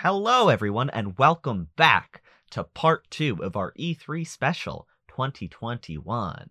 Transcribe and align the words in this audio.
Hello, 0.00 0.50
everyone, 0.50 0.90
and 0.90 1.16
welcome 1.16 1.68
back 1.74 2.20
to 2.50 2.64
part 2.64 3.10
two 3.10 3.42
of 3.42 3.56
our 3.56 3.72
E3 3.78 4.26
special 4.26 4.86
2021. 5.08 6.50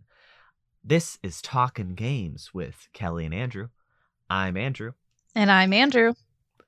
This 0.83 1.19
is 1.21 1.43
Talking 1.43 1.93
Games 1.93 2.55
with 2.55 2.87
Kelly 2.93 3.23
and 3.23 3.35
Andrew. 3.35 3.67
I'm 4.31 4.57
Andrew. 4.57 4.93
And 5.35 5.51
I'm 5.51 5.73
Andrew. 5.73 6.13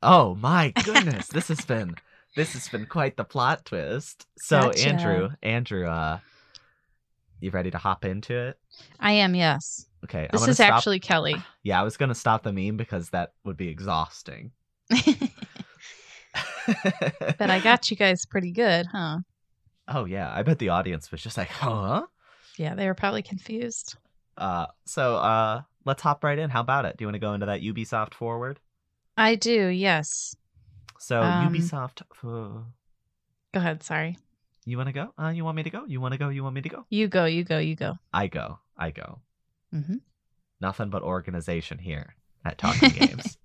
Oh 0.03 0.35
my 0.35 0.69
goodness, 0.83 1.27
this 1.29 1.47
has 1.47 1.65
been 1.65 1.95
this 2.35 2.53
has 2.53 2.67
been 2.69 2.85
quite 2.85 3.17
the 3.17 3.23
plot 3.23 3.65
twist. 3.65 4.27
So 4.37 4.61
Gotcha. 4.61 4.87
Andrew, 4.87 5.29
Andrew, 5.41 5.87
uh, 5.87 6.19
you 7.39 7.49
ready 7.49 7.71
to 7.71 7.79
hop 7.79 8.05
into 8.05 8.35
it? 8.35 8.59
I 8.99 9.13
am, 9.13 9.33
yes. 9.33 9.87
Okay, 10.03 10.29
This 10.31 10.47
is 10.47 10.57
stop- 10.57 10.73
actually 10.75 10.99
Kelly. 10.99 11.37
Yeah, 11.63 11.81
I 11.81 11.83
was 11.83 11.97
gonna 11.97 12.13
stop 12.15 12.43
the 12.43 12.53
meme 12.53 12.77
because 12.77 13.09
that 13.09 13.33
would 13.43 13.57
be 13.57 13.67
exhausting. 13.67 14.51
but 17.37 17.49
I 17.49 17.59
got 17.59 17.89
you 17.89 17.97
guys 17.97 18.25
pretty 18.25 18.51
good, 18.51 18.85
huh? 18.87 19.19
Oh 19.87 20.05
yeah, 20.05 20.31
I 20.33 20.43
bet 20.43 20.59
the 20.59 20.69
audience 20.69 21.11
was 21.11 21.21
just 21.21 21.37
like, 21.37 21.49
huh? 21.49 22.05
Yeah, 22.57 22.75
they 22.75 22.87
were 22.87 22.93
probably 22.95 23.21
confused. 23.23 23.95
Uh, 24.37 24.67
so 24.85 25.15
uh, 25.17 25.61
let's 25.85 26.01
hop 26.01 26.23
right 26.23 26.37
in. 26.37 26.49
How 26.49 26.61
about 26.61 26.85
it? 26.85 26.97
Do 26.97 27.03
you 27.03 27.07
want 27.07 27.15
to 27.15 27.19
go 27.19 27.33
into 27.33 27.45
that 27.45 27.61
Ubisoft 27.61 28.13
forward? 28.13 28.59
I 29.15 29.35
do, 29.35 29.67
yes. 29.67 30.35
So 30.99 31.21
Um, 31.23 31.51
Ubisoft, 31.53 32.01
uh, 32.23 32.63
Go 33.53 33.59
ahead, 33.59 33.81
sorry. 33.83 34.17
you 34.65 34.77
want 34.77 34.87
to 34.87 34.93
go? 34.93 35.13
Uh, 35.17 35.29
you 35.29 35.43
want 35.45 35.55
me 35.55 35.63
to 35.63 35.69
go? 35.69 35.85
You 35.87 36.01
want 36.01 36.11
to 36.13 36.17
go? 36.17 36.29
You 36.29 36.43
want 36.43 36.55
me 36.55 36.61
to 36.61 36.69
go? 36.69 36.85
You 36.89 37.07
go, 37.07 37.25
you 37.25 37.43
go, 37.43 37.57
you 37.59 37.75
go. 37.75 37.97
I 38.13 38.27
go. 38.27 38.59
I 38.77 38.91
go. 38.91 39.19
hmm 39.71 39.95
Nothing 40.59 40.89
but 40.89 41.03
organization 41.03 41.77
here 41.77 42.15
at 42.43 42.57
Talking 42.57 42.89
Games. 42.93 43.37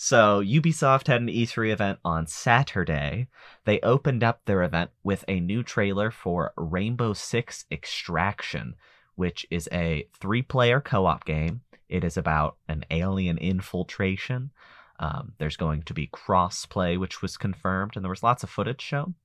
So 0.00 0.40
Ubisoft 0.40 1.08
had 1.08 1.22
an 1.22 1.26
E3 1.26 1.72
event 1.72 1.98
on 2.04 2.28
Saturday. 2.28 3.26
They 3.64 3.80
opened 3.80 4.22
up 4.22 4.44
their 4.44 4.62
event 4.62 4.92
with 5.02 5.24
a 5.26 5.40
new 5.40 5.64
trailer 5.64 6.12
for 6.12 6.52
Rainbow 6.56 7.14
Six 7.14 7.64
Extraction, 7.68 8.76
which 9.16 9.44
is 9.50 9.68
a 9.72 10.06
three-player 10.20 10.80
co-op 10.80 11.24
game. 11.24 11.62
It 11.88 12.04
is 12.04 12.16
about 12.16 12.58
an 12.68 12.84
alien 12.92 13.38
infiltration. 13.38 14.52
Um, 15.00 15.32
there's 15.38 15.56
going 15.56 15.82
to 15.82 15.94
be 15.94 16.06
cross-play, 16.06 16.96
which 16.96 17.20
was 17.20 17.36
confirmed, 17.36 17.96
and 17.96 18.04
there 18.04 18.10
was 18.10 18.22
lots 18.22 18.44
of 18.44 18.50
footage 18.50 18.80
shown. 18.80 19.16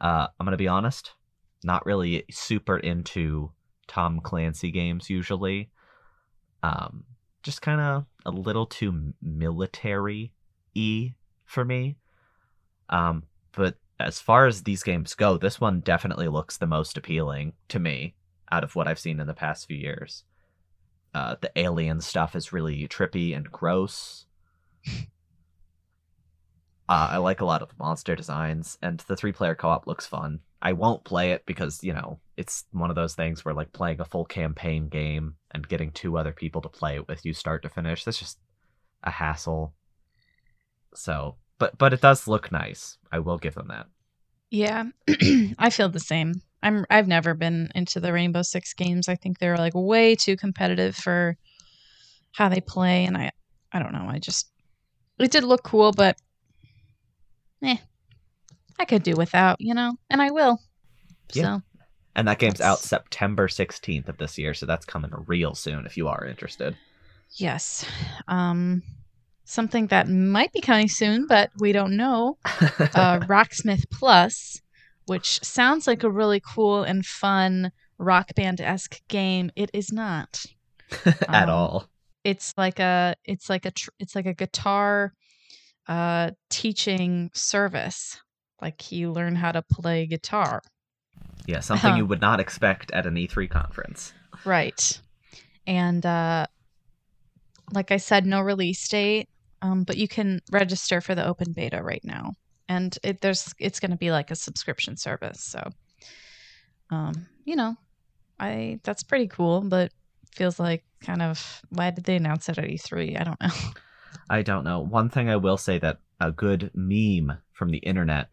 Uh, 0.00 0.28
I'm 0.40 0.46
gonna 0.46 0.56
be 0.56 0.66
honest, 0.66 1.12
not 1.62 1.84
really 1.84 2.24
super 2.30 2.78
into 2.78 3.52
Tom 3.86 4.18
Clancy 4.20 4.70
games 4.70 5.10
usually. 5.10 5.68
Um, 6.62 7.04
just 7.42 7.60
kind 7.60 7.82
of 7.82 8.06
a 8.24 8.30
little 8.30 8.66
too 8.66 9.14
military 9.20 10.32
y 10.74 11.14
for 11.44 11.64
me. 11.64 11.96
Um, 12.88 13.24
but 13.52 13.76
as 14.00 14.20
far 14.20 14.46
as 14.46 14.62
these 14.62 14.82
games 14.82 15.14
go, 15.14 15.36
this 15.36 15.60
one 15.60 15.80
definitely 15.80 16.28
looks 16.28 16.56
the 16.56 16.66
most 16.66 16.96
appealing 16.96 17.52
to 17.68 17.78
me 17.78 18.14
out 18.50 18.64
of 18.64 18.74
what 18.74 18.88
I've 18.88 18.98
seen 18.98 19.20
in 19.20 19.26
the 19.26 19.34
past 19.34 19.66
few 19.66 19.76
years. 19.76 20.24
Uh, 21.14 21.36
the 21.40 21.52
alien 21.56 22.00
stuff 22.00 22.34
is 22.34 22.52
really 22.52 22.88
trippy 22.88 23.36
and 23.36 23.50
gross. 23.50 24.26
Uh, 26.88 27.10
I 27.12 27.16
like 27.18 27.40
a 27.40 27.44
lot 27.46 27.62
of 27.62 27.68
the 27.68 27.74
monster 27.78 28.14
designs, 28.14 28.76
and 28.82 28.98
the 29.00 29.16
three 29.16 29.32
player 29.32 29.54
co 29.54 29.68
op 29.68 29.86
looks 29.86 30.04
fun. 30.04 30.40
I 30.60 30.74
won't 30.74 31.04
play 31.04 31.30
it 31.30 31.46
because, 31.46 31.82
you 31.82 31.94
know, 31.94 32.18
it's 32.36 32.64
one 32.72 32.90
of 32.90 32.96
those 32.96 33.14
things 33.14 33.44
where, 33.44 33.54
like, 33.54 33.72
playing 33.72 34.00
a 34.00 34.04
full 34.04 34.24
campaign 34.24 34.88
game 34.88 35.36
and 35.50 35.68
getting 35.68 35.90
two 35.90 36.16
other 36.16 36.32
people 36.32 36.62
to 36.62 36.68
play 36.68 36.96
it 36.96 37.08
with 37.08 37.24
you 37.24 37.34
start 37.34 37.62
to 37.62 37.68
finish, 37.68 38.04
that's 38.04 38.18
just 38.18 38.38
a 39.02 39.10
hassle. 39.10 39.74
So, 40.94 41.36
but 41.58 41.76
but 41.78 41.92
it 41.92 42.00
does 42.00 42.28
look 42.28 42.52
nice. 42.52 42.98
I 43.10 43.18
will 43.18 43.38
give 43.38 43.54
them 43.54 43.68
that. 43.68 43.86
Yeah, 44.50 44.84
I 45.58 45.70
feel 45.70 45.88
the 45.88 46.00
same. 46.00 46.42
I'm. 46.62 46.84
I've 46.90 47.08
never 47.08 47.34
been 47.34 47.70
into 47.74 48.00
the 48.00 48.12
Rainbow 48.12 48.42
Six 48.42 48.74
games. 48.74 49.08
I 49.08 49.16
think 49.16 49.38
they're 49.38 49.56
like 49.56 49.74
way 49.74 50.14
too 50.14 50.36
competitive 50.36 50.96
for 50.96 51.36
how 52.32 52.48
they 52.48 52.60
play, 52.60 53.04
and 53.04 53.16
I, 53.16 53.30
I 53.72 53.78
don't 53.78 53.92
know. 53.92 54.06
I 54.08 54.18
just, 54.18 54.50
it 55.18 55.30
did 55.30 55.44
look 55.44 55.62
cool, 55.62 55.92
but, 55.92 56.16
eh, 57.62 57.76
I 58.78 58.84
could 58.84 59.02
do 59.02 59.14
without, 59.14 59.60
you 59.60 59.74
know, 59.74 59.96
and 60.10 60.20
I 60.20 60.30
will. 60.30 60.58
Yeah. 61.32 61.42
So 61.42 61.62
And 62.14 62.28
that 62.28 62.38
game's 62.38 62.60
out 62.60 62.78
September 62.80 63.48
16th 63.48 64.08
of 64.08 64.18
this 64.18 64.36
year, 64.36 64.52
so 64.52 64.66
that's 64.66 64.84
coming 64.84 65.12
real 65.26 65.54
soon 65.54 65.86
if 65.86 65.96
you 65.96 66.08
are 66.08 66.26
interested. 66.26 66.76
Yes. 67.36 67.86
Um, 68.28 68.82
something 69.44 69.86
that 69.88 70.08
might 70.08 70.52
be 70.52 70.60
coming 70.60 70.88
soon, 70.88 71.26
but 71.26 71.50
we 71.58 71.72
don't 71.72 71.96
know. 71.96 72.38
Uh, 72.94 73.20
Rocksmith 73.20 73.84
Plus, 73.90 74.60
which 75.06 75.42
sounds 75.42 75.86
like 75.86 76.02
a 76.02 76.10
really 76.10 76.40
cool 76.40 76.82
and 76.82 77.06
fun 77.06 77.72
rock 77.98 78.34
band 78.34 78.60
esque 78.60 79.00
game. 79.08 79.50
It 79.56 79.70
is 79.72 79.92
not. 79.92 80.44
At 81.06 81.48
um, 81.48 81.50
all. 81.50 81.88
It's 82.24 82.52
like 82.56 82.78
a. 82.78 83.14
It's 83.24 83.48
like 83.48 83.64
a. 83.64 83.70
Tr- 83.70 83.90
it's 83.98 84.14
like 84.14 84.26
a 84.26 84.34
guitar, 84.34 85.12
uh, 85.88 86.30
teaching 86.50 87.30
service. 87.34 88.20
Like 88.60 88.92
you 88.92 89.10
learn 89.10 89.36
how 89.36 89.52
to 89.52 89.62
play 89.62 90.06
guitar. 90.06 90.62
Yeah, 91.46 91.60
something 91.60 91.96
you 91.96 92.06
would 92.06 92.20
not 92.20 92.40
expect 92.40 92.90
at 92.92 93.06
an 93.06 93.14
E3 93.14 93.48
conference. 93.50 94.12
Right. 94.44 95.00
And 95.66 96.04
uh 96.04 96.46
like 97.72 97.90
I 97.90 97.96
said, 97.96 98.26
no 98.26 98.40
release 98.40 98.86
date. 98.88 99.28
Um, 99.62 99.84
but 99.84 99.96
you 99.96 100.08
can 100.08 100.40
register 100.50 101.00
for 101.00 101.14
the 101.14 101.26
open 101.26 101.52
beta 101.52 101.80
right 101.82 102.04
now. 102.04 102.34
And 102.68 102.96
it 103.02 103.20
there's 103.20 103.54
it's 103.58 103.80
gonna 103.80 103.96
be 103.96 104.10
like 104.10 104.30
a 104.30 104.36
subscription 104.36 104.96
service. 104.96 105.42
So 105.42 105.70
um, 106.90 107.26
you 107.44 107.56
know, 107.56 107.76
I 108.38 108.80
that's 108.82 109.02
pretty 109.02 109.28
cool, 109.28 109.62
but 109.62 109.92
feels 110.34 110.58
like 110.58 110.84
kind 111.00 111.22
of 111.22 111.62
why 111.70 111.90
did 111.90 112.04
they 112.04 112.16
announce 112.16 112.48
it 112.48 112.58
at 112.58 112.64
E3? 112.64 113.20
I 113.20 113.24
don't 113.24 113.40
know. 113.40 113.70
I 114.30 114.42
don't 114.42 114.64
know. 114.64 114.80
One 114.80 115.08
thing 115.08 115.28
I 115.28 115.36
will 115.36 115.56
say 115.56 115.78
that 115.78 116.00
a 116.20 116.32
good 116.32 116.70
meme 116.74 117.38
from 117.52 117.70
the 117.70 117.78
internet 117.78 118.32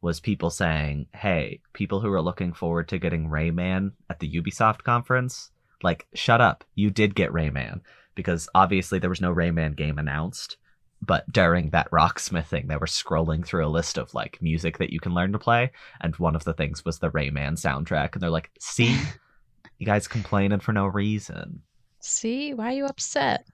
was 0.00 0.20
people 0.20 0.50
saying, 0.50 1.06
"Hey, 1.14 1.60
people 1.72 2.00
who 2.00 2.12
are 2.12 2.22
looking 2.22 2.52
forward 2.52 2.88
to 2.88 2.98
getting 2.98 3.28
Rayman 3.28 3.92
at 4.10 4.20
the 4.20 4.30
Ubisoft 4.30 4.82
conference, 4.82 5.50
like 5.82 6.06
shut 6.14 6.40
up. 6.40 6.64
You 6.74 6.90
did 6.90 7.14
get 7.14 7.32
Rayman 7.32 7.80
because 8.14 8.48
obviously 8.54 8.98
there 8.98 9.10
was 9.10 9.20
no 9.20 9.34
Rayman 9.34 9.76
game 9.76 9.98
announced, 9.98 10.56
but 11.02 11.30
during 11.30 11.70
that 11.70 11.90
rocksmith 11.90 12.46
thing, 12.46 12.66
they 12.66 12.76
were 12.76 12.86
scrolling 12.86 13.44
through 13.46 13.66
a 13.66 13.68
list 13.68 13.98
of 13.98 14.14
like 14.14 14.40
music 14.40 14.78
that 14.78 14.92
you 14.92 15.00
can 15.00 15.14
learn 15.14 15.32
to 15.32 15.38
play, 15.38 15.70
and 16.00 16.16
one 16.16 16.34
of 16.34 16.44
the 16.44 16.54
things 16.54 16.84
was 16.84 16.98
the 16.98 17.10
Rayman 17.10 17.54
soundtrack, 17.54 18.14
and 18.14 18.22
they're 18.22 18.30
like, 18.30 18.50
"See, 18.58 18.98
you 19.78 19.86
guys 19.86 20.08
complaining 20.08 20.60
for 20.60 20.72
no 20.72 20.86
reason." 20.86 21.62
See, 22.00 22.54
why 22.54 22.68
are 22.68 22.76
you 22.76 22.86
upset? 22.86 23.46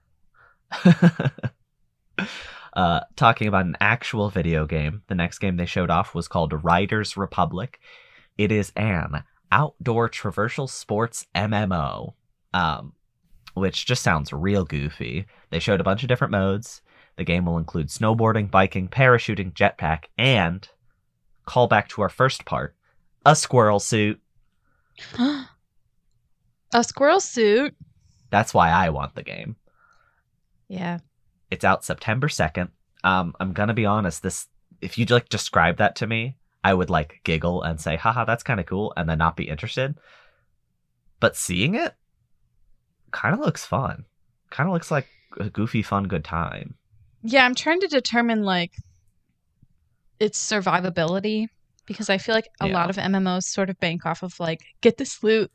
uh, 2.75 3.01
talking 3.15 3.47
about 3.47 3.65
an 3.65 3.77
actual 3.79 4.29
video 4.29 4.65
game, 4.65 5.03
the 5.07 5.15
next 5.15 5.39
game 5.39 5.57
they 5.57 5.65
showed 5.65 5.89
off 5.89 6.15
was 6.15 6.27
called 6.27 6.63
Riders 6.63 7.15
Republic. 7.15 7.79
It 8.37 8.51
is 8.51 8.71
an 8.75 9.23
outdoor 9.51 10.09
traversal 10.09 10.69
sports 10.69 11.27
MMO, 11.35 12.13
um, 12.53 12.93
which 13.53 13.85
just 13.85 14.01
sounds 14.01 14.33
real 14.33 14.65
goofy. 14.65 15.25
They 15.51 15.59
showed 15.59 15.79
a 15.79 15.83
bunch 15.83 16.01
of 16.03 16.09
different 16.09 16.31
modes. 16.31 16.81
The 17.15 17.23
game 17.23 17.45
will 17.45 17.59
include 17.59 17.89
snowboarding, 17.89 18.49
biking, 18.49 18.87
parachuting, 18.87 19.53
jetpack, 19.53 20.05
and 20.17 20.67
call 21.45 21.67
back 21.67 21.89
to 21.89 22.01
our 22.01 22.09
first 22.09 22.45
part, 22.45 22.75
a 23.23 23.35
squirrel 23.35 23.79
suit. 23.79 24.19
a 25.19 26.83
squirrel 26.83 27.19
suit. 27.19 27.75
That's 28.31 28.53
why 28.53 28.71
I 28.71 28.89
want 28.89 29.13
the 29.13 29.21
game. 29.21 29.57
Yeah. 30.67 30.99
It's 31.53 31.63
out 31.63 31.85
September 31.85 32.27
2nd. 32.27 32.69
Um, 33.03 33.35
I'm 33.39 33.53
gonna 33.53 33.75
be 33.75 33.85
honest, 33.85 34.23
this 34.23 34.47
if 34.81 34.97
you 34.97 35.05
like 35.05 35.29
describe 35.29 35.77
that 35.77 35.95
to 35.97 36.07
me, 36.07 36.35
I 36.63 36.73
would 36.73 36.89
like 36.89 37.21
giggle 37.23 37.61
and 37.61 37.79
say, 37.79 37.95
haha, 37.95 38.25
that's 38.25 38.41
kind 38.43 38.59
of 38.59 38.65
cool, 38.65 38.91
and 38.97 39.07
then 39.07 39.19
not 39.19 39.35
be 39.35 39.47
interested. 39.49 39.95
But 41.19 41.35
seeing 41.35 41.75
it 41.75 41.93
kind 43.11 43.35
of 43.35 43.39
looks 43.39 43.63
fun. 43.65 44.05
Kind 44.49 44.67
of 44.67 44.73
looks 44.73 44.89
like 44.89 45.07
a 45.39 45.49
goofy, 45.49 45.83
fun, 45.83 46.07
good 46.07 46.23
time. 46.25 46.73
Yeah, 47.21 47.45
I'm 47.45 47.53
trying 47.55 47.81
to 47.81 47.87
determine 47.87 48.41
like 48.43 48.71
its 50.19 50.39
survivability 50.39 51.47
because 51.85 52.09
I 52.09 52.17
feel 52.17 52.33
like 52.33 52.49
a 52.61 52.67
Yeah. 52.67 52.73
lot 52.73 52.89
of 52.89 52.97
MMOs 52.97 53.43
sort 53.43 53.69
of 53.69 53.79
bank 53.79 54.05
off 54.07 54.23
of 54.23 54.39
like 54.39 54.61
get 54.81 54.97
this 54.97 55.23
loot, 55.23 55.51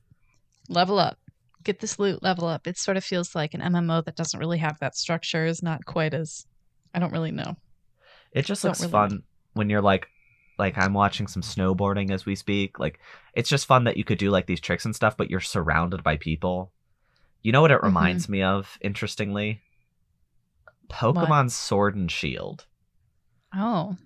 level 0.69 0.99
up, 1.01 1.19
get 1.65 1.81
this 1.81 1.99
loot, 1.99 2.23
level 2.23 2.47
up. 2.47 2.67
It 2.67 2.79
sort 2.79 2.97
of 2.97 3.05
feels 3.05 3.35
like 3.35 3.55
an 3.55 3.61
MMO 3.61 4.05
that 4.05 4.17
doesn't 4.17 4.39
really 4.39 4.59
have 4.59 4.79
that 4.81 4.97
structure 4.97 5.45
is 5.45 5.63
not 5.63 5.85
quite 5.85 6.15
as 6.15 6.47
I 6.95 6.99
don't 6.99 7.13
really 7.13 7.33
know. 7.33 7.57
It 8.33 8.45
just 8.45 8.65
looks 8.65 8.81
really- 8.81 8.93
fun 8.93 9.23
when 9.55 9.71
you're 9.71 9.83
like, 9.83 10.09
like 10.59 10.77
I'm 10.77 10.93
watching 10.93 11.27
some 11.27 11.43
snowboarding 11.43 12.11
as 12.11 12.27
we 12.27 12.35
speak. 12.35 12.79
Like 12.79 12.99
it's 13.35 13.49
just 13.49 13.67
fun 13.67 13.85
that 13.85 13.97
you 13.97 14.05
could 14.05 14.19
do 14.19 14.31
like 14.31 14.47
these 14.47 14.61
tricks 14.61 14.85
and 14.85 14.95
stuff, 14.95 15.17
but 15.17 15.31
you're 15.31 15.41
surrounded 15.41 16.03
by 16.03 16.17
people. 16.17 16.73
You 17.43 17.53
know 17.53 17.61
what 17.61 17.71
it 17.71 17.77
mm-hmm. 17.79 17.87
reminds 17.87 18.29
me 18.29 18.43
of? 18.43 18.77
Interestingly, 18.81 19.61
Pokemon 20.89 21.51
Sword 21.51 21.95
and 21.95 22.11
Shield. 22.11 22.67
Oh, 23.55 23.97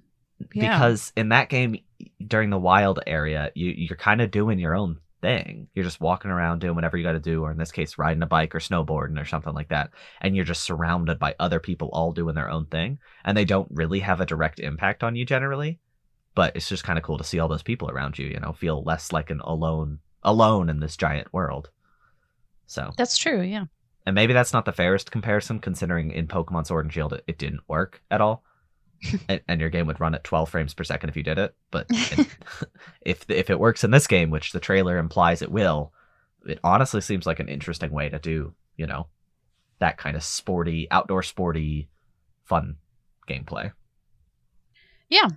Yeah. 0.55 0.77
because 0.77 1.13
in 1.17 1.31
that 1.31 1.49
game 1.49 1.79
during 2.25 2.51
the 2.51 2.59
wild 2.59 3.01
area 3.07 3.51
you 3.55 3.71
you're 3.77 3.97
kind 3.97 4.21
of 4.21 4.31
doing 4.31 4.59
your 4.59 4.77
own 4.77 4.99
thing 5.23 5.69
you're 5.73 5.85
just 5.85 6.01
walking 6.01 6.31
around 6.31 6.59
doing 6.59 6.75
whatever 6.75 6.97
you 6.97 7.05
got 7.05 7.13
to 7.13 7.21
do 7.21 7.43
or 7.43 7.53
in 7.53 7.57
this 7.57 7.73
case 7.73 7.97
riding 7.97 8.23
a 8.23 8.27
bike 8.27 8.55
or 8.55 8.59
snowboarding 8.59 9.19
or 9.19 9.25
something 9.25 9.55
like 9.55 9.69
that 9.69 9.91
and 10.21 10.35
you're 10.37 10.45
just 10.45 10.65
surrounded 10.65 11.19
by 11.19 11.35
other 11.39 11.61
people 11.61 11.89
all 11.93 12.13
doing 12.13 12.35
their 12.35 12.51
own 12.51 12.67
thing 12.67 12.99
and 13.25 13.37
they 13.37 13.45
don't 13.45 13.69
really 13.71 14.01
have 14.01 14.21
a 14.21 14.27
direct 14.27 14.59
impact 14.59 15.03
on 15.03 15.15
you 15.17 15.25
generally 15.25 15.79
but 16.35 16.55
it's 16.57 16.69
just 16.69 16.85
kind 16.85 16.99
of 16.99 17.05
cool 17.05 17.19
to 17.19 17.25
see 17.25 17.39
all 17.39 17.49
those 17.49 17.63
people 17.63 17.89
around 17.89 18.19
you 18.19 18.27
you 18.27 18.41
know 18.41 18.53
feel 18.53 18.83
less 18.83 19.13
like 19.13 19.31
an 19.31 19.41
alone 19.45 20.01
alone 20.25 20.69
in 20.69 20.81
this 20.81 20.97
giant 20.97 21.33
world 21.33 21.71
so 22.67 22.91
That's 22.97 23.17
true. 23.19 23.43
Yeah. 23.43 23.67
and 24.07 24.15
maybe 24.15 24.33
that's 24.33 24.53
not 24.53 24.65
the 24.65 24.73
fairest 24.73 25.11
comparison 25.11 25.61
considering 25.61 26.11
in 26.11 26.27
pokemon 26.27 26.67
sword 26.67 26.85
and 26.85 26.93
shield 26.93 27.13
it, 27.13 27.25
it 27.29 27.39
didn't 27.39 27.63
work 27.69 28.03
at 28.11 28.21
all 28.21 28.43
and, 29.29 29.41
and 29.49 29.61
your 29.61 29.71
game 29.71 29.87
would 29.87 30.01
run 30.01 30.15
at 30.15 30.25
12 30.25 30.49
frames 30.49 30.75
per 30.75 30.85
second 30.85 31.09
if 31.11 31.17
you 31.17 31.23
did 31.23 31.39
it 31.39 31.55
but 31.71 31.87
it- 31.91 32.27
if 33.03 33.25
if 33.31 33.51
it 33.51 33.59
works 33.61 33.85
in 33.85 33.91
this 33.91 34.07
game 34.07 34.31
which 34.31 34.53
the 34.53 34.61
trailer 34.61 34.99
implies 34.99 35.43
it 35.43 35.51
will 35.51 35.93
it 36.47 36.59
honestly 36.65 37.01
seems 37.01 37.27
like 37.27 37.41
an 37.41 37.49
interesting 37.49 37.91
way 37.91 38.09
to 38.09 38.19
do 38.19 38.55
you 38.77 38.87
know 38.87 39.07
that 39.79 39.99
kind 39.99 40.17
of 40.17 40.23
sporty 40.23 40.87
outdoor 40.91 41.23
sporty 41.23 41.89
fun 42.45 42.77
gameplay 43.29 43.73
Yeah, 45.09 45.29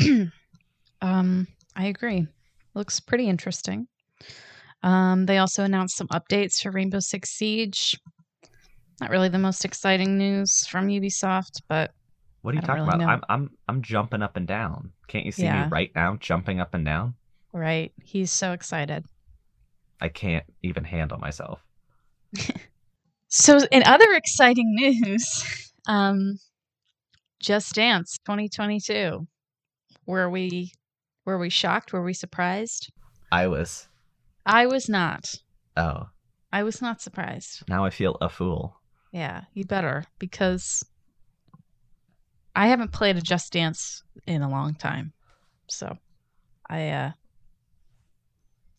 um, 1.02 1.46
I 1.76 1.86
agree. 1.86 2.26
Looks 2.74 3.00
pretty 3.00 3.28
interesting. 3.28 3.86
Um, 4.82 5.26
they 5.26 5.38
also 5.38 5.64
announced 5.64 5.96
some 5.96 6.08
updates 6.08 6.60
for 6.62 6.70
Rainbow 6.70 7.00
Six 7.00 7.30
Siege. 7.30 7.98
Not 9.00 9.10
really 9.10 9.28
the 9.28 9.38
most 9.38 9.64
exciting 9.64 10.18
news 10.18 10.66
from 10.66 10.88
Ubisoft, 10.88 11.62
but 11.68 11.90
what 12.44 12.52
are 12.52 12.56
you 12.56 12.60
talking 12.62 12.84
really 12.84 12.88
about 12.94 12.98
know. 13.00 13.06
i'm 13.08 13.22
i'm 13.28 13.50
i'm 13.68 13.82
jumping 13.82 14.22
up 14.22 14.36
and 14.36 14.46
down 14.46 14.92
can't 15.08 15.24
you 15.26 15.32
see 15.32 15.44
Yeah. 15.44 15.64
me 15.64 15.68
right 15.70 15.90
now 15.94 16.16
jumping 16.20 16.60
up 16.60 16.74
and 16.74 16.84
down 16.84 17.14
right, 17.52 17.92
he's 18.02 18.30
so 18.32 18.52
excited. 18.52 19.04
i 20.00 20.08
can't 20.08 20.44
even 20.62 20.84
handle 20.84 21.18
myself 21.18 21.60
So, 23.28 23.58
in 23.72 23.82
other 23.84 24.12
exciting 24.12 24.74
news, 24.76 25.72
um, 25.88 26.38
Just 27.40 27.74
Dance 27.74 28.16
2022. 28.26 29.26
Were 30.06 30.30
we 30.30 30.72
were 31.24 31.38
we 31.38 31.48
shocked? 31.50 31.92
Were 31.92 32.02
we 32.04 32.12
surprised? 32.14 32.92
i 33.32 33.46
was 33.48 33.88
I 34.46 34.66
was 34.66 34.88
not. 34.88 35.34
oh 35.76 36.10
I 36.52 36.62
was 36.62 36.80
not 36.80 37.00
surprised. 37.00 37.64
now 37.68 37.84
i 37.84 37.90
feel 37.90 38.16
a 38.20 38.28
fool 38.28 38.76
Yeah, 39.10 39.44
you 39.54 39.64
better 39.64 40.04
because 40.20 40.84
I 42.56 42.68
haven't 42.68 42.92
played 42.92 43.16
a 43.16 43.20
Just 43.20 43.52
Dance 43.52 44.02
in 44.26 44.42
a 44.42 44.48
long 44.48 44.74
time. 44.74 45.12
So, 45.68 45.96
I 46.68 46.88
uh 46.90 47.12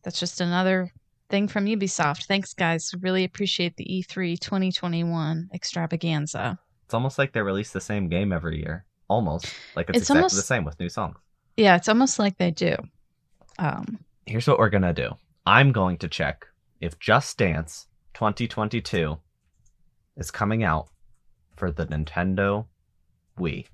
that's 0.03 0.19
just 0.19 0.39
another 0.41 0.91
thing 1.29 1.47
from 1.47 1.65
Ubisoft. 1.65 2.25
Thanks 2.25 2.53
guys. 2.53 2.93
Really 3.01 3.23
appreciate 3.23 3.75
the 3.75 3.97
E 3.97 4.03
E3 4.03 4.39
2021 4.39 5.49
extravaganza. 5.53 6.59
it's 6.85 6.93
almost 6.93 7.17
like 7.17 7.33
they 7.33 7.41
release 7.41 7.71
the 7.71 7.81
same 7.81 8.07
game 8.09 8.31
every 8.31 8.59
year 8.59 8.85
almost 9.07 9.47
like 9.75 9.89
it's, 9.89 9.97
It's 9.97 10.03
exactly 10.05 10.19
almost- 10.19 10.35
the 10.35 10.41
same 10.41 10.63
with 10.65 10.79
new 10.79 10.89
songs 10.89 11.17
Yeah, 11.57 11.75
it's 11.75 11.89
almost 11.89 12.17
like 12.19 12.37
they 12.37 12.51
do. 12.51 12.75
Um 13.59 13.99
here's 14.25 14.47
what 14.47 14.59
we're 14.59 14.69
gonna 14.69 14.93
do. 14.93 15.11
I'm 15.45 15.71
going 15.71 15.97
to 15.99 16.07
check 16.07 16.45
if 16.81 16.97
Just 16.99 17.37
Dance 17.37 17.87
2022 18.15 19.17
is 20.17 20.31
coming 20.31 20.63
out 20.63 20.87
for 21.55 21.71
the 21.71 21.85
Nintendo 21.87 22.65
Wii. 23.39 23.65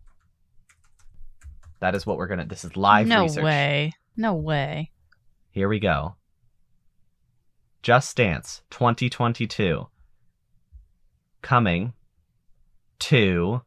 That 1.79 1.95
is 1.95 2.05
what 2.05 2.17
we're 2.17 2.27
gonna. 2.27 2.45
This 2.45 2.63
is 2.63 2.77
live 2.77 3.07
no 3.07 3.23
research. 3.23 3.43
way. 3.43 3.93
No 4.15 4.35
way. 4.35 4.91
Here 5.51 5.67
we 5.67 5.79
go. 5.79 6.15
Just 7.81 8.15
Dance 8.17 8.61
2022 8.69 9.87
coming 11.41 11.93
to. 12.99 13.61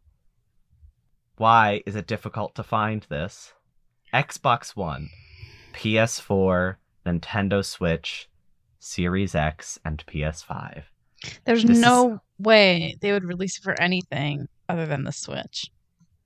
Why 1.37 1.83
is 1.85 1.97
it 1.97 2.07
difficult 2.07 2.55
to 2.55 2.63
find 2.63 3.05
this? 3.09 3.53
Xbox 4.13 4.77
One, 4.77 5.09
PS4, 5.73 6.77
Nintendo 7.05 7.65
Switch, 7.65 8.29
Series 8.79 9.35
X, 9.35 9.77
and 9.85 10.05
PS5. 10.07 10.85
There's 11.45 11.65
This 11.65 11.79
no 11.79 12.21
way 12.39 12.97
they 13.01 13.11
would 13.11 13.25
release 13.25 13.59
it 13.59 13.65
for 13.65 13.81
anything 13.83 14.47
other 14.69 14.87
than 14.87 15.03
the 15.03 15.11
Switch. 15.11 15.71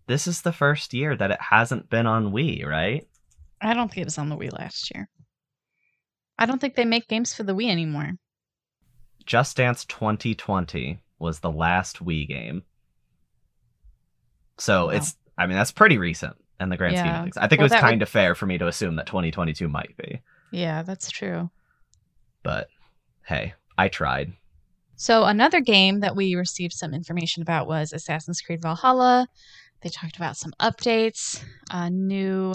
This 0.08 0.26
is 0.26 0.42
the 0.42 0.52
first 0.52 0.92
year 0.94 1.14
that 1.16 1.30
it 1.30 1.40
hasn't 1.40 1.88
been 1.90 2.06
on 2.06 2.32
Wii, 2.32 2.66
right? 2.66 3.06
I 3.60 3.74
don't 3.74 3.88
think 3.88 3.98
it 4.02 4.06
was 4.06 4.18
on 4.18 4.28
the 4.30 4.36
Wii 4.36 4.52
last 4.58 4.92
year. 4.94 5.08
I 6.38 6.46
don't 6.46 6.60
think 6.60 6.74
they 6.76 6.84
make 6.84 7.08
games 7.08 7.34
for 7.34 7.42
the 7.42 7.54
Wii 7.54 7.68
anymore. 7.70 8.12
Just 9.26 9.56
Dance 9.58 9.84
2020 9.84 10.98
was 11.18 11.40
the 11.40 11.50
last 11.50 12.04
Wii 12.04 12.26
game. 12.26 12.62
So 14.56 14.86
Wow. 14.86 14.90
it's, 14.92 15.16
I 15.36 15.46
mean, 15.46 15.56
that's 15.56 15.72
pretty 15.72 15.98
recent 15.98 16.36
in 16.60 16.68
the 16.70 16.76
grand 16.76 16.96
scheme 16.96 17.14
of 17.14 17.22
things. 17.24 17.36
I 17.36 17.46
think 17.46 17.60
Well, 17.60 17.66
it 17.66 17.72
was 17.74 17.80
kind 17.80 18.02
of 18.02 18.08
fair 18.08 18.34
for 18.34 18.46
me 18.46 18.58
to 18.58 18.66
assume 18.66 18.96
that 18.96 19.06
2022 19.06 19.68
might 19.68 19.96
be. 19.96 20.22
Yeah, 20.50 20.82
that's 20.82 21.10
true. 21.10 21.50
But 22.42 22.68
hey, 23.26 23.54
I 23.76 23.88
tried. 23.88 24.32
So 24.96 25.24
another 25.24 25.60
game 25.60 26.00
that 26.00 26.16
we 26.16 26.34
received 26.34 26.72
some 26.72 26.94
information 26.94 27.42
about 27.42 27.68
was 27.68 27.92
Assassin's 27.92 28.40
Creed 28.40 28.62
Valhalla. 28.62 29.28
They 29.80 29.88
talked 29.88 30.16
about 30.16 30.36
some 30.36 30.52
updates, 30.60 31.42
new 31.90 32.54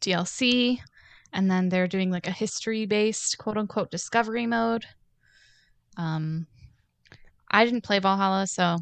DLC, 0.00 0.80
and 1.32 1.50
then 1.50 1.68
they're 1.68 1.88
doing 1.88 2.10
like 2.10 2.26
a 2.26 2.32
history-based 2.32 3.38
quote 3.38 3.56
unquote 3.56 3.90
discovery 3.90 4.46
mode. 4.46 4.84
Um 5.96 6.46
I 7.50 7.64
didn't 7.64 7.84
play 7.84 7.98
Valhalla, 7.98 8.46
so 8.46 8.76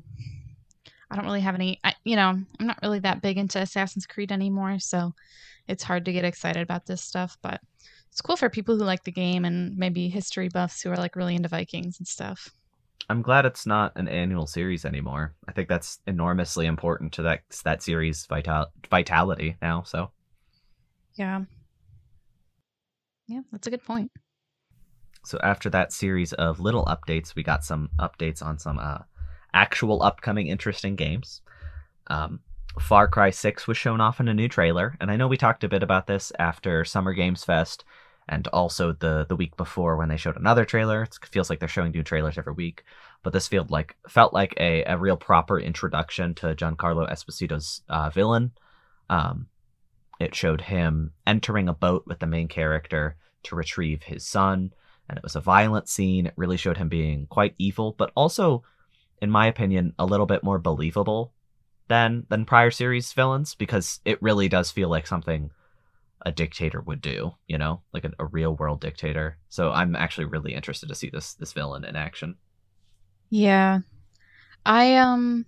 I 1.10 1.16
don't 1.16 1.24
really 1.24 1.40
have 1.40 1.54
any 1.54 1.80
I, 1.84 1.94
you 2.04 2.16
know, 2.16 2.28
I'm 2.28 2.66
not 2.66 2.78
really 2.82 2.98
that 3.00 3.22
big 3.22 3.38
into 3.38 3.60
Assassin's 3.60 4.06
Creed 4.06 4.32
anymore, 4.32 4.78
so 4.78 5.14
it's 5.68 5.84
hard 5.84 6.04
to 6.06 6.12
get 6.12 6.24
excited 6.24 6.62
about 6.62 6.86
this 6.86 7.02
stuff, 7.02 7.38
but 7.42 7.60
it's 8.10 8.20
cool 8.20 8.36
for 8.36 8.50
people 8.50 8.76
who 8.76 8.84
like 8.84 9.04
the 9.04 9.12
game 9.12 9.44
and 9.44 9.76
maybe 9.76 10.08
history 10.08 10.48
buffs 10.48 10.82
who 10.82 10.90
are 10.90 10.96
like 10.96 11.14
really 11.14 11.36
into 11.36 11.48
Vikings 11.48 11.98
and 11.98 12.06
stuff. 12.08 12.50
I'm 13.10 13.22
glad 13.22 13.46
it's 13.46 13.66
not 13.66 13.92
an 13.96 14.06
annual 14.06 14.46
series 14.46 14.84
anymore. 14.84 15.34
I 15.48 15.52
think 15.52 15.68
that's 15.68 16.00
enormously 16.06 16.66
important 16.66 17.12
to 17.14 17.22
that 17.22 17.40
that 17.64 17.82
series 17.82 18.26
vital 18.26 18.66
vitality 18.90 19.56
now. 19.62 19.82
So 19.82 20.10
Yeah. 21.14 21.44
Yeah, 23.26 23.40
that's 23.50 23.66
a 23.66 23.70
good 23.70 23.84
point. 23.84 24.10
So 25.24 25.38
after 25.42 25.68
that 25.70 25.92
series 25.92 26.32
of 26.34 26.60
little 26.60 26.84
updates, 26.86 27.34
we 27.34 27.42
got 27.42 27.64
some 27.64 27.90
updates 27.98 28.42
on 28.42 28.58
some 28.58 28.78
uh, 28.78 28.98
actual 29.52 30.02
upcoming 30.02 30.46
interesting 30.46 30.96
games. 30.96 31.42
Um, 32.06 32.40
Far 32.80 33.08
Cry 33.08 33.30
6 33.30 33.66
was 33.66 33.76
shown 33.76 34.00
off 34.00 34.20
in 34.20 34.28
a 34.28 34.34
new 34.34 34.48
trailer, 34.48 34.96
and 35.00 35.10
I 35.10 35.16
know 35.16 35.28
we 35.28 35.36
talked 35.36 35.64
a 35.64 35.68
bit 35.68 35.82
about 35.82 36.06
this 36.06 36.32
after 36.38 36.84
Summer 36.84 37.12
Games 37.12 37.44
Fest 37.44 37.84
and 38.28 38.46
also 38.48 38.92
the 38.92 39.26
the 39.28 39.36
week 39.36 39.56
before 39.56 39.96
when 39.96 40.08
they 40.08 40.16
showed 40.16 40.36
another 40.36 40.64
trailer. 40.64 41.02
It 41.02 41.18
feels 41.30 41.50
like 41.50 41.60
they're 41.60 41.68
showing 41.68 41.92
new 41.92 42.02
trailers 42.02 42.38
every 42.38 42.52
week, 42.52 42.84
but 43.22 43.32
this 43.32 43.48
felt 43.48 43.70
like 43.70 43.96
felt 44.08 44.32
like 44.32 44.54
a, 44.58 44.84
a 44.84 44.98
real 44.98 45.16
proper 45.16 45.58
introduction 45.58 46.34
to 46.36 46.54
Giancarlo 46.54 47.10
Esposito's 47.10 47.82
uh, 47.88 48.10
villain. 48.10 48.52
Um, 49.10 49.46
it 50.20 50.34
showed 50.34 50.60
him 50.60 51.12
entering 51.26 51.68
a 51.68 51.74
boat 51.74 52.04
with 52.06 52.18
the 52.18 52.26
main 52.26 52.48
character 52.48 53.16
to 53.44 53.56
retrieve 53.56 54.02
his 54.02 54.26
son 54.26 54.72
and 55.08 55.16
it 55.16 55.22
was 55.22 55.36
a 55.36 55.40
violent 55.40 55.88
scene. 55.88 56.26
It 56.26 56.34
really 56.36 56.56
showed 56.56 56.76
him 56.76 56.88
being 56.88 57.26
quite 57.26 57.54
evil, 57.58 57.94
but 57.96 58.12
also, 58.14 58.62
in 59.22 59.30
my 59.30 59.46
opinion, 59.46 59.94
a 59.98 60.06
little 60.06 60.26
bit 60.26 60.44
more 60.44 60.58
believable 60.58 61.32
than 61.88 62.26
than 62.28 62.44
prior 62.44 62.70
series 62.70 63.12
villains 63.12 63.54
because 63.54 64.00
it 64.04 64.22
really 64.22 64.48
does 64.48 64.70
feel 64.70 64.90
like 64.90 65.06
something 65.06 65.50
a 66.22 66.32
dictator 66.32 66.80
would 66.80 67.00
do, 67.00 67.32
you 67.46 67.58
know, 67.58 67.82
like 67.92 68.04
a, 68.04 68.12
a 68.18 68.26
real 68.26 68.54
world 68.56 68.80
dictator. 68.80 69.38
So 69.48 69.70
I'm 69.70 69.94
actually 69.94 70.26
really 70.26 70.54
interested 70.54 70.88
to 70.88 70.94
see 70.94 71.10
this 71.10 71.34
this 71.34 71.52
villain 71.52 71.84
in 71.84 71.96
action. 71.96 72.36
Yeah. 73.30 73.80
I 74.66 74.96
um 74.96 75.46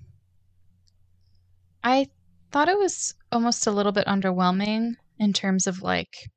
I 1.83 2.09
thought 2.51 2.69
it 2.69 2.79
was 2.79 3.15
almost 3.33 3.67
a 3.67 3.71
little 3.71 3.93
bit 3.93 4.07
underwhelming 4.07 4.95
in 5.19 5.33
terms 5.33 5.67
of 5.67 5.83
like 5.83 6.31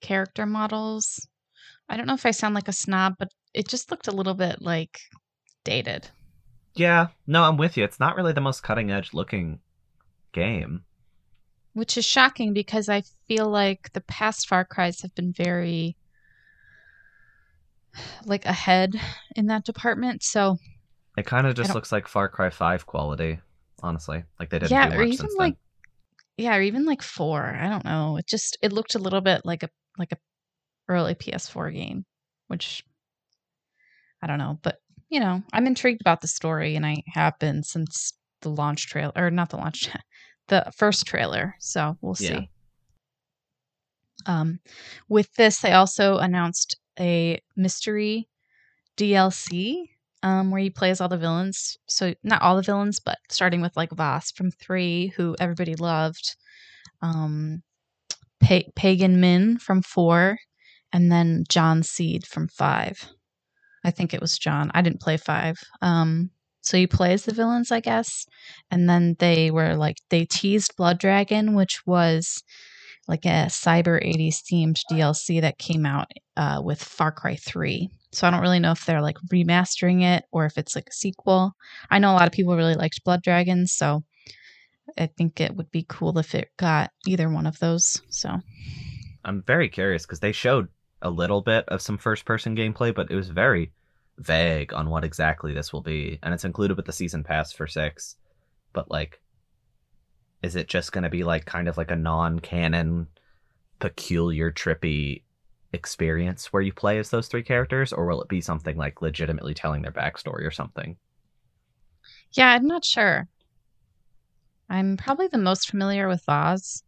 character 0.00 0.46
models. 0.46 1.26
I 1.88 1.96
don't 1.96 2.06
know 2.06 2.14
if 2.14 2.26
I 2.26 2.30
sound 2.30 2.54
like 2.54 2.68
a 2.68 2.72
snob, 2.72 3.14
but 3.18 3.28
it 3.52 3.68
just 3.68 3.90
looked 3.90 4.08
a 4.08 4.12
little 4.12 4.34
bit 4.34 4.60
like 4.60 4.98
dated. 5.64 6.08
Yeah, 6.74 7.08
no, 7.26 7.44
I'm 7.44 7.56
with 7.56 7.76
you. 7.76 7.84
It's 7.84 8.00
not 8.00 8.16
really 8.16 8.32
the 8.32 8.40
most 8.40 8.62
cutting 8.62 8.90
edge 8.90 9.14
looking 9.14 9.60
game. 10.32 10.84
Which 11.74 11.96
is 11.96 12.04
shocking 12.04 12.52
because 12.52 12.88
I 12.88 13.02
feel 13.26 13.48
like 13.48 13.92
the 13.92 14.00
past 14.00 14.48
Far 14.48 14.64
Cries 14.64 15.02
have 15.02 15.14
been 15.14 15.32
very 15.32 15.96
like 18.24 18.44
ahead 18.44 18.94
in 19.36 19.46
that 19.46 19.64
department. 19.64 20.22
So 20.22 20.58
It 21.16 21.26
kind 21.26 21.46
of 21.46 21.54
just 21.54 21.74
looks 21.74 21.92
like 21.92 22.08
Far 22.08 22.28
Cry 22.28 22.50
5 22.50 22.86
quality, 22.86 23.40
honestly. 23.82 24.24
Like 24.38 24.50
they 24.50 24.58
didn't 24.58 24.72
yeah, 24.72 24.90
do 24.90 24.96
or 24.96 25.02
even 25.02 25.28
like 25.36 25.56
yeah, 26.36 26.56
or 26.56 26.62
even 26.62 26.84
like 26.84 27.02
four. 27.02 27.44
I 27.44 27.68
don't 27.68 27.84
know. 27.84 28.16
It 28.16 28.26
just 28.26 28.58
it 28.62 28.72
looked 28.72 28.94
a 28.94 28.98
little 28.98 29.20
bit 29.20 29.42
like 29.44 29.62
a 29.62 29.68
like 29.98 30.12
a 30.12 30.18
early 30.88 31.14
PS4 31.14 31.72
game, 31.72 32.04
which 32.48 32.84
I 34.22 34.26
don't 34.26 34.38
know, 34.38 34.58
but 34.62 34.78
you 35.10 35.20
know, 35.20 35.42
I'm 35.52 35.66
intrigued 35.66 36.00
about 36.00 36.20
the 36.20 36.28
story, 36.28 36.74
and 36.76 36.84
I 36.84 37.02
have 37.12 37.38
been 37.38 37.62
since 37.62 38.14
the 38.40 38.48
launch 38.50 38.88
trailer, 38.88 39.12
or 39.14 39.30
not 39.30 39.50
the 39.50 39.56
launch, 39.56 39.88
the 40.48 40.70
first 40.76 41.06
trailer. 41.06 41.54
So 41.58 41.96
we'll 42.00 42.14
see. 42.14 42.26
Yeah. 42.26 42.40
Um, 44.26 44.60
with 45.08 45.32
this, 45.34 45.60
they 45.60 45.72
also 45.72 46.18
announced 46.18 46.76
a 46.98 47.40
mystery 47.56 48.28
DLC 48.96 49.88
um, 50.22 50.50
where 50.50 50.60
you 50.60 50.70
play 50.70 50.90
as 50.90 51.00
all 51.00 51.08
the 51.08 51.18
villains. 51.18 51.76
So 51.86 52.14
not 52.22 52.40
all 52.40 52.56
the 52.56 52.62
villains, 52.62 53.00
but 53.00 53.18
starting 53.30 53.60
with 53.60 53.76
like 53.76 53.90
Vaas 53.90 54.30
from 54.30 54.50
three, 54.50 55.08
who 55.16 55.36
everybody 55.38 55.74
loved. 55.74 56.36
Um, 57.02 57.62
pa- 58.40 58.70
Pagan 58.74 59.20
Min 59.20 59.58
from 59.58 59.82
four, 59.82 60.38
and 60.92 61.12
then 61.12 61.44
John 61.48 61.82
Seed 61.82 62.26
from 62.26 62.48
five. 62.48 63.10
I 63.84 63.90
think 63.90 64.14
it 64.14 64.20
was 64.20 64.38
John. 64.38 64.70
I 64.74 64.80
didn't 64.80 65.02
play 65.02 65.18
five. 65.18 65.56
Um, 65.82 66.30
so 66.64 66.76
you 66.76 66.88
play 66.88 67.12
as 67.12 67.24
the 67.24 67.34
villains, 67.34 67.70
I 67.70 67.80
guess. 67.80 68.26
And 68.70 68.88
then 68.88 69.16
they 69.18 69.50
were 69.50 69.76
like 69.76 69.98
they 70.08 70.24
teased 70.24 70.76
Blood 70.76 70.98
Dragon, 70.98 71.54
which 71.54 71.86
was 71.86 72.42
like 73.06 73.26
a 73.26 73.46
cyber 73.48 74.02
80s 74.02 74.42
themed 74.42 74.80
DLC 74.90 75.42
that 75.42 75.58
came 75.58 75.84
out 75.84 76.10
uh, 76.36 76.60
with 76.64 76.82
Far 76.82 77.12
Cry 77.12 77.36
3. 77.36 77.88
So 78.12 78.26
I 78.26 78.30
don't 78.30 78.40
really 78.40 78.60
know 78.60 78.72
if 78.72 78.86
they're 78.86 79.02
like 79.02 79.18
remastering 79.30 80.02
it 80.02 80.24
or 80.32 80.46
if 80.46 80.56
it's 80.56 80.74
like 80.74 80.88
a 80.88 80.94
sequel. 80.94 81.52
I 81.90 81.98
know 81.98 82.12
a 82.12 82.14
lot 82.16 82.26
of 82.26 82.32
people 82.32 82.56
really 82.56 82.74
liked 82.74 83.04
Blood 83.04 83.22
Dragon, 83.22 83.66
so 83.66 84.02
I 84.98 85.06
think 85.06 85.40
it 85.40 85.54
would 85.54 85.70
be 85.70 85.84
cool 85.88 86.18
if 86.18 86.34
it 86.34 86.50
got 86.56 86.90
either 87.06 87.28
one 87.28 87.46
of 87.46 87.58
those. 87.58 88.00
So 88.08 88.40
I'm 89.24 89.42
very 89.42 89.68
curious 89.68 90.06
because 90.06 90.20
they 90.20 90.32
showed 90.32 90.68
a 91.02 91.10
little 91.10 91.42
bit 91.42 91.64
of 91.68 91.82
some 91.82 91.98
first 91.98 92.24
person 92.24 92.56
gameplay, 92.56 92.94
but 92.94 93.10
it 93.10 93.16
was 93.16 93.28
very 93.28 93.72
vague 94.18 94.72
on 94.72 94.90
what 94.90 95.04
exactly 95.04 95.52
this 95.52 95.72
will 95.72 95.82
be. 95.82 96.18
And 96.22 96.32
it's 96.32 96.44
included 96.44 96.76
with 96.76 96.86
the 96.86 96.92
season 96.92 97.24
pass 97.24 97.52
for 97.52 97.66
six. 97.66 98.16
But 98.72 98.90
like 98.90 99.20
is 100.42 100.56
it 100.56 100.68
just 100.68 100.92
gonna 100.92 101.08
be 101.08 101.24
like 101.24 101.46
kind 101.46 101.68
of 101.68 101.78
like 101.78 101.90
a 101.90 101.96
non 101.96 102.38
canon 102.38 103.06
peculiar 103.78 104.52
trippy 104.52 105.22
experience 105.72 106.52
where 106.52 106.62
you 106.62 106.72
play 106.72 106.98
as 106.98 107.10
those 107.10 107.28
three 107.28 107.42
characters, 107.42 107.92
or 107.92 108.06
will 108.06 108.22
it 108.22 108.28
be 108.28 108.40
something 108.40 108.76
like 108.76 109.00
legitimately 109.00 109.54
telling 109.54 109.82
their 109.82 109.90
backstory 109.90 110.46
or 110.46 110.50
something? 110.50 110.96
yeah, 112.32 112.50
I'm 112.50 112.66
not 112.66 112.84
sure. 112.84 113.28
I'm 114.68 114.96
probably 114.96 115.28
the 115.28 115.38
most 115.38 115.70
familiar 115.70 116.08
with 116.08 116.24
Vaas, 116.26 116.82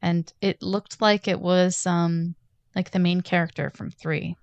and 0.00 0.32
it 0.40 0.62
looked 0.62 1.00
like 1.00 1.28
it 1.28 1.40
was 1.40 1.86
um 1.86 2.34
like 2.74 2.90
the 2.90 2.98
main 2.98 3.20
character 3.20 3.70
from 3.70 3.90
three, 3.90 4.36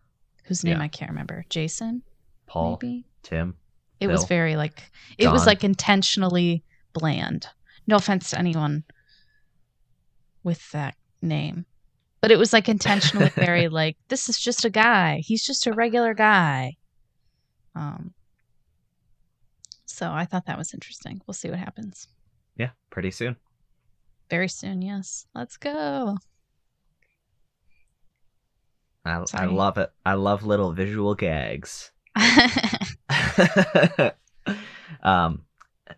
whose 0.49 0.63
name 0.63 0.77
Yeah. 0.77 0.83
I 0.83 0.87
can't 0.87 1.11
remember. 1.11 1.45
Jason, 1.49 2.01
Paul, 2.47 2.77
maybe. 2.81 3.05
Tim. 3.23 3.55
It 3.99 4.07
was 4.07 4.25
very 4.25 4.55
like 4.55 4.81
it 5.17 5.29
was 5.29 5.45
like 5.45 5.63
intentionally 5.63 6.63
bland. 6.93 7.47
No 7.85 7.97
offense 7.97 8.31
to 8.31 8.39
anyone 8.39 8.83
with 10.43 10.69
that 10.71 10.95
name. 11.21 11.65
But 12.21 12.31
it 12.31 12.37
was 12.39 12.51
like 12.51 12.67
intentionally 12.67 13.29
very 13.35 13.67
like 13.67 13.97
this 14.07 14.27
is 14.27 14.39
just 14.39 14.65
a 14.65 14.69
guy. 14.69 15.21
He's 15.23 15.45
just 15.45 15.67
a 15.67 15.73
regular 15.73 16.13
guy. 16.13 16.77
Um 17.75 18.13
so 19.85 20.09
I 20.11 20.25
thought 20.25 20.45
that 20.45 20.57
was 20.57 20.73
interesting. 20.73 21.21
We'll 21.27 21.33
see 21.33 21.49
what 21.49 21.59
happens. 21.59 22.07
Yeah, 22.55 22.69
pretty 22.89 23.11
soon. 23.11 23.35
Very 24.29 24.47
soon, 24.47 24.81
yes. 24.81 25.25
Let's 25.35 25.57
go. 25.57 26.17
I, 29.05 29.23
I 29.33 29.45
love 29.45 29.77
it. 29.77 29.91
I 30.05 30.13
love 30.13 30.45
little 30.45 30.71
visual 30.71 31.15
gags. 31.15 31.91
um, 35.03 35.43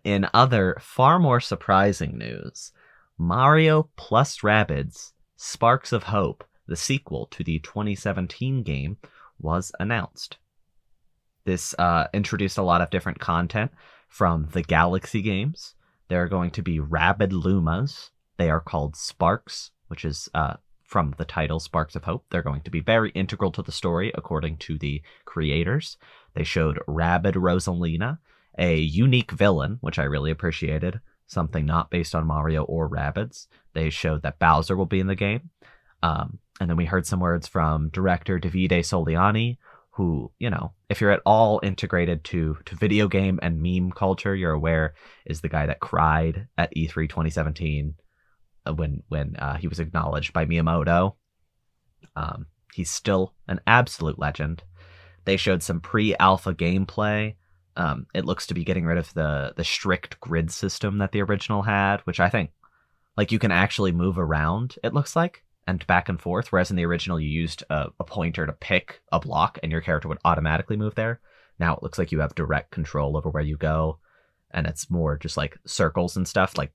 in 0.04 0.28
other 0.32 0.76
far 0.80 1.18
more 1.18 1.40
surprising 1.40 2.16
news, 2.18 2.72
Mario 3.18 3.88
plus 3.96 4.38
Rabbids 4.40 5.12
Sparks 5.36 5.92
of 5.92 6.04
Hope, 6.04 6.44
the 6.66 6.76
sequel 6.76 7.26
to 7.26 7.42
the 7.42 7.58
2017 7.58 8.62
game, 8.62 8.98
was 9.38 9.72
announced. 9.80 10.38
This 11.44 11.74
uh, 11.78 12.06
introduced 12.14 12.58
a 12.58 12.62
lot 12.62 12.80
of 12.80 12.90
different 12.90 13.18
content 13.18 13.72
from 14.08 14.48
the 14.52 14.62
Galaxy 14.62 15.22
games. 15.22 15.74
There 16.08 16.22
are 16.22 16.28
going 16.28 16.52
to 16.52 16.62
be 16.62 16.78
Rabbid 16.78 17.32
Lumas. 17.32 18.10
They 18.36 18.50
are 18.50 18.60
called 18.60 18.94
Sparks, 18.96 19.72
which 19.88 20.04
is 20.04 20.28
uh, 20.34 20.54
from 20.92 21.14
the 21.16 21.24
title 21.24 21.58
Sparks 21.58 21.96
of 21.96 22.04
Hope. 22.04 22.26
They're 22.28 22.42
going 22.42 22.60
to 22.60 22.70
be 22.70 22.80
very 22.80 23.08
integral 23.12 23.50
to 23.52 23.62
the 23.62 23.72
story, 23.72 24.12
according 24.14 24.58
to 24.58 24.76
the 24.76 25.00
creators. 25.24 25.96
They 26.34 26.44
showed 26.44 26.78
Rabbid 26.86 27.34
Rosalina, 27.34 28.18
a 28.58 28.76
unique 28.76 29.30
villain, 29.30 29.78
which 29.80 29.98
I 29.98 30.02
really 30.02 30.30
appreciated, 30.30 31.00
something 31.26 31.64
not 31.64 31.88
based 31.88 32.14
on 32.14 32.26
Mario 32.26 32.64
or 32.64 32.90
Rabbids. 32.90 33.46
They 33.72 33.88
showed 33.88 34.20
that 34.22 34.38
Bowser 34.38 34.76
will 34.76 34.84
be 34.84 35.00
in 35.00 35.06
the 35.06 35.14
game. 35.14 35.48
Um, 36.02 36.38
and 36.60 36.68
then 36.68 36.76
we 36.76 36.84
heard 36.84 37.06
some 37.06 37.20
words 37.20 37.48
from 37.48 37.88
director 37.88 38.38
Davide 38.38 38.80
Soliani, 38.80 39.56
who, 39.92 40.30
you 40.38 40.50
know, 40.50 40.74
if 40.90 41.00
you're 41.00 41.10
at 41.10 41.22
all 41.24 41.58
integrated 41.62 42.22
to, 42.24 42.58
to 42.66 42.76
video 42.76 43.08
game 43.08 43.40
and 43.40 43.62
meme 43.62 43.92
culture, 43.92 44.34
you're 44.34 44.52
aware 44.52 44.92
is 45.24 45.40
the 45.40 45.48
guy 45.48 45.64
that 45.64 45.80
cried 45.80 46.48
at 46.58 46.76
E 46.76 46.86
E3 46.86 47.08
2017 47.08 47.94
uh, 47.94 48.02
when 48.70 49.02
when 49.08 49.36
uh, 49.36 49.56
he 49.56 49.68
was 49.68 49.80
acknowledged 49.80 50.32
by 50.32 50.44
Miyamoto. 50.46 51.14
Um, 52.14 52.46
he's 52.74 52.90
still 52.90 53.34
an 53.48 53.60
absolute 53.66 54.18
legend. 54.18 54.62
They 55.24 55.36
showed 55.36 55.62
some 55.62 55.80
pre-alpha 55.80 56.54
gameplay. 56.54 57.36
Um, 57.76 58.06
it 58.12 58.24
looks 58.24 58.46
to 58.48 58.54
be 58.54 58.64
getting 58.64 58.84
rid 58.84 58.98
of 58.98 59.12
the 59.14 59.54
the 59.56 59.64
strict 59.64 60.20
grid 60.20 60.50
system 60.50 60.98
that 60.98 61.12
the 61.12 61.22
original 61.22 61.62
had, 61.62 62.00
which 62.00 62.20
I 62.20 62.28
think, 62.28 62.50
like, 63.16 63.32
you 63.32 63.38
can 63.38 63.52
actually 63.52 63.92
move 63.92 64.18
around. 64.18 64.76
It 64.84 64.94
looks 64.94 65.16
like 65.16 65.44
and 65.66 65.86
back 65.86 66.08
and 66.08 66.20
forth, 66.20 66.50
whereas 66.50 66.70
in 66.70 66.76
the 66.76 66.84
original 66.84 67.20
you 67.20 67.28
used 67.28 67.62
a, 67.70 67.86
a 68.00 68.04
pointer 68.04 68.46
to 68.46 68.52
pick 68.52 69.00
a 69.12 69.20
block 69.20 69.58
and 69.62 69.70
your 69.70 69.80
character 69.80 70.08
would 70.08 70.18
automatically 70.24 70.76
move 70.76 70.96
there. 70.96 71.20
Now 71.58 71.74
it 71.76 71.82
looks 71.82 71.98
like 71.98 72.10
you 72.10 72.20
have 72.20 72.34
direct 72.34 72.72
control 72.72 73.16
over 73.16 73.30
where 73.30 73.42
you 73.42 73.56
go, 73.56 73.98
and 74.50 74.66
it's 74.66 74.90
more 74.90 75.16
just 75.16 75.36
like 75.36 75.56
circles 75.64 76.16
and 76.16 76.26
stuff, 76.26 76.58
like 76.58 76.72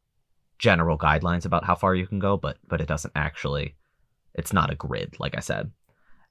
general 0.59 0.97
guidelines 0.97 1.45
about 1.45 1.65
how 1.65 1.75
far 1.75 1.95
you 1.95 2.07
can 2.07 2.19
go, 2.19 2.37
but 2.37 2.57
but 2.67 2.81
it 2.81 2.87
doesn't 2.87 3.13
actually. 3.15 3.75
It's 4.33 4.53
not 4.53 4.71
a 4.71 4.75
grid, 4.75 5.15
like 5.19 5.35
I 5.35 5.39
said, 5.39 5.71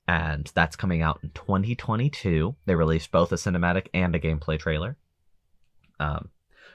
and 0.06 0.50
that's 0.54 0.76
coming 0.76 1.02
out 1.02 1.18
in 1.22 1.30
2022. 1.30 2.54
They 2.64 2.74
released 2.74 3.10
both 3.10 3.32
a 3.32 3.36
cinematic 3.36 3.88
and 3.92 4.14
a 4.14 4.20
gameplay 4.20 4.58
trailer. 4.58 4.96
Um, 5.98 6.28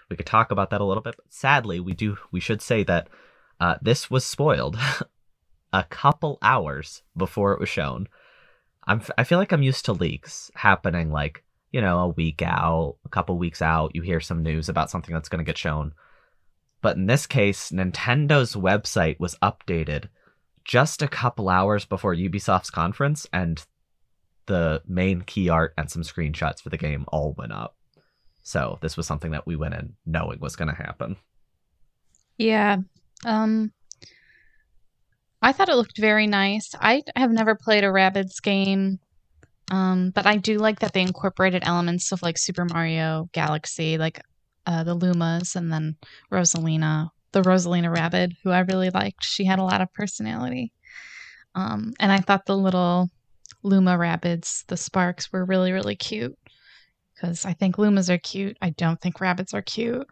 we 0.10 0.18
could 0.18 0.26
talk 0.26 0.52
about 0.52 0.72
that 0.72 0.82
a 0.82 0.86
little 0.86 1.04
bit, 1.04 1.16
but 1.16 1.26
sadly, 1.30 1.80
we 1.80 1.94
do 1.94 2.18
we 2.32 2.40
should 2.40 2.62
say 2.62 2.84
that 2.84 3.08
uh, 3.60 3.76
this 3.82 4.12
was 4.12 4.26
spoiled 4.26 4.78
a 5.74 5.84
couple 5.86 6.38
hours 6.42 7.04
before 7.16 7.54
it 7.54 7.60
was 7.60 7.70
shown. 7.70 8.08
I'm 8.86 9.02
I 9.18 9.24
feel 9.24 9.38
like 9.38 9.52
I'm 9.52 9.64
used 9.64 9.86
to 9.86 9.94
leaks 9.94 10.52
happening 10.56 11.12
like 11.12 11.44
you 11.72 11.80
know 11.80 12.00
a 12.00 12.08
week 12.10 12.42
out, 12.42 12.98
a 13.06 13.10
couple 13.10 13.38
weeks 13.38 13.62
out. 13.62 13.96
You 13.96 14.02
hear 14.02 14.20
some 14.20 14.44
news 14.44 14.68
about 14.68 14.90
something 14.90 15.14
that's 15.14 15.30
going 15.30 15.44
to 15.44 15.50
get 15.50 15.58
shown, 15.58 15.94
but 16.82 16.98
in 16.98 17.06
this 17.06 17.28
case, 17.28 17.72
Nintendo's 17.72 18.56
website 18.56 19.20
was 19.20 19.38
updated 19.42 20.10
just 20.66 21.02
a 21.02 21.08
couple 21.08 21.50
hours 21.50 21.86
before 21.86 22.16
Ubisoft's 22.16 22.70
conference, 22.70 23.28
and 23.34 23.64
the 24.48 24.82
main 24.88 25.22
key 25.22 25.50
art 25.50 25.74
and 25.78 25.90
some 25.90 26.04
screenshots 26.04 26.62
for 26.62 26.70
the 26.70 26.78
game 26.78 27.06
all 27.08 27.34
went 27.38 27.54
up. 27.54 27.76
So 28.44 28.80
this 28.82 28.98
was 28.98 29.06
something 29.06 29.32
that 29.32 29.46
we 29.46 29.56
went 29.56 29.76
in 29.76 29.94
knowing 30.06 30.40
was 30.40 30.56
going 30.56 30.68
to 30.68 30.76
happen. 30.76 31.16
Yeah. 32.38 32.78
Um 33.24 33.72
I 35.42 35.52
thought 35.52 35.70
it 35.70 35.76
looked 35.76 35.98
very 35.98 36.28
nice. 36.28 36.72
I 36.80 37.04
have 37.16 37.32
never 37.32 37.56
played 37.56 37.84
a 37.84 37.88
Rabbids 37.88 38.42
game. 38.42 39.00
Um, 39.72 40.12
but 40.12 40.28
I 40.28 40.38
do 40.38 40.58
like 40.58 40.80
that 40.80 40.94
they 40.94 41.02
incorporated 41.02 41.64
elements 41.66 42.12
of 42.12 42.22
like 42.22 42.38
Super 42.38 42.66
Mario 42.66 43.30
Galaxy, 43.32 43.98
like 43.98 44.22
uh, 44.66 44.84
the 44.84 44.96
Lumas 44.96 45.56
and 45.56 45.72
then 45.72 45.96
Rosalina, 46.32 47.10
the 47.32 47.42
Rosalina 47.42 47.94
Rabbid, 47.94 48.34
who 48.44 48.52
I 48.52 48.60
really 48.60 48.90
liked. 48.90 49.24
She 49.24 49.46
had 49.46 49.60
a 49.60 49.64
lot 49.64 49.82
of 49.82 49.92
personality. 49.94 50.72
Um, 51.56 51.94
and 52.00 52.12
I 52.12 52.20
thought 52.20 52.46
the 52.46 52.58
little 52.58 53.10
Luma 53.64 53.98
Rabbids, 53.98 54.66
the 54.68 54.78
Sparks, 54.78 55.32
were 55.32 55.46
really, 55.46 55.72
really 55.72 55.96
cute. 55.96 56.36
Because 57.16 57.46
I 57.46 57.54
think 57.54 57.76
Lumas 57.78 58.10
are 58.10 58.18
cute. 58.18 58.58
I 58.64 58.72
don't 58.72 59.00
think 59.00 59.22
rabbits 59.22 59.54
are 59.54 59.62
cute. 59.62 60.08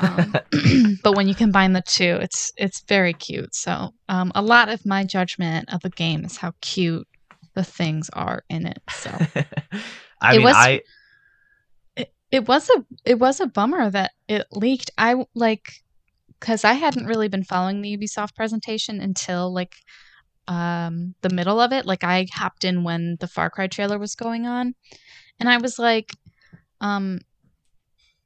Um, 0.00 0.32
but 1.02 1.16
when 1.16 1.26
you 1.26 1.34
combine 1.34 1.72
the 1.72 1.82
two, 1.84 2.18
it's 2.22 2.52
it's 2.56 2.82
very 2.86 3.12
cute. 3.14 3.52
So 3.54 3.90
um, 4.08 4.30
a 4.34 4.42
lot 4.42 4.68
of 4.68 4.86
my 4.86 5.02
judgment 5.02 5.72
of 5.72 5.80
the 5.80 5.90
game 5.90 6.24
is 6.24 6.36
how 6.36 6.52
cute 6.60 7.06
the 7.54 7.64
things 7.64 8.08
are 8.12 8.44
in 8.48 8.66
it. 8.66 8.78
So 8.90 9.10
I 10.20 10.34
It 10.34 10.38
mean, 10.38 10.42
was- 10.44 10.54
I 10.56 10.82
it, 12.30 12.48
was 12.48 12.68
a 12.70 12.84
it 13.04 13.18
was 13.18 13.40
a 13.40 13.46
bummer 13.46 13.90
that 13.90 14.12
it 14.28 14.46
leaked. 14.52 14.90
I 14.98 15.26
like 15.34 15.82
because 16.40 16.64
I 16.64 16.74
hadn't 16.74 17.06
really 17.06 17.28
been 17.28 17.44
following 17.44 17.80
the 17.80 17.96
Ubisoft 17.96 18.34
presentation 18.34 19.00
until 19.00 19.52
like 19.52 19.76
um 20.48 21.14
the 21.22 21.30
middle 21.30 21.60
of 21.60 21.72
it. 21.72 21.86
Like 21.86 22.04
I 22.04 22.26
hopped 22.32 22.64
in 22.64 22.84
when 22.84 23.16
the 23.20 23.28
Far 23.28 23.50
Cry 23.50 23.66
trailer 23.66 23.98
was 23.98 24.14
going 24.14 24.46
on, 24.46 24.74
and 25.38 25.48
I 25.48 25.58
was 25.58 25.78
like, 25.78 26.12
um, 26.80 27.20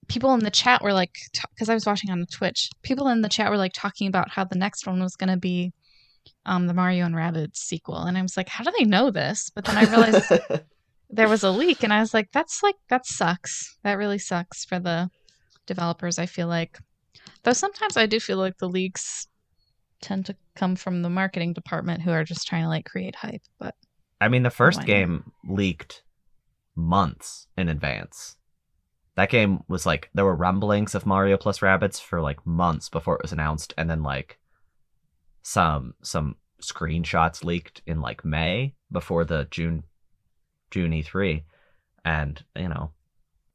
people 0.08 0.34
in 0.34 0.40
the 0.40 0.50
chat 0.50 0.82
were 0.82 0.92
like, 0.92 1.16
because 1.54 1.68
I 1.68 1.74
was 1.74 1.86
watching 1.86 2.10
on 2.10 2.26
Twitch, 2.26 2.70
people 2.82 3.08
in 3.08 3.22
the 3.22 3.28
chat 3.28 3.50
were 3.50 3.58
like 3.58 3.72
talking 3.74 4.08
about 4.08 4.30
how 4.30 4.44
the 4.44 4.58
next 4.58 4.86
one 4.86 5.00
was 5.02 5.16
going 5.16 5.30
to 5.30 5.36
be 5.36 5.72
um 6.46 6.66
the 6.66 6.74
Mario 6.74 7.04
and 7.06 7.14
Rabbids 7.14 7.56
sequel, 7.56 7.98
and 7.98 8.16
I 8.16 8.22
was 8.22 8.36
like, 8.36 8.48
how 8.48 8.64
do 8.64 8.72
they 8.78 8.84
know 8.84 9.10
this? 9.10 9.50
But 9.54 9.66
then 9.66 9.76
I 9.76 9.84
realized 9.84 10.32
there 11.12 11.28
was 11.28 11.42
a 11.42 11.50
leak, 11.50 11.82
and 11.82 11.92
I 11.92 12.00
was 12.00 12.14
like, 12.14 12.30
that's 12.32 12.62
like 12.62 12.76
that 12.88 13.06
sucks. 13.06 13.76
That 13.82 13.98
really 13.98 14.18
sucks 14.18 14.64
for 14.64 14.78
the 14.78 15.10
developers. 15.66 16.18
I 16.18 16.26
feel 16.26 16.46
like, 16.46 16.78
though 17.42 17.52
sometimes 17.52 17.96
I 17.96 18.06
do 18.06 18.20
feel 18.20 18.38
like 18.38 18.58
the 18.58 18.68
leaks 18.68 19.28
tend 20.00 20.26
to 20.26 20.36
come 20.54 20.76
from 20.76 21.02
the 21.02 21.10
marketing 21.10 21.52
department 21.52 22.02
who 22.02 22.10
are 22.10 22.24
just 22.24 22.46
trying 22.46 22.62
to 22.62 22.68
like 22.68 22.84
create 22.84 23.16
hype. 23.16 23.42
But 23.58 23.74
I 24.20 24.28
mean, 24.28 24.42
the 24.42 24.48
oh, 24.48 24.50
first 24.50 24.78
Why 24.78 24.82
not? 24.82 24.86
game 24.86 25.32
leaked 25.48 26.02
months 26.74 27.46
in 27.56 27.68
advance. 27.68 28.36
That 29.16 29.30
game 29.30 29.64
was 29.68 29.84
like 29.84 30.08
there 30.14 30.24
were 30.24 30.36
rumblings 30.36 30.94
of 30.94 31.06
Mario 31.06 31.36
plus 31.36 31.58
Rabbids 31.58 32.00
for 32.00 32.20
like 32.20 32.46
months 32.46 32.88
before 32.88 33.16
it 33.16 33.22
was 33.22 33.32
announced, 33.32 33.74
and 33.76 33.90
then 33.90 34.02
like 34.02 34.38
some 35.42 35.94
some 36.02 36.36
screenshots 36.62 37.44
leaked 37.44 37.82
in 37.86 38.00
like 38.00 38.24
May 38.24 38.74
before 38.92 39.24
the 39.24 39.48
June 39.50 39.82
June 40.70 40.92
E3, 40.92 41.44
and 42.04 42.42
you 42.56 42.68
know 42.68 42.92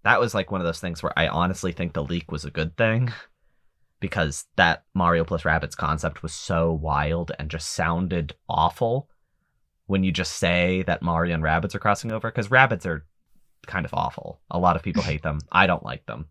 that 0.04 0.20
was 0.20 0.36
like 0.36 0.52
one 0.52 0.62
of 0.62 0.66
those 0.66 0.80
things 0.80 1.02
where 1.02 1.18
I 1.18 1.28
honestly 1.28 1.72
think 1.72 1.94
the 1.94 2.04
leak 2.04 2.32
was 2.32 2.46
a 2.46 2.52
good 2.52 2.78
thing 2.78 3.12
because 4.00 4.46
that 4.56 4.84
Mario 4.94 5.24
plus 5.24 5.44
Rabbids 5.44 5.76
concept 5.76 6.22
was 6.22 6.34
so 6.34 6.72
wild 6.72 7.32
and 7.40 7.50
just 7.50 7.74
sounded 7.74 8.36
awful 8.48 9.10
when 9.88 10.04
you 10.04 10.12
just 10.12 10.34
say 10.34 10.84
that 10.84 11.02
Mario 11.02 11.34
and 11.34 11.44
Rabbids 11.44 11.74
are 11.74 11.80
crossing 11.80 12.12
over 12.12 12.30
because 12.30 12.52
rabbits 12.52 12.86
are 12.86 13.06
kind 13.66 13.86
of 13.86 13.94
awful. 13.94 14.42
A 14.52 14.60
lot 14.60 14.76
of 14.76 14.84
people 14.84 15.04
hate 15.04 15.24
them. 15.24 15.40
I 15.52 15.68
don't 15.68 15.84
like 15.84 16.06
them. 16.06 16.28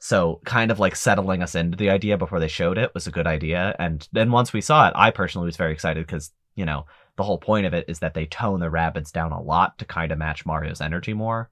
So 0.00 0.40
kind 0.44 0.70
of 0.70 0.78
like 0.78 0.94
settling 0.94 1.42
us 1.42 1.54
into 1.54 1.76
the 1.76 1.90
idea 1.90 2.18
before 2.18 2.40
they 2.40 2.48
showed 2.48 2.78
it 2.78 2.94
was 2.94 3.06
a 3.06 3.12
good 3.12 3.26
idea. 3.26 3.74
And 3.78 4.06
then 4.12 4.30
once 4.30 4.52
we 4.52 4.60
saw 4.60 4.88
it, 4.88 4.92
I 4.96 5.10
personally 5.10 5.46
was 5.46 5.56
very 5.56 5.72
excited 5.72 6.06
because, 6.06 6.32
you 6.54 6.64
know, 6.64 6.86
the 7.18 7.24
whole 7.24 7.38
point 7.38 7.66
of 7.66 7.74
it 7.74 7.84
is 7.88 7.98
that 7.98 8.14
they 8.14 8.24
tone 8.24 8.60
the 8.60 8.70
rabbits 8.70 9.10
down 9.10 9.32
a 9.32 9.42
lot 9.42 9.76
to 9.78 9.84
kind 9.84 10.12
of 10.12 10.18
match 10.18 10.46
Mario's 10.46 10.80
energy 10.80 11.12
more. 11.12 11.50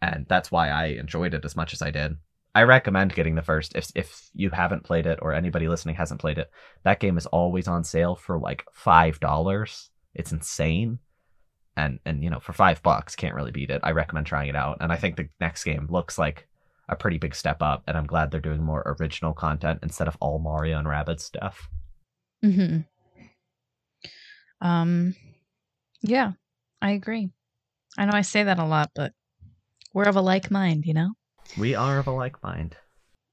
And 0.00 0.24
that's 0.28 0.50
why 0.50 0.70
I 0.70 0.86
enjoyed 0.86 1.34
it 1.34 1.44
as 1.44 1.56
much 1.56 1.74
as 1.74 1.82
I 1.82 1.90
did. 1.90 2.16
I 2.54 2.62
recommend 2.62 3.14
getting 3.14 3.34
the 3.34 3.42
first 3.42 3.74
if 3.74 3.90
if 3.94 4.30
you 4.34 4.50
haven't 4.50 4.84
played 4.84 5.06
it 5.06 5.18
or 5.20 5.32
anybody 5.32 5.68
listening 5.68 5.96
hasn't 5.96 6.20
played 6.20 6.38
it. 6.38 6.50
That 6.84 7.00
game 7.00 7.18
is 7.18 7.26
always 7.26 7.66
on 7.66 7.82
sale 7.82 8.14
for 8.14 8.38
like 8.38 8.64
five 8.72 9.18
dollars. 9.20 9.90
It's 10.14 10.32
insane. 10.32 11.00
And 11.76 11.98
and 12.04 12.22
you 12.22 12.30
know, 12.30 12.40
for 12.40 12.52
five 12.52 12.82
bucks, 12.82 13.16
can't 13.16 13.34
really 13.34 13.52
beat 13.52 13.70
it. 13.70 13.80
I 13.82 13.90
recommend 13.90 14.26
trying 14.26 14.50
it 14.50 14.56
out. 14.56 14.78
And 14.80 14.92
I 14.92 14.96
think 14.96 15.16
the 15.16 15.28
next 15.40 15.64
game 15.64 15.88
looks 15.90 16.16
like 16.16 16.46
a 16.88 16.94
pretty 16.94 17.18
big 17.18 17.34
step 17.34 17.60
up, 17.60 17.82
and 17.88 17.96
I'm 17.96 18.06
glad 18.06 18.30
they're 18.30 18.40
doing 18.40 18.62
more 18.62 18.96
original 19.00 19.32
content 19.32 19.80
instead 19.82 20.06
of 20.08 20.16
all 20.20 20.38
Mario 20.38 20.78
and 20.78 20.86
Rabbids 20.86 21.20
stuff. 21.22 21.68
hmm 22.42 22.80
um, 24.62 25.14
yeah, 26.00 26.32
I 26.80 26.92
agree. 26.92 27.28
I 27.98 28.06
know 28.06 28.12
I 28.14 28.22
say 28.22 28.44
that 28.44 28.58
a 28.58 28.64
lot, 28.64 28.90
but 28.94 29.12
we're 29.92 30.08
of 30.08 30.16
a 30.16 30.22
like 30.22 30.50
mind, 30.50 30.86
you 30.86 30.94
know. 30.94 31.12
We 31.58 31.74
are 31.74 31.98
of 31.98 32.06
a 32.06 32.12
like 32.12 32.42
mind. 32.42 32.76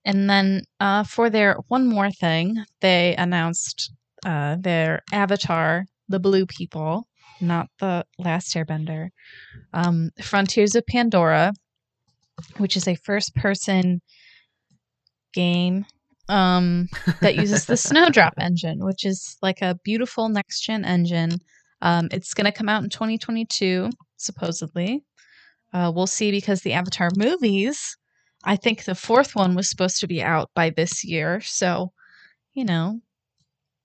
And 0.04 0.30
then 0.30 0.64
uh, 0.80 1.04
for 1.04 1.30
their 1.30 1.56
one 1.68 1.88
more 1.88 2.12
thing, 2.12 2.58
they 2.82 3.16
announced 3.16 3.94
uh, 4.26 4.58
their 4.60 5.04
Avatar, 5.14 5.86
the 6.10 6.20
Blue 6.20 6.46
People, 6.46 7.08
not 7.40 7.68
the 7.80 8.06
Last 8.18 8.54
Airbender, 8.56 9.10
um, 9.72 10.10
Frontiers 10.22 10.76
of 10.76 10.86
Pandora, 10.88 11.54
which 12.58 12.76
is 12.76 12.88
a 12.88 12.96
first-person 12.96 14.02
game 15.34 15.86
um, 16.30 16.88
that 17.22 17.36
uses 17.36 17.66
the 17.66 17.78
Snowdrop 17.78 18.34
engine, 18.40 18.86
which 18.86 19.06
is 19.06 19.38
like 19.42 19.62
a 19.62 19.78
beautiful 19.84 20.30
next-gen 20.30 20.86
engine. 20.86 21.40
Um, 21.82 22.08
it's 22.12 22.34
going 22.34 22.46
to 22.46 22.52
come 22.52 22.70
out 22.70 22.84
in 22.84 22.90
2022, 22.90 23.90
supposedly. 24.18 25.04
Uh, 25.74 25.92
we'll 25.94 26.08
see 26.08 26.32
because 26.32 26.62
the 26.62 26.74
Avatar 26.74 27.10
movies 27.16 27.98
I 28.44 28.56
think 28.56 28.84
the 28.84 28.96
fourth 28.96 29.36
one 29.36 29.56
was 29.56 29.70
supposed 29.70 30.00
to 30.00 30.08
be 30.08 30.24
out 30.24 30.50
by 30.56 30.70
this 30.70 31.04
year. 31.04 31.42
So, 31.42 31.92
you 32.54 32.64
know, 32.64 33.02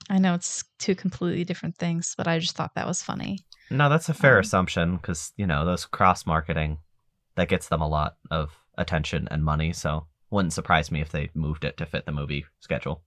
I 0.08 0.18
know 0.18 0.34
it's 0.34 0.64
two 0.78 0.94
completely 0.94 1.44
different 1.44 1.76
things, 1.76 2.14
but 2.16 2.28
I 2.28 2.38
just 2.38 2.56
thought 2.56 2.74
that 2.76 2.86
was 2.86 3.02
funny. 3.02 3.40
No, 3.70 3.88
that's 3.88 4.08
a 4.08 4.14
fair 4.14 4.36
Um, 4.36 4.40
assumption 4.40 4.96
because 4.96 5.32
you 5.36 5.46
know 5.46 5.64
those 5.64 5.86
cross 5.86 6.26
marketing 6.26 6.78
that 7.34 7.48
gets 7.48 7.68
them 7.68 7.80
a 7.80 7.88
lot 7.88 8.16
of 8.30 8.52
attention 8.78 9.26
and 9.30 9.44
money. 9.44 9.72
So 9.72 10.06
wouldn't 10.34 10.52
surprise 10.52 10.90
me 10.90 11.00
if 11.00 11.10
they 11.10 11.30
moved 11.34 11.64
it 11.64 11.76
to 11.78 11.86
fit 11.86 12.04
the 12.04 12.12
movie 12.12 12.44
schedule. 12.60 13.02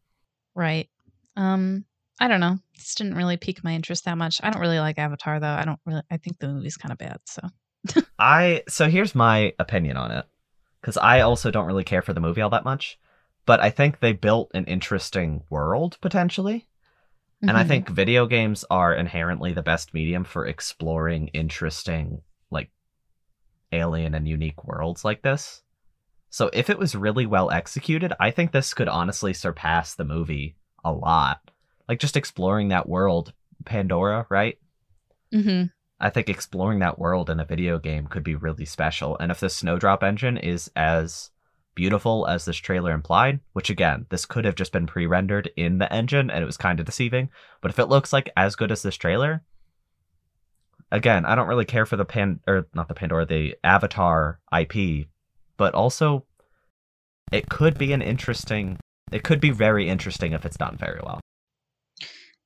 Right. 0.56 0.90
Um, 1.36 1.86
I 2.20 2.28
don't 2.28 2.40
know. 2.40 2.58
This 2.76 2.96
didn't 2.96 3.16
really 3.16 3.38
pique 3.38 3.64
my 3.64 3.74
interest 3.74 4.06
that 4.06 4.18
much. 4.18 4.40
I 4.42 4.50
don't 4.50 4.62
really 4.62 4.80
like 4.80 4.98
Avatar 4.98 5.40
though. 5.40 5.48
I 5.48 5.66
don't 5.66 5.80
really 5.86 6.02
I 6.10 6.18
think 6.18 6.40
the 6.40 6.48
movie's 6.48 6.78
kind 6.78 6.92
of 6.92 6.98
bad, 6.98 7.20
so. 7.26 7.42
I 8.20 8.64
so 8.68 8.90
here's 8.90 9.14
my 9.14 9.54
opinion 9.60 9.98
on 9.98 10.12
it 10.12 10.26
because 10.82 10.98
I 10.98 11.22
also 11.22 11.52
don't 11.52 11.68
really 11.68 11.84
care 11.84 12.02
for 12.02 12.14
the 12.14 12.20
movie 12.22 12.42
all 12.42 12.50
that 12.50 12.66
much, 12.66 12.98
but 13.46 13.60
I 13.60 13.70
think 13.70 14.00
they 14.00 14.14
built 14.14 14.50
an 14.56 14.66
interesting 14.66 15.44
world 15.50 15.98
potentially. 16.02 16.68
And 17.44 17.56
I 17.56 17.64
Mhm. 17.64 17.68
think 17.68 17.90
video 17.90 18.26
games 18.26 18.66
are 18.72 18.94
inherently 18.96 19.54
the 19.54 19.62
best 19.62 19.94
medium 19.94 20.24
for 20.24 20.48
exploring 20.48 21.28
interesting, 21.30 22.22
like, 22.50 22.72
alien 23.72 24.16
and 24.16 24.28
unique 24.28 24.66
worlds 24.66 25.06
like 25.06 25.22
this. 25.22 25.62
So 26.30 26.50
if 26.54 26.70
it 26.70 26.78
was 26.78 26.96
really 26.96 27.26
well 27.26 27.52
executed, 27.52 28.14
I 28.20 28.32
think 28.32 28.52
this 28.52 28.74
could 28.74 28.88
honestly 28.90 29.34
surpass 29.34 29.96
the 29.96 30.06
movie 30.06 30.56
a 30.84 30.92
lot. 30.92 31.40
Like, 31.88 32.00
just 32.00 32.18
exploring 32.18 32.68
that 32.70 32.90
world, 32.90 33.34
Pandora, 33.66 34.28
right? 34.30 34.58
Mhm. 35.34 35.72
I 36.00 36.10
think 36.10 36.30
exploring 36.30 36.80
that 36.80 37.00
world 37.00 37.30
in 37.30 37.40
a 37.40 37.46
video 37.46 37.80
game 37.80 38.08
could 38.08 38.24
be 38.24 38.36
really 38.36 38.66
special. 38.66 39.18
And 39.18 39.32
if 39.32 39.40
the 39.40 39.50
Snowdrop 39.50 40.04
engine 40.04 40.38
is 40.38 40.70
as 40.76 41.32
beautiful 41.76 42.28
as 42.28 42.46
this 42.46 42.58
trailer 42.58 42.92
implied, 42.92 43.40
which 43.54 43.70
again, 43.70 44.06
this 44.10 44.26
could 44.26 44.46
have 44.46 44.56
just 44.56 44.72
been 44.72 44.88
pre 44.88 45.06
rendered 45.06 45.50
in 45.56 45.78
the 45.78 45.92
engine 45.92 46.30
and 46.30 46.44
it 46.44 46.46
was 46.46 46.58
kind 46.58 46.80
of 46.80 46.86
deceiving, 46.86 47.30
but 47.62 47.72
if 47.72 47.80
it 47.80 47.86
looks 47.86 48.12
like 48.12 48.30
as 48.36 48.56
good 48.56 48.72
as 48.72 48.82
this 48.84 48.96
trailer, 48.96 49.44
again, 50.92 51.26
I 51.26 51.36
don't 51.36 51.48
really 51.48 51.66
care 51.66 51.86
for 51.86 51.96
the 51.96 52.06
Pan 52.06 52.40
or 52.48 52.68
not 52.74 52.88
the 52.88 52.94
Pandora, 52.94 53.26
the 53.26 53.56
Avatar 53.64 54.40
IP, 54.52 55.08
but 55.58 55.74
also 55.74 56.26
it 57.32 57.50
could 57.50 57.78
be 57.78 57.94
an 57.94 58.02
interesting 58.02 58.78
it 59.12 59.24
could 59.24 59.40
be 59.40 59.52
very 59.52 59.90
interesting 59.90 60.34
if 60.34 60.46
it's 60.46 60.58
done 60.58 60.78
very 60.78 61.00
well. 61.04 61.20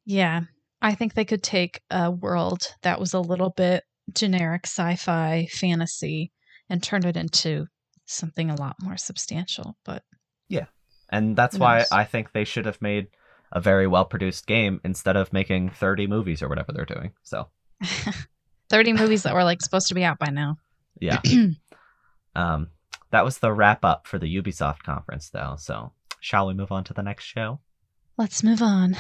Yeah. 0.06 0.42
I 0.82 0.96
think 0.96 1.14
they 1.14 1.26
could 1.26 1.44
take 1.44 1.82
a 1.90 2.10
world 2.10 2.68
that 2.84 3.00
was 3.00 3.14
a 3.14 3.20
little 3.20 3.52
bit 3.52 3.84
generic 4.14 4.66
sci-fi 4.66 5.48
fantasy 5.52 6.32
and 6.70 6.82
turn 6.82 7.06
it 7.06 7.18
into 7.18 7.68
something 8.06 8.50
a 8.50 8.60
lot 8.60 8.76
more 8.82 8.98
substantial, 8.98 9.78
but 9.86 10.04
Yeah. 10.50 10.66
And 11.10 11.36
that's 11.36 11.58
why? 11.58 11.84
I 11.92 12.06
think 12.06 12.32
they 12.32 12.46
should 12.46 12.66
have 12.66 12.82
made 12.82 13.08
a 13.52 13.60
very 13.60 13.86
well 13.86 14.06
produced 14.06 14.48
game 14.48 14.80
instead 14.84 15.18
of 15.18 15.34
making 15.34 15.72
30 15.72 16.08
movies 16.08 16.42
or 16.42 16.48
whatever 16.48 16.72
they're 16.72 16.86
doing. 16.86 17.12
So, 17.24 17.48
30 18.70 18.94
movies 18.94 19.24
that 19.24 19.34
were 19.34 19.44
like 19.44 19.62
supposed 19.62 19.90
to 19.90 19.96
be 19.96 20.04
out 20.04 20.20
by 20.20 20.30
now. 20.32 20.58
yeah. 21.00 21.20
um, 22.36 22.70
that 23.12 23.26
was 23.26 23.38
the 23.38 23.54
wrap 23.54 23.86
up 23.86 24.08
for 24.08 24.18
the 24.18 24.42
Ubisoft 24.42 24.84
conference, 24.84 25.30
though. 25.30 25.56
So, 25.58 25.92
shall 26.20 26.48
we 26.48 26.54
move 26.54 26.72
on 26.72 26.84
to 26.86 26.94
the 26.94 27.04
next 27.04 27.26
show? 27.26 27.60
Let's 28.18 28.44
move 28.44 28.62
on. 28.62 28.98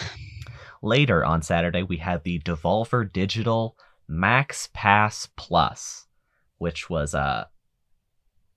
Later 0.81 1.23
on 1.23 1.41
Saturday, 1.41 1.83
we 1.83 1.97
had 1.97 2.23
the 2.23 2.39
Devolver 2.39 3.11
Digital 3.11 3.77
Max 4.07 4.69
Pass 4.73 5.29
Plus, 5.35 6.07
which 6.57 6.89
was, 6.89 7.13
uh, 7.13 7.45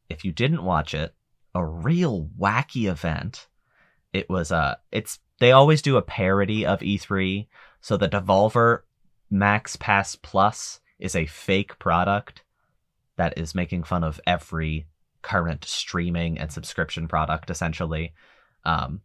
if 0.08 0.24
you 0.24 0.32
didn't 0.32 0.64
watch 0.64 0.94
it, 0.94 1.14
a 1.54 1.64
real 1.64 2.28
wacky 2.38 2.90
event. 2.90 3.46
It 4.12 4.28
was, 4.28 4.50
uh, 4.50 4.76
it's, 4.90 5.18
they 5.38 5.52
always 5.52 5.82
do 5.82 5.96
a 5.96 6.02
parody 6.02 6.64
of 6.66 6.80
E3. 6.80 7.46
So 7.80 7.96
the 7.96 8.08
Devolver 8.08 8.80
Max 9.30 9.76
Pass 9.76 10.16
Plus 10.16 10.80
is 10.98 11.14
a 11.14 11.26
fake 11.26 11.78
product 11.78 12.42
that 13.16 13.38
is 13.38 13.54
making 13.54 13.84
fun 13.84 14.02
of 14.02 14.20
every 14.26 14.86
current 15.24 15.64
streaming 15.64 16.38
and 16.38 16.52
subscription 16.52 17.08
product, 17.08 17.50
essentially. 17.50 18.12
Um, 18.64 19.00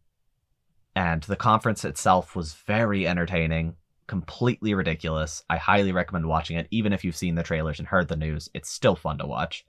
and 0.95 1.23
the 1.23 1.35
conference 1.35 1.85
itself 1.85 2.35
was 2.35 2.53
very 2.53 3.07
entertaining, 3.07 3.75
completely 4.07 4.73
ridiculous. 4.73 5.43
I 5.49 5.57
highly 5.57 5.91
recommend 5.91 6.27
watching 6.27 6.57
it, 6.57 6.67
even 6.69 6.93
if 6.93 7.03
you've 7.03 7.15
seen 7.15 7.35
the 7.35 7.43
trailers 7.43 7.79
and 7.79 7.87
heard 7.87 8.07
the 8.07 8.15
news. 8.15 8.49
It's 8.53 8.69
still 8.69 8.95
fun 8.95 9.17
to 9.19 9.25
watch. 9.25 9.65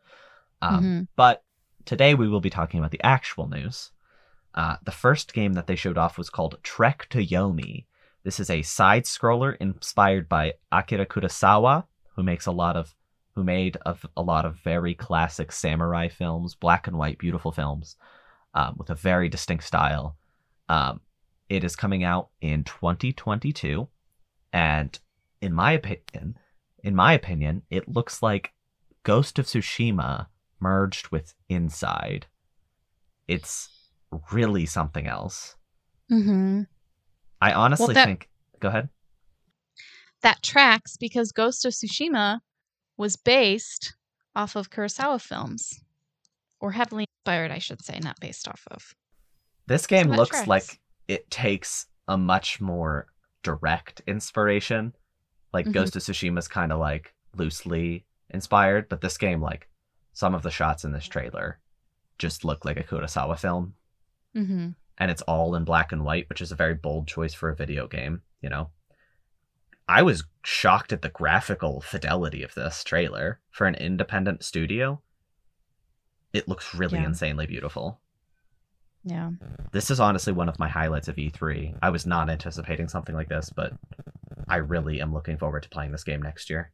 Um, 0.60 0.84
Mhm. 0.84 1.08
But 1.16 1.44
today 1.84 2.14
we 2.14 2.28
will 2.28 2.40
be 2.40 2.50
talking 2.50 2.80
about 2.80 2.90
the 2.90 3.02
actual 3.02 3.48
news. 3.48 3.92
Uh, 4.54 4.76
the 4.82 4.92
first 4.92 5.32
game 5.32 5.52
that 5.54 5.66
they 5.66 5.76
showed 5.76 5.96
off 5.98 6.18
was 6.18 6.30
called 6.30 6.58
Trek 6.62 7.06
to 7.10 7.24
Yomi. 7.24 7.86
This 8.24 8.40
is 8.40 8.50
a 8.50 8.62
side 8.62 9.04
scroller 9.04 9.56
inspired 9.60 10.28
by 10.28 10.54
Akira 10.72 11.06
Kurosawa, 11.06 11.84
who 12.16 12.22
makes 12.22 12.46
a 12.46 12.52
lot 12.52 12.76
of 12.76 12.94
who 13.34 13.44
made 13.44 13.76
a, 13.86 13.96
a 14.16 14.22
lot 14.22 14.44
of 14.44 14.56
very 14.56 14.94
classic 14.94 15.52
samurai 15.52 16.08
films, 16.08 16.54
black 16.54 16.86
and 16.86 16.96
white, 16.98 17.18
beautiful 17.18 17.52
films, 17.52 17.96
um, 18.54 18.74
with 18.76 18.90
a 18.90 18.94
very 18.94 19.28
distinct 19.28 19.64
style. 19.64 20.16
Um, 20.68 21.00
it 21.48 21.64
is 21.64 21.76
coming 21.76 22.04
out 22.04 22.28
in 22.40 22.64
2022, 22.64 23.88
and 24.52 24.98
in 25.40 25.52
my 25.52 25.72
opinion, 25.72 26.36
in 26.82 26.94
my 26.94 27.12
opinion, 27.12 27.62
it 27.70 27.88
looks 27.88 28.22
like 28.22 28.52
Ghost 29.02 29.38
of 29.38 29.46
Tsushima 29.46 30.26
merged 30.60 31.08
with 31.08 31.34
Inside. 31.48 32.26
It's 33.28 33.68
really 34.32 34.66
something 34.66 35.06
else. 35.06 35.54
Mm-hmm. 36.10 36.62
I 37.40 37.52
honestly 37.52 37.86
Well, 37.86 37.94
that- 37.94 38.06
think. 38.06 38.28
Go 38.60 38.68
ahead. 38.68 38.88
That 40.22 40.42
tracks 40.42 40.96
because 40.98 41.32
Ghost 41.32 41.64
of 41.64 41.72
Tsushima 41.72 42.40
was 43.00 43.16
based 43.16 43.94
off 44.36 44.56
of 44.56 44.70
Kurosawa 44.70 45.18
films, 45.20 45.82
or 46.60 46.70
heavily 46.72 47.06
inspired, 47.24 47.50
I 47.50 47.58
should 47.58 47.82
say, 47.82 47.98
not 47.98 48.20
based 48.20 48.46
off 48.46 48.62
of. 48.70 48.94
This 49.66 49.86
game 49.86 50.08
that 50.08 50.16
looks 50.18 50.30
tracks. 50.44 50.48
like 50.48 50.80
it 51.08 51.30
takes 51.30 51.86
a 52.08 52.18
much 52.18 52.60
more 52.60 53.06
direct 53.42 54.02
inspiration. 54.06 54.94
Like 55.54 55.64
Mhm. 55.66 55.72
Ghost 55.72 55.96
of 55.96 56.02
Tsushima's 56.02 56.46
kind 56.46 56.72
of 56.72 56.78
like 56.78 57.14
loosely 57.34 58.04
inspired, 58.28 58.88
but 58.90 59.00
this 59.00 59.16
game, 59.16 59.40
like 59.40 59.68
some 60.12 60.34
of 60.34 60.42
the 60.42 60.50
shots 60.50 60.84
in 60.84 60.92
this 60.92 61.06
trailer, 61.08 61.58
just 62.18 62.44
look 62.44 62.64
like 62.66 62.76
a 62.76 62.84
Kurosawa 62.84 63.38
film, 63.38 63.74
Mm-hmm. 64.36 64.70
and 64.98 65.10
it's 65.10 65.22
all 65.22 65.54
in 65.54 65.64
black 65.64 65.90
and 65.92 66.04
white, 66.04 66.28
which 66.28 66.42
is 66.42 66.52
a 66.52 66.56
very 66.56 66.74
bold 66.74 67.08
choice 67.08 67.32
for 67.32 67.48
a 67.48 67.56
video 67.56 67.88
game. 67.88 68.20
You 68.42 68.50
know, 68.50 68.70
I 69.90 70.02
was 70.02 70.22
shocked 70.44 70.92
at 70.92 71.02
the 71.02 71.08
graphical 71.08 71.80
fidelity 71.80 72.44
of 72.44 72.54
this 72.54 72.84
trailer 72.84 73.40
for 73.50 73.66
an 73.66 73.74
independent 73.74 74.44
studio. 74.44 75.02
It 76.32 76.46
looks 76.46 76.74
really 76.74 76.98
Yeah. 76.98 77.06
insanely 77.06 77.46
beautiful. 77.46 78.00
Yeah. 79.02 79.30
This 79.72 79.90
is 79.90 79.98
honestly 79.98 80.32
one 80.32 80.48
of 80.48 80.58
my 80.60 80.68
highlights 80.68 81.08
of 81.08 81.16
E3. 81.18 81.74
I 81.82 81.90
was 81.90 82.06
not 82.06 82.30
anticipating 82.30 82.88
something 82.88 83.14
like 83.16 83.28
this, 83.28 83.50
but 83.50 83.72
I 84.46 84.56
really 84.56 85.00
am 85.00 85.12
looking 85.12 85.38
forward 85.38 85.64
to 85.64 85.68
playing 85.68 85.90
this 85.90 86.04
game 86.04 86.22
next 86.22 86.50
year. 86.50 86.72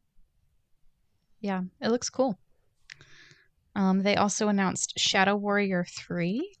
Yeah, 1.39 1.63
it 1.81 1.89
looks 1.89 2.09
cool. 2.09 2.37
Um, 3.75 4.03
they 4.03 4.15
also 4.15 4.47
announced 4.47 4.93
Shadow 4.99 5.35
Warrior 5.35 5.85
3. 5.85 6.56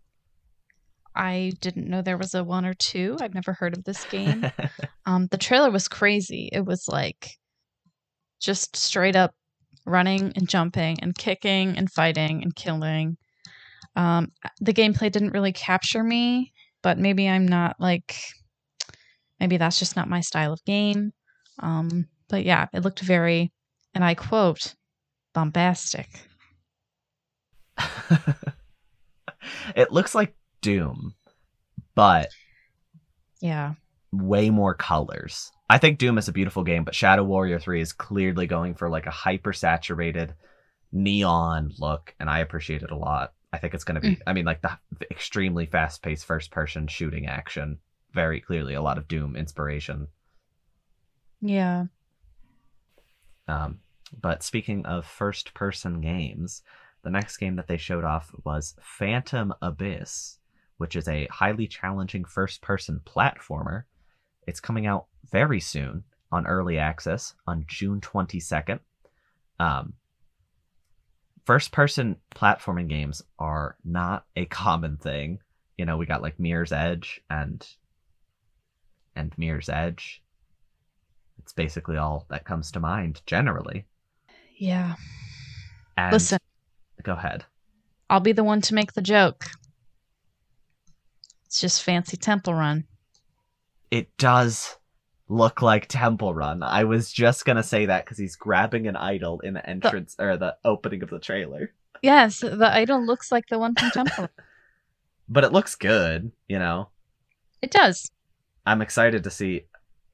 I 1.17 1.51
didn't 1.59 1.89
know 1.89 2.01
there 2.01 2.17
was 2.17 2.35
a 2.35 2.43
one 2.43 2.65
or 2.65 2.75
two. 2.75 3.17
I've 3.19 3.33
never 3.33 3.53
heard 3.53 3.75
of 3.75 3.83
this 3.83 4.05
game. 4.05 4.45
um, 5.05 5.27
the 5.31 5.37
trailer 5.37 5.71
was 5.71 5.87
crazy. 5.87 6.49
It 6.51 6.65
was 6.65 6.87
like 6.87 7.31
just 8.39 8.75
straight 8.75 9.15
up 9.15 9.33
running 9.85 10.31
and 10.35 10.47
jumping 10.47 10.99
and 11.01 11.17
kicking 11.17 11.75
and 11.77 11.91
fighting 11.91 12.43
and 12.43 12.55
killing. 12.55 13.17
Um, 13.95 14.31
the 14.61 14.73
gameplay 14.73 15.11
didn't 15.11 15.31
really 15.33 15.53
capture 15.53 16.03
me, 16.03 16.53
but 16.83 16.99
maybe 16.99 17.27
I'm 17.27 17.47
not 17.47 17.77
like, 17.79 18.15
maybe 19.39 19.57
that's 19.57 19.79
just 19.79 19.95
not 19.95 20.07
my 20.07 20.21
style 20.21 20.53
of 20.53 20.63
game. 20.65 21.13
Um, 21.59 22.07
but 22.29 22.45
yeah, 22.45 22.67
it 22.73 22.83
looked 22.83 22.99
very, 22.99 23.51
and 23.95 24.03
I 24.03 24.13
quote, 24.13 24.75
bombastic. 25.33 26.07
it 29.75 29.91
looks 29.91 30.13
like 30.13 30.35
Doom, 30.61 31.15
but 31.95 32.29
Yeah. 33.41 33.75
way 34.11 34.49
more 34.49 34.73
colors. 34.73 35.51
I 35.69 35.77
think 35.77 35.99
Doom 35.99 36.17
is 36.17 36.27
a 36.27 36.33
beautiful 36.33 36.63
game, 36.63 36.83
but 36.83 36.95
Shadow 36.95 37.23
Warrior 37.23 37.59
3 37.59 37.81
is 37.81 37.91
clearly 37.93 38.47
going 38.47 38.73
for 38.73 38.89
like 38.89 39.05
a 39.05 39.11
hyper 39.11 39.51
saturated 39.53 40.33
neon 40.91 41.73
look, 41.77 42.15
and 42.19 42.29
I 42.29 42.39
appreciate 42.39 42.83
it 42.83 42.91
a 42.91 42.95
lot. 42.95 43.33
I 43.51 43.57
think 43.57 43.73
it's 43.73 43.83
going 43.83 43.95
to 43.95 44.01
be, 44.01 44.17
I 44.27 44.33
mean, 44.33 44.45
like 44.45 44.61
the 44.61 44.77
extremely 45.11 45.65
fast 45.65 46.01
paced 46.01 46.25
first 46.25 46.51
person 46.51 46.87
shooting 46.87 47.27
action. 47.27 47.79
Very 48.13 48.39
clearly 48.41 48.73
a 48.73 48.81
lot 48.81 48.97
of 48.97 49.07
Doom 49.07 49.35
inspiration. 49.35 50.07
Yeah. 51.41 51.85
Um, 53.47 53.79
but 54.19 54.43
speaking 54.43 54.85
of 54.85 55.05
first 55.05 55.53
person 55.53 56.01
games, 56.01 56.61
the 57.03 57.09
next 57.09 57.37
game 57.37 57.55
that 57.57 57.67
they 57.67 57.77
showed 57.77 58.03
off 58.03 58.31
was 58.43 58.75
Phantom 58.81 59.53
Abyss, 59.61 60.39
which 60.77 60.95
is 60.95 61.07
a 61.07 61.27
highly 61.31 61.67
challenging 61.67 62.25
first 62.25 62.61
person 62.61 63.01
platformer. 63.05 63.83
It's 64.45 64.59
coming 64.59 64.85
out 64.85 65.07
very 65.29 65.59
soon 65.59 66.03
on 66.31 66.47
early 66.47 66.77
access 66.77 67.33
on 67.45 67.65
June 67.67 68.01
22nd. 68.01 68.79
Um, 69.59 69.93
first 71.45 71.71
person 71.71 72.17
platforming 72.35 72.89
games 72.89 73.21
are 73.39 73.77
not 73.83 74.25
a 74.35 74.45
common 74.45 74.97
thing. 74.97 75.39
You 75.77 75.85
know, 75.85 75.97
we 75.97 76.05
got 76.05 76.21
like 76.21 76.39
Mirror's 76.39 76.71
Edge 76.71 77.21
and 77.29 77.65
and 79.15 79.33
Mirror's 79.37 79.69
Edge. 79.69 80.21
It's 81.39 81.53
basically 81.53 81.97
all 81.97 82.25
that 82.29 82.45
comes 82.45 82.71
to 82.71 82.79
mind 82.79 83.21
generally. 83.25 83.85
Yeah. 84.57 84.95
And 85.95 86.11
Listen, 86.11 86.39
go 87.03 87.13
ahead. 87.13 87.45
I'll 88.09 88.19
be 88.19 88.31
the 88.31 88.43
one 88.43 88.61
to 88.61 88.73
make 88.73 88.93
the 88.93 89.01
joke. 89.01 89.45
It's 91.47 91.61
just 91.61 91.83
fancy 91.83 92.17
Temple 92.17 92.53
Run. 92.53 92.83
It 93.89 94.15
does 94.17 94.75
look 95.29 95.61
like 95.61 95.87
Temple 95.87 96.33
Run. 96.33 96.61
I 96.61 96.83
was 96.83 97.09
just 97.09 97.45
gonna 97.45 97.63
say 97.63 97.85
that 97.85 98.03
because 98.03 98.17
he's 98.17 98.35
grabbing 98.35 98.85
an 98.85 98.97
idol 98.97 99.39
in 99.39 99.53
the 99.53 99.67
entrance 99.67 100.17
or 100.19 100.35
the 100.35 100.57
opening 100.65 101.03
of 101.03 101.09
the 101.09 101.19
trailer. 101.19 101.71
Yes, 102.01 102.41
the 102.41 102.69
idol 102.69 103.01
looks 103.01 103.31
like 103.31 103.47
the 103.47 103.57
one 103.57 103.75
from 103.75 103.91
Temple 103.91 104.23
Run. 104.23 104.29
But 105.29 105.43
it 105.43 105.51
looks 105.51 105.75
good, 105.75 106.31
you 106.47 106.57
know. 106.57 106.87
It 107.61 107.71
does. 107.71 108.11
I'm 108.65 108.81
excited 108.81 109.25
to 109.25 109.29
see. 109.29 109.65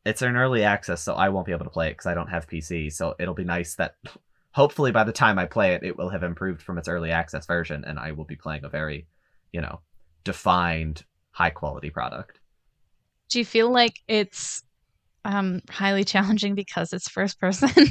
It's 0.06 0.24
an 0.24 0.36
early 0.36 0.64
access, 0.64 1.04
so 1.04 1.14
I 1.14 1.30
won't 1.30 1.46
be 1.46 1.52
able 1.52 1.66
to 1.66 1.72
play 1.72 1.88
it 1.88 1.92
because 1.92 2.08
I 2.08 2.16
don't 2.16 2.30
have 2.30 2.48
PC. 2.48 2.92
So 2.92 3.16
it'll 3.20 3.36
be 3.36 3.44
nice 3.44 3.76
that 3.76 3.96
hopefully 4.52 4.92
by 4.92 5.04
the 5.04 5.12
time 5.12 5.38
I 5.38 5.46
play 5.46 5.74
it, 5.74 5.84
it 5.84 5.98
will 5.98 6.10
have 6.10 6.24
improved 6.24 6.64
from 6.64 6.80
its 6.80 6.88
early 6.88 7.12
access 7.12 7.46
version, 7.46 7.86
and 7.86 8.00
I 8.00 8.12
will 8.12 8.26
be 8.26 8.36
playing 8.36 8.66
a 8.66 8.70
very, 8.70 9.08
you 9.52 9.62
know, 9.62 9.82
defined, 10.24 11.04
high 11.34 11.50
quality 11.50 11.90
product. 11.90 12.40
Do 13.30 13.40
you 13.40 13.46
feel 13.46 13.70
like 13.70 14.00
it's 14.08 14.64
um 15.26 15.62
highly 15.70 16.06
challenging 16.06 16.56
because 16.56 16.94
it's 16.94 17.10
first 17.10 17.40
person? 17.40 17.70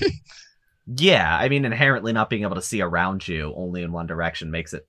Yeah, 0.87 1.37
I 1.37 1.49
mean, 1.49 1.65
inherently 1.65 2.13
not 2.13 2.29
being 2.29 2.43
able 2.43 2.57
to 2.57 2.63
see 2.63 2.81
around 2.81 3.27
you 3.27 3.53
only 3.57 3.83
in 3.83 3.93
one 3.93 4.07
direction 4.07 4.51
makes 4.51 4.75
it 4.75 4.87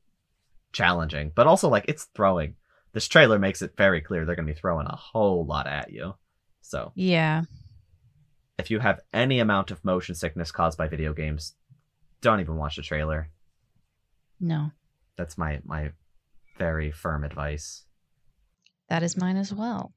challenging, 0.72 1.32
but 1.36 1.48
also 1.48 1.70
like 1.70 1.86
it's 1.88 2.06
throwing. 2.16 2.56
This 2.94 3.08
trailer 3.08 3.40
makes 3.40 3.62
it 3.62 3.78
very 3.78 4.02
clear 4.02 4.26
they're 4.26 4.36
going 4.36 4.48
to 4.48 4.54
be 4.54 4.60
throwing 4.60 4.88
a 4.88 4.96
whole 4.96 5.46
lot 5.46 5.68
at 5.68 5.92
you. 5.92 6.16
So 6.62 6.92
yeah. 6.96 7.44
if 8.58 8.72
you 8.72 8.80
have 8.80 9.02
any 9.14 9.40
amount 9.40 9.72
of 9.72 9.84
motion 9.84 10.16
sickness 10.16 10.52
caused 10.52 10.78
by 10.78 10.88
video 10.88 11.14
games, 11.14 11.54
don't 12.22 12.40
even 12.40 12.56
watch 12.56 12.76
the 12.76 12.82
trailer. 12.82 13.30
No. 14.40 14.72
That's 15.16 15.38
my 15.38 15.62
my 15.64 15.92
very 16.58 16.92
firm 16.92 17.24
advice. 17.24 17.84
That 18.94 19.02
is 19.02 19.18
mine 19.18 19.38
as 19.38 19.52
well. 19.52 19.92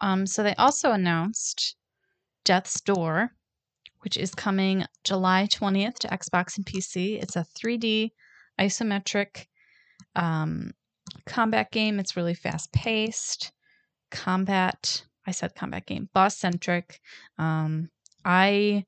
Um, 0.00 0.26
so 0.26 0.42
they 0.42 0.54
also 0.54 0.92
announced 0.92 1.76
Death's 2.46 2.80
Door, 2.80 3.32
which 4.00 4.16
is 4.16 4.34
coming 4.34 4.86
July 5.04 5.46
20th 5.52 5.98
to 5.98 6.08
Xbox 6.08 6.56
and 6.56 6.64
PC. 6.64 7.22
It's 7.22 7.36
a 7.36 7.44
3D 7.54 8.12
isometric 8.58 9.48
um, 10.14 10.72
combat 11.26 11.70
game. 11.70 12.00
It's 12.00 12.16
really 12.16 12.32
fast 12.32 12.72
paced. 12.72 13.52
Combat, 14.10 15.04
I 15.26 15.32
said 15.32 15.54
combat 15.54 15.84
game, 15.84 16.08
boss 16.14 16.38
centric. 16.38 17.02
Um, 17.36 17.90
I, 18.24 18.86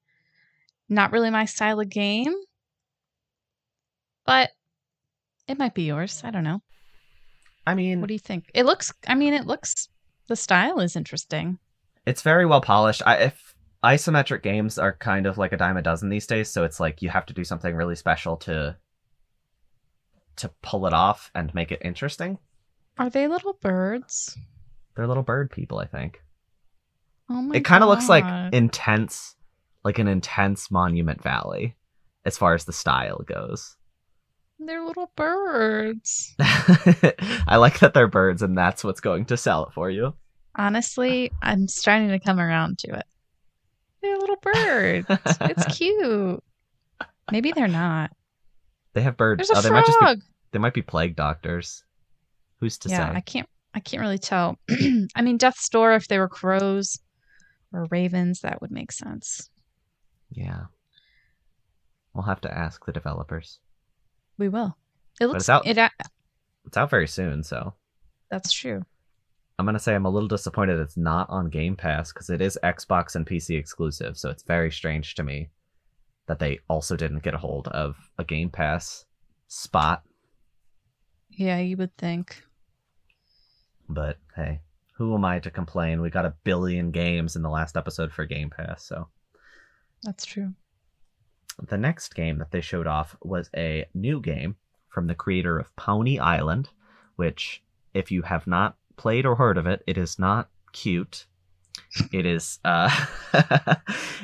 not 0.88 1.12
really 1.12 1.28
my 1.28 1.44
style 1.44 1.80
of 1.80 1.90
game, 1.90 2.32
but 4.24 4.48
it 5.46 5.58
might 5.58 5.74
be 5.74 5.82
yours. 5.82 6.22
I 6.24 6.30
don't 6.30 6.44
know. 6.44 6.62
I 7.68 7.74
mean, 7.74 8.00
What 8.00 8.08
do 8.08 8.14
you 8.14 8.18
think? 8.20 8.50
It 8.54 8.64
looks. 8.66 8.92
I 9.06 9.14
mean, 9.14 9.34
it 9.34 9.46
looks. 9.46 9.88
The 10.28 10.36
style 10.36 10.80
is 10.80 10.96
interesting. 10.96 11.58
it's 12.06 12.22
very 12.22 12.46
well 12.46 12.60
polished. 12.60 13.02
I 13.06 13.16
if 13.16 13.54
isometric 13.84 14.42
games 14.42 14.78
are 14.78 14.92
kind 14.96 15.26
of 15.26 15.38
like 15.38 15.52
a 15.52 15.56
dime 15.56 15.76
a 15.76 15.82
dozen 15.82 16.08
these 16.08 16.26
days, 16.26 16.50
so 16.50 16.64
it's 16.64 16.80
like 16.80 17.02
you 17.02 17.08
have 17.10 17.26
to 17.26 17.34
do 17.34 17.44
something 17.44 17.74
really 17.74 17.94
special 17.96 18.36
to 18.38 18.76
to 20.36 20.48
pull 20.62 20.86
it 20.86 20.92
off 20.92 21.30
and 21.34 21.54
make 21.54 21.72
it 21.72 21.80
interesting. 21.82 22.38
Are 22.98 23.10
they 23.10 23.26
little 23.28 23.54
birds? 23.60 24.36
They're 24.94 25.06
little 25.06 25.22
bird 25.22 25.50
people, 25.50 25.78
I 25.78 25.86
think. 25.86 26.22
Oh 27.30 27.42
my! 27.42 27.56
it 27.56 27.64
kind 27.64 27.82
of 27.82 27.88
looks 27.88 28.08
like 28.08 28.24
intense, 28.52 29.36
like 29.84 29.98
an 29.98 30.08
intense 30.08 30.70
Monument 30.70 31.22
Valley, 31.22 31.76
as 32.24 32.36
far 32.38 32.54
as 32.54 32.64
the 32.64 32.72
style 32.72 33.22
goes. 33.26 33.76
They're 34.58 34.84
little 34.84 35.10
birds. 35.14 36.34
I 36.40 37.56
like 37.56 37.78
that 37.78 37.94
they're 37.94 38.08
birds 38.08 38.42
and 38.42 38.58
that's 38.58 38.82
what's 38.82 39.00
going 39.00 39.26
to 39.26 39.36
sell 39.36 39.66
it 39.66 39.72
for 39.72 39.88
you. 39.90 40.14
Honestly, 40.56 41.30
I'm 41.40 41.68
starting 41.68 42.08
to 42.08 42.18
come 42.18 42.40
around 42.40 42.78
to 42.80 42.94
it. 42.94 43.04
They're 44.02 44.18
little 44.18 44.38
birds. 44.42 45.06
it's 45.42 45.64
cute. 45.76 46.42
Maybe 47.30 47.52
they're 47.52 47.68
not. 47.68 48.10
They 48.94 49.02
have 49.02 49.16
birds. 49.16 49.38
There's 49.38 49.50
a 49.50 49.58
oh, 49.58 49.62
they 49.62 49.68
frog. 49.68 49.86
might 49.86 49.86
just 49.86 50.20
be 50.20 50.26
they 50.52 50.58
might 50.58 50.74
be 50.74 50.82
plague 50.82 51.14
doctors. 51.14 51.84
Who's 52.60 52.78
to 52.78 52.88
yeah, 52.88 53.10
say? 53.10 53.16
I 53.16 53.20
can't. 53.20 53.48
I 53.74 53.80
can't 53.80 54.00
really 54.00 54.18
tell. 54.18 54.58
I 55.14 55.22
mean, 55.22 55.36
Death's 55.36 55.68
Door. 55.68 55.92
If 55.94 56.08
they 56.08 56.18
were 56.18 56.28
crows 56.28 56.98
or 57.72 57.86
ravens, 57.90 58.40
that 58.40 58.60
would 58.60 58.70
make 58.70 58.90
sense. 58.90 59.50
Yeah. 60.30 60.64
We'll 62.12 62.24
have 62.24 62.40
to 62.40 62.52
ask 62.52 62.84
the 62.84 62.92
developers. 62.92 63.60
We 64.38 64.48
will. 64.48 64.76
It 65.20 65.26
looks. 65.26 65.42
it's 65.42 65.48
out- 65.48 65.66
It. 65.66 65.76
a- 65.78 65.90
It's 66.66 66.76
out 66.76 66.90
very 66.90 67.08
soon, 67.08 67.42
so 67.42 67.74
That's 68.30 68.52
true. 68.52 68.84
I'm 69.58 69.66
gonna 69.66 69.78
say 69.80 69.94
I'm 69.94 70.06
a 70.06 70.10
little 70.10 70.28
disappointed 70.28 70.78
it's 70.78 70.96
not 70.96 71.28
on 71.30 71.50
Game 71.50 71.74
Pass 71.76 72.12
because 72.12 72.30
it 72.30 72.40
is 72.40 72.58
Xbox 72.62 73.16
and 73.16 73.26
PC 73.26 73.58
exclusive. 73.58 74.16
So 74.16 74.30
it's 74.30 74.44
very 74.44 74.70
strange 74.70 75.14
to 75.16 75.24
me 75.24 75.50
that 76.26 76.38
they 76.38 76.60
also 76.68 76.94
didn't 76.94 77.22
get 77.24 77.34
a 77.34 77.38
hold 77.38 77.66
of 77.68 77.96
a 78.18 78.24
Game 78.24 78.50
Pass 78.50 79.04
spot. 79.48 80.04
Yeah, 81.30 81.58
you 81.58 81.76
would 81.78 81.96
think. 81.96 82.44
But 83.88 84.18
hey, 84.36 84.60
who 84.96 85.14
am 85.14 85.24
I 85.24 85.38
to 85.40 85.50
complain? 85.50 86.00
We 86.02 86.10
got 86.10 86.26
a 86.26 86.34
billion 86.44 86.90
games 86.92 87.34
in 87.34 87.42
the 87.42 87.48
last 87.50 87.76
episode 87.76 88.12
for 88.12 88.26
Game 88.26 88.50
Pass, 88.50 88.84
so 88.84 89.08
That's 90.04 90.24
true. 90.24 90.52
The 91.66 91.78
next 91.78 92.14
game 92.14 92.38
that 92.38 92.50
they 92.50 92.60
showed 92.60 92.86
off 92.86 93.16
was 93.22 93.50
a 93.56 93.86
new 93.94 94.20
game 94.20 94.56
from 94.88 95.06
the 95.06 95.14
creator 95.14 95.58
of 95.58 95.74
Pony 95.76 96.18
Island, 96.18 96.70
which, 97.16 97.62
if 97.94 98.10
you 98.10 98.22
have 98.22 98.46
not 98.46 98.76
played 98.96 99.26
or 99.26 99.36
heard 99.36 99.58
of 99.58 99.66
it, 99.66 99.82
it 99.86 99.98
is 99.98 100.18
not 100.18 100.48
cute. 100.72 101.26
It 102.12 102.26
is 102.26 102.58
uh, 102.64 102.90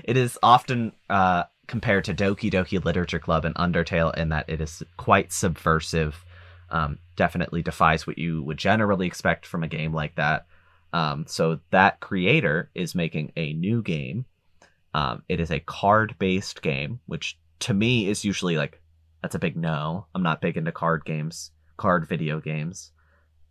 it 0.04 0.16
is 0.16 0.38
often 0.42 0.92
uh, 1.08 1.44
compared 1.66 2.04
to 2.04 2.14
Doki 2.14 2.50
Doki 2.50 2.84
Literature 2.84 3.18
Club 3.18 3.44
and 3.44 3.54
Undertale 3.54 4.14
in 4.16 4.28
that 4.30 4.48
it 4.48 4.60
is 4.60 4.82
quite 4.96 5.32
subversive. 5.32 6.24
Um, 6.70 6.98
definitely 7.16 7.62
defies 7.62 8.06
what 8.06 8.18
you 8.18 8.42
would 8.42 8.58
generally 8.58 9.06
expect 9.06 9.46
from 9.46 9.62
a 9.62 9.68
game 9.68 9.92
like 9.92 10.16
that. 10.16 10.46
Um, 10.92 11.24
so 11.28 11.60
that 11.70 12.00
creator 12.00 12.70
is 12.74 12.94
making 12.94 13.32
a 13.36 13.52
new 13.52 13.82
game 13.82 14.26
um, 14.94 15.22
it 15.28 15.40
is 15.40 15.50
a 15.50 15.60
card 15.60 16.14
based 16.18 16.62
game, 16.62 17.00
which 17.06 17.38
to 17.60 17.74
me 17.74 18.08
is 18.08 18.24
usually 18.24 18.56
like, 18.56 18.80
that's 19.20 19.34
a 19.34 19.40
big 19.40 19.56
no. 19.56 20.06
I'm 20.14 20.22
not 20.22 20.40
big 20.40 20.56
into 20.56 20.72
card 20.72 21.04
games, 21.04 21.50
card 21.76 22.08
video 22.08 22.40
games. 22.40 22.92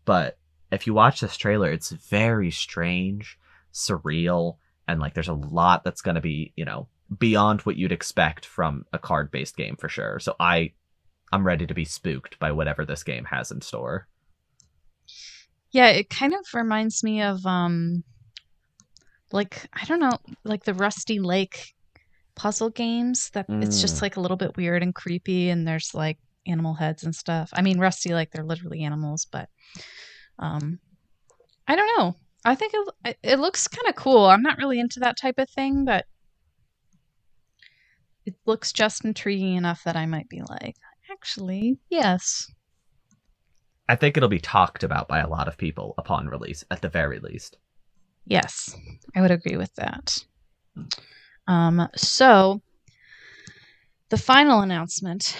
But 0.06 0.38
if 0.72 0.88
you 0.88 0.94
watch 0.94 1.20
this 1.20 1.38
trailer, 1.38 1.72
it's 1.72 1.92
very 1.92 2.50
strange, 2.50 3.38
surreal, 3.74 4.58
and 4.88 5.00
like 5.00 5.14
there's 5.14 5.28
a 5.28 5.34
lot 5.34 5.84
that's 5.84 6.02
going 6.02 6.16
to 6.16 6.22
be, 6.22 6.54
you 6.56 6.66
know, 6.66 6.88
beyond 7.20 7.62
what 7.62 7.76
you'd 7.76 7.92
expect 7.92 8.46
from 8.46 8.86
a 8.92 8.98
card 8.98 9.30
based 9.30 9.56
game 9.56 9.76
for 9.76 9.90
sure. 9.90 10.20
So 10.20 10.36
I. 10.40 10.74
I'm 11.32 11.48
ready 11.48 11.66
to 11.66 11.74
be 11.74 11.84
spooked 11.84 12.38
by 12.38 12.52
whatever 12.52 12.86
this 12.86 13.02
game 13.02 13.26
has 13.26 13.50
in 13.50 13.62
store. 13.62 14.08
Yeah, 15.72 15.88
it 15.88 16.12
kind 16.12 16.32
of 16.36 16.46
reminds 16.54 17.04
me 17.04 17.24
of 17.24 17.44
um 17.48 18.04
like 19.34 19.68
I 19.74 19.84
don't 19.86 20.00
know, 20.00 20.18
like 20.46 20.64
the 20.64 20.74
Rusty 20.74 21.20
Lake 21.20 21.74
puzzle 22.36 22.70
games 22.70 23.30
that 23.34 23.46
it's 23.50 23.82
just 23.82 23.98
Mm. 23.98 24.02
like 24.04 24.16
a 24.18 24.22
little 24.22 24.38
bit 24.38 24.56
weird 24.56 24.82
and 24.82 24.96
creepy 24.96 25.50
and 25.50 25.68
there's 25.68 25.94
like 25.94 26.18
animal 26.48 26.74
heads 26.76 27.04
and 27.04 27.14
stuff. 27.14 27.50
I 27.54 27.62
mean, 27.62 27.80
Rusty 27.80 28.14
like 28.14 28.32
they're 28.32 28.46
literally 28.46 28.84
animals, 28.84 29.28
but 29.32 29.50
um 30.40 30.80
I 31.68 31.76
don't 31.76 31.92
know. 31.98 32.16
I 32.46 32.56
think 32.56 32.74
it- 33.06 33.18
it 33.24 33.40
looks 33.40 33.68
kind 33.68 33.88
of 33.90 33.96
cool. 33.96 34.26
I'm 34.26 34.42
not 34.42 34.58
really 34.58 34.80
into 34.80 35.00
that 35.02 35.18
type 35.18 35.36
of 35.38 35.50
thing, 35.50 35.86
but 35.86 36.06
it 38.26 38.36
looks 38.46 38.72
just 38.72 39.04
intriguing 39.06 39.56
enough 39.56 39.84
that 39.84 39.96
I 39.96 40.06
might 40.06 40.30
be 40.30 40.42
like, 40.42 40.76
actually, 41.12 41.78
yes. 41.90 42.50
I 43.90 43.96
think 43.96 44.16
it'll 44.18 44.30
be 44.30 44.40
talked 44.40 44.84
about 44.84 45.08
by 45.08 45.20
a 45.20 45.28
lot 45.28 45.48
of 45.48 45.58
people 45.58 45.94
upon 45.98 46.28
release, 46.28 46.64
at 46.72 46.82
the 46.82 46.90
very 46.90 47.20
least. 47.20 47.58
Yes, 48.26 48.76
I 49.16 49.22
would 49.22 49.32
agree 49.32 49.58
with 49.58 49.74
that. 49.76 50.24
Um, 51.48 51.88
so, 51.96 52.62
the 54.10 54.18
final 54.18 54.62
announcement 54.62 55.36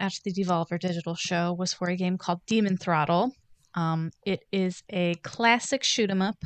at 0.00 0.14
the 0.24 0.32
Devolver 0.32 0.78
Digital 0.78 1.14
Show 1.14 1.52
was 1.52 1.72
for 1.72 1.88
a 1.88 1.96
game 1.96 2.18
called 2.18 2.40
Demon 2.46 2.76
Throttle. 2.76 3.32
Um, 3.74 4.10
it 4.24 4.40
is 4.52 4.82
a 4.90 5.14
classic 5.16 5.84
shoot 5.84 6.10
'em 6.10 6.22
up. 6.22 6.36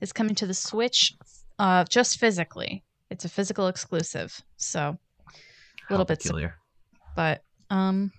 It's 0.00 0.12
coming 0.12 0.34
to 0.36 0.46
the 0.46 0.54
Switch 0.54 1.12
uh, 1.58 1.84
just 1.84 2.18
physically. 2.18 2.84
It's 3.10 3.24
a 3.24 3.28
physical 3.28 3.68
exclusive. 3.68 4.40
So, 4.56 4.80
a 5.88 5.92
little 5.92 5.98
How 5.98 6.04
bit 6.04 6.18
peculiar. 6.20 6.56
but 7.16 7.42
um 7.70 8.12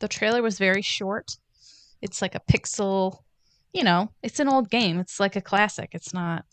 the 0.00 0.08
trailer 0.08 0.42
was 0.42 0.58
very 0.58 0.82
short 0.82 1.36
it's 2.02 2.20
like 2.22 2.34
a 2.34 2.40
pixel 2.40 3.18
you 3.72 3.82
know 3.84 4.10
it's 4.22 4.40
an 4.40 4.48
old 4.48 4.68
game 4.70 4.98
it's 4.98 5.18
like 5.20 5.36
a 5.36 5.40
classic 5.40 5.90
it's 5.92 6.12
not 6.12 6.44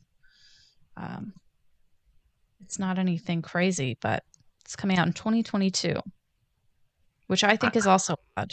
um 0.99 1.33
it's 2.63 2.77
not 2.77 2.99
anything 2.99 3.41
crazy 3.41 3.97
but 4.01 4.23
it's 4.63 4.75
coming 4.75 4.97
out 4.97 5.07
in 5.07 5.13
2022 5.13 5.95
which 7.27 7.43
i 7.43 7.55
think 7.55 7.75
is 7.75 7.87
also 7.87 8.15
odd 8.37 8.51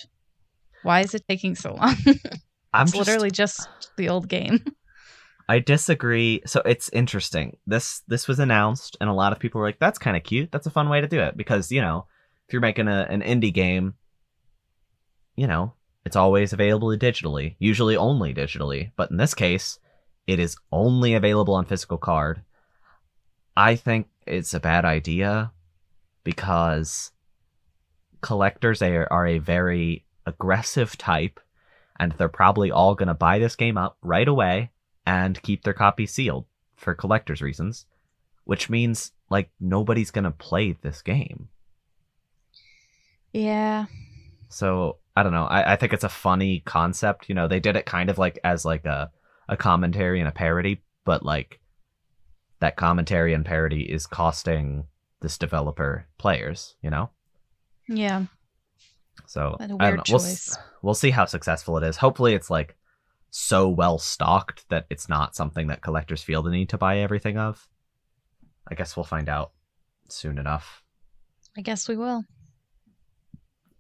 why 0.83 1.01
is 1.01 1.15
it 1.15 1.25
taking 1.29 1.55
so 1.55 1.75
long 1.75 1.95
I'm 2.73 2.83
it's 2.83 2.93
just- 2.93 2.97
literally 3.09 3.31
just 3.31 3.69
the 3.97 4.09
old 4.09 4.29
game 4.29 4.65
I 5.49 5.61
disagree. 5.61 6.43
So 6.45 6.61
it's 6.63 6.89
interesting. 6.89 7.59
This 7.69 8.03
this 8.09 8.27
was 8.27 8.41
announced, 8.41 8.97
and 9.01 9.09
a 9.09 9.13
lot 9.13 9.31
of 9.31 9.39
people 9.39 9.61
were 9.61 9.67
like, 9.69 9.79
"That's 9.79 9.97
kind 9.97 10.17
of 10.17 10.25
cute. 10.25 10.51
That's 10.51 10.67
a 10.67 10.73
fun 10.73 10.89
way 10.89 11.01
to 11.01 11.07
do 11.07 11.21
it." 11.21 11.37
Because 11.37 11.71
you 11.71 11.81
know, 11.81 12.07
if 12.49 12.53
you're 12.53 12.61
making 12.61 12.89
a, 12.89 13.07
an 13.09 13.23
indie 13.23 13.55
game, 13.55 13.95
you 15.37 15.47
know, 15.47 15.75
it's 16.05 16.17
always 16.17 16.53
available 16.53 16.89
digitally, 16.99 17.55
usually 17.61 17.97
only 17.97 18.35
digitally. 18.35 18.91
But 18.97 19.13
in 19.13 19.19
this 19.19 19.35
case, 19.35 19.79
it 20.27 20.39
is 20.39 20.57
only 20.73 21.15
available 21.15 21.55
on 21.55 21.65
physical 21.65 21.99
card. 21.99 22.43
I 23.57 23.77
think 23.77 24.09
it's 24.27 24.55
a 24.55 24.61
bad 24.61 24.85
idea 24.85 25.53
because 26.25 27.13
collectors 28.21 28.83
are, 28.83 29.09
are 29.11 29.27
a 29.27 29.39
very 29.39 30.05
aggressive 30.27 30.99
type, 30.99 31.41
and 31.99 32.13
they're 32.13 32.29
probably 32.29 32.71
all 32.71 32.95
going 32.95 33.09
to 33.09 33.15
buy 33.15 33.39
this 33.39 33.57
game 33.57 33.79
up 33.79 33.97
right 34.03 34.29
away 34.29 34.71
and 35.07 35.41
keep 35.43 35.63
their 35.63 35.73
copy 35.73 36.05
sealed 36.07 36.45
for 36.75 36.95
collectors 36.95 37.41
reasons, 37.41 37.87
which 38.45 38.69
means 38.69 39.13
like 39.31 39.51
nobody's 39.61 40.11
gonna 40.11 40.31
play 40.31 40.73
this 40.73 41.03
game. 41.03 41.49
yeah 43.33 43.87
So 44.49 44.99
I 45.17 45.23
don't 45.23 45.33
know. 45.33 45.45
I, 45.47 45.73
I 45.73 45.77
think 45.77 45.93
it's 45.93 46.05
a 46.05 46.11
funny 46.11 46.61
concept. 46.61 47.29
You 47.29 47.35
know, 47.35 47.49
they 47.49 47.61
did 47.61 47.77
it 47.77 47.87
kind 47.87 48.11
of 48.11 48.19
like 48.19 48.39
as 48.45 48.65
like 48.65 48.85
a 48.85 49.11
a 49.49 49.57
commentary 49.57 50.21
and 50.21 50.29
a 50.29 50.33
parody, 50.33 50.83
but 51.05 51.25
like 51.25 51.61
that 52.61 52.77
commentary 52.77 53.35
and 53.35 53.45
parody 53.45 53.83
is 53.83 54.07
costing 54.07 54.85
this 55.21 55.39
developer 55.39 56.07
players. 56.19 56.77
You 56.83 56.91
know, 56.91 57.11
yeah 57.89 58.27
so 59.25 59.57
I 59.59 59.67
don't 59.67 59.79
know. 59.79 60.03
We'll, 60.09 60.37
we'll 60.83 60.95
see 60.95 61.11
how 61.11 61.25
successful 61.25 61.79
it 61.79 61.85
is. 61.85 61.97
Hopefully, 61.97 62.35
it's 62.35 62.51
like 62.51 62.77
so 63.31 63.69
well 63.69 63.99
stocked 63.99 64.69
that 64.69 64.87
it's 64.91 65.09
not 65.09 65.35
something 65.35 65.69
that 65.69 65.83
collectors 65.83 66.23
feel 66.23 66.43
the 66.43 66.51
need 66.51 66.69
to 66.71 66.79
buy 66.79 66.99
everything 66.99 67.39
of. 67.39 67.69
I 68.69 68.75
guess 68.75 68.97
we'll 68.97 69.05
find 69.05 69.29
out 69.29 69.53
soon 70.09 70.39
enough. 70.39 70.83
i 71.57 71.61
guess 71.61 71.89
we 71.89 71.97
will 71.97 72.25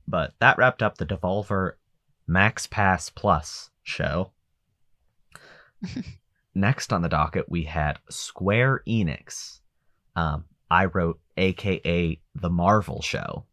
But 0.08 0.34
that 0.40 0.58
wrapped 0.58 0.82
up 0.82 0.98
the 0.98 1.06
Devolver 1.06 1.72
Max 2.26 2.66
Pass 2.66 3.10
Plus 3.10 3.70
show. 3.82 4.32
Next 6.54 6.92
on 6.92 7.02
the 7.02 7.08
docket, 7.08 7.46
we 7.48 7.64
had 7.64 7.98
Square 8.08 8.82
Enix. 8.88 9.60
Um, 10.14 10.44
I 10.70 10.86
wrote 10.86 11.20
AKA 11.36 12.20
The 12.34 12.50
Marvel 12.50 13.02
Show 13.02 13.44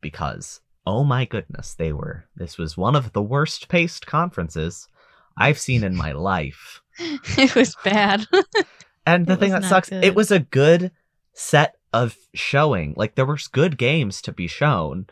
because, 0.00 0.60
oh 0.86 1.04
my 1.04 1.24
goodness, 1.24 1.74
they 1.74 1.92
were. 1.92 2.24
This 2.34 2.56
was 2.56 2.76
one 2.76 2.96
of 2.96 3.12
the 3.12 3.22
worst 3.22 3.68
paced 3.68 4.06
conferences 4.06 4.88
I've 5.36 5.58
seen 5.58 5.84
in 5.84 5.94
my 5.94 6.12
life. 6.12 6.80
it 6.98 7.54
was 7.54 7.76
bad 7.84 8.26
And 9.06 9.26
the 9.26 9.34
It 9.34 9.38
thing 9.38 9.52
that 9.52 9.64
sucks, 9.64 9.88
good. 9.88 10.04
it 10.04 10.14
was 10.16 10.30
a 10.32 10.40
good 10.40 10.90
set 11.32 11.76
of 11.92 12.16
showing. 12.34 12.92
Like 12.96 13.14
there 13.14 13.24
were 13.26 13.38
good 13.52 13.78
games 13.78 14.20
to 14.22 14.32
be 14.32 14.48
shown, 14.48 15.06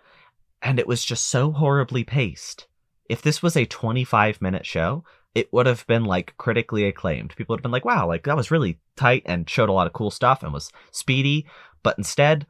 and 0.60 0.78
it 0.80 0.88
was 0.88 1.04
just 1.04 1.26
so 1.26 1.52
horribly 1.52 2.02
paced. 2.02 2.66
If 3.08 3.22
this 3.22 3.40
was 3.42 3.56
a 3.56 3.66
25 3.66 4.42
minute 4.42 4.66
show, 4.66 5.04
it 5.34 5.52
would 5.52 5.66
have 5.66 5.86
been 5.86 6.04
like 6.04 6.34
critically 6.36 6.84
acclaimed. 6.84 7.34
People 7.36 7.54
would 7.54 7.60
have 7.60 7.64
been 7.64 7.72
like, 7.72 7.84
"Wow, 7.84 8.06
like 8.06 8.24
that 8.24 8.36
was 8.36 8.50
really 8.50 8.78
tight 8.96 9.22
and 9.26 9.48
showed 9.48 9.68
a 9.68 9.72
lot 9.72 9.86
of 9.86 9.92
cool 9.92 10.10
stuff 10.10 10.42
and 10.42 10.52
was 10.52 10.70
speedy." 10.90 11.46
But 11.82 11.98
instead, 11.98 12.46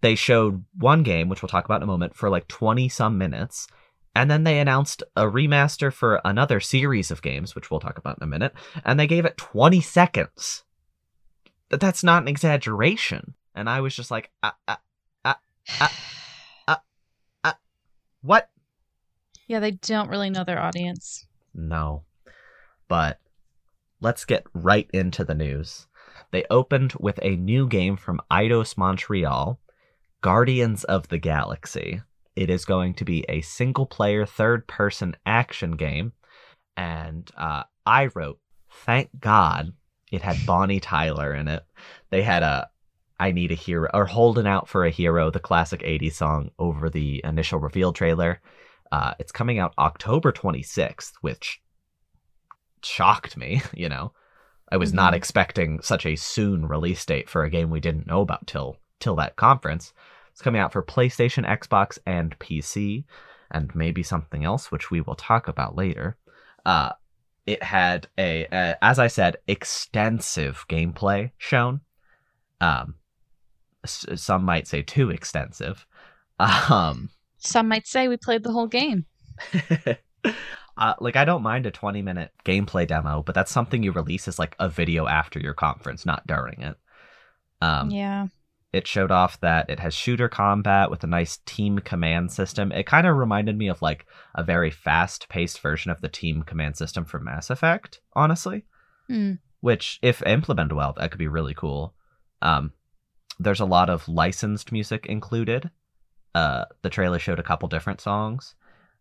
they 0.00 0.14
showed 0.14 0.64
one 0.78 1.02
game, 1.02 1.28
which 1.28 1.42
we'll 1.42 1.48
talk 1.48 1.64
about 1.64 1.76
in 1.76 1.82
a 1.82 1.86
moment, 1.86 2.14
for 2.14 2.30
like 2.30 2.48
20 2.48 2.88
some 2.88 3.18
minutes. 3.18 3.66
And 4.14 4.30
then 4.30 4.44
they 4.44 4.58
announced 4.58 5.02
a 5.14 5.24
remaster 5.24 5.92
for 5.92 6.20
another 6.24 6.58
series 6.58 7.10
of 7.10 7.22
games, 7.22 7.54
which 7.54 7.70
we'll 7.70 7.80
talk 7.80 7.98
about 7.98 8.16
in 8.18 8.24
a 8.24 8.26
minute. 8.26 8.54
And 8.84 8.98
they 8.98 9.06
gave 9.06 9.24
it 9.24 9.36
20 9.36 9.80
seconds. 9.80 10.64
That 11.68 11.80
That's 11.80 12.02
not 12.02 12.22
an 12.22 12.28
exaggeration. 12.28 13.34
And 13.54 13.68
I 13.68 13.80
was 13.80 13.94
just 13.94 14.10
like, 14.10 14.30
uh, 14.42 14.50
uh, 14.66 14.76
uh, 15.24 15.34
uh, 16.66 16.76
uh, 17.44 17.52
what? 18.22 18.50
Yeah, 19.46 19.60
they 19.60 19.72
don't 19.72 20.08
really 20.08 20.30
know 20.30 20.44
their 20.44 20.60
audience. 20.60 21.26
No. 21.54 22.04
But 22.90 23.20
let's 24.00 24.24
get 24.24 24.44
right 24.52 24.90
into 24.92 25.24
the 25.24 25.34
news. 25.34 25.86
They 26.32 26.44
opened 26.50 26.94
with 26.98 27.20
a 27.22 27.36
new 27.36 27.68
game 27.68 27.96
from 27.96 28.20
Eidos 28.32 28.76
Montreal, 28.76 29.60
Guardians 30.22 30.82
of 30.82 31.06
the 31.06 31.18
Galaxy. 31.18 32.02
It 32.34 32.50
is 32.50 32.64
going 32.64 32.94
to 32.94 33.04
be 33.04 33.24
a 33.28 33.42
single 33.42 33.86
player, 33.86 34.26
third 34.26 34.66
person 34.66 35.14
action 35.24 35.76
game. 35.76 36.14
And 36.76 37.30
uh, 37.36 37.62
I 37.86 38.06
wrote, 38.12 38.40
thank 38.84 39.10
God 39.20 39.72
it 40.10 40.22
had 40.22 40.44
Bonnie 40.44 40.80
Tyler 40.80 41.32
in 41.32 41.46
it. 41.46 41.62
They 42.10 42.22
had 42.22 42.42
a 42.42 42.70
I 43.20 43.30
Need 43.30 43.52
a 43.52 43.54
Hero, 43.54 43.88
or 43.94 44.06
Holding 44.06 44.48
Out 44.48 44.68
for 44.68 44.84
a 44.84 44.90
Hero, 44.90 45.30
the 45.30 45.38
classic 45.38 45.82
80s 45.82 46.14
song, 46.14 46.50
over 46.58 46.90
the 46.90 47.20
initial 47.22 47.60
reveal 47.60 47.92
trailer. 47.92 48.40
Uh, 48.90 49.14
it's 49.20 49.30
coming 49.30 49.60
out 49.60 49.74
October 49.78 50.32
26th, 50.32 51.12
which 51.20 51.60
shocked 52.82 53.36
me, 53.36 53.62
you 53.74 53.88
know. 53.88 54.12
I 54.72 54.76
was 54.76 54.92
not 54.92 55.12
Mhm. 55.12 55.16
expecting 55.16 55.80
such 55.82 56.06
a 56.06 56.14
soon 56.16 56.66
release 56.66 57.04
date 57.04 57.28
for 57.28 57.42
a 57.42 57.50
game 57.50 57.70
we 57.70 57.80
didn't 57.80 58.06
know 58.06 58.20
about 58.20 58.46
till 58.46 58.76
till 59.00 59.16
that 59.16 59.34
conference. 59.36 59.92
It's 60.30 60.42
coming 60.42 60.60
out 60.60 60.72
for 60.72 60.82
PlayStation, 60.82 61.44
Xbox, 61.46 61.98
and 62.06 62.38
PC, 62.38 63.04
and 63.50 63.74
maybe 63.74 64.02
something 64.04 64.44
else, 64.44 64.70
which 64.70 64.90
we 64.90 65.00
will 65.00 65.16
talk 65.16 65.48
about 65.48 65.74
later. 65.74 66.16
Uh, 66.64 66.92
it 67.46 67.62
had 67.64 68.06
a, 68.16 68.46
a, 68.52 68.76
as 68.84 68.98
I 69.00 69.08
said, 69.08 69.38
extensive 69.48 70.64
gameplay 70.68 71.32
shown. 71.38 71.80
Um, 72.60 72.94
s- 73.82 74.06
some 74.14 74.44
might 74.44 74.68
say 74.68 74.82
too 74.82 75.10
extensive. 75.10 75.86
Um, 76.38 77.10
Some 77.38 77.68
might 77.68 77.86
say 77.86 78.06
we 78.08 78.16
played 78.16 78.44
the 78.44 78.52
whole 78.52 78.66
game. 78.68 79.04
uh, 80.80 80.94
like 80.98 81.14
I 81.14 81.26
don't 81.26 81.42
mind 81.42 81.66
a 81.66 81.70
20 81.70 82.00
minute 82.00 82.32
gameplay 82.44 82.86
demo, 82.86 83.22
but 83.22 83.34
that's 83.34 83.52
something 83.52 83.82
you 83.82 83.92
release 83.92 84.26
as 84.26 84.38
like 84.38 84.56
a 84.58 84.68
video 84.68 85.06
after 85.06 85.38
your 85.38 85.52
conference, 85.52 86.06
not 86.06 86.26
during 86.26 86.62
it. 86.62 86.76
Um, 87.60 87.90
yeah. 87.90 88.28
it 88.72 88.86
showed 88.86 89.10
off 89.10 89.38
that 89.40 89.68
it 89.68 89.78
has 89.78 89.92
shooter 89.92 90.30
combat 90.30 90.90
with 90.90 91.04
a 91.04 91.06
nice 91.06 91.38
team 91.44 91.78
command 91.80 92.32
system. 92.32 92.72
It 92.72 92.86
kind 92.86 93.06
of 93.06 93.16
reminded 93.16 93.58
me 93.58 93.68
of 93.68 93.82
like 93.82 94.06
a 94.34 94.42
very 94.42 94.70
fast 94.70 95.28
paced 95.28 95.60
version 95.60 95.90
of 95.90 96.00
the 96.00 96.08
team 96.08 96.42
command 96.42 96.78
system 96.78 97.04
from 97.04 97.24
Mass 97.24 97.50
Effect, 97.50 98.00
honestly. 98.14 98.64
Hmm. 99.06 99.34
Which, 99.60 99.98
if 100.00 100.22
implemented 100.22 100.72
well, 100.72 100.94
that 100.96 101.10
could 101.10 101.18
be 101.18 101.28
really 101.28 101.52
cool. 101.52 101.94
Um, 102.40 102.72
there's 103.38 103.60
a 103.60 103.66
lot 103.66 103.90
of 103.90 104.08
licensed 104.08 104.72
music 104.72 105.04
included. 105.04 105.70
Uh, 106.34 106.64
the 106.80 106.88
trailer 106.88 107.18
showed 107.18 107.38
a 107.38 107.42
couple 107.42 107.68
different 107.68 108.00
songs. 108.00 108.54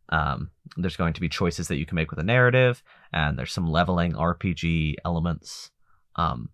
Um, 0.10 0.50
there's 0.76 0.98
going 0.98 1.14
to 1.14 1.22
be 1.22 1.30
choices 1.30 1.68
that 1.68 1.78
you 1.78 1.86
can 1.86 1.96
make 1.96 2.10
with 2.10 2.20
a 2.20 2.24
narrative, 2.24 2.84
and 3.14 3.38
there's 3.38 3.52
some 3.52 3.68
leveling 3.70 4.14
RPG 4.14 4.96
elements. 5.06 5.72
Um, 6.16 6.50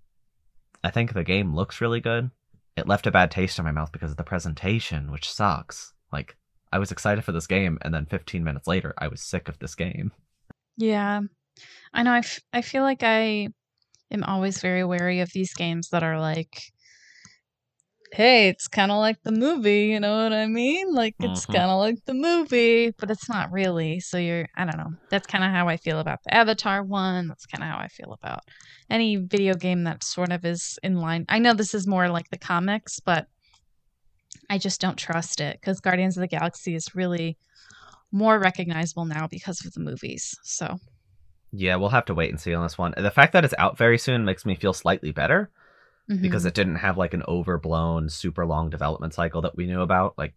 I 0.83 0.91
think 0.91 1.13
the 1.13 1.23
game 1.23 1.55
looks 1.55 1.81
really 1.81 2.01
good. 2.01 2.31
It 2.77 2.87
left 2.87 3.07
a 3.07 3.11
bad 3.11 3.31
taste 3.31 3.57
in 3.57 3.65
my 3.65 3.71
mouth 3.71 3.91
because 3.91 4.11
of 4.11 4.17
the 4.17 4.23
presentation, 4.23 5.11
which 5.11 5.31
sucks. 5.31 5.93
Like, 6.11 6.35
I 6.71 6.79
was 6.79 6.91
excited 6.91 7.23
for 7.23 7.31
this 7.31 7.47
game, 7.47 7.77
and 7.81 7.93
then 7.93 8.05
15 8.05 8.43
minutes 8.43 8.67
later, 8.67 8.93
I 8.97 9.07
was 9.07 9.21
sick 9.21 9.47
of 9.47 9.59
this 9.59 9.75
game. 9.75 10.11
Yeah. 10.77 11.21
I 11.93 12.03
know. 12.03 12.11
I, 12.11 12.19
f- 12.19 12.41
I 12.51 12.61
feel 12.61 12.83
like 12.83 13.01
I 13.01 13.47
am 14.11 14.23
always 14.25 14.59
very 14.59 14.83
wary 14.83 15.21
of 15.21 15.31
these 15.31 15.53
games 15.53 15.89
that 15.89 16.03
are 16.03 16.19
like, 16.19 16.73
hey, 18.15 18.47
it's 18.47 18.69
kind 18.69 18.93
of 18.93 18.97
like 18.97 19.21
the 19.23 19.31
movie. 19.31 19.87
You 19.87 19.99
know 19.99 20.23
what 20.23 20.31
I 20.31 20.47
mean? 20.47 20.93
Like, 20.93 21.15
it's 21.19 21.45
Mhm. 21.45 21.53
kind 21.53 21.69
of 21.69 21.79
like 21.79 22.05
the 22.05 22.13
movie, 22.13 22.91
but 22.97 23.11
it's 23.11 23.27
not 23.27 23.51
really. 23.51 23.99
So 23.99 24.17
you're, 24.17 24.47
I 24.55 24.63
don't 24.63 24.77
know. 24.77 24.91
That's 25.09 25.27
kind 25.27 25.43
of 25.43 25.51
how 25.51 25.67
I 25.67 25.75
feel 25.75 25.99
about 25.99 26.23
the 26.23 26.33
Avatar 26.33 26.81
one. 26.81 27.27
That's 27.27 27.45
kind 27.45 27.61
of 27.61 27.69
how 27.69 27.77
I 27.77 27.89
feel 27.89 28.13
about 28.13 28.43
any 28.89 29.17
video 29.17 29.53
game 29.55 29.83
that 29.83 30.03
sort 30.03 30.31
of 30.31 30.45
is 30.45 30.79
in 30.81 30.95
line. 30.95 31.25
I 31.27 31.39
know 31.39 31.53
this 31.53 31.73
is 31.73 31.87
more 31.87 32.07
like 32.07 32.29
the 32.29 32.37
comics, 32.37 33.01
but 33.01 33.27
I 34.49 34.59
just 34.59 34.79
don't 34.79 34.97
trust 34.97 35.41
it 35.41 35.59
because 35.59 35.81
Guardians 35.81 36.15
of 36.15 36.21
the 36.21 36.27
Galaxy 36.27 36.73
is 36.73 36.95
really 36.95 37.37
more 38.13 38.39
recognizable 38.39 39.05
now 39.05 39.27
because 39.27 39.65
of 39.65 39.73
the 39.73 39.81
movies. 39.81 40.33
So. 40.43 40.77
Yeah, 41.51 41.75
we'll 41.75 41.89
have 41.89 42.05
to 42.05 42.13
wait 42.13 42.31
and 42.31 42.39
see 42.39 42.53
on 42.53 42.63
this 42.63 42.77
one. 42.77 42.93
The 42.95 43.11
fact 43.11 43.33
that 43.33 43.43
it's 43.43 43.53
out 43.57 43.77
very 43.77 43.97
soon 43.97 44.23
makes 44.23 44.45
me 44.45 44.55
feel 44.55 44.73
slightly 44.73 45.11
better 45.11 45.51
because 46.07 46.43
Mhm. 46.43 46.47
it 46.47 46.53
didn't 46.53 46.75
have 46.75 46.97
like 46.97 47.13
an 47.13 47.23
overblown, 47.27 48.09
super 48.09 48.45
long 48.45 48.69
development 48.69 49.13
cycle 49.13 49.41
that 49.41 49.55
we 49.55 49.65
knew 49.65 49.81
about. 49.81 50.17
Like, 50.17 50.33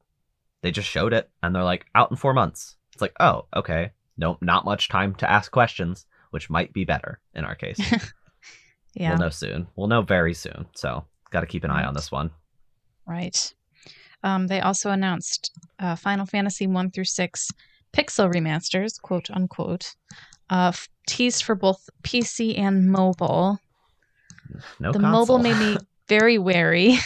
they 0.62 0.70
just 0.70 0.88
showed 0.88 1.12
it 1.12 1.30
and 1.42 1.54
they're 1.54 1.64
like, 1.64 1.86
out 1.94 2.10
in 2.10 2.16
four 2.16 2.32
months. 2.34 2.76
It's 2.92 3.02
like, 3.02 3.14
oh, 3.20 3.46
okay. 3.54 3.92
Nope, 4.16 4.38
not 4.42 4.64
much 4.64 4.88
time 4.88 5.14
to 5.16 5.30
ask 5.30 5.52
questions, 5.52 6.06
which 6.30 6.50
might 6.50 6.72
be 6.72 6.84
better 6.84 7.20
in 7.34 7.44
our 7.44 7.54
case. 7.54 7.78
yeah, 8.94 9.10
We'll 9.10 9.18
know 9.18 9.30
soon. 9.30 9.68
We'll 9.76 9.86
know 9.88 10.02
very 10.02 10.34
soon. 10.34 10.66
So, 10.74 11.04
got 11.30 11.40
to 11.40 11.46
keep 11.46 11.64
an 11.64 11.70
eye 11.70 11.84
on 11.84 11.94
this 11.94 12.10
one. 12.10 12.30
right. 13.06 13.54
Um, 14.24 14.48
they 14.48 14.60
also 14.60 14.90
announced 14.90 15.52
uh, 15.78 15.94
Final 15.94 16.26
Fantasy 16.26 16.66
one 16.66 16.90
through 16.90 17.04
six 17.04 17.48
pixel 17.92 18.28
remasters, 18.32 19.00
quote 19.00 19.30
unquote, 19.30 19.94
uh, 20.50 20.72
f- 20.74 20.88
teased 21.06 21.44
for 21.44 21.54
both 21.54 21.88
PC 22.02 22.58
and 22.58 22.90
mobile. 22.90 23.60
No 24.80 24.92
the 24.92 24.98
console. 24.98 25.38
mobile 25.38 25.38
made 25.38 25.58
me 25.58 25.78
very 26.08 26.38
wary. 26.38 26.98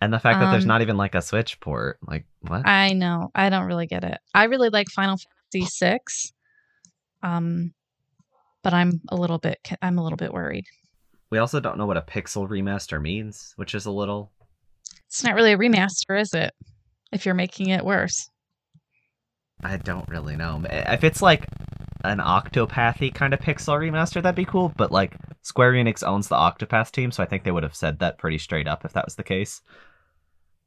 and 0.00 0.12
the 0.12 0.18
fact 0.18 0.40
that 0.40 0.50
there's 0.50 0.64
um, 0.64 0.68
not 0.68 0.82
even 0.82 0.96
like 0.96 1.14
a 1.14 1.22
Switch 1.22 1.58
port. 1.60 1.98
Like, 2.06 2.26
what? 2.40 2.66
I 2.66 2.92
know. 2.92 3.30
I 3.34 3.48
don't 3.50 3.66
really 3.66 3.86
get 3.86 4.04
it. 4.04 4.18
I 4.34 4.44
really 4.44 4.68
like 4.70 4.88
Final 4.88 5.16
Fantasy 5.52 5.66
six, 5.70 6.32
um, 7.22 7.72
but 8.62 8.74
I'm 8.74 9.00
a 9.08 9.16
little 9.16 9.38
bit. 9.38 9.58
I'm 9.82 9.98
a 9.98 10.02
little 10.02 10.16
bit 10.18 10.32
worried. 10.32 10.64
we 11.30 11.38
also 11.38 11.60
don't 11.60 11.78
know 11.78 11.86
what 11.86 11.96
a 11.96 12.02
pixel 12.02 12.48
remaster 12.48 13.00
means, 13.00 13.52
which 13.56 13.74
is 13.74 13.86
a 13.86 13.90
little. 13.90 14.30
It's 15.06 15.24
not 15.24 15.34
really 15.34 15.52
a 15.52 15.58
remaster, 15.58 16.20
is 16.20 16.34
it? 16.34 16.52
If 17.12 17.26
you're 17.26 17.34
making 17.34 17.70
it 17.70 17.84
worse. 17.84 18.30
I 19.62 19.76
don't 19.76 20.08
really 20.08 20.36
know. 20.36 20.62
If 20.70 21.04
it's 21.04 21.20
like 21.20 21.46
an 22.04 22.20
Octopathy 22.20 23.10
kind 23.10 23.34
of 23.34 23.40
pixel 23.40 23.78
remaster, 23.78 24.22
that'd 24.22 24.34
be 24.34 24.44
cool. 24.44 24.72
But 24.76 24.92
like 24.92 25.16
Square 25.42 25.72
Enix 25.72 26.06
owns 26.06 26.28
the 26.28 26.36
Octopath 26.36 26.90
team, 26.90 27.10
so 27.10 27.22
I 27.22 27.26
think 27.26 27.44
they 27.44 27.50
would 27.50 27.62
have 27.62 27.74
said 27.74 27.98
that 27.98 28.18
pretty 28.18 28.38
straight 28.38 28.68
up 28.68 28.84
if 28.84 28.92
that 28.92 29.04
was 29.04 29.16
the 29.16 29.22
case. 29.22 29.62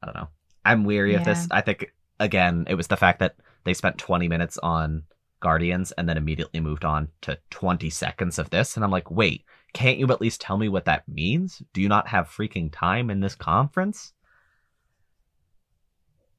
I 0.01 0.07
don't 0.07 0.15
know. 0.15 0.29
I'm 0.65 0.83
weary 0.85 1.15
of 1.15 1.25
this. 1.25 1.47
I 1.51 1.61
think 1.61 1.93
again, 2.19 2.65
it 2.69 2.75
was 2.75 2.87
the 2.87 2.97
fact 2.97 3.19
that 3.19 3.35
they 3.63 3.73
spent 3.73 3.97
20 3.97 4.27
minutes 4.27 4.57
on 4.57 5.03
Guardians 5.39 5.91
and 5.93 6.07
then 6.07 6.17
immediately 6.17 6.59
moved 6.59 6.85
on 6.85 7.09
to 7.21 7.37
20 7.49 7.89
seconds 7.89 8.39
of 8.39 8.49
this, 8.49 8.75
and 8.75 8.83
I'm 8.83 8.91
like, 8.91 9.11
wait, 9.11 9.43
can't 9.73 9.97
you 9.97 10.09
at 10.11 10.21
least 10.21 10.39
tell 10.39 10.57
me 10.57 10.69
what 10.69 10.85
that 10.85 11.07
means? 11.07 11.61
Do 11.73 11.81
you 11.81 11.89
not 11.89 12.07
have 12.07 12.29
freaking 12.29 12.69
time 12.71 13.09
in 13.09 13.19
this 13.19 13.35
conference? 13.35 14.13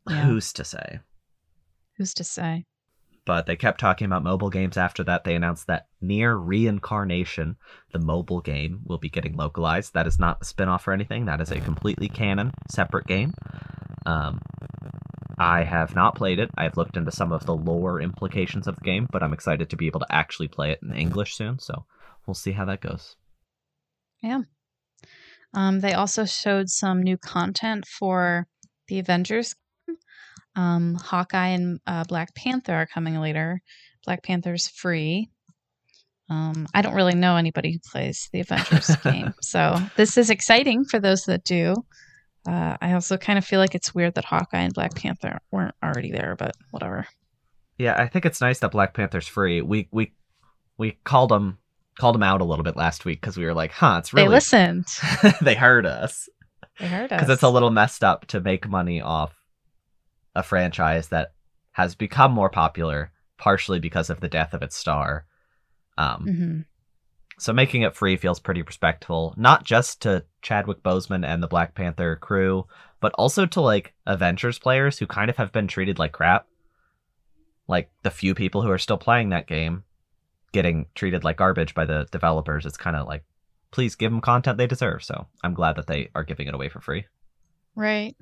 Yeah. 0.08 0.22
Who's 0.22 0.52
to 0.54 0.64
say? 0.64 1.00
Who's 1.96 2.14
to 2.14 2.24
say? 2.24 2.64
But 3.26 3.46
they 3.46 3.56
kept 3.56 3.80
talking 3.80 4.04
about 4.04 4.22
mobile 4.22 4.50
games 4.50 4.76
after 4.76 5.02
that. 5.04 5.24
They 5.24 5.34
announced 5.34 5.66
that 5.68 5.86
NieR 6.02 6.38
Reincarnation, 6.38 7.56
the 7.92 7.98
mobile 7.98 8.40
game, 8.40 8.82
will 8.84 8.98
be 8.98 9.08
getting 9.08 9.36
localized. 9.36 9.94
That 9.94 10.06
is 10.06 10.18
not 10.18 10.42
a 10.42 10.44
spin 10.44 10.68
off 10.68 10.86
or 10.86 10.92
anything, 10.92 11.24
that 11.26 11.40
is 11.40 11.50
a 11.50 11.60
completely 11.60 12.08
canon, 12.08 12.52
separate 12.70 13.06
game. 13.06 13.32
Um, 14.04 14.40
I 15.38 15.64
have 15.64 15.94
not 15.94 16.14
played 16.14 16.38
it. 16.38 16.50
I 16.56 16.64
have 16.64 16.76
looked 16.76 16.96
into 16.96 17.10
some 17.10 17.32
of 17.32 17.46
the 17.46 17.56
lore 17.56 18.00
implications 18.00 18.66
of 18.66 18.76
the 18.76 18.84
game, 18.84 19.08
but 19.10 19.22
I'm 19.22 19.32
excited 19.32 19.70
to 19.70 19.76
be 19.76 19.86
able 19.86 20.00
to 20.00 20.14
actually 20.14 20.48
play 20.48 20.70
it 20.70 20.80
in 20.82 20.92
English 20.94 21.34
soon, 21.34 21.58
so 21.58 21.86
we'll 22.26 22.34
see 22.34 22.52
how 22.52 22.66
that 22.66 22.80
goes. 22.80 23.16
Yeah. 24.22 24.42
Um, 25.54 25.80
they 25.80 25.92
also 25.92 26.24
showed 26.24 26.68
some 26.68 27.02
new 27.02 27.16
content 27.16 27.86
for 27.86 28.46
the 28.88 28.98
Avengers. 28.98 29.54
Um, 30.56 30.94
Hawkeye 30.94 31.48
and 31.48 31.80
uh, 31.86 32.04
Black 32.04 32.34
Panther 32.34 32.74
are 32.74 32.86
coming 32.86 33.20
later. 33.20 33.60
Black 34.04 34.22
Panther's 34.22 34.68
free. 34.68 35.30
Um, 36.30 36.66
I 36.72 36.82
don't 36.82 36.94
really 36.94 37.14
know 37.14 37.36
anybody 37.36 37.72
who 37.72 37.78
plays 37.90 38.28
the 38.32 38.40
Avengers 38.40 38.96
game, 39.04 39.34
so 39.42 39.78
this 39.96 40.16
is 40.16 40.30
exciting 40.30 40.84
for 40.84 40.98
those 40.98 41.24
that 41.24 41.44
do. 41.44 41.74
Uh, 42.46 42.76
I 42.80 42.92
also 42.92 43.16
kind 43.16 43.38
of 43.38 43.44
feel 43.44 43.60
like 43.60 43.74
it's 43.74 43.94
weird 43.94 44.14
that 44.14 44.24
Hawkeye 44.24 44.60
and 44.60 44.74
Black 44.74 44.94
Panther 44.94 45.40
weren't 45.50 45.74
already 45.82 46.12
there, 46.12 46.36
but 46.36 46.52
whatever. 46.70 47.06
Yeah, 47.78 47.94
I 48.00 48.06
think 48.06 48.24
it's 48.26 48.40
nice 48.40 48.60
that 48.60 48.70
Black 48.70 48.94
Panther's 48.94 49.26
free. 49.26 49.60
We 49.60 49.88
we 49.90 50.12
we 50.78 50.92
called 51.04 51.30
them 51.30 51.58
called 51.98 52.14
them 52.14 52.22
out 52.22 52.40
a 52.40 52.44
little 52.44 52.64
bit 52.64 52.76
last 52.76 53.04
week 53.04 53.20
because 53.20 53.36
we 53.36 53.44
were 53.44 53.54
like, 53.54 53.72
"Huh, 53.72 53.96
it's 53.98 54.12
really." 54.12 54.28
They 54.28 54.34
listened. 54.34 54.86
they 55.42 55.54
heard 55.54 55.86
us." 55.86 56.28
They 56.78 56.86
heard 56.86 57.12
us. 57.12 57.20
because 57.20 57.32
it's 57.32 57.42
a 57.42 57.48
little 57.48 57.70
messed 57.70 58.04
up 58.04 58.26
to 58.28 58.40
make 58.40 58.68
money 58.68 59.00
off 59.00 59.34
a 60.34 60.42
franchise 60.42 61.08
that 61.08 61.32
has 61.72 61.94
become 61.94 62.32
more 62.32 62.50
popular 62.50 63.12
partially 63.36 63.80
because 63.80 64.10
of 64.10 64.20
the 64.20 64.28
death 64.28 64.54
of 64.54 64.62
its 64.62 64.76
star. 64.76 65.26
Um, 65.98 66.26
hmm 66.26 66.60
So 67.38 67.52
making 67.52 67.82
it 67.82 67.96
free 67.96 68.16
feels 68.16 68.40
pretty 68.40 68.62
respectful, 68.62 69.34
not 69.36 69.64
just 69.64 70.02
to 70.02 70.24
Chadwick 70.42 70.82
Boseman 70.82 71.26
and 71.26 71.42
the 71.42 71.48
Black 71.48 71.74
Panther 71.74 72.16
crew, 72.16 72.66
but 73.00 73.12
also 73.18 73.44
to 73.46 73.60
like 73.60 73.92
Avengers 74.06 74.58
players 74.58 74.98
who 74.98 75.06
kind 75.06 75.28
of 75.28 75.36
have 75.36 75.52
been 75.52 75.66
treated 75.66 75.98
like 75.98 76.12
crap. 76.12 76.46
Like 77.66 77.90
the 78.02 78.10
few 78.10 78.34
people 78.34 78.62
who 78.62 78.70
are 78.70 78.78
still 78.78 78.98
playing 78.98 79.30
that 79.30 79.46
game 79.46 79.84
getting 80.52 80.86
treated 80.94 81.24
like 81.24 81.36
garbage 81.36 81.74
by 81.74 81.84
the 81.84 82.06
developers. 82.12 82.64
It's 82.64 82.76
kind 82.76 82.96
of 82.96 83.08
like, 83.08 83.24
please 83.72 83.96
give 83.96 84.12
them 84.12 84.20
content 84.20 84.56
they 84.56 84.68
deserve. 84.68 85.02
So 85.02 85.26
I'm 85.42 85.54
glad 85.54 85.76
that 85.76 85.88
they 85.88 86.10
are 86.14 86.22
giving 86.22 86.46
it 86.46 86.54
away 86.54 86.68
for 86.68 86.80
free. 86.80 87.06
Right. 87.74 88.14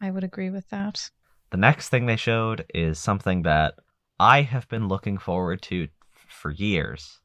I 0.00 0.10
would 0.10 0.24
agree 0.24 0.50
with 0.50 0.68
that. 0.70 1.10
The 1.50 1.56
next 1.56 1.88
thing 1.88 2.06
they 2.06 2.16
showed 2.16 2.64
is 2.72 2.98
something 2.98 3.42
that 3.42 3.74
I 4.18 4.42
have 4.42 4.68
been 4.68 4.88
looking 4.88 5.18
forward 5.18 5.62
to 5.62 5.88
for 6.28 6.50
years. 6.50 7.20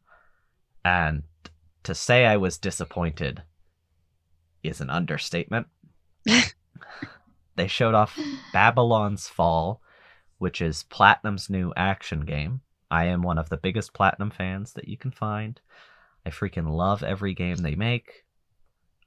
And 0.83 1.23
to 1.83 1.93
say 1.93 2.25
I 2.25 2.37
was 2.37 2.57
disappointed 2.57 3.43
is 4.63 4.81
an 4.81 4.89
understatement. 4.89 5.67
they 7.55 7.67
showed 7.67 7.93
off 7.93 8.19
Babylon's 8.51 9.27
Fall, 9.27 9.81
which 10.39 10.61
is 10.61 10.83
Platinum's 10.83 11.49
new 11.49 11.71
action 11.77 12.21
game. 12.21 12.61
I 12.89 13.05
am 13.05 13.21
one 13.21 13.37
of 13.37 13.49
the 13.49 13.57
biggest 13.57 13.93
Platinum 13.93 14.31
fans 14.31 14.73
that 14.73 14.87
you 14.87 14.97
can 14.97 15.11
find. 15.11 15.59
I 16.25 16.31
freaking 16.31 16.69
love 16.69 17.03
every 17.03 17.33
game 17.33 17.57
they 17.57 17.75
make. 17.75 18.25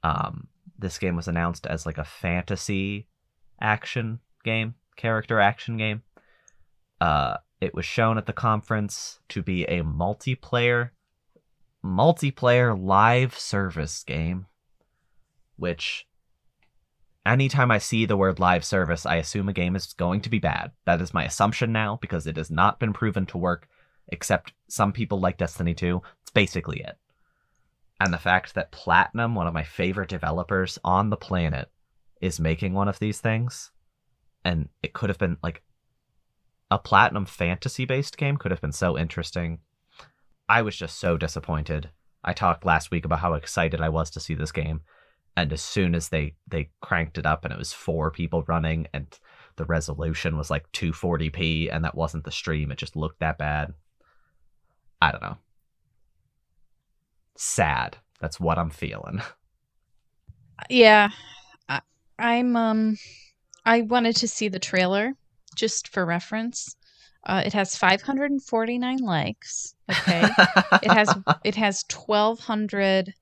Um, 0.03 0.47
this 0.77 0.97
game 0.97 1.15
was 1.15 1.27
announced 1.27 1.65
as 1.65 1.85
like 1.85 1.97
a 1.97 2.05
fantasy 2.05 3.07
action 3.59 4.19
game, 4.43 4.75
character 4.99 5.39
action 5.39 5.77
game. 5.77 6.03
Uh, 7.01 7.37
it 7.61 7.73
was 7.73 7.85
shown 7.85 8.17
at 8.17 8.25
the 8.25 8.33
conference 8.33 9.19
to 9.29 9.41
be 9.41 9.63
a 9.63 9.81
multiplayer, 9.81 10.91
multiplayer 11.83 12.77
live 12.79 13.37
service 13.39 14.03
game. 14.03 14.45
Which, 15.55 16.07
anytime 17.25 17.71
I 17.71 17.79
see 17.79 18.05
the 18.05 18.17
word 18.17 18.39
live 18.39 18.63
service, 18.63 19.05
I 19.05 19.15
assume 19.15 19.49
a 19.49 19.53
game 19.53 19.75
is 19.75 19.93
going 19.93 20.21
to 20.21 20.29
be 20.29 20.39
bad. 20.39 20.71
That 20.85 21.01
is 21.01 21.13
my 21.13 21.25
assumption 21.25 21.71
now 21.71 21.97
because 22.01 22.27
it 22.27 22.37
has 22.37 22.51
not 22.51 22.79
been 22.79 22.93
proven 22.93 23.25
to 23.27 23.37
work. 23.37 23.67
Except 24.09 24.53
some 24.67 24.91
people 24.91 25.19
like 25.19 25.37
Destiny 25.37 25.73
2. 25.73 26.01
It's 26.21 26.31
basically 26.31 26.81
it. 26.81 26.97
And 27.99 28.13
the 28.13 28.17
fact 28.17 28.55
that 28.55 28.71
Platinum, 28.71 29.35
one 29.35 29.47
of 29.47 29.53
my 29.53 29.63
favorite 29.63 30.09
developers 30.09 30.79
on 30.83 31.09
the 31.09 31.17
planet, 31.17 31.69
is 32.21 32.39
making 32.39 32.73
one 32.73 32.87
of 32.87 32.99
these 32.99 33.19
things 33.19 33.71
and 34.43 34.69
it 34.81 34.93
could 34.93 35.09
have 35.09 35.17
been 35.17 35.37
like 35.43 35.61
a 36.71 36.77
platinum 36.77 37.25
fantasy 37.25 37.85
based 37.85 38.17
game 38.17 38.37
could 38.37 38.51
have 38.51 38.61
been 38.61 38.71
so 38.71 38.97
interesting. 38.97 39.59
I 40.47 40.61
was 40.61 40.75
just 40.75 40.99
so 40.99 41.17
disappointed. 41.17 41.89
I 42.23 42.33
talked 42.33 42.65
last 42.65 42.91
week 42.91 43.05
about 43.05 43.19
how 43.19 43.33
excited 43.33 43.81
i 43.81 43.89
was 43.89 44.09
to 44.11 44.19
see 44.19 44.35
this 44.35 44.51
game 44.51 44.81
and 45.37 45.53
as 45.53 45.61
soon 45.61 45.95
as 45.95 46.09
they 46.09 46.35
they 46.47 46.69
cranked 46.81 47.17
it 47.17 47.25
up 47.25 47.45
and 47.45 47.53
it 47.53 47.57
was 47.57 47.71
four 47.71 48.11
people 48.11 48.43
running 48.47 48.87
and 48.93 49.19
the 49.55 49.65
resolution 49.65 50.37
was 50.37 50.49
like 50.49 50.69
240p 50.73 51.73
and 51.73 51.83
that 51.85 51.95
wasn't 51.95 52.23
the 52.23 52.31
stream 52.31 52.71
it 52.71 52.77
just 52.77 52.95
looked 52.95 53.19
that 53.19 53.37
bad. 53.37 53.73
I 55.01 55.11
don't 55.11 55.21
know. 55.21 55.37
Sad. 57.37 57.97
That's 58.19 58.39
what 58.39 58.57
i'm 58.57 58.69
feeling. 58.69 59.21
Yeah. 60.69 61.09
I, 61.69 61.81
I'm 62.17 62.57
um 62.57 62.97
I 63.69 63.81
wanted 63.81 64.15
to 64.15 64.27
see 64.27 64.47
the 64.47 64.57
trailer 64.57 65.13
just 65.55 65.89
for 65.89 66.03
reference. 66.03 66.75
Uh, 67.23 67.43
it 67.45 67.53
has 67.53 67.75
549 67.75 68.97
likes. 68.97 69.75
Okay. 69.91 70.23
it 70.81 70.91
has 70.91 71.15
it 71.43 71.53
has 71.53 71.85
1200 71.95 73.13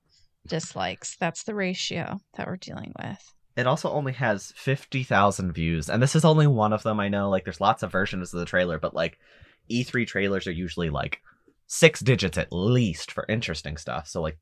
dislikes. 0.46 1.16
That's 1.16 1.42
the 1.42 1.54
ratio 1.54 2.18
that 2.36 2.46
we're 2.46 2.56
dealing 2.56 2.94
with. 2.98 3.34
It 3.58 3.66
also 3.66 3.90
only 3.90 4.12
has 4.14 4.54
50,000 4.56 5.52
views, 5.52 5.90
and 5.90 6.02
this 6.02 6.16
is 6.16 6.24
only 6.24 6.46
one 6.46 6.72
of 6.72 6.82
them. 6.82 6.98
I 6.98 7.08
know, 7.08 7.28
like, 7.28 7.44
there's 7.44 7.60
lots 7.60 7.82
of 7.82 7.92
versions 7.92 8.32
of 8.32 8.40
the 8.40 8.46
trailer, 8.46 8.78
but, 8.78 8.94
like, 8.94 9.18
E3 9.70 10.06
trailers 10.06 10.46
are 10.46 10.52
usually, 10.52 10.88
like, 10.88 11.20
six 11.66 12.00
digits 12.00 12.38
at 12.38 12.52
least 12.52 13.12
for 13.12 13.26
interesting 13.28 13.76
stuff. 13.76 14.08
So, 14.08 14.22
like, 14.22 14.38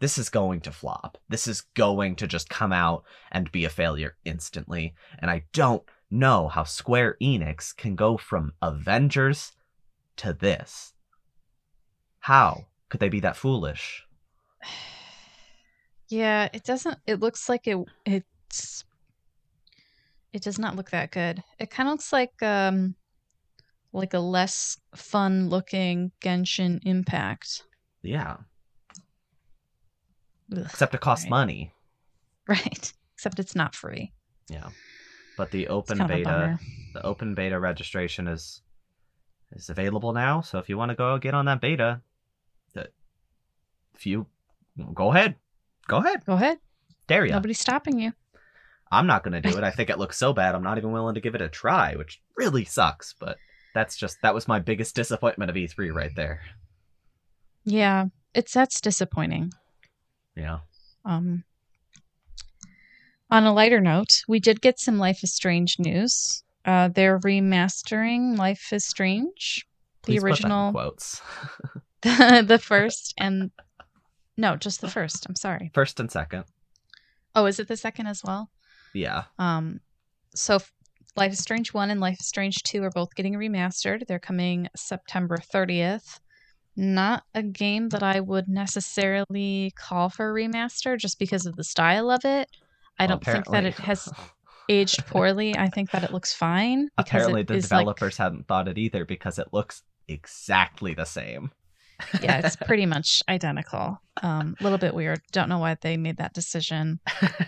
this 0.00 0.18
is 0.18 0.28
going 0.30 0.60
to 0.62 0.72
flop. 0.72 1.18
This 1.28 1.46
is 1.46 1.60
going 1.60 2.16
to 2.16 2.26
just 2.26 2.48
come 2.48 2.72
out 2.72 3.04
and 3.30 3.52
be 3.52 3.64
a 3.64 3.70
failure 3.70 4.16
instantly. 4.24 4.94
And 5.18 5.30
I 5.30 5.44
don't 5.52 5.84
know 6.10 6.48
how 6.48 6.64
Square 6.64 7.16
Enix 7.22 7.76
can 7.76 7.94
go 7.94 8.16
from 8.16 8.52
Avengers 8.60 9.52
to 10.16 10.32
this. 10.32 10.94
How 12.20 12.66
could 12.88 13.00
they 13.00 13.08
be 13.08 13.20
that 13.20 13.36
foolish? 13.36 14.04
Yeah, 16.12 16.48
it 16.52 16.64
doesn't 16.64 16.98
it 17.06 17.20
looks 17.20 17.48
like 17.48 17.68
it 17.68 17.78
it's 18.04 18.84
it 20.32 20.42
does 20.42 20.58
not 20.58 20.74
look 20.74 20.90
that 20.90 21.12
good. 21.12 21.40
It 21.60 21.70
kind 21.70 21.88
of 21.88 21.92
looks 21.92 22.12
like 22.12 22.42
um 22.42 22.96
like 23.92 24.12
a 24.12 24.18
less 24.18 24.76
fun 24.96 25.48
looking 25.50 26.10
Genshin 26.20 26.80
Impact. 26.84 27.62
Yeah, 28.02 28.38
except 30.52 30.94
it 30.94 31.00
costs 31.00 31.24
Right. 31.24 31.30
money. 31.30 31.72
right. 32.48 32.92
Except 33.14 33.38
it's 33.38 33.54
not 33.54 33.74
free. 33.74 34.12
Yeah. 34.48 34.70
But 35.36 35.50
the 35.50 35.68
open 35.68 35.98
kind 35.98 36.10
of 36.10 36.14
a 36.16 36.18
beta 36.20 36.58
the 36.94 37.04
open 37.04 37.34
beta 37.34 37.60
registration 37.60 38.26
is 38.26 38.62
is 39.52 39.68
available 39.68 40.12
now. 40.14 40.40
So 40.40 40.58
if 40.58 40.68
you 40.70 40.78
want 40.78 40.88
to 40.90 40.94
go 40.94 41.18
get 41.18 41.34
on 41.34 41.44
that 41.44 41.60
beta, 41.60 42.00
if 42.74 44.06
you 44.06 44.26
go 44.94 45.10
ahead, 45.12 45.36
go 45.86 45.98
ahead, 45.98 46.24
Go 46.24 46.32
ahead. 46.34 46.58
dare 47.06 47.26
you. 47.26 47.32
Nobody's 47.32 47.60
stopping 47.60 47.98
you. 47.98 48.12
I'm 48.90 49.06
not 49.06 49.22
gonna 49.22 49.40
do 49.42 49.56
it. 49.56 49.64
I 49.64 49.70
think 49.76 49.90
it 49.90 49.98
looks 49.98 50.16
so 50.16 50.32
bad. 50.32 50.54
I'm 50.54 50.62
not 50.62 50.78
even 50.78 50.92
willing 50.92 51.14
to 51.16 51.20
give 51.20 51.34
it 51.34 51.42
a 51.42 51.48
try, 51.48 51.94
which 51.96 52.22
really 52.36 52.64
sucks. 52.64 53.14
But 53.20 53.36
that's 53.74 53.96
just 53.96 54.16
that 54.22 54.34
was 54.34 54.48
my 54.48 54.58
biggest 54.58 54.94
disappointment 54.96 55.50
of 55.50 55.56
E3 55.56 55.92
right 55.94 56.14
there. 56.16 56.40
Yeah, 57.64 58.06
it's 58.34 58.54
that's 58.54 58.80
disappointing. 58.80 59.52
Yeah. 60.36 60.58
Um, 61.04 61.44
on 63.30 63.44
a 63.44 63.52
lighter 63.52 63.80
note, 63.80 64.22
we 64.28 64.40
did 64.40 64.60
get 64.60 64.78
some 64.78 64.98
Life 64.98 65.22
is 65.22 65.34
Strange 65.34 65.78
news. 65.78 66.42
Uh, 66.64 66.88
they're 66.88 67.18
remastering 67.20 68.36
Life 68.36 68.72
is 68.72 68.84
Strange, 68.84 69.66
the 70.02 70.06
Please 70.06 70.22
put 70.22 70.22
that 70.22 70.26
in 70.26 70.32
original, 70.32 70.72
quotes. 70.72 71.22
the, 72.02 72.44
the 72.46 72.58
first, 72.58 73.14
and 73.18 73.50
no, 74.36 74.56
just 74.56 74.80
the 74.80 74.88
first. 74.88 75.26
I'm 75.28 75.36
sorry. 75.36 75.70
First 75.74 76.00
and 76.00 76.10
second. 76.10 76.44
Oh, 77.34 77.46
is 77.46 77.60
it 77.60 77.68
the 77.68 77.76
second 77.76 78.06
as 78.06 78.24
well? 78.24 78.50
Yeah. 78.94 79.24
Um, 79.38 79.80
so 80.34 80.58
Life 81.16 81.32
is 81.32 81.38
Strange 81.38 81.74
1 81.74 81.90
and 81.90 82.00
Life 82.00 82.18
is 82.20 82.26
Strange 82.26 82.62
2 82.64 82.82
are 82.82 82.90
both 82.90 83.14
getting 83.14 83.34
remastered. 83.34 84.06
They're 84.06 84.18
coming 84.18 84.68
September 84.76 85.36
30th. 85.36 86.20
Not 86.76 87.24
a 87.34 87.42
game 87.42 87.88
that 87.90 88.02
I 88.02 88.20
would 88.20 88.48
necessarily 88.48 89.72
call 89.76 90.08
for 90.08 90.30
a 90.30 90.32
remaster 90.34 90.96
just 90.98 91.18
because 91.18 91.46
of 91.46 91.56
the 91.56 91.64
style 91.64 92.10
of 92.10 92.24
it. 92.24 92.48
I 92.98 93.04
Well, 93.06 93.18
don't 93.18 93.24
think 93.24 93.46
that 93.50 93.64
it 93.64 93.74
has 93.74 94.08
aged 94.68 95.06
poorly. 95.06 95.56
I 95.56 95.68
think 95.68 95.90
that 95.90 96.04
it 96.04 96.12
looks 96.12 96.32
fine. 96.34 96.88
Apparently 96.98 97.42
the 97.42 97.54
is, 97.54 97.70
like- 97.70 97.80
developers 97.80 98.16
hadn't 98.16 98.46
thought 98.46 98.68
it 98.68 98.78
either 98.78 99.04
because 99.04 99.38
it 99.38 99.48
looks 99.52 99.82
exactly 100.08 100.94
the 100.94 101.04
same. 101.04 101.50
yeah, 102.22 102.38
it's 102.44 102.56
pretty 102.66 102.86
much 102.86 103.22
identical. 103.28 104.00
Um, 104.22 104.56
a 104.58 104.62
little 104.62 104.78
bit 104.78 104.94
weird. 104.94 105.20
Don't 105.32 105.48
know 105.48 105.58
why 105.58 105.76
they 105.80 105.96
made 105.96 106.16
that 106.18 106.32
decision. 106.34 106.98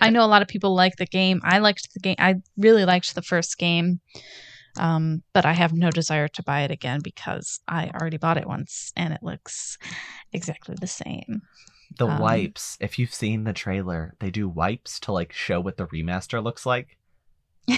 I 0.01 0.11
know 0.11 0.25
a 0.25 0.27
lot 0.29 0.43
of 0.43 0.49
people 0.49 0.75
like 0.75 0.97
the 0.97 1.07
game. 1.07 1.41
I 1.45 1.59
liked 1.59 1.93
the 1.95 2.01
game. 2.01 2.17
I 2.19 2.37
really 2.57 2.85
liked 2.85 3.15
the 3.15 3.23
first 3.23 3.57
game. 3.59 4.01
Um, 4.79 5.23
but 5.35 5.45
I 5.45 5.53
have 5.53 5.73
no 5.73 5.91
desire 5.91 6.29
to 6.29 6.43
buy 6.43 6.63
it 6.63 6.71
again 6.71 7.01
because 7.03 7.61
I 7.69 7.91
already 7.91 8.17
bought 8.17 8.39
it 8.39 8.47
once 8.47 8.93
and 8.97 9.13
it 9.13 9.23
looks 9.23 9.77
exactly 10.33 10.77
the 10.81 10.87
same. 10.87 11.43
The 11.99 12.07
Um, 12.07 12.19
wipes, 12.21 12.79
if 12.81 12.99
you've 12.99 13.13
seen 13.13 13.45
the 13.45 13.53
trailer, 13.53 14.15
they 14.19 14.31
do 14.31 14.49
wipes 14.49 14.99
to 15.01 15.13
like 15.13 15.33
show 15.33 15.61
what 15.61 15.77
the 15.77 15.87
remaster 15.89 16.43
looks 16.43 16.65
like. 16.65 16.97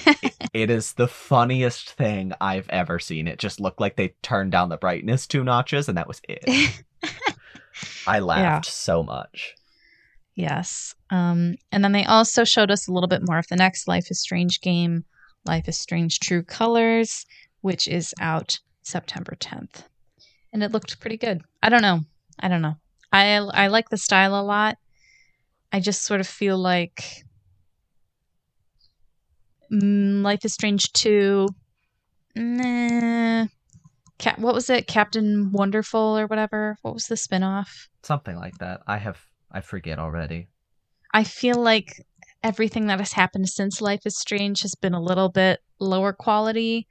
It 0.53 0.69
is 0.69 0.93
the 0.93 1.09
funniest 1.09 1.91
thing 1.91 2.31
I've 2.39 2.69
ever 2.69 2.97
seen. 2.97 3.27
It 3.27 3.39
just 3.39 3.59
looked 3.59 3.81
like 3.81 3.97
they 3.97 4.15
turned 4.21 4.53
down 4.53 4.69
the 4.69 4.77
brightness 4.77 5.27
two 5.27 5.43
notches 5.43 5.89
and 5.89 5.97
that 5.97 6.07
was 6.07 6.21
it. 6.29 6.81
I 8.07 8.19
laughed 8.19 8.67
so 8.67 9.03
much. 9.03 9.53
yes. 10.35 10.95
Um, 11.09 11.55
and 11.73 11.83
then 11.83 11.91
they 11.91 12.05
also 12.05 12.45
showed 12.45 12.71
us 12.71 12.87
a 12.87 12.93
little 12.93 13.09
bit 13.09 13.27
more 13.27 13.37
of 13.37 13.47
the 13.47 13.57
next 13.57 13.85
Life 13.87 14.09
is 14.09 14.21
Strange 14.21 14.61
game, 14.61 15.03
Life 15.45 15.67
is 15.67 15.77
Strange 15.77 16.19
True 16.19 16.43
Colors, 16.43 17.25
which 17.61 17.87
is 17.87 18.13
out 18.19 18.59
September 18.81 19.35
10th. 19.39 19.83
And 20.51 20.63
it 20.63 20.71
looked 20.71 20.99
pretty 20.99 21.17
good. 21.17 21.41
I 21.61 21.69
don't 21.69 21.81
know. 21.81 22.01
I 22.39 22.47
don't 22.47 22.61
know. 22.61 22.75
I 23.11 23.35
I 23.37 23.67
like 23.67 23.89
the 23.89 23.97
style 23.97 24.39
a 24.39 24.41
lot. 24.41 24.77
I 25.71 25.79
just 25.79 26.03
sort 26.03 26.19
of 26.19 26.27
feel 26.27 26.57
like 26.57 27.23
mm, 29.71 30.23
Life 30.23 30.45
is 30.45 30.53
Strange 30.53 30.91
2. 30.93 31.47
Nah. 32.35 33.47
Cap- 34.17 34.39
what 34.39 34.53
was 34.53 34.69
it? 34.69 34.87
Captain 34.87 35.51
Wonderful 35.51 36.17
or 36.17 36.27
whatever? 36.27 36.77
What 36.81 36.93
was 36.93 37.07
the 37.07 37.15
spinoff? 37.15 37.87
Something 38.03 38.37
like 38.37 38.57
that. 38.59 38.81
I 38.87 38.97
have 38.97 39.19
I 39.51 39.61
forget 39.61 39.99
already. 39.99 40.47
I 41.13 41.23
feel 41.23 41.61
like 41.61 42.01
everything 42.45 42.85
that 42.85 42.99
has 42.99 43.11
happened 43.11 43.49
since 43.49 43.81
Life 43.81 44.05
is 44.05 44.15
Strange 44.15 44.61
has 44.61 44.75
been 44.75 44.93
a 44.93 45.01
little 45.01 45.29
bit 45.29 45.61
lower 45.79 46.13
quality. 46.13 46.87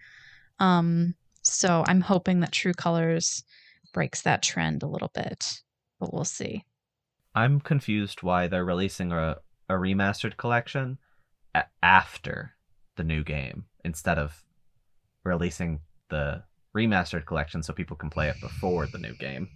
Um, 0.58 1.14
so 1.42 1.84
I'm 1.86 2.00
hoping 2.00 2.40
that 2.40 2.50
True 2.50 2.72
Colors 2.74 3.44
breaks 3.92 4.22
that 4.22 4.42
trend 4.42 4.82
a 4.82 4.88
little 4.88 5.12
bit, 5.14 5.62
but 6.00 6.12
we'll 6.12 6.24
see. 6.24 6.64
I'm 7.36 7.60
confused 7.60 8.24
why 8.24 8.48
they're 8.48 8.64
releasing 8.64 9.12
a, 9.12 9.36
a 9.68 9.74
remastered 9.74 10.36
collection 10.36 10.98
a- 11.54 11.66
after 11.84 12.56
the 12.96 13.04
new 13.04 13.22
game 13.22 13.66
instead 13.84 14.18
of 14.18 14.42
releasing 15.22 15.80
the 16.10 16.42
remastered 16.76 17.26
collection 17.26 17.62
so 17.62 17.72
people 17.72 17.96
can 17.96 18.10
play 18.10 18.28
it 18.28 18.40
before 18.40 18.86
the 18.86 18.98
new 18.98 19.14
game. 19.14 19.48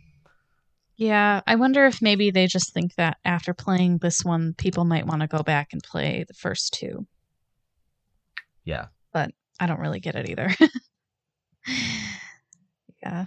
Yeah, 0.98 1.42
I 1.46 1.54
wonder 1.54 1.86
if 1.86 2.02
maybe 2.02 2.32
they 2.32 2.48
just 2.48 2.74
think 2.74 2.96
that 2.96 3.18
after 3.24 3.54
playing 3.54 3.98
this 3.98 4.24
one, 4.24 4.52
people 4.54 4.84
might 4.84 5.06
want 5.06 5.20
to 5.22 5.28
go 5.28 5.44
back 5.44 5.68
and 5.72 5.80
play 5.80 6.24
the 6.26 6.34
first 6.34 6.74
two. 6.74 7.06
Yeah. 8.64 8.86
But 9.12 9.30
I 9.60 9.66
don't 9.66 9.78
really 9.78 10.00
get 10.00 10.16
it 10.16 10.28
either. 10.28 10.50
yeah. 13.02 13.26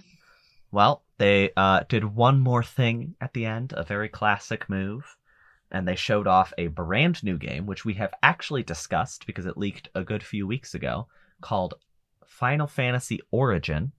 Well, 0.70 1.02
they 1.16 1.52
uh, 1.56 1.84
did 1.88 2.04
one 2.04 2.40
more 2.40 2.62
thing 2.62 3.14
at 3.22 3.32
the 3.32 3.46
end, 3.46 3.72
a 3.74 3.84
very 3.84 4.10
classic 4.10 4.68
move, 4.68 5.16
and 5.70 5.88
they 5.88 5.96
showed 5.96 6.26
off 6.26 6.52
a 6.58 6.66
brand 6.66 7.24
new 7.24 7.38
game, 7.38 7.64
which 7.64 7.86
we 7.86 7.94
have 7.94 8.12
actually 8.22 8.62
discussed 8.62 9.26
because 9.26 9.46
it 9.46 9.56
leaked 9.56 9.88
a 9.94 10.04
good 10.04 10.22
few 10.22 10.46
weeks 10.46 10.74
ago, 10.74 11.08
called 11.40 11.72
Final 12.26 12.66
Fantasy 12.66 13.20
Origin 13.30 13.92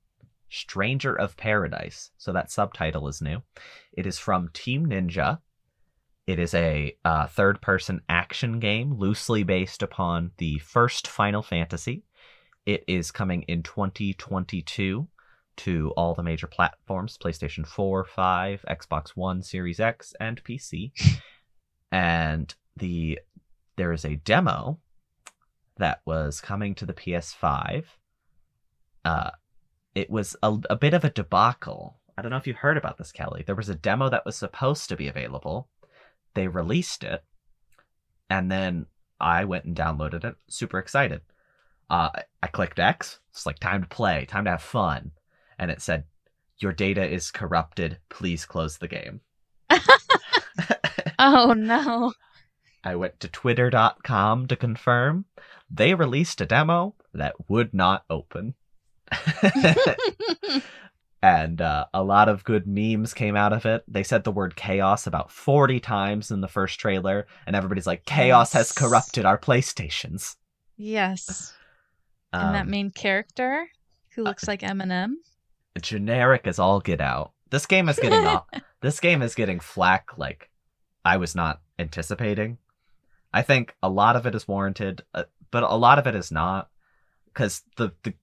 Stranger 0.54 1.16
of 1.16 1.36
Paradise. 1.38 2.12
So 2.18 2.32
that 2.34 2.52
subtitle 2.52 3.08
is 3.08 3.22
new. 3.22 3.42
It 3.92 4.06
is 4.06 4.20
from 4.20 4.50
Team 4.54 4.86
Ninja. 4.86 5.40
It 6.26 6.40
is 6.40 6.54
a 6.54 6.96
uh, 7.04 7.28
third 7.28 7.62
person 7.62 8.02
action 8.08 8.60
game 8.60 8.94
loosely 8.94 9.44
based 9.44 9.84
upon 9.84 10.32
the 10.38 10.60
first 10.60 11.08
Final 11.08 11.42
Fantasy. 11.42 12.04
It 12.66 12.84
is 12.88 13.12
coming 13.12 13.42
in 13.44 13.64
2022 13.64 15.08
to 15.56 15.94
all 15.98 16.14
the 16.14 16.24
major 16.24 16.48
platforms 16.48 17.18
PlayStation 17.18 17.68
4, 17.68 18.06
5, 18.06 18.66
Xbox 18.70 19.10
One, 19.10 19.42
Series 19.42 19.80
X, 19.80 20.14
and 20.20 20.44
PC. 20.44 20.92
and 21.92 22.54
the 22.78 23.20
there 23.76 23.92
is 23.92 24.06
a 24.06 24.16
demo 24.16 24.80
that 25.78 26.02
was 26.06 26.40
coming 26.40 26.76
to 26.76 26.86
the 26.86 26.94
PS5. 26.94 27.86
Uh, 29.04 29.32
it 29.96 30.10
was 30.10 30.36
a, 30.42 30.58
a 30.70 30.76
bit 30.76 30.94
of 30.94 31.04
a 31.04 31.10
debacle. 31.10 32.00
I 32.18 32.22
don't 32.22 32.32
know 32.32 32.38
if 32.38 32.48
you 32.48 32.54
heard 32.54 32.78
about 32.78 32.98
this, 32.98 33.12
Kelly. 33.12 33.44
There 33.46 33.56
was 33.56 33.70
a 33.70 33.76
demo 33.76 34.10
that 34.10 34.26
was 34.26 34.36
supposed 34.36 34.90
to 34.90 34.96
be 34.96 35.08
available. 35.08 35.68
They 36.34 36.48
released 36.48 37.04
it, 37.04 37.24
and 38.30 38.52
then 38.52 38.88
I 39.20 39.46
went 39.46 39.66
and 39.66 39.76
downloaded 39.76 40.24
it. 40.24 40.36
Super 40.48 40.80
excited. 40.80 41.22
Uh, 41.90 42.10
I 42.42 42.48
clicked 42.48 42.80
X. 42.80 43.20
It's 43.32 43.46
like 43.46 43.60
time 43.60 43.82
to 43.82 43.88
play, 43.88 44.26
time 44.26 44.46
to 44.46 44.52
have 44.52 44.62
fun, 44.62 45.12
and 45.60 45.70
it 45.70 45.82
said, 45.82 46.06
"Your 46.58 46.74
data 46.74 47.08
is 47.08 47.32
corrupted. 47.32 48.00
Please 48.10 48.46
close 48.46 48.78
the 48.78 48.88
game." 48.88 49.22
oh 51.20 51.54
no. 51.54 52.14
I 52.84 52.96
went 52.96 53.20
to 53.22 53.28
twitter.com 53.28 54.48
to 54.48 54.56
confirm. 54.56 55.26
They 55.70 55.94
released 55.94 56.42
a 56.42 56.46
demo 56.46 56.96
that 57.14 57.50
would 57.50 57.74
not 57.74 58.04
open. 58.10 58.56
and 61.22 61.62
uh, 61.62 61.86
a 61.94 62.04
lot 62.04 62.28
of 62.30 62.44
good 62.44 62.68
memes 62.68 63.14
came 63.14 63.36
out 63.36 63.54
of 63.54 63.66
it. 63.66 63.84
They 63.88 64.04
said 64.04 64.24
the 64.24 64.32
word 64.32 64.56
chaos 64.56 65.08
about 65.08 65.32
40 65.32 65.80
times 65.80 66.32
in 66.32 66.42
the 66.42 66.48
first 66.48 66.80
trailer, 66.80 67.28
and 67.48 67.56
everybody's 67.56 67.88
like, 67.88 68.06
chaos 68.06 68.54
has 68.54 68.72
corrupted 68.72 69.26
our 69.26 69.38
PlayStations. 69.38 70.36
yes. 70.76 71.54
and 72.34 72.56
that 72.56 72.64
Um, 72.66 72.72
main 72.72 72.90
character 72.92 73.70
who 74.16 74.24
looks 74.24 74.48
like 74.48 74.62
Eminem. 74.62 75.14
generic 75.82 76.46
as 76.46 76.60
all 76.60 76.80
get 76.82 77.00
out. 77.02 77.32
This 77.52 77.66
game 77.66 77.88
is 77.90 78.00
getting 78.00 78.26
off. 78.28 78.46
This 78.82 79.00
game 79.00 79.22
is 79.22 79.36
getting 79.36 79.60
flack 79.60 80.18
like 80.18 80.50
I 81.06 81.18
was 81.18 81.36
not 81.36 81.62
anticipating. 81.80 82.58
I 83.34 83.42
think 83.44 83.76
a 83.82 83.90
lot 83.90 84.16
of 84.16 84.26
it 84.28 84.36
is 84.36 84.48
warranted, 84.48 85.04
uh, 85.14 85.24
but 85.52 85.64
a 85.64 85.76
lot 85.76 86.00
of 86.00 86.06
it 86.08 86.16
is 86.16 86.32
not 86.32 86.70
because 87.28 87.62
the 87.78 87.92
the 88.04 88.14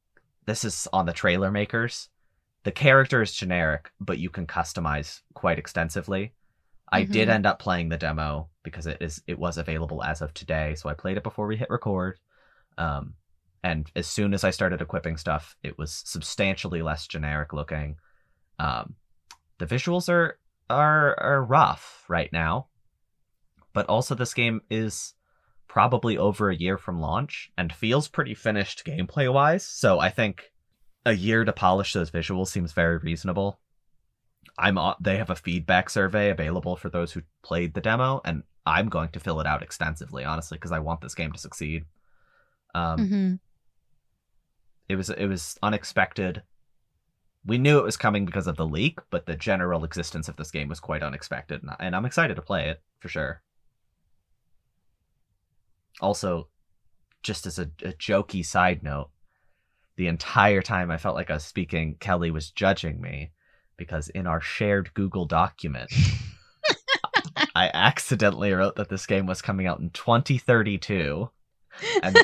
this 0.50 0.64
is 0.64 0.88
on 0.92 1.06
the 1.06 1.12
trailer 1.12 1.50
makers. 1.50 2.08
The 2.64 2.72
character 2.72 3.22
is 3.22 3.32
generic, 3.32 3.92
but 4.00 4.18
you 4.18 4.30
can 4.30 4.48
customize 4.48 5.20
quite 5.32 5.60
extensively. 5.60 6.34
I 6.90 7.04
did 7.04 7.28
Mhm. 7.28 7.34
end 7.34 7.46
up 7.46 7.60
playing 7.60 7.88
the 7.88 7.96
demo 7.96 8.50
because 8.64 8.88
it 8.88 8.98
is 9.00 9.22
it 9.28 9.38
was 9.38 9.58
available 9.58 10.02
as 10.02 10.20
of 10.20 10.34
today, 10.34 10.74
so 10.74 10.88
I 10.88 10.94
played 10.94 11.16
it 11.16 11.22
before 11.22 11.46
we 11.46 11.56
hit 11.56 11.70
record. 11.70 12.18
Um, 12.76 13.14
and 13.62 13.88
as 13.94 14.08
soon 14.08 14.34
as 14.34 14.42
I 14.42 14.50
started 14.50 14.80
equipping 14.80 15.16
stuff, 15.18 15.54
it 15.62 15.78
was 15.78 15.92
substantially 15.92 16.82
less 16.82 17.06
generic 17.06 17.52
looking. 17.52 17.96
Um, 18.58 18.96
the 19.58 19.66
visuals 19.66 20.08
are 20.08 20.40
are 20.68 21.18
are 21.20 21.44
rough 21.44 22.04
right 22.08 22.32
now, 22.32 22.70
but 23.72 23.86
also 23.86 24.16
this 24.16 24.34
game 24.34 24.62
is 24.68 25.14
probably 25.70 26.18
over 26.18 26.50
a 26.50 26.56
year 26.56 26.76
from 26.76 27.00
launch 27.00 27.48
and 27.56 27.72
feels 27.72 28.08
pretty 28.08 28.34
finished 28.34 28.84
gameplay 28.84 29.32
wise. 29.32 29.64
So 29.64 30.00
I 30.00 30.10
think 30.10 30.50
a 31.06 31.12
year 31.12 31.44
to 31.44 31.52
polish 31.52 31.92
those 31.92 32.10
visuals 32.10 32.48
seems 32.48 32.72
very 32.72 32.98
reasonable. 32.98 33.60
I'm 34.58 34.76
on, 34.78 34.96
they 35.00 35.16
have 35.16 35.30
a 35.30 35.36
feedback 35.36 35.88
survey 35.88 36.30
available 36.30 36.74
for 36.74 36.88
those 36.88 37.12
who 37.12 37.22
played 37.44 37.74
the 37.74 37.80
demo, 37.80 38.20
and 38.24 38.42
I'm 38.66 38.88
going 38.88 39.10
to 39.10 39.20
fill 39.20 39.38
it 39.38 39.46
out 39.46 39.62
extensively, 39.62 40.24
honestly, 40.24 40.58
because 40.58 40.72
I 40.72 40.80
want 40.80 41.02
this 41.02 41.14
game 41.14 41.30
to 41.30 41.38
succeed. 41.38 41.84
Um, 42.74 43.08
hmm 43.08 43.34
it 44.88 44.96
was 44.96 45.08
it 45.08 45.26
was 45.26 45.56
unexpected. 45.62 46.42
We 47.46 47.58
knew 47.58 47.78
it 47.78 47.84
was 47.84 47.96
coming 47.96 48.26
because 48.26 48.48
of 48.48 48.56
the 48.56 48.66
leak, 48.66 48.98
but 49.08 49.26
the 49.26 49.36
general 49.36 49.84
existence 49.84 50.28
of 50.28 50.34
this 50.34 50.50
game 50.50 50.66
was 50.66 50.80
quite 50.80 51.04
unexpected, 51.04 51.62
and 51.78 51.94
I'm 51.94 52.06
excited 52.06 52.34
to 52.34 52.42
play 52.42 52.70
it 52.70 52.82
for 52.98 53.08
sure. 53.08 53.42
Also, 56.00 56.48
just 57.22 57.46
as 57.46 57.58
a, 57.58 57.70
a 57.84 57.92
jokey 57.92 58.44
side 58.44 58.82
note, 58.82 59.10
the 59.96 60.06
entire 60.06 60.62
time 60.62 60.90
I 60.90 60.96
felt 60.96 61.14
like 61.14 61.30
I 61.30 61.34
was 61.34 61.44
speaking, 61.44 61.96
Kelly 62.00 62.30
was 62.30 62.50
judging 62.50 63.00
me 63.00 63.32
because 63.76 64.08
in 64.08 64.26
our 64.26 64.40
shared 64.40 64.92
Google 64.94 65.26
document, 65.26 65.92
I 67.54 67.70
accidentally 67.72 68.52
wrote 68.52 68.76
that 68.76 68.88
this 68.88 69.06
game 69.06 69.26
was 69.26 69.42
coming 69.42 69.66
out 69.66 69.80
in 69.80 69.90
2032 69.90 71.30
and 72.02 72.16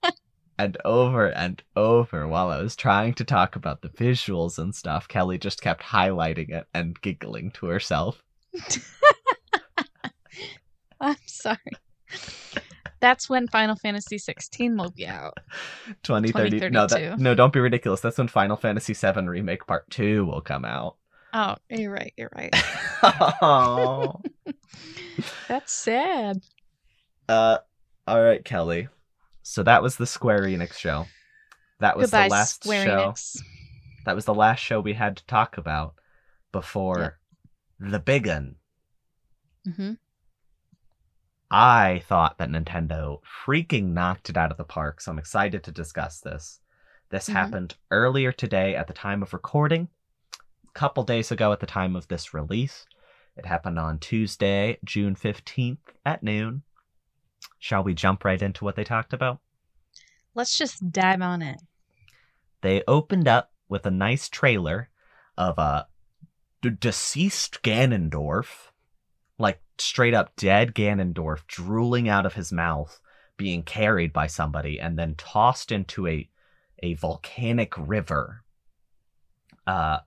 and 0.58 0.76
over 0.84 1.28
and 1.28 1.62
over 1.74 2.28
while 2.28 2.50
I 2.50 2.62
was 2.62 2.76
trying 2.76 3.14
to 3.14 3.24
talk 3.24 3.56
about 3.56 3.82
the 3.82 3.88
visuals 3.88 4.58
and 4.58 4.74
stuff, 4.74 5.08
Kelly 5.08 5.38
just 5.38 5.62
kept 5.62 5.82
highlighting 5.82 6.50
it 6.50 6.66
and 6.72 7.00
giggling 7.00 7.50
to 7.52 7.66
herself. 7.66 8.22
I'm 11.00 11.16
sorry. 11.26 11.58
That's 13.04 13.28
when 13.28 13.48
Final 13.48 13.76
Fantasy 13.76 14.16
16 14.16 14.78
will 14.78 14.88
be 14.88 15.06
out. 15.06 15.36
2030 16.04 16.70
No, 16.70 16.86
that, 16.86 17.18
no, 17.20 17.34
don't 17.34 17.52
be 17.52 17.60
ridiculous. 17.60 18.00
That's 18.00 18.16
when 18.16 18.28
Final 18.28 18.56
Fantasy 18.56 18.94
7 18.94 19.28
Remake 19.28 19.66
Part 19.66 19.90
2 19.90 20.24
will 20.24 20.40
come 20.40 20.64
out. 20.64 20.96
Oh, 21.34 21.56
you're 21.68 21.92
right. 21.92 22.14
You're 22.16 22.30
right. 22.34 22.54
oh. 23.42 24.22
That's 25.48 25.70
sad. 25.70 26.40
uh 27.28 27.58
all 28.06 28.22
right, 28.22 28.42
Kelly. 28.42 28.88
So 29.42 29.62
that 29.64 29.82
was 29.82 29.96
the 29.96 30.06
Square 30.06 30.44
Enix 30.44 30.78
show. 30.78 31.04
That 31.80 31.98
was 31.98 32.06
Goodbye, 32.06 32.28
the 32.28 32.32
last 32.32 32.64
Square 32.64 32.86
show. 32.86 33.10
Enix. 33.10 33.36
That 34.06 34.14
was 34.14 34.24
the 34.24 34.32
last 34.34 34.60
show 34.60 34.80
we 34.80 34.94
had 34.94 35.18
to 35.18 35.26
talk 35.26 35.58
about 35.58 35.94
before 36.52 36.98
Yep. 37.80 37.92
the 37.92 37.98
big 37.98 38.28
un. 38.28 38.54
hmm 39.76 39.92
I 41.56 42.02
thought 42.08 42.38
that 42.38 42.50
Nintendo 42.50 43.20
freaking 43.46 43.92
knocked 43.92 44.28
it 44.28 44.36
out 44.36 44.50
of 44.50 44.56
the 44.56 44.64
park, 44.64 45.00
so 45.00 45.12
I'm 45.12 45.20
excited 45.20 45.62
to 45.62 45.70
discuss 45.70 46.18
this. 46.18 46.60
This 47.10 47.28
Mhm. 47.28 47.32
happened 47.32 47.76
earlier 47.92 48.32
today 48.32 48.74
at 48.74 48.88
the 48.88 48.92
time 48.92 49.22
of 49.22 49.32
recording, 49.32 49.88
a 50.68 50.72
couple 50.72 51.04
days 51.04 51.30
ago 51.30 51.52
at 51.52 51.60
the 51.60 51.66
time 51.66 51.94
of 51.94 52.08
this 52.08 52.34
release. 52.34 52.86
It 53.36 53.46
happened 53.46 53.78
on 53.78 54.00
Tuesday, 54.00 54.78
June 54.84 55.14
15th 55.14 55.92
at 56.04 56.24
noon. 56.24 56.64
Shall 57.60 57.84
we 57.84 57.94
jump 57.94 58.24
right 58.24 58.42
into 58.42 58.64
what 58.64 58.74
they 58.74 58.82
talked 58.82 59.12
about? 59.12 59.38
Let's 60.34 60.58
just 60.58 60.90
dive 60.90 61.22
on 61.22 61.40
it. 61.40 61.62
They 62.62 62.82
opened 62.88 63.28
up 63.28 63.52
with 63.68 63.86
a 63.86 63.92
nice 63.92 64.28
trailer 64.28 64.90
of 65.38 65.56
a 65.60 65.86
d- 66.62 66.70
deceased 66.70 67.62
Ganondorf, 67.62 68.72
like 69.38 69.60
straight 69.78 70.14
up 70.14 70.34
dead 70.36 70.74
Ganondorf, 70.74 71.46
drooling 71.46 72.08
out 72.08 72.26
of 72.26 72.34
his 72.34 72.52
mouth, 72.52 73.00
being 73.36 73.62
carried 73.62 74.12
by 74.12 74.26
somebody 74.26 74.80
and 74.80 74.98
then 74.98 75.14
tossed 75.16 75.72
into 75.72 76.06
a 76.06 76.28
a 76.82 76.94
volcanic 76.94 77.72
river. 77.76 78.44
Uh 79.66 79.98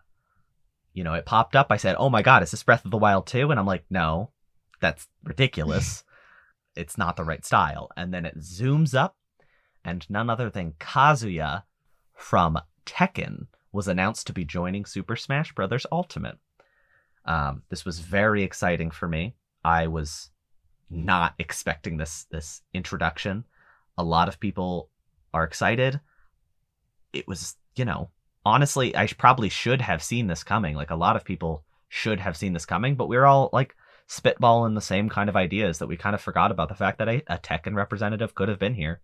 you 0.93 1.03
know, 1.03 1.13
it 1.13 1.27
popped 1.27 1.55
up. 1.55 1.67
I 1.69 1.77
said, 1.77 1.95
"Oh 1.99 2.09
my 2.09 2.23
god, 2.23 2.41
is 2.41 2.51
this 2.51 2.63
Breath 2.63 2.83
of 2.83 2.91
the 2.91 2.97
Wild 2.97 3.27
too?" 3.27 3.51
And 3.51 3.59
I'm 3.59 3.67
like, 3.67 3.85
"No. 3.89 4.31
That's 4.79 5.07
ridiculous. 5.23 6.03
it's 6.75 6.97
not 6.97 7.15
the 7.15 7.23
right 7.23 7.45
style." 7.45 7.89
And 7.95 8.13
then 8.13 8.25
it 8.25 8.39
zooms 8.39 8.95
up 8.95 9.15
and 9.87 10.09
none 10.09 10.29
other 10.29 10.49
than 10.49 10.73
Kazuya 10.73 11.63
from 12.13 12.59
Tekken 12.85 13.47
was 13.71 13.87
announced 13.87 14.27
to 14.27 14.33
be 14.33 14.43
joining 14.43 14.85
Super 14.85 15.15
Smash 15.15 15.53
Bros. 15.53 15.85
Ultimate. 15.91 16.39
Um, 17.27 17.63
this 17.69 17.85
was 17.85 17.99
very 17.99 18.43
exciting 18.43 18.91
for 18.91 19.07
me. 19.07 19.35
I 19.63 19.87
was 19.87 20.31
not 20.89 21.33
expecting 21.37 21.97
this 21.97 22.25
this 22.31 22.61
introduction. 22.73 23.43
A 23.97 24.03
lot 24.03 24.29
of 24.29 24.39
people 24.39 24.89
are 25.33 25.43
excited. 25.43 25.99
It 27.13 27.27
was, 27.27 27.55
you 27.75 27.85
know, 27.85 28.09
honestly, 28.45 28.95
I 28.95 29.07
probably 29.07 29.49
should 29.49 29.81
have 29.81 30.01
seen 30.01 30.27
this 30.27 30.43
coming. 30.43 30.75
Like 30.75 30.91
a 30.91 30.95
lot 30.95 31.15
of 31.15 31.25
people 31.25 31.63
should 31.89 32.19
have 32.19 32.37
seen 32.37 32.53
this 32.53 32.65
coming, 32.65 32.95
but 32.95 33.07
we 33.07 33.17
are 33.17 33.25
all 33.25 33.49
like 33.51 33.75
spitballing 34.07 34.75
the 34.75 34.81
same 34.81 35.09
kind 35.09 35.29
of 35.29 35.35
ideas 35.35 35.79
that 35.79 35.87
we 35.87 35.97
kind 35.97 36.15
of 36.15 36.21
forgot 36.21 36.51
about 36.51 36.69
the 36.69 36.75
fact 36.75 36.99
that 36.99 37.09
a, 37.09 37.21
a 37.27 37.37
Tekken 37.37 37.75
representative 37.75 38.35
could 38.35 38.47
have 38.47 38.59
been 38.59 38.75
here. 38.75 39.01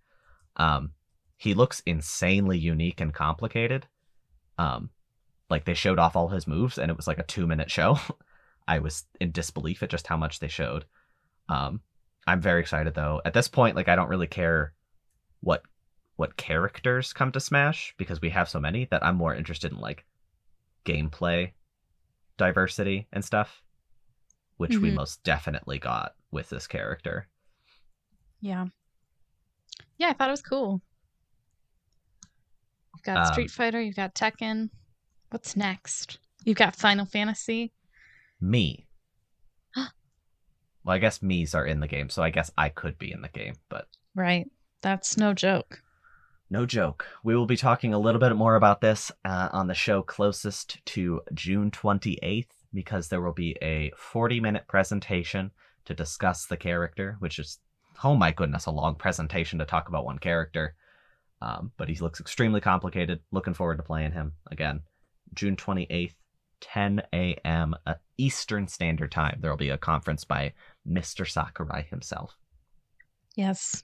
Um, 0.55 0.91
he 1.35 1.53
looks 1.53 1.81
insanely 1.85 2.57
unique 2.57 3.01
and 3.01 3.13
complicated. 3.13 3.87
Um, 4.57 4.91
like 5.53 5.65
they 5.65 5.75
showed 5.75 5.99
off 5.99 6.15
all 6.15 6.29
his 6.29 6.47
moves, 6.47 6.79
and 6.79 6.89
it 6.89 6.97
was 6.97 7.05
like 7.05 7.19
a 7.19 7.23
two 7.23 7.45
minute 7.45 7.69
show. 7.69 7.99
I 8.67 8.79
was 8.79 9.03
in 9.21 9.31
disbelief 9.31 9.83
at 9.83 9.91
just 9.91 10.07
how 10.07 10.17
much 10.17 10.39
they 10.39 10.47
showed. 10.47 10.85
Um, 11.47 11.81
I'm 12.25 12.41
very 12.41 12.59
excited 12.59 12.95
though. 12.95 13.21
At 13.23 13.35
this 13.35 13.47
point, 13.47 13.75
like 13.75 13.87
I 13.87 13.95
don't 13.95 14.09
really 14.09 14.25
care 14.25 14.73
what 15.41 15.61
what 16.15 16.37
characters 16.37 17.13
come 17.13 17.31
to 17.33 17.39
Smash 17.39 17.93
because 17.97 18.19
we 18.19 18.31
have 18.31 18.49
so 18.49 18.59
many 18.59 18.85
that 18.85 19.05
I'm 19.05 19.15
more 19.15 19.35
interested 19.35 19.71
in 19.71 19.79
like 19.79 20.05
gameplay 20.85 21.51
diversity 22.37 23.07
and 23.13 23.23
stuff, 23.23 23.61
which 24.57 24.71
mm-hmm. 24.71 24.81
we 24.81 24.91
most 24.91 25.23
definitely 25.23 25.77
got 25.77 26.15
with 26.31 26.49
this 26.49 26.65
character. 26.65 27.27
Yeah. 28.41 28.65
Yeah, 29.99 30.09
I 30.09 30.13
thought 30.13 30.29
it 30.29 30.31
was 30.31 30.41
cool. 30.41 30.81
You've 32.95 33.03
got 33.03 33.27
um, 33.27 33.33
Street 33.33 33.51
Fighter, 33.51 33.79
you've 33.79 33.95
got 33.95 34.15
Tekken. 34.15 34.71
What's 35.33 35.57
next? 35.57 36.19
You've 36.45 36.57
got 36.57 36.75
Final 36.75 37.07
Fantasy. 37.07 37.73
Me. 38.39 38.85
well, 39.75 39.87
I 40.85 40.99
guess 40.99 41.23
me's 41.23 41.55
are 41.55 41.65
in 41.65 41.79
the 41.79 41.87
game, 41.87 42.11
so 42.11 42.21
I 42.21 42.29
guess 42.29 42.51
I 42.55 42.69
could 42.69 42.99
be 42.99 43.11
in 43.11 43.23
the 43.23 43.29
game, 43.29 43.55
but 43.67 43.87
Right. 44.13 44.45
That's 44.83 45.17
no 45.17 45.33
joke. 45.33 45.81
No 46.51 46.67
joke. 46.67 47.07
We 47.23 47.35
will 47.35 47.47
be 47.47 47.57
talking 47.57 47.95
a 47.95 47.99
little 47.99 48.19
bit 48.19 48.35
more 48.35 48.55
about 48.55 48.79
this 48.79 49.11
uh, 49.25 49.49
on 49.51 49.65
the 49.65 49.73
show 49.73 50.03
closest 50.03 50.85
to 50.85 51.21
June 51.33 51.71
28th 51.71 52.45
because 52.71 53.07
there 53.07 53.21
will 53.21 53.33
be 53.33 53.57
a 53.59 53.91
40 53.97 54.39
minute 54.39 54.67
presentation 54.67 55.49
to 55.85 55.95
discuss 55.95 56.45
the 56.45 56.57
character, 56.57 57.15
which 57.17 57.39
is, 57.39 57.57
oh 58.03 58.15
my 58.15 58.29
goodness, 58.29 58.67
a 58.67 58.71
long 58.71 58.93
presentation 58.93 59.57
to 59.57 59.65
talk 59.65 59.89
about 59.89 60.05
one 60.05 60.19
character. 60.19 60.75
Um, 61.41 61.71
but 61.75 61.89
he 61.89 61.95
looks 61.95 62.19
extremely 62.19 62.61
complicated. 62.61 63.21
Looking 63.31 63.55
forward 63.55 63.77
to 63.77 63.83
playing 63.83 64.11
him 64.11 64.33
again. 64.51 64.81
June 65.33 65.55
28th, 65.55 66.15
10 66.61 67.01
a.m. 67.13 67.75
Uh, 67.85 67.95
Eastern 68.17 68.67
Standard 68.67 69.11
Time. 69.11 69.39
There 69.41 69.51
will 69.51 69.57
be 69.57 69.69
a 69.69 69.77
conference 69.77 70.23
by 70.23 70.53
Mr. 70.87 71.29
Sakurai 71.29 71.83
himself. 71.89 72.37
Yes. 73.35 73.83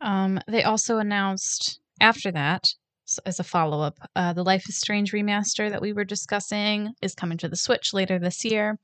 Um, 0.00 0.40
they 0.48 0.62
also 0.62 0.98
announced 0.98 1.80
after 2.00 2.30
that, 2.32 2.64
as 3.24 3.38
a 3.38 3.44
follow 3.44 3.80
up, 3.80 3.98
uh, 4.16 4.32
the 4.32 4.42
Life 4.42 4.68
is 4.68 4.78
Strange 4.78 5.12
remaster 5.12 5.70
that 5.70 5.80
we 5.80 5.92
were 5.92 6.04
discussing 6.04 6.92
is 7.00 7.14
coming 7.14 7.38
to 7.38 7.48
the 7.48 7.56
Switch 7.56 7.94
later 7.94 8.18
this 8.18 8.44
year, 8.44 8.78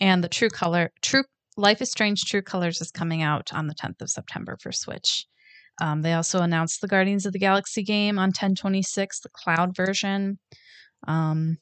and 0.00 0.24
the 0.24 0.28
True 0.28 0.48
Color 0.48 0.92
True 1.02 1.24
Life 1.58 1.82
is 1.82 1.90
Strange 1.90 2.24
True 2.24 2.42
Colors 2.42 2.80
is 2.80 2.90
coming 2.90 3.22
out 3.22 3.52
on 3.52 3.66
the 3.66 3.74
10th 3.74 4.00
of 4.00 4.10
September 4.10 4.56
for 4.60 4.72
Switch. 4.72 5.26
Um, 5.80 6.02
they 6.02 6.14
also 6.14 6.40
announced 6.40 6.80
the 6.80 6.88
Guardians 6.88 7.26
of 7.26 7.32
the 7.32 7.38
Galaxy 7.38 7.82
game 7.82 8.18
on 8.18 8.28
1026, 8.28 9.20
the 9.20 9.28
cloud 9.28 9.76
version. 9.76 10.38
Um, 11.06 11.58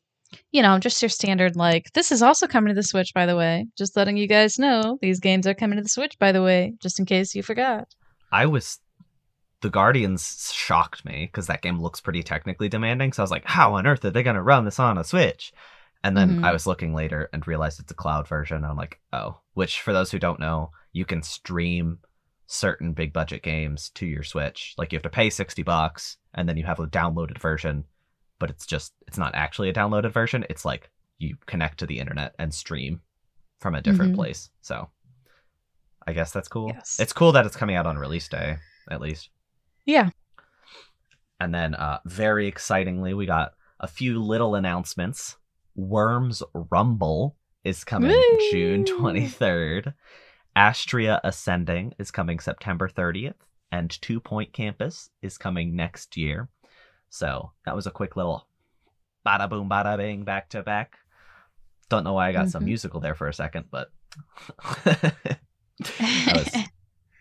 you 0.51 0.63
know, 0.63 0.79
just 0.79 1.01
your 1.01 1.09
standard, 1.09 1.57
like, 1.57 1.93
this 1.93 2.11
is 2.11 2.23
also 2.23 2.47
coming 2.47 2.69
to 2.69 2.75
the 2.75 2.83
Switch, 2.83 3.13
by 3.15 3.27
the 3.27 3.37
way. 3.37 3.67
Just 3.77 3.97
letting 3.97 4.17
you 4.17 4.27
guys 4.27 4.59
know 4.59 4.99
these 5.01 5.21
games 5.21 5.47
are 5.47 5.55
coming 5.55 5.77
to 5.77 5.83
the 5.83 5.89
Switch, 5.89 6.19
by 6.19 6.33
the 6.33 6.43
way, 6.43 6.75
just 6.81 6.99
in 6.99 7.07
case 7.07 7.35
you 7.35 7.43
forgot. 7.43 7.89
I 8.33 8.47
was. 8.47 8.79
The 9.61 9.71
Guardians 9.71 10.53
shocked 10.53 11.07
me 11.07 11.25
because 11.25 11.47
that 11.47 11.63
game 11.63 11.81
looks 11.81 11.99
pretty 11.99 12.23
technically 12.23 12.69
demanding. 12.69 13.15
So 13.15 13.23
I 13.23 13.25
was 13.25 13.31
like, 13.31 13.47
how 13.47 13.75
on 13.75 13.87
earth 13.87 14.05
are 14.05 14.11
they 14.11 14.23
going 14.23 14.37
to 14.37 14.43
run 14.43 14.67
this 14.67 14.79
on 14.79 14.99
a 14.99 15.05
Switch? 15.05 15.55
And 16.03 16.15
then 16.15 16.31
mm-hmm. 16.33 16.45
I 16.45 16.53
was 16.53 16.67
looking 16.67 16.93
later 16.93 17.31
and 17.33 17.49
realized 17.49 17.81
it's 17.81 17.91
a 17.91 17.95
cloud 17.95 18.29
version. 18.29 18.63
I'm 18.63 18.77
like, 18.77 19.01
oh, 19.15 19.41
which 19.55 19.81
for 19.81 19.95
those 19.95 20.11
who 20.11 20.19
don't 20.19 20.39
know, 20.39 20.71
you 20.93 21.07
can 21.07 21.23
stream 21.23 21.99
certain 22.47 22.93
big 22.93 23.15
budget 23.15 23.43
games 23.43 23.89
to 23.95 24.05
your 24.05 24.23
Switch. 24.23 24.75
Like 24.77 24.93
you 24.93 24.97
have 24.97 25.03
to 25.05 25.09
pay 25.09 25.31
60 25.31 25.63
bucks 25.63 26.19
and 26.35 26.47
then 26.47 26.59
you 26.59 26.65
have 26.65 26.79
a 26.79 26.87
downloaded 26.87 27.39
version, 27.39 27.85
but 28.39 28.51
it's 28.51 28.67
just 28.67 28.93
it's 29.07 29.19
not 29.19 29.35
actually 29.35 29.69
a 29.69 29.73
downloaded 29.73 30.13
version. 30.13 30.45
It's 30.51 30.65
like 30.65 30.91
you 31.19 31.37
connect 31.47 31.79
to 31.79 31.87
the 31.87 31.99
internet 31.99 32.35
and 32.39 32.53
stream 32.53 33.01
from 33.61 33.75
a 33.75 33.81
different 33.81 34.13
mm-hmm. 34.13 34.21
place. 34.21 34.51
So 34.61 34.89
I 36.07 36.13
guess 36.13 36.33
that's 36.33 36.49
cool. 36.49 36.73
Yes. 36.75 36.99
It's 37.01 37.13
cool 37.13 37.33
that 37.33 37.47
it's 37.47 37.57
coming 37.57 37.77
out 37.77 37.87
on 37.87 37.99
release 37.99 38.29
day 38.29 38.57
at 38.91 39.01
least. 39.01 39.31
Yeah. 39.87 40.11
And 41.41 41.55
then 41.55 41.75
uh 41.75 42.01
very 42.05 42.47
excitingly 42.47 43.15
we 43.15 43.27
got 43.27 43.53
a 43.81 43.89
few 43.89 44.21
little 44.21 44.55
announcements. 44.55 45.37
Worms 45.77 46.43
Rumble 46.71 47.37
is 47.65 47.85
coming 47.85 48.11
Woo! 48.11 48.51
June 48.51 48.85
23rd. 48.85 49.95
Astria 50.57 51.21
Ascending 51.25 51.95
is 51.99 52.13
coming 52.13 52.39
September 52.39 52.89
30th, 52.89 53.35
and 53.73 53.91
Two 53.91 54.21
Point 54.21 54.53
Campus 54.53 55.11
is 55.21 55.37
coming 55.37 55.75
next 55.75 56.17
year. 56.17 56.49
So 57.11 57.53
that 57.65 57.77
was 57.77 57.87
a 57.87 57.91
quick 57.91 58.17
little 58.17 58.47
bada 59.27 59.49
boom, 59.49 59.69
bada 59.69 59.97
bing, 59.97 60.25
back 60.25 60.49
to 60.51 60.63
back. 60.63 60.99
Don't 61.89 62.05
know 62.05 62.15
why 62.15 62.29
I 62.29 62.33
got 62.33 62.43
mm-hmm. 62.43 62.51
some 62.51 62.65
musical 62.65 63.01
there 63.01 63.15
for 63.15 63.29
a 63.29 63.35
second, 63.35 63.67
but 63.71 63.91
that, 64.85 65.27
was, 66.35 66.45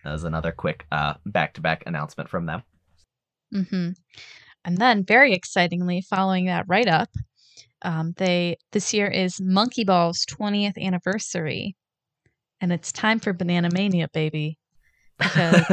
that 0.04 0.12
was 0.12 0.24
another 0.24 0.52
quick 0.52 0.86
back 1.26 1.54
to 1.54 1.62
back 1.62 1.84
announcement 1.86 2.30
from 2.30 2.46
them. 2.46 2.64
Mm-hmm. 3.54 3.92
And 4.66 4.78
then, 4.78 5.04
very 5.04 5.34
excitingly, 5.34 6.02
following 6.02 6.46
that 6.46 6.66
right 6.68 6.88
up, 6.88 7.10
um, 7.82 8.14
they 8.18 8.58
this 8.72 8.94
year 8.94 9.08
is 9.08 9.42
Monkey 9.42 9.84
Ball's 9.84 10.26
20th 10.26 10.82
anniversary 10.82 11.76
and 12.64 12.72
it's 12.72 12.94
time 12.94 13.20
for 13.20 13.34
Banana 13.34 13.70
Mania, 13.74 14.08
baby. 14.14 14.58
Because 15.20 15.66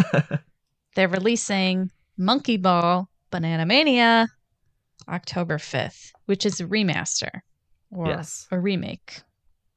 they're 0.96 1.06
releasing 1.06 1.92
Monkey 2.18 2.56
Ball 2.56 3.08
Banana 3.30 3.66
Mania 3.66 4.28
October 5.08 5.58
5th, 5.58 6.12
which 6.26 6.44
is 6.46 6.60
a 6.60 6.66
remaster 6.66 7.40
or 7.90 8.06
yes. 8.06 8.46
a 8.50 8.58
remake. 8.58 9.22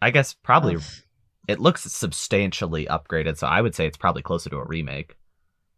I 0.02 0.12
guess 0.12 0.34
probably 0.34 0.76
of... 0.76 1.04
it 1.48 1.60
looks 1.60 1.84
substantially 1.84 2.86
upgraded, 2.86 3.38
so 3.38 3.48
I 3.48 3.62
would 3.62 3.76
say 3.76 3.88
it's 3.88 3.98
probably 3.98 4.22
closer 4.22 4.50
to 4.50 4.58
a 4.58 4.66
remake. 4.66 5.16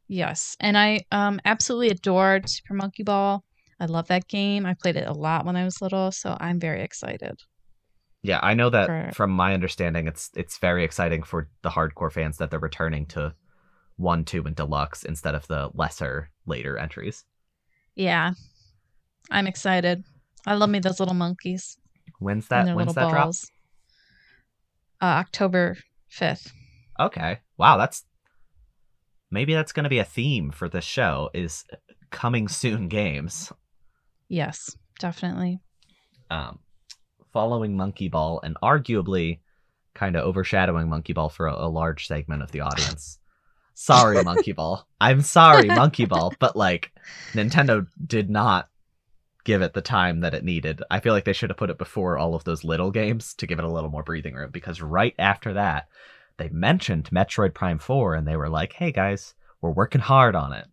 Yes, 0.08 0.56
and 0.60 0.78
I 0.78 1.06
um 1.12 1.40
absolutely 1.46 1.90
adored 1.90 2.50
Super 2.50 2.74
Monkey 2.74 3.04
Ball. 3.04 3.44
I 3.80 3.86
love 3.86 4.08
that 4.08 4.28
game. 4.28 4.66
I 4.66 4.74
played 4.74 4.96
it 4.96 5.08
a 5.08 5.14
lot 5.14 5.46
when 5.46 5.56
I 5.56 5.64
was 5.64 5.82
little, 5.82 6.12
so 6.12 6.38
I'm 6.40 6.60
very 6.60 6.82
excited. 6.82 7.36
Yeah, 8.22 8.40
I 8.42 8.54
know 8.54 8.70
that 8.70 8.88
for... 8.88 9.12
from 9.14 9.32
my 9.32 9.54
understanding, 9.54 10.08
it's 10.08 10.32
it's 10.36 10.58
very 10.58 10.84
exciting 10.84 11.24
for 11.24 11.50
the 11.62 11.70
hardcore 11.70 12.12
fans 12.12 12.38
that 12.38 12.52
they're 12.52 12.60
returning 12.60 13.06
to 13.08 13.34
one, 13.98 14.26
two, 14.26 14.44
and 14.46 14.56
deluxe 14.56 15.04
instead 15.04 15.36
of 15.36 15.48
the 15.48 15.70
lesser 15.74 16.30
later 16.46 16.78
entries. 16.78 17.24
Yeah, 17.96 18.34
I'm 19.32 19.48
excited. 19.48 20.04
I 20.46 20.56
love 20.56 20.70
me 20.70 20.80
those 20.80 21.00
little 21.00 21.16
monkeys. 21.16 21.78
When's 22.20 22.48
that? 22.50 22.76
When's 22.76 22.94
that 22.94 23.12
balls. 23.12 23.52
drop? 25.00 25.16
Uh, 25.18 25.20
October 25.20 25.78
fifth. 26.08 26.52
Okay. 27.00 27.40
Wow, 27.58 27.78
that's 27.78 28.06
maybe 29.32 29.54
that's 29.54 29.72
going 29.72 29.84
to 29.84 29.90
be 29.90 30.00
a 30.00 30.06
theme 30.06 30.52
for 30.52 30.70
this 30.70 30.86
show. 30.86 31.30
Is 31.34 31.66
coming 32.12 32.48
soon 32.48 32.88
games. 32.90 33.52
Yes, 34.28 34.76
definitely. 35.00 35.60
Um, 36.30 36.60
following 37.32 37.78
Monkey 37.78 38.08
Ball 38.08 38.40
and 38.44 38.58
arguably 38.64 39.40
kind 39.94 40.16
of 40.16 40.24
overshadowing 40.24 40.90
Monkey 40.90 41.14
Ball 41.14 41.30
for 41.30 41.48
a, 41.48 41.54
a 41.54 41.70
large 41.70 42.08
segment 42.08 42.42
of 42.42 42.52
the 42.52 42.62
audience. 42.62 43.20
Sorry, 43.76 44.24
Monkey 44.30 44.52
Ball. 44.54 44.88
I'm 45.00 45.22
sorry, 45.22 45.68
Monkey 45.68 46.06
Ball, 46.06 46.34
but 46.40 46.56
like 46.56 46.92
Nintendo 47.34 47.86
did 48.04 48.30
not 48.32 48.70
give 49.44 49.62
it 49.62 49.76
the 49.76 49.82
time 49.82 50.22
that 50.22 50.34
it 50.34 50.44
needed. 50.44 50.82
I 50.90 51.00
feel 51.00 51.14
like 51.14 51.26
they 51.26 51.34
should 51.34 51.52
have 51.52 51.58
put 51.58 51.70
it 51.70 51.78
before 51.78 52.18
all 52.18 52.34
of 52.34 52.44
those 52.46 52.64
little 52.64 52.90
games 52.90 53.36
to 53.36 53.46
give 53.46 53.60
it 53.60 53.66
a 53.66 53.72
little 53.72 53.92
more 53.92 54.02
breathing 54.02 54.34
room 54.34 54.50
because 54.52 54.82
right 54.82 55.14
after 55.20 55.54
that, 55.54 55.88
they 56.38 56.50
mentioned 56.50 57.12
Metroid 57.12 57.54
Prime 57.54 57.78
4 57.78 58.16
and 58.16 58.28
they 58.28 58.36
were 58.36 58.50
like, 58.50 58.74
"Hey 58.74 58.92
guys, 58.92 59.36
We're 59.62 59.72
working 59.72 60.02
hard 60.02 60.36
on 60.36 60.54
it, 60.54 60.68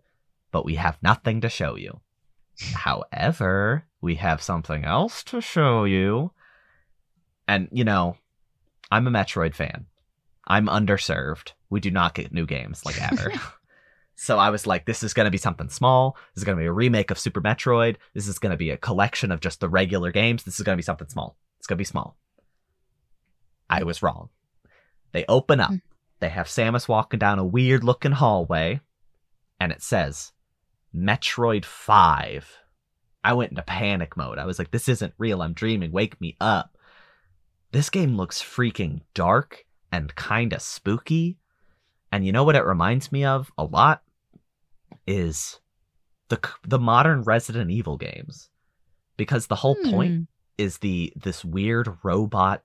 but 0.51 0.65
we 0.65 0.75
have 0.75 1.03
nothing 1.03 1.41
to 1.43 1.49
show 1.49 1.77
you. 1.77 2.01
However, 2.75 3.85
we 4.01 4.17
have 4.17 4.43
something 4.43 4.85
else 4.85 5.23
to 5.25 5.41
show 5.41 5.85
you. 5.85 6.33
And, 7.49 7.69
you 7.73 7.85
know, 7.85 8.17
I'm 8.91 9.07
a 9.07 9.11
Metroid 9.11 9.55
fan. 9.55 9.87
I'm 10.47 10.67
underserved. 10.67 11.53
We 11.73 11.81
do 11.81 11.91
not 11.91 12.15
get 12.15 12.35
new 12.35 12.45
games 12.45 12.85
like 12.85 13.01
ever. 13.13 13.33
so 14.15 14.39
I 14.39 14.51
was 14.51 14.67
like, 14.67 14.85
this 14.85 15.03
is 15.03 15.15
going 15.15 15.25
to 15.25 15.31
be 15.31 15.39
something 15.39 15.71
small. 15.71 16.19
This 16.35 16.43
is 16.43 16.45
going 16.45 16.59
to 16.59 16.63
be 16.63 16.67
a 16.67 16.73
remake 16.73 17.11
of 17.11 17.19
Super 17.19 17.41
Metroid. 17.41 17.97
This 18.13 18.29
is 18.29 18.39
going 18.39 18.51
to 18.51 18.59
be 18.59 18.69
a 18.71 18.77
collection 18.77 19.33
of 19.33 19.41
just 19.41 19.61
the 19.61 19.71
regular 19.71 20.13
games. 20.13 20.45
This 20.45 20.61
is 20.61 20.65
going 20.65 20.77
to 20.77 20.81
be 20.81 20.85
something 20.85 21.09
small. 21.09 21.39
It's 21.59 21.67
going 21.67 21.79
to 21.79 21.81
be 21.81 21.87
small. 21.87 22.19
I 23.71 23.85
was 23.85 24.03
wrong. 24.03 24.29
They 25.13 25.25
open 25.29 25.61
up. 25.61 25.71
Hmm. 25.71 25.77
They 26.21 26.29
have 26.29 26.47
Samus 26.47 26.89
walking 26.89 27.19
down 27.19 27.39
a 27.39 27.45
weird 27.45 27.83
looking 27.83 28.13
hallway, 28.13 28.81
and 29.59 29.73
it 29.73 29.83
says 29.83 30.33
Metroid 30.95 31.65
5. 31.65 32.59
I 33.25 33.33
went 33.33 33.53
into 33.53 33.63
panic 33.63 34.15
mode. 34.17 34.39
I 34.39 34.45
was 34.45 34.59
like, 34.59 34.73
this 34.73 34.91
isn't 34.91 35.15
real. 35.17 35.41
I'm 35.41 35.55
dreaming. 35.55 35.91
Wake 35.91 36.21
me 36.21 36.37
up. 36.39 36.77
This 37.73 37.89
game 37.89 38.17
looks 38.17 38.43
freaking 38.43 39.01
dark 39.15 39.65
and 39.91 40.15
kind 40.15 40.53
of 40.53 40.61
spooky. 40.61 41.39
And 42.13 42.25
you 42.27 42.31
know 42.33 42.45
what 42.45 42.57
it 42.57 42.65
reminds 42.65 43.11
me 43.11 43.25
of 43.25 43.51
a 43.59 43.65
lot 43.65 44.03
is 45.07 45.59
the 46.29 46.39
the 46.63 46.79
modern 46.79 47.23
Resident 47.23 47.71
Evil 47.71 47.97
games. 47.97 48.51
Because 49.17 49.47
the 49.47 49.57
whole 49.57 49.77
Hmm. 49.83 49.91
point 49.91 50.29
is 50.59 50.79
the 50.79 51.13
this 51.17 51.45
weird 51.45 51.89
robot 52.03 52.63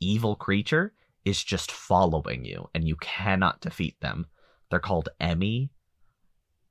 evil 0.00 0.34
creature 0.36 0.94
is 1.24 1.42
just 1.44 1.70
following 1.70 2.44
you 2.44 2.68
and 2.74 2.86
you 2.88 2.96
cannot 2.96 3.60
defeat 3.60 4.00
them. 4.00 4.26
They're 4.70 4.78
called 4.80 5.08
E.M.M.I. 5.20 5.68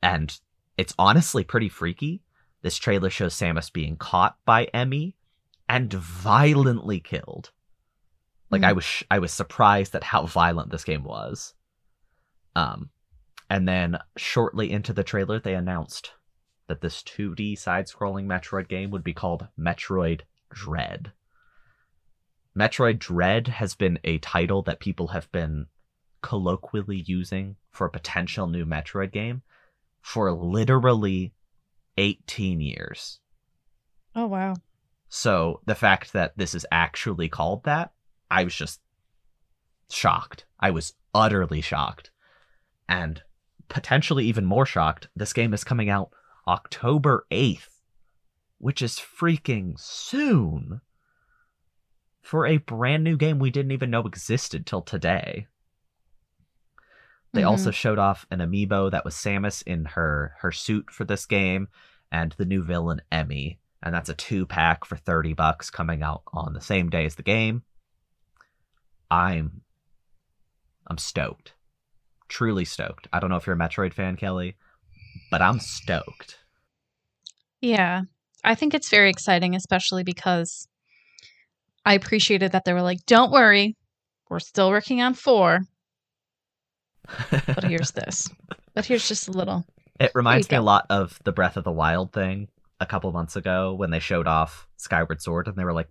and 0.01 0.39
it's 0.77 0.93
honestly 0.99 1.43
pretty 1.43 1.69
freaky. 1.69 2.21
This 2.61 2.77
trailer 2.77 3.09
shows 3.09 3.35
Samus 3.35 3.71
being 3.71 3.95
caught 3.97 4.37
by 4.45 4.63
E.M.M.I. 4.65 5.13
and 5.69 5.93
violently 5.93 6.99
killed. 6.99 7.51
Like 8.49 8.63
I 8.63 8.69
Hmm. 8.71 8.75
was 8.77 8.85
sh- 8.85 9.03
I 9.11 9.19
was 9.19 9.31
surprised 9.33 9.93
at 9.95 10.03
how 10.03 10.25
violent 10.25 10.71
this 10.71 10.83
game 10.83 11.03
was. 11.03 11.53
Um 12.57 12.89
and 13.49 13.67
then 13.67 13.97
shortly 14.17 14.71
into 14.71 14.91
the 14.91 15.03
trailer 15.03 15.39
they 15.39 15.53
announced 15.53 16.11
that 16.67 16.81
this 16.81 17.01
2D 17.03 17.57
side-scrolling 17.57 18.25
Metroid 18.25 18.67
game 18.67 18.91
would 18.91 19.03
be 19.03 19.13
called 19.13 19.47
Metroid 19.57 20.21
Dread. 20.49 21.13
Metroid 22.57 22.99
Dread 22.99 23.47
has 23.47 23.75
been 23.75 23.99
a 24.03 24.17
title 24.17 24.63
that 24.63 24.79
people 24.79 25.07
have 25.09 25.31
been 25.31 25.67
colloquially 26.21 27.03
using 27.05 27.55
for 27.71 27.87
a 27.87 27.91
potential 27.91 28.47
new 28.47 28.65
Metroid 28.65 29.11
game 29.11 29.43
for 30.01 30.31
literally 30.31 31.33
18 31.97 32.59
years. 32.59 33.19
Oh 34.15 34.25
wow. 34.25 34.55
So 35.09 35.61
the 35.65 35.75
fact 35.75 36.13
that 36.13 36.37
this 36.37 36.53
is 36.55 36.65
actually 36.71 37.29
called 37.29 37.63
that, 37.63 37.93
I 38.29 38.43
was 38.43 38.55
just 38.55 38.81
shocked. 39.89 40.45
I 40.59 40.71
was 40.71 40.93
utterly 41.13 41.61
shocked. 41.61 42.11
And 42.89 43.21
potentially 43.67 44.25
even 44.25 44.45
more 44.45 44.65
shocked, 44.65 45.07
this 45.15 45.33
game 45.33 45.53
is 45.53 45.63
coming 45.63 45.89
out 45.89 46.11
October 46.47 47.25
8th, 47.31 47.81
which 48.57 48.81
is 48.81 48.93
freaking 48.93 49.77
soon. 49.79 50.81
For 52.21 52.45
a 52.45 52.57
brand 52.57 53.03
new 53.03 53.17
game 53.17 53.39
we 53.39 53.51
didn't 53.51 53.71
even 53.71 53.89
know 53.89 54.05
existed 54.05 54.65
till 54.65 54.81
today. 54.81 55.47
They 57.33 57.41
Mhm. 57.41 57.47
also 57.47 57.71
showed 57.71 57.99
off 57.99 58.25
an 58.31 58.39
amiibo 58.39 58.89
that 58.91 59.05
was 59.05 59.15
Samus 59.15 59.61
in 59.63 59.85
her 59.85 60.35
her 60.39 60.51
suit 60.51 60.89
for 60.89 61.03
this 61.03 61.25
game 61.25 61.67
and 62.11 62.31
the 62.33 62.45
new 62.45 62.63
villain 62.63 63.01
E.M.M.I., 63.11 63.59
and 63.83 63.93
that's 63.93 64.09
a 64.09 64.15
two 64.15 64.45
pack 64.45 64.85
for 64.85 64.95
30 64.95 65.33
bucks 65.33 65.69
coming 65.69 66.01
out 66.01 66.23
on 66.33 66.53
the 66.53 66.61
same 66.61 66.89
day 66.89 67.05
as 67.05 67.15
the 67.15 67.23
game. 67.23 67.63
I'm 69.11 69.61
I'm 70.87 70.97
stoked. 70.97 71.53
Truly 72.27 72.65
stoked. 72.65 73.07
I 73.13 73.19
don't 73.19 73.29
know 73.29 73.37
if 73.37 73.47
you're 73.47 73.55
a 73.55 73.59
Metroid 73.59 73.93
fan, 73.93 74.15
Kelly, 74.17 74.55
but 75.31 75.41
I'm 75.41 75.59
stoked. 75.59 76.37
Yeah. 77.61 78.03
I 78.43 78.55
think 78.55 78.73
it's 78.73 78.89
very 78.89 79.09
exciting, 79.09 79.55
especially 79.55 80.03
because 80.03 80.67
I 81.85 81.93
appreciated 81.93 82.51
that 82.51 82.65
they 82.65 82.73
were 82.73 82.81
like, 82.81 83.05
don't 83.05 83.31
worry, 83.31 83.75
we're 84.29 84.39
still 84.39 84.69
working 84.69 85.01
on 85.01 85.13
four, 85.13 85.61
but 87.29 87.63
here's 87.63 87.91
this. 87.93 88.29
But 88.73 88.85
here's 88.85 89.07
just 89.07 89.27
a 89.27 89.31
little. 89.31 89.65
It 89.99 90.11
reminds 90.13 90.49
me 90.51 90.57
a 90.57 90.61
lot 90.61 90.85
of 90.89 91.19
the 91.23 91.31
Breath 91.31 91.57
of 91.57 91.63
the 91.63 91.71
Wild 91.71 92.13
thing 92.13 92.49
a 92.79 92.85
couple 92.85 93.11
months 93.11 93.35
ago 93.35 93.73
when 93.73 93.89
they 93.89 93.99
showed 93.99 94.27
off 94.27 94.67
Skyward 94.77 95.21
Sword 95.21 95.47
and 95.47 95.55
they 95.57 95.63
were 95.63 95.73
like, 95.73 95.89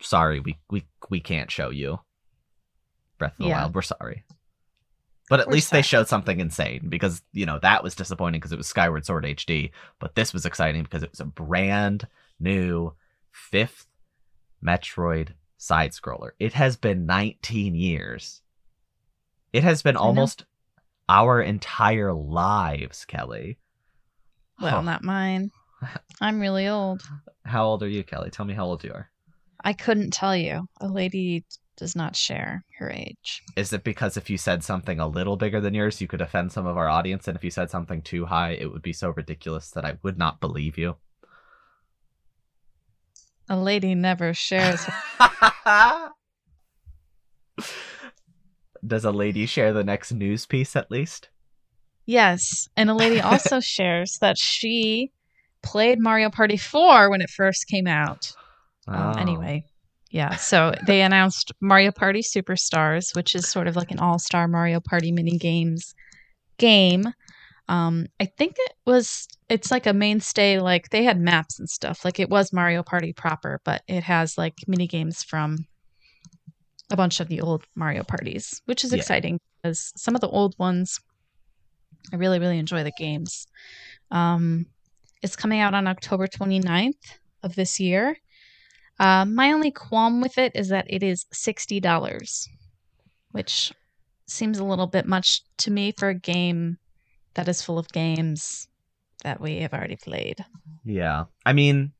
"Sorry, 0.00 0.40
we 0.40 0.58
we 0.68 0.84
we 1.10 1.20
can't 1.20 1.50
show 1.50 1.70
you 1.70 2.00
Breath 3.18 3.32
of 3.32 3.38
the 3.38 3.44
Yeah. 3.44 3.60
Wild. 3.60 3.74
We're 3.76 3.82
sorry." 3.82 4.24
But 5.28 5.40
at 5.40 5.46
We're 5.46 5.54
least 5.54 5.70
they 5.70 5.82
showed 5.82 6.08
something 6.08 6.40
insane 6.40 6.88
because 6.88 7.22
you 7.32 7.46
know 7.46 7.58
that 7.60 7.82
was 7.82 7.94
disappointing 7.94 8.40
because 8.40 8.52
it 8.52 8.58
was 8.58 8.66
Skyward 8.66 9.06
Sword 9.06 9.24
HD, 9.24 9.70
but 9.98 10.14
this 10.14 10.32
was 10.32 10.44
exciting 10.44 10.82
because 10.82 11.02
it 11.02 11.10
was 11.10 11.20
a 11.20 11.24
brand 11.24 12.06
new 12.40 12.92
fifth 13.30 13.86
Metroid 14.64 15.30
side 15.58 15.92
scroller. 15.92 16.30
It 16.38 16.52
has 16.54 16.76
been 16.76 17.06
19 17.06 17.74
years. 17.74 18.42
It 19.52 19.62
has 19.64 19.82
been 19.82 19.96
almost 19.96 20.44
our 21.08 21.40
entire 21.40 22.12
lives, 22.12 23.04
Kelly. 23.04 23.58
Well, 24.60 24.76
Huh. 24.76 24.82
not 24.82 25.02
mine. 25.02 25.50
I'm 26.20 26.40
really 26.40 26.68
old. 26.68 27.02
How 27.44 27.64
old 27.64 27.82
are 27.82 27.88
you, 27.88 28.02
Kelly? 28.04 28.30
Tell 28.30 28.46
me 28.46 28.54
how 28.54 28.64
old 28.64 28.84
you 28.84 28.92
are. 28.92 29.10
I 29.64 29.72
couldn't 29.72 30.12
tell 30.12 30.36
you. 30.36 30.68
A 30.80 30.88
lady 30.88 31.44
does 31.76 31.96
not 31.96 32.14
share 32.16 32.64
her 32.78 32.90
age. 32.90 33.42
Is 33.56 33.72
it 33.72 33.82
because 33.84 34.16
if 34.16 34.28
you 34.30 34.36
said 34.38 34.62
something 34.62 35.00
a 35.00 35.06
little 35.06 35.36
bigger 35.36 35.60
than 35.60 35.74
yours, 35.74 36.00
you 36.00 36.06
could 36.08 36.20
offend 36.20 36.52
some 36.52 36.66
of 36.66 36.76
our 36.76 36.88
audience, 36.88 37.26
and 37.28 37.36
if 37.36 37.42
you 37.44 37.50
said 37.50 37.70
something 37.70 38.02
too 38.02 38.26
high, 38.26 38.50
it 38.50 38.70
would 38.70 38.82
be 38.82 38.92
so 38.92 39.10
ridiculous 39.10 39.70
that 39.70 39.84
I 39.84 39.98
would 40.02 40.18
not 40.18 40.40
believe 40.40 40.76
you? 40.78 40.96
A 43.48 43.56
lady 43.56 43.94
never 43.94 44.32
shares. 44.34 44.86
Does 48.86 49.04
a 49.04 49.12
lady 49.12 49.46
share 49.46 49.72
the 49.72 49.84
next 49.84 50.12
news 50.12 50.46
piece 50.46 50.74
at 50.76 50.90
least? 50.90 51.28
yes. 52.04 52.68
And 52.76 52.90
a 52.90 52.94
lady 52.94 53.20
also 53.20 53.60
shares 53.62 54.18
that 54.20 54.36
she 54.36 55.12
played 55.62 56.00
Mario 56.00 56.30
Party 56.30 56.56
4 56.56 57.08
when 57.10 57.20
it 57.20 57.30
first 57.30 57.68
came 57.68 57.86
out. 57.86 58.32
Um, 58.88 58.96
Oh. 59.14 59.18
Anyway, 59.20 59.64
yeah. 60.12 60.36
So 60.36 60.74
they 60.86 61.00
announced 61.02 61.52
Mario 61.60 61.90
Party 61.90 62.20
Superstars, 62.20 63.16
which 63.16 63.34
is 63.34 63.48
sort 63.48 63.66
of 63.66 63.76
like 63.76 63.90
an 63.90 63.98
all-star 63.98 64.46
Mario 64.46 64.78
Party 64.78 65.10
mini 65.10 65.38
games 65.38 65.94
game. 66.58 67.06
Um, 67.68 68.06
I 68.20 68.26
think 68.26 68.56
it 68.58 68.72
was. 68.86 69.26
It's 69.48 69.70
like 69.70 69.86
a 69.86 69.92
mainstay. 69.94 70.58
Like 70.60 70.90
they 70.90 71.02
had 71.02 71.18
maps 71.18 71.58
and 71.58 71.68
stuff. 71.68 72.04
Like 72.04 72.20
it 72.20 72.28
was 72.28 72.52
Mario 72.52 72.82
Party 72.82 73.12
proper, 73.14 73.60
but 73.64 73.82
it 73.88 74.02
has 74.04 74.36
like 74.36 74.54
mini 74.68 74.86
games 74.86 75.22
from 75.22 75.66
a 76.90 76.96
bunch 76.96 77.20
of 77.20 77.28
the 77.28 77.40
old 77.40 77.64
Mario 77.74 78.02
parties, 78.02 78.60
which 78.66 78.84
is 78.84 78.92
Yeah. 78.92 78.98
exciting 78.98 79.40
because 79.62 79.92
some 79.96 80.14
of 80.14 80.20
the 80.20 80.28
old 80.28 80.54
ones, 80.58 81.00
I 82.12 82.16
really 82.16 82.38
really 82.38 82.58
enjoy 82.58 82.82
the 82.84 82.92
games. 82.98 83.46
Um, 84.10 84.66
it's 85.22 85.36
coming 85.36 85.60
out 85.60 85.72
on 85.72 85.86
October 85.86 86.26
29th 86.26 87.18
of 87.42 87.54
this 87.54 87.80
year. 87.80 88.16
Uh, 89.02 89.24
my 89.24 89.50
only 89.50 89.72
qualm 89.72 90.20
with 90.20 90.38
it 90.38 90.52
is 90.54 90.68
that 90.68 90.86
it 90.88 91.02
is 91.02 91.26
sixty 91.32 91.80
dollars, 91.80 92.48
which 93.32 93.72
seems 94.28 94.58
a 94.60 94.64
little 94.64 94.86
bit 94.86 95.06
much 95.06 95.42
to 95.56 95.72
me 95.72 95.92
for 95.98 96.08
a 96.08 96.14
game 96.14 96.78
that 97.34 97.48
is 97.48 97.60
full 97.60 97.80
of 97.80 97.88
games 97.88 98.68
that 99.24 99.40
we 99.40 99.58
have 99.58 99.74
already 99.74 99.96
played. 99.96 100.44
Yeah. 100.84 101.24
I 101.44 101.52
mean, 101.52 101.92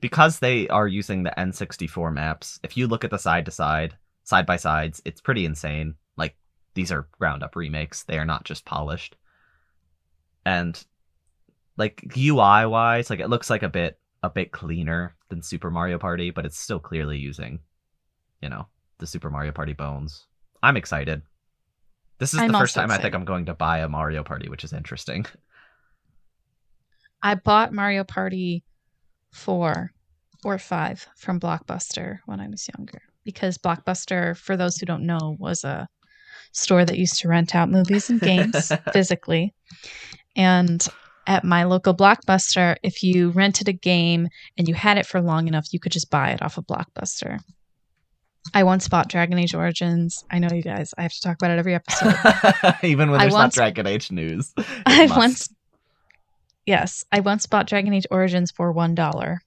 because 0.00 0.38
they 0.38 0.68
are 0.68 0.86
using 0.86 1.24
the 1.24 1.34
N64 1.36 2.12
maps, 2.12 2.60
if 2.62 2.76
you 2.76 2.86
look 2.86 3.02
at 3.02 3.10
the 3.10 3.18
side 3.18 3.44
to 3.46 3.50
side, 3.50 3.96
side 4.22 4.46
by 4.46 4.56
sides, 4.56 5.02
it's 5.04 5.20
pretty 5.20 5.46
insane. 5.46 5.94
Like, 6.16 6.36
these 6.74 6.92
are 6.92 7.08
ground 7.18 7.42
up 7.42 7.56
remakes, 7.56 8.04
they 8.04 8.18
are 8.18 8.24
not 8.24 8.44
just 8.44 8.64
polished. 8.64 9.16
And, 10.44 10.80
like, 11.76 12.04
UI 12.16 12.66
wise, 12.66 13.10
like, 13.10 13.20
it 13.20 13.30
looks 13.30 13.50
like 13.50 13.64
a 13.64 13.68
bit 13.68 13.98
a 14.26 14.30
bit 14.30 14.52
cleaner 14.52 15.14
than 15.28 15.42
Super 15.42 15.70
Mario 15.70 15.98
Party, 15.98 16.30
but 16.30 16.44
it's 16.44 16.58
still 16.58 16.80
clearly 16.80 17.16
using, 17.16 17.60
you 18.42 18.48
know, 18.48 18.66
the 18.98 19.06
Super 19.06 19.30
Mario 19.30 19.52
Party 19.52 19.72
bones. 19.72 20.26
I'm 20.62 20.76
excited. 20.76 21.22
This 22.18 22.34
is 22.34 22.40
I'm 22.40 22.50
the 22.50 22.58
first 22.58 22.74
time 22.74 22.90
I 22.90 22.98
think. 22.98 23.14
I'm 23.14 23.24
going 23.24 23.46
to 23.46 23.54
buy 23.54 23.78
a 23.78 23.88
Mario 23.88 24.22
Party, 24.22 24.48
which 24.48 24.64
is 24.64 24.72
interesting. 24.72 25.26
I 27.22 27.34
bought 27.34 27.72
Mario 27.72 28.04
Party 28.04 28.64
4 29.32 29.90
or 30.44 30.58
5 30.58 31.08
from 31.16 31.40
Blockbuster 31.40 32.18
when 32.26 32.40
I 32.40 32.48
was 32.48 32.68
younger 32.76 33.02
because 33.24 33.58
Blockbuster, 33.58 34.36
for 34.36 34.56
those 34.56 34.76
who 34.76 34.86
don't 34.86 35.06
know, 35.06 35.36
was 35.38 35.64
a 35.64 35.88
store 36.52 36.84
that 36.84 36.98
used 36.98 37.20
to 37.20 37.28
rent 37.28 37.54
out 37.54 37.70
movies 37.70 38.10
and 38.10 38.20
games 38.20 38.72
physically. 38.92 39.54
And 40.36 40.86
at 41.26 41.44
my 41.44 41.64
local 41.64 41.94
Blockbuster, 41.94 42.76
if 42.82 43.02
you 43.02 43.30
rented 43.30 43.68
a 43.68 43.72
game 43.72 44.28
and 44.56 44.68
you 44.68 44.74
had 44.74 44.98
it 44.98 45.06
for 45.06 45.20
long 45.20 45.48
enough, 45.48 45.72
you 45.72 45.80
could 45.80 45.92
just 45.92 46.10
buy 46.10 46.30
it 46.30 46.42
off 46.42 46.58
of 46.58 46.66
Blockbuster. 46.66 47.40
I 48.54 48.62
once 48.62 48.86
bought 48.88 49.08
Dragon 49.08 49.38
Age 49.38 49.54
Origins. 49.54 50.24
I 50.30 50.38
know 50.38 50.48
you 50.52 50.62
guys, 50.62 50.94
I 50.96 51.02
have 51.02 51.12
to 51.12 51.20
talk 51.20 51.36
about 51.36 51.50
it 51.50 51.58
every 51.58 51.74
episode. 51.74 52.14
Even 52.84 53.10
when 53.10 53.20
I 53.20 53.24
there's 53.24 53.32
not 53.34 53.38
once- 53.40 53.54
Dragon 53.54 53.86
Age 53.86 54.10
news. 54.12 54.54
I 54.86 55.06
must. 55.06 55.16
once, 55.18 55.48
yes, 56.64 57.04
I 57.10 57.20
once 57.20 57.46
bought 57.46 57.66
Dragon 57.66 57.92
Age 57.92 58.06
Origins 58.10 58.50
for 58.52 58.70
one 58.70 58.94
dollar 58.94 59.40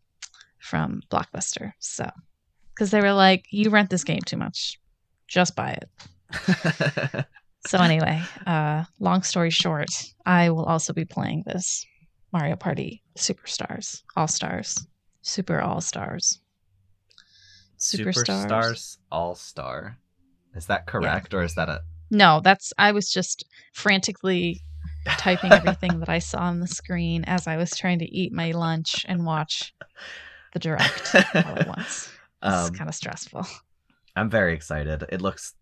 from 0.60 1.02
Blockbuster. 1.10 1.72
So, 1.80 2.10
because 2.76 2.92
they 2.92 3.00
were 3.00 3.14
like, 3.14 3.46
"You 3.52 3.70
rent 3.70 3.90
this 3.90 4.04
game 4.04 4.22
too 4.26 4.36
much, 4.38 4.78
just 5.28 5.56
buy 5.56 5.78
it." 5.82 7.26
So 7.68 7.78
anyway, 7.80 8.22
uh, 8.48 8.86
long 9.00 9.22
story 9.24 9.50
short, 9.50 9.90
I 10.26 10.50
will 10.50 10.64
also 10.66 10.94
be 10.94 11.06
playing 11.06 11.44
this 11.46 11.86
Mario 12.32 12.56
Party 12.56 13.04
Superstars, 13.18 14.02
All 14.16 14.28
Stars, 14.28 14.88
Super 15.22 15.60
All 15.62 15.82
Stars. 15.82 16.40
Superstars. 17.78 18.48
Superstars 18.48 18.98
All 19.12 19.36
Star. 19.36 19.98
Is 20.56 20.66
that 20.68 20.86
correct, 20.88 21.34
or 21.34 21.44
is 21.44 21.56
that 21.56 21.70
a? 21.70 21.82
No, 22.12 22.42
that's 22.44 22.74
I 22.78 22.92
was 22.92 23.12
just 23.12 23.46
frantically 23.74 24.62
typing 25.18 25.52
everything 25.52 26.00
that 26.00 26.10
I 26.10 26.20
saw 26.30 26.40
on 26.40 26.60
the 26.60 26.68
screen 26.68 27.24
as 27.26 27.48
I 27.48 27.58
was 27.58 27.72
trying 27.72 28.00
to 28.00 28.06
eat 28.06 28.34
my 28.34 28.52
lunch 28.52 29.06
and 29.08 29.26
watch 29.26 29.74
the 30.54 30.60
direct 30.60 31.14
all 31.16 31.58
at 31.58 31.68
once. 31.68 32.12
It's 32.44 32.70
Um, 32.70 32.74
kind 32.74 32.90
of 32.90 32.96
stressful. 32.96 33.46
I'm 34.16 34.30
very 34.30 34.54
excited. 34.54 35.06
It 35.10 35.22
looks 35.22 35.54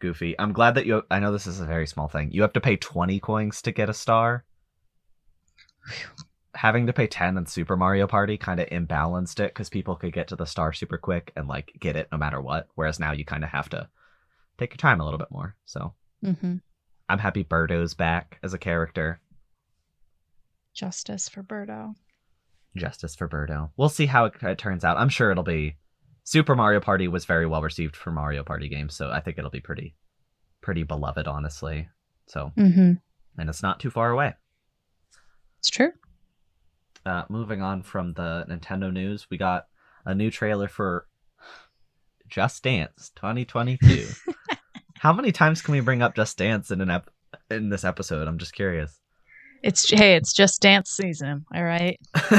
goofy. 0.00 0.34
I'm 0.38 0.52
glad 0.52 0.74
that 0.74 0.86
you. 0.86 1.02
I 1.10 1.20
know 1.20 1.32
this 1.32 1.46
is 1.46 1.60
a 1.60 1.66
very 1.66 1.86
small 1.86 2.08
thing. 2.08 2.32
You 2.32 2.42
have 2.42 2.52
to 2.54 2.60
pay 2.60 2.76
20 2.76 3.20
coins 3.20 3.62
to 3.62 3.72
get 3.72 3.88
a 3.88 3.94
star. 3.94 4.44
Having 6.54 6.86
to 6.88 6.92
pay 6.92 7.06
10 7.06 7.36
in 7.36 7.46
Super 7.46 7.76
Mario 7.76 8.06
Party 8.06 8.36
kind 8.36 8.58
of 8.58 8.68
imbalanced 8.68 9.38
it 9.38 9.54
because 9.54 9.68
people 9.68 9.94
could 9.94 10.12
get 10.12 10.28
to 10.28 10.36
the 10.36 10.46
star 10.46 10.72
super 10.72 10.98
quick 10.98 11.32
and 11.36 11.46
like 11.46 11.72
get 11.78 11.96
it 11.96 12.08
no 12.10 12.18
matter 12.18 12.40
what. 12.40 12.66
Whereas 12.74 12.98
now 12.98 13.12
you 13.12 13.24
kind 13.24 13.44
of 13.44 13.50
have 13.50 13.68
to 13.70 13.88
take 14.58 14.72
your 14.72 14.78
time 14.78 15.00
a 15.00 15.04
little 15.04 15.18
bit 15.18 15.30
more. 15.30 15.54
So 15.64 15.94
hmm 16.22 16.56
I'm 17.08 17.18
happy 17.18 17.44
Birdo's 17.44 17.94
back 17.94 18.38
as 18.42 18.52
a 18.54 18.58
character. 18.58 19.20
Justice 20.74 21.28
for 21.28 21.42
Birdo. 21.42 21.94
Justice 22.76 23.16
for 23.16 23.28
Birdo. 23.28 23.70
We'll 23.76 23.88
see 23.88 24.06
how 24.06 24.26
it, 24.26 24.34
it 24.42 24.58
turns 24.58 24.84
out. 24.84 24.96
I'm 24.96 25.08
sure 25.08 25.30
it'll 25.30 25.42
be. 25.42 25.76
Super 26.24 26.54
Mario 26.54 26.80
Party 26.80 27.08
was 27.08 27.24
very 27.24 27.46
well 27.46 27.62
received 27.62 27.96
for 27.96 28.10
Mario 28.10 28.44
Party 28.44 28.68
games, 28.68 28.94
so 28.94 29.10
I 29.10 29.20
think 29.20 29.38
it'll 29.38 29.50
be 29.50 29.60
pretty, 29.60 29.94
pretty 30.60 30.82
beloved, 30.82 31.26
honestly. 31.26 31.88
So, 32.26 32.52
hmm 32.54 32.92
and 33.38 33.48
it's 33.48 33.62
not 33.62 33.80
too 33.80 33.90
far 33.90 34.10
away. 34.10 34.34
It's 35.60 35.70
true. 35.70 35.92
Uh, 37.06 37.24
moving 37.28 37.62
on 37.62 37.82
from 37.82 38.12
the 38.12 38.44
Nintendo 38.48 38.92
news, 38.92 39.26
we 39.30 39.38
got 39.38 39.66
a 40.04 40.14
new 40.14 40.30
trailer 40.30 40.68
for 40.68 41.06
Just 42.28 42.62
Dance 42.62 43.10
2022. 43.16 44.08
how 44.98 45.12
many 45.12 45.32
times 45.32 45.62
can 45.62 45.72
we 45.72 45.80
bring 45.80 46.02
up 46.02 46.14
Just 46.14 46.36
Dance 46.36 46.70
in 46.70 46.80
an 46.80 46.90
ep- 46.90 47.10
in 47.50 47.70
this 47.70 47.84
episode? 47.84 48.28
I'm 48.28 48.38
just 48.38 48.52
curious. 48.54 49.00
It's 49.62 49.90
hey, 49.90 50.14
it's 50.14 50.32
just 50.32 50.62
dance 50.62 50.90
season. 50.90 51.44
All 51.54 51.64
right. 51.64 51.98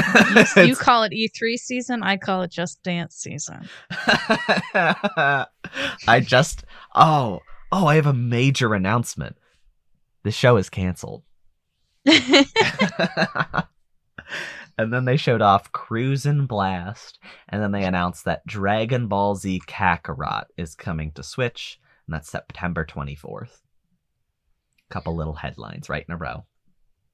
You, 0.56 0.64
you 0.64 0.76
call 0.76 1.04
it 1.04 1.12
E3 1.12 1.56
season. 1.56 2.02
I 2.02 2.16
call 2.16 2.42
it 2.42 2.50
just 2.50 2.82
dance 2.82 3.14
season. 3.16 3.68
I 3.90 5.46
just 6.20 6.64
oh 6.94 7.40
oh 7.70 7.86
I 7.86 7.96
have 7.96 8.06
a 8.06 8.14
major 8.14 8.74
announcement. 8.74 9.36
The 10.24 10.30
show 10.30 10.56
is 10.56 10.70
canceled. 10.70 11.22
and 12.06 12.46
then 14.92 15.04
they 15.04 15.16
showed 15.16 15.42
off 15.42 15.72
Cruisin' 15.72 16.46
Blast, 16.46 17.18
and 17.48 17.62
then 17.62 17.72
they 17.72 17.84
announced 17.84 18.24
that 18.24 18.46
Dragon 18.46 19.08
Ball 19.08 19.34
Z 19.34 19.62
Kakarot 19.66 20.44
is 20.56 20.74
coming 20.74 21.12
to 21.12 21.22
Switch, 21.22 21.78
and 22.06 22.14
that's 22.14 22.30
September 22.30 22.84
24th. 22.84 23.60
Couple 24.90 25.14
little 25.14 25.34
headlines 25.34 25.88
right 25.88 26.04
in 26.08 26.14
a 26.14 26.18
row. 26.18 26.44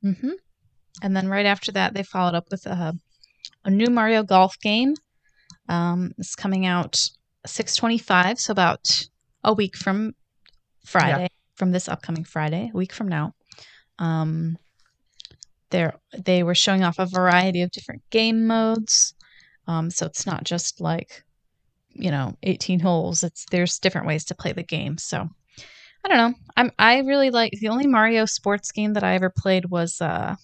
Hmm 0.03 0.31
And 1.03 1.17
then 1.17 1.29
right 1.29 1.47
after 1.47 1.73
that, 1.73 1.95
they 1.95 2.03
followed 2.03 2.35
up 2.35 2.47
with 2.51 2.67
a, 2.67 2.95
a 3.65 3.71
new 3.71 3.89
Mario 3.91 4.23
Golf 4.23 4.59
game. 4.61 4.95
Um, 5.69 6.13
it's 6.19 6.35
coming 6.35 6.67
out 6.67 7.09
625, 7.47 8.39
so 8.39 8.53
about 8.53 9.09
a 9.45 9.53
week 9.53 9.77
from 9.77 10.15
Friday, 10.85 11.29
from 11.57 11.73
this 11.73 11.89
upcoming 11.89 12.25
Friday, 12.25 12.71
a 12.73 12.77
week 12.77 12.93
from 12.93 13.09
now. 13.09 13.35
Um, 13.99 14.57
there, 15.71 15.95
they 16.17 16.43
were 16.43 16.55
showing 16.55 16.83
off 16.83 16.99
a 16.99 17.07
variety 17.07 17.63
of 17.63 17.71
different 17.71 18.03
game 18.11 18.47
modes. 18.47 19.15
Um, 19.67 19.91
so 19.91 20.07
it's 20.07 20.27
not 20.27 20.45
just 20.45 20.81
like, 20.81 21.23
you 21.91 22.11
know, 22.11 22.37
18 22.43 22.81
holes. 22.81 23.23
It's 23.23 23.45
there's 23.51 23.79
different 23.79 24.07
ways 24.07 24.25
to 24.27 24.35
play 24.35 24.53
the 24.53 24.63
game. 24.63 24.97
So 24.99 25.29
I 26.05 26.09
don't 26.09 26.17
know. 26.17 26.35
I'm 26.57 26.73
I 26.79 26.99
really 27.01 27.31
like 27.31 27.53
the 27.53 27.69
only 27.69 27.87
Mario 27.87 28.25
sports 28.25 28.73
game 28.73 28.95
that 28.95 29.05
I 29.05 29.15
ever 29.15 29.31
played 29.31 29.67
was 29.67 30.01
uh 30.01 30.37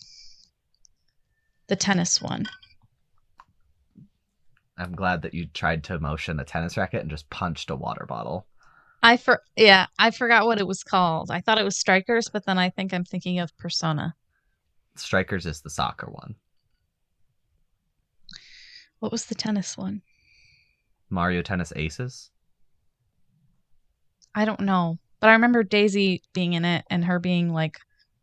the 1.68 1.76
tennis 1.76 2.20
one. 2.20 2.46
I'm 4.76 4.94
glad 4.94 5.22
that 5.22 5.34
you 5.34 5.46
tried 5.46 5.84
to 5.84 6.00
motion 6.00 6.40
a 6.40 6.44
tennis 6.44 6.76
racket 6.76 7.00
and 7.02 7.10
just 7.10 7.30
punched 7.30 7.70
a 7.70 7.76
water 7.76 8.06
bottle. 8.06 8.46
I 9.02 9.16
for 9.16 9.42
yeah, 9.56 9.86
I 9.98 10.10
forgot 10.10 10.46
what 10.46 10.58
it 10.58 10.66
was 10.66 10.82
called. 10.82 11.30
I 11.30 11.40
thought 11.40 11.58
it 11.58 11.64
was 11.64 11.78
Strikers, 11.78 12.28
but 12.28 12.46
then 12.46 12.58
I 12.58 12.70
think 12.70 12.92
I'm 12.92 13.04
thinking 13.04 13.38
of 13.38 13.56
Persona. 13.56 14.14
Strikers 14.96 15.46
is 15.46 15.60
the 15.60 15.70
soccer 15.70 16.10
one. 16.10 16.34
What 19.00 19.12
was 19.12 19.26
the 19.26 19.34
tennis 19.34 19.76
one? 19.76 20.02
Mario 21.10 21.42
Tennis 21.42 21.72
Aces. 21.76 22.30
I 24.34 24.44
don't 24.44 24.60
know. 24.60 24.98
But 25.20 25.30
I 25.30 25.32
remember 25.32 25.62
Daisy 25.62 26.22
being 26.32 26.52
in 26.52 26.64
it 26.64 26.84
and 26.90 27.04
her 27.04 27.18
being 27.18 27.52
like 27.52 27.78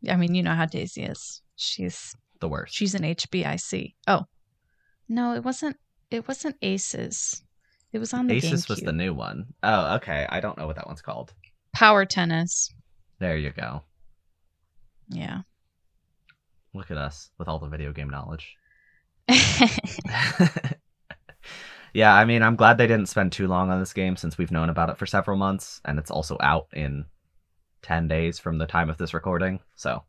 I 0.08 0.16
mean, 0.16 0.34
you 0.34 0.42
know 0.42 0.54
how 0.54 0.66
Daisy 0.66 1.04
is. 1.04 1.42
She's 1.56 2.14
The 2.40 2.48
worst. 2.48 2.74
she's 2.74 2.94
an 2.94 3.02
HBIC. 3.02 3.94
Oh. 4.06 4.26
No, 5.08 5.34
it 5.34 5.44
wasn't 5.44 5.76
it 6.10 6.26
wasn't 6.28 6.56
Aces. 6.62 7.42
It 7.92 7.98
was 7.98 8.12
on 8.14 8.26
the 8.26 8.34
Aces 8.34 8.68
was 8.68 8.80
the 8.80 8.92
new 8.92 9.12
one. 9.12 9.46
Oh, 9.62 9.96
okay. 9.96 10.26
I 10.28 10.40
don't 10.40 10.56
know 10.56 10.66
what 10.66 10.76
that 10.76 10.86
one's 10.86 11.02
called. 11.02 11.34
Power 11.74 12.04
tennis. 12.04 12.72
There 13.18 13.36
you 13.36 13.50
go. 13.50 13.82
Yeah. 15.08 15.42
Look 16.74 16.90
at 16.90 16.96
us 16.96 17.30
with 17.38 17.48
all 17.48 17.58
the 17.58 17.68
video 17.68 17.92
game 17.92 18.08
knowledge. 18.08 18.56
yeah, 21.92 22.14
I 22.14 22.24
mean, 22.24 22.42
I'm 22.42 22.56
glad 22.56 22.78
they 22.78 22.86
didn't 22.86 23.08
spend 23.08 23.32
too 23.32 23.46
long 23.46 23.70
on 23.70 23.78
this 23.78 23.92
game 23.92 24.16
since 24.16 24.38
we've 24.38 24.50
known 24.50 24.70
about 24.70 24.88
it 24.88 24.98
for 24.98 25.06
several 25.06 25.36
months, 25.36 25.80
and 25.84 25.98
it's 25.98 26.10
also 26.10 26.36
out 26.40 26.68
in 26.72 27.04
10 27.82 28.08
days 28.08 28.38
from 28.38 28.58
the 28.58 28.66
time 28.66 28.88
of 28.88 28.96
this 28.96 29.12
recording. 29.14 29.60
So 29.76 30.02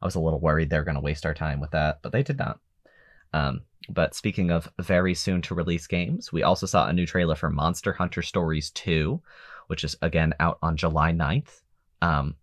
I 0.00 0.04
was 0.04 0.14
a 0.14 0.20
little 0.20 0.40
worried 0.40 0.70
they 0.70 0.78
were 0.78 0.84
going 0.84 0.94
to 0.94 1.00
waste 1.00 1.26
our 1.26 1.34
time 1.34 1.60
with 1.60 1.72
that, 1.72 2.00
but 2.02 2.12
they 2.12 2.22
did 2.22 2.38
not. 2.38 2.60
Um, 3.32 3.62
but 3.88 4.14
speaking 4.14 4.50
of 4.50 4.70
very 4.78 5.14
soon 5.14 5.42
to 5.42 5.54
release 5.54 5.86
games, 5.86 6.32
we 6.32 6.42
also 6.42 6.66
saw 6.66 6.86
a 6.86 6.92
new 6.92 7.06
trailer 7.06 7.34
for 7.34 7.50
Monster 7.50 7.92
Hunter 7.92 8.22
Stories 8.22 8.70
2, 8.70 9.20
which 9.66 9.84
is 9.84 9.96
again 10.02 10.34
out 10.40 10.58
on 10.62 10.76
July 10.76 11.12
9th. 11.12 11.62
Um, 12.00 12.36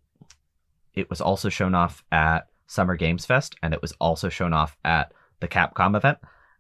it 0.93 1.09
was 1.09 1.21
also 1.21 1.49
shown 1.49 1.75
off 1.75 2.03
at 2.11 2.47
Summer 2.67 2.95
Games 2.95 3.25
Fest, 3.25 3.55
and 3.61 3.73
it 3.73 3.81
was 3.81 3.93
also 3.99 4.29
shown 4.29 4.53
off 4.53 4.77
at 4.83 5.11
the 5.39 5.47
Capcom 5.47 5.95
event. 5.95 6.17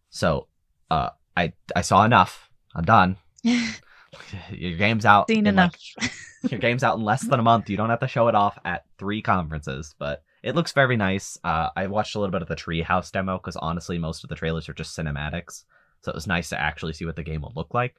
So 0.09 0.47
uh, 0.91 1.09
I 1.35 1.53
I 1.75 1.81
saw 1.81 2.03
enough. 2.03 2.49
I'm 2.75 2.85
done. 2.85 3.17
Your 3.43 4.77
game's 4.77 5.05
out. 5.05 5.27
Seen 5.29 5.45
like, 5.45 5.53
enough. 5.53 5.75
your 6.51 6.59
game's 6.59 6.83
out 6.83 6.97
in 6.97 7.03
less 7.03 7.23
than 7.23 7.39
a 7.39 7.43
month. 7.43 7.69
You 7.69 7.77
don't 7.77 7.89
have 7.89 7.99
to 7.99 8.07
show 8.07 8.27
it 8.27 8.35
off 8.35 8.57
at 8.63 8.85
three 8.97 9.21
conferences, 9.21 9.95
but 9.97 10.23
it 10.43 10.55
looks 10.55 10.71
very 10.71 10.95
nice. 10.95 11.37
Uh, 11.43 11.69
I 11.75 11.87
watched 11.87 12.15
a 12.15 12.19
little 12.19 12.31
bit 12.31 12.41
of 12.41 12.47
the 12.47 12.55
Treehouse 12.55 13.11
demo 13.11 13.37
because 13.37 13.55
honestly, 13.55 13.97
most 13.97 14.23
of 14.23 14.29
the 14.29 14.35
trailers 14.35 14.69
are 14.69 14.73
just 14.73 14.97
cinematics, 14.97 15.63
so 16.01 16.11
it 16.11 16.15
was 16.15 16.27
nice 16.27 16.49
to 16.49 16.59
actually 16.59 16.93
see 16.93 17.05
what 17.05 17.15
the 17.15 17.23
game 17.23 17.41
will 17.41 17.53
look 17.55 17.73
like. 17.73 17.95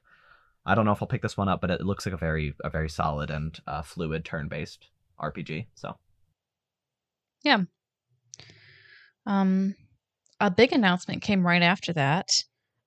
I 0.64 0.74
don't 0.74 0.84
know 0.84 0.92
if 0.92 1.02
I'll 1.02 1.08
pick 1.08 1.22
this 1.22 1.36
one 1.36 1.48
up, 1.48 1.60
but 1.60 1.70
it 1.70 1.84
looks 1.84 2.06
like 2.06 2.14
a 2.14 2.18
very 2.18 2.54
a 2.64 2.70
very 2.70 2.88
solid 2.88 3.30
and 3.30 3.58
uh, 3.66 3.82
fluid 3.82 4.24
turn-based 4.24 4.88
RPG. 5.20 5.66
So 5.74 5.96
yeah. 7.42 7.58
Um, 9.26 9.74
a 10.40 10.50
big 10.50 10.72
announcement 10.72 11.22
came 11.22 11.46
right 11.46 11.62
after 11.62 11.92
that. 11.94 12.30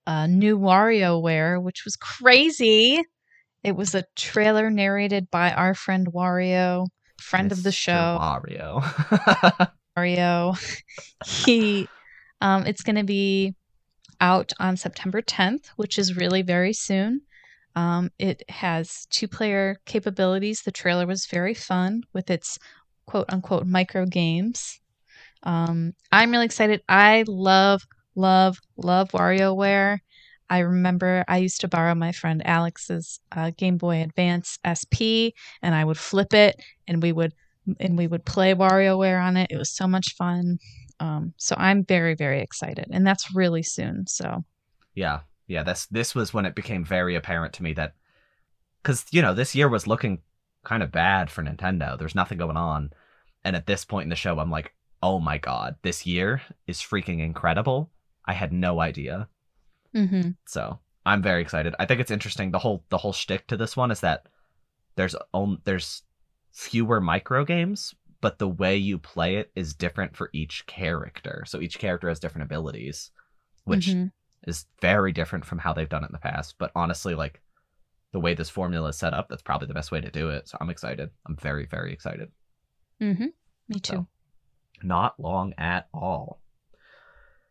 Uh, 0.06 0.26
new 0.26 0.58
WarioWare, 0.58 1.62
which 1.62 1.84
was 1.84 1.96
crazy. 1.96 3.02
It 3.62 3.76
was 3.76 3.94
a 3.94 4.04
trailer 4.16 4.70
narrated 4.70 5.30
by 5.30 5.52
our 5.52 5.74
friend 5.74 6.06
Wario, 6.12 6.86
friend 7.18 7.52
of 7.52 7.62
the 7.62 7.72
show, 7.72 8.18
Wario. 8.20 8.82
Wario. 9.96 10.84
he, 11.26 11.86
um, 12.40 12.66
it's 12.66 12.82
going 12.82 12.96
to 12.96 13.04
be 13.04 13.54
out 14.20 14.52
on 14.58 14.76
September 14.76 15.22
10th, 15.22 15.68
which 15.76 15.98
is 15.98 16.16
really 16.16 16.42
very 16.42 16.72
soon. 16.72 17.22
Um, 17.76 18.10
it 18.18 18.42
has 18.48 19.06
two 19.10 19.28
player 19.28 19.76
capabilities. 19.86 20.62
The 20.62 20.72
trailer 20.72 21.06
was 21.06 21.26
very 21.26 21.54
fun 21.54 22.02
with 22.12 22.30
its 22.30 22.58
quote 23.06 23.32
unquote 23.32 23.66
micro 23.66 24.06
games. 24.06 24.80
Um, 25.42 25.94
I'm 26.12 26.30
really 26.30 26.44
excited. 26.44 26.82
I 26.88 27.24
love, 27.26 27.82
love, 28.14 28.58
love 28.76 29.10
WarioWare. 29.10 29.98
I 30.50 30.58
remember 30.58 31.24
I 31.28 31.38
used 31.38 31.60
to 31.60 31.68
borrow 31.68 31.94
my 31.94 32.10
friend 32.10 32.42
Alex's 32.44 33.20
uh, 33.30 33.52
Game 33.56 33.78
Boy 33.78 34.02
Advance 34.02 34.58
SP, 34.66 35.30
and 35.62 35.74
I 35.74 35.84
would 35.84 35.96
flip 35.98 36.34
it, 36.34 36.60
and 36.88 37.00
we 37.00 37.12
would 37.12 37.32
and 37.78 37.96
we 37.96 38.08
would 38.08 38.24
play 38.24 38.54
WarioWare 38.54 39.22
on 39.22 39.36
it. 39.36 39.50
It 39.50 39.56
was 39.56 39.70
so 39.70 39.86
much 39.86 40.16
fun. 40.16 40.58
Um, 40.98 41.34
so 41.36 41.54
I'm 41.56 41.84
very, 41.84 42.14
very 42.14 42.40
excited, 42.40 42.88
and 42.90 43.06
that's 43.06 43.34
really 43.34 43.62
soon. 43.62 44.06
So 44.08 44.44
yeah, 44.94 45.20
yeah. 45.46 45.62
This 45.62 45.86
this 45.86 46.14
was 46.16 46.34
when 46.34 46.46
it 46.46 46.56
became 46.56 46.84
very 46.84 47.14
apparent 47.14 47.54
to 47.54 47.62
me 47.62 47.72
that 47.74 47.94
because 48.82 49.06
you 49.12 49.22
know 49.22 49.34
this 49.34 49.54
year 49.54 49.68
was 49.68 49.86
looking 49.86 50.18
kind 50.64 50.82
of 50.82 50.90
bad 50.90 51.30
for 51.30 51.42
Nintendo. 51.42 51.96
There's 51.96 52.16
nothing 52.16 52.38
going 52.38 52.56
on, 52.56 52.92
and 53.44 53.54
at 53.54 53.66
this 53.66 53.84
point 53.84 54.04
in 54.04 54.10
the 54.10 54.16
show, 54.16 54.38
I'm 54.40 54.50
like, 54.50 54.74
oh 55.00 55.20
my 55.20 55.38
god, 55.38 55.76
this 55.82 56.06
year 56.06 56.42
is 56.66 56.78
freaking 56.78 57.20
incredible. 57.20 57.90
I 58.30 58.34
had 58.34 58.52
no 58.52 58.80
idea. 58.80 59.28
mm-hmm. 59.94 60.30
So 60.46 60.78
I'm 61.04 61.22
very 61.22 61.42
excited. 61.42 61.74
I 61.78 61.86
think 61.86 62.00
it's 62.00 62.10
interesting. 62.16 62.50
The 62.52 62.58
whole 62.64 62.84
the 62.90 62.98
whole 62.98 63.12
shtick 63.12 63.46
to 63.48 63.56
this 63.56 63.76
one 63.76 63.90
is 63.90 64.00
that 64.00 64.26
there's 64.96 65.16
on 65.32 65.58
there's 65.64 66.02
fewer 66.52 67.00
micro 67.00 67.44
games, 67.44 67.94
but 68.20 68.38
the 68.38 68.48
way 68.62 68.76
you 68.76 68.98
play 68.98 69.36
it 69.36 69.50
is 69.54 69.74
different 69.74 70.16
for 70.16 70.30
each 70.32 70.64
character. 70.66 71.44
So 71.46 71.60
each 71.60 71.78
character 71.78 72.08
has 72.08 72.20
different 72.20 72.46
abilities, 72.50 73.10
which 73.64 73.88
Mm-hmm. 73.88 74.06
is 74.50 74.66
very 74.80 75.12
different 75.12 75.44
from 75.44 75.58
how 75.58 75.72
they've 75.72 75.88
done 75.94 76.04
it 76.04 76.10
in 76.10 76.18
the 76.18 76.18
past. 76.30 76.54
But 76.58 76.70
honestly, 76.74 77.14
like 77.14 77.40
the 78.12 78.20
way 78.20 78.34
this 78.34 78.50
formula 78.50 78.88
is 78.90 78.96
set 78.98 79.14
up, 79.14 79.28
that's 79.28 79.42
probably 79.48 79.68
the 79.68 79.74
best 79.80 79.92
way 79.92 80.00
to 80.00 80.10
do 80.10 80.30
it. 80.30 80.48
So 80.48 80.58
I'm 80.60 80.70
excited. 80.70 81.10
I'm 81.26 81.36
very, 81.36 81.66
very 81.66 81.92
excited. 81.92 82.28
Mm-hmm. 83.00 83.26
Me 83.68 83.80
too. 83.80 83.92
So, 83.94 84.06
not 84.82 85.18
long 85.18 85.52
at 85.58 85.88
all. 85.94 86.39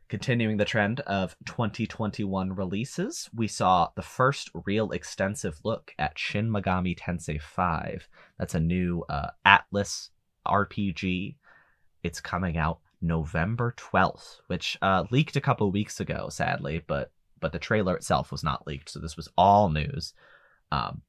Continuing 0.09 0.57
the 0.57 0.65
trend 0.65 1.01
of 1.01 1.35
2021 1.45 2.55
releases, 2.55 3.29
we 3.31 3.47
saw 3.47 3.89
the 3.95 4.01
first 4.01 4.49
real 4.65 4.89
extensive 4.91 5.59
look 5.63 5.93
at 5.99 6.17
Shin 6.17 6.49
Megami 6.49 6.97
Tensei 6.97 7.39
5. 7.39 8.09
That's 8.39 8.55
a 8.55 8.59
new 8.59 9.05
uh, 9.07 9.27
Atlus 9.45 10.09
RPG. 10.47 11.35
It's 12.01 12.21
coming 12.21 12.57
out 12.57 12.79
November 13.03 13.75
12th, 13.77 14.37
which 14.47 14.79
uh, 14.81 15.03
leaked 15.11 15.35
a 15.35 15.41
couple 15.41 15.71
weeks 15.71 15.99
ago, 15.99 16.29
sadly, 16.29 16.83
but 16.87 17.11
but 17.39 17.53
the 17.53 17.59
trailer 17.59 17.95
itself 17.95 18.31
was 18.31 18.43
not 18.43 18.65
leaked, 18.65 18.89
so 18.89 18.99
this 18.99 19.15
was 19.15 19.29
all 19.37 19.69
news. 19.69 20.13
Um, 20.71 21.03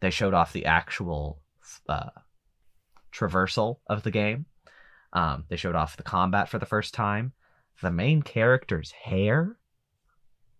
they 0.00 0.10
showed 0.10 0.34
off 0.34 0.52
the 0.52 0.66
actual 0.66 1.40
uh, 1.88 2.10
traversal 3.10 3.78
of 3.86 4.02
the 4.02 4.10
game. 4.10 4.44
Um, 5.14 5.44
they 5.48 5.56
showed 5.56 5.74
off 5.74 5.96
the 5.96 6.02
combat 6.02 6.48
for 6.50 6.58
the 6.58 6.66
first 6.66 6.92
time. 6.92 7.32
The 7.82 7.90
main 7.90 8.22
character's 8.22 8.92
hair 8.92 9.58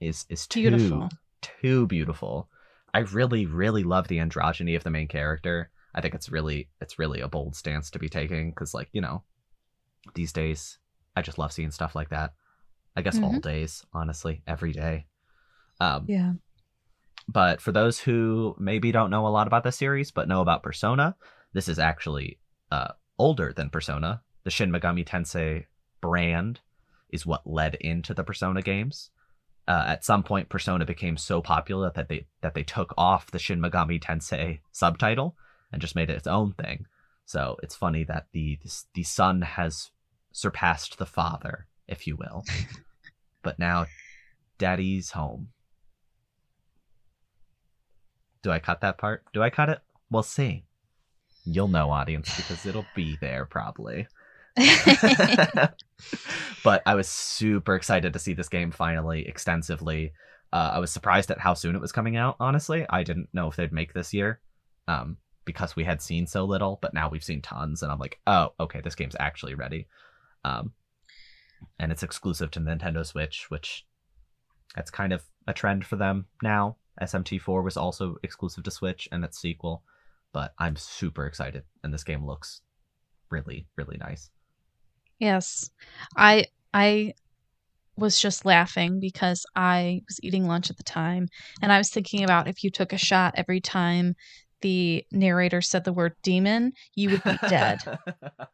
is 0.00 0.26
is 0.28 0.46
too 0.46 0.60
Beautiful. 0.60 1.08
too 1.40 1.86
beautiful. 1.86 2.48
I 2.92 3.00
really 3.00 3.46
really 3.46 3.82
love 3.82 4.08
the 4.08 4.18
androgyny 4.18 4.76
of 4.76 4.84
the 4.84 4.90
main 4.90 5.08
character. 5.08 5.70
I 5.94 6.00
think 6.00 6.14
it's 6.14 6.30
really 6.30 6.68
it's 6.80 6.98
really 6.98 7.20
a 7.20 7.28
bold 7.28 7.54
stance 7.56 7.90
to 7.90 7.98
be 7.98 8.08
taking 8.08 8.50
because 8.50 8.74
like 8.74 8.88
you 8.92 9.00
know 9.00 9.22
these 10.14 10.32
days 10.32 10.78
I 11.16 11.22
just 11.22 11.38
love 11.38 11.52
seeing 11.52 11.70
stuff 11.70 11.94
like 11.94 12.10
that. 12.10 12.34
I 12.96 13.02
guess 13.02 13.18
all 13.18 13.32
Mhm. 13.32 13.42
days, 13.42 13.84
honestly, 13.92 14.42
every 14.46 14.72
day. 14.72 15.06
Um, 15.80 16.06
Yeah. 16.08 16.34
but 17.28 17.60
for 17.60 17.72
those 17.72 17.98
who 17.98 18.54
maybe 18.58 18.92
don't 18.92 19.10
know 19.10 19.26
a 19.26 19.30
lot 19.30 19.46
about 19.46 19.64
the 19.64 19.72
series 19.72 20.10
but 20.10 20.28
know 20.28 20.40
about 20.40 20.62
Persona, 20.62 21.16
this 21.52 21.68
is 21.68 21.78
actually 21.78 22.38
uh, 22.70 22.92
older 23.18 23.52
than 23.52 23.70
Persona. 23.70 24.22
The 24.44 24.50
Shin 24.50 24.70
Megami 24.70 25.06
Tensei 25.06 25.66
brand 26.00 26.60
is 27.14 27.24
what 27.24 27.46
led 27.46 27.76
into 27.76 28.12
the 28.12 28.24
Persona 28.24 28.60
games. 28.60 29.10
Uh, 29.66 29.84
at 29.86 30.04
some 30.04 30.22
point, 30.22 30.50
Persona 30.50 30.84
became 30.84 31.16
so 31.16 31.40
popular 31.40 31.90
that 31.94 32.08
they 32.08 32.26
that 32.42 32.54
they 32.54 32.64
took 32.64 32.92
off 32.98 33.30
the 33.30 33.38
Shin 33.38 33.60
Megami 33.60 34.02
Tensei 34.02 34.60
subtitle 34.72 35.36
and 35.72 35.80
just 35.80 35.94
made 35.94 36.10
it 36.10 36.16
its 36.16 36.26
own 36.26 36.52
thing. 36.52 36.84
So 37.24 37.56
it's 37.62 37.76
funny 37.76 38.04
that 38.04 38.26
the 38.32 38.58
the 38.92 39.04
son 39.04 39.40
has 39.40 39.90
surpassed 40.32 40.98
the 40.98 41.06
father, 41.06 41.66
if 41.88 42.06
you 42.06 42.16
will. 42.16 42.44
but 43.42 43.58
now, 43.58 43.86
daddy's 44.58 45.12
home. 45.12 45.48
Do 48.42 48.50
I 48.50 48.58
cut 48.58 48.82
that 48.82 48.98
part? 48.98 49.24
Do 49.32 49.42
I 49.42 49.48
cut 49.48 49.70
it? 49.70 49.78
We'll 50.10 50.22
see. 50.22 50.64
You'll 51.46 51.68
know, 51.68 51.90
audience, 51.90 52.36
because 52.36 52.66
it'll 52.66 52.86
be 52.94 53.16
there 53.20 53.46
probably. 53.46 54.06
but 56.64 56.82
I 56.86 56.94
was 56.94 57.08
super 57.08 57.74
excited 57.74 58.12
to 58.12 58.18
see 58.18 58.34
this 58.34 58.48
game 58.48 58.70
finally 58.70 59.26
extensively. 59.26 60.12
Uh, 60.52 60.72
I 60.74 60.78
was 60.78 60.92
surprised 60.92 61.30
at 61.30 61.40
how 61.40 61.54
soon 61.54 61.74
it 61.74 61.80
was 61.80 61.92
coming 61.92 62.16
out. 62.16 62.36
Honestly, 62.40 62.86
I 62.88 63.02
didn't 63.02 63.28
know 63.32 63.48
if 63.48 63.56
they'd 63.56 63.72
make 63.72 63.92
this 63.92 64.14
year, 64.14 64.40
um, 64.86 65.16
because 65.44 65.74
we 65.74 65.84
had 65.84 66.00
seen 66.00 66.26
so 66.26 66.44
little. 66.44 66.78
But 66.80 66.94
now 66.94 67.08
we've 67.08 67.24
seen 67.24 67.42
tons, 67.42 67.82
and 67.82 67.90
I'm 67.90 67.98
like, 67.98 68.20
oh, 68.26 68.52
okay, 68.60 68.80
this 68.80 68.94
game's 68.94 69.16
actually 69.18 69.54
ready. 69.54 69.88
Um, 70.44 70.72
and 71.78 71.90
it's 71.90 72.02
exclusive 72.02 72.50
to 72.52 72.60
Nintendo 72.60 73.04
Switch, 73.04 73.50
which 73.50 73.86
that's 74.76 74.90
kind 74.90 75.12
of 75.12 75.22
a 75.46 75.52
trend 75.52 75.84
for 75.84 75.96
them 75.96 76.26
now. 76.42 76.76
SMT4 77.02 77.64
was 77.64 77.76
also 77.76 78.16
exclusive 78.22 78.62
to 78.64 78.70
Switch 78.70 79.08
and 79.10 79.24
its 79.24 79.40
sequel, 79.40 79.82
but 80.32 80.54
I'm 80.58 80.76
super 80.76 81.26
excited, 81.26 81.64
and 81.82 81.92
this 81.92 82.04
game 82.04 82.24
looks 82.24 82.60
really, 83.30 83.66
really 83.76 83.96
nice. 83.96 84.30
Yes. 85.18 85.70
I 86.16 86.46
I 86.72 87.14
was 87.96 88.18
just 88.18 88.44
laughing 88.44 88.98
because 89.00 89.46
I 89.54 90.00
was 90.08 90.18
eating 90.22 90.46
lunch 90.46 90.70
at 90.70 90.76
the 90.76 90.82
time 90.82 91.28
and 91.62 91.70
I 91.72 91.78
was 91.78 91.90
thinking 91.90 92.24
about 92.24 92.48
if 92.48 92.64
you 92.64 92.70
took 92.70 92.92
a 92.92 92.98
shot 92.98 93.34
every 93.36 93.60
time 93.60 94.14
the 94.62 95.04
narrator 95.12 95.60
said 95.60 95.84
the 95.84 95.92
word 95.92 96.14
demon, 96.22 96.72
you 96.94 97.10
would 97.10 97.22
be 97.22 97.38
dead 97.48 97.80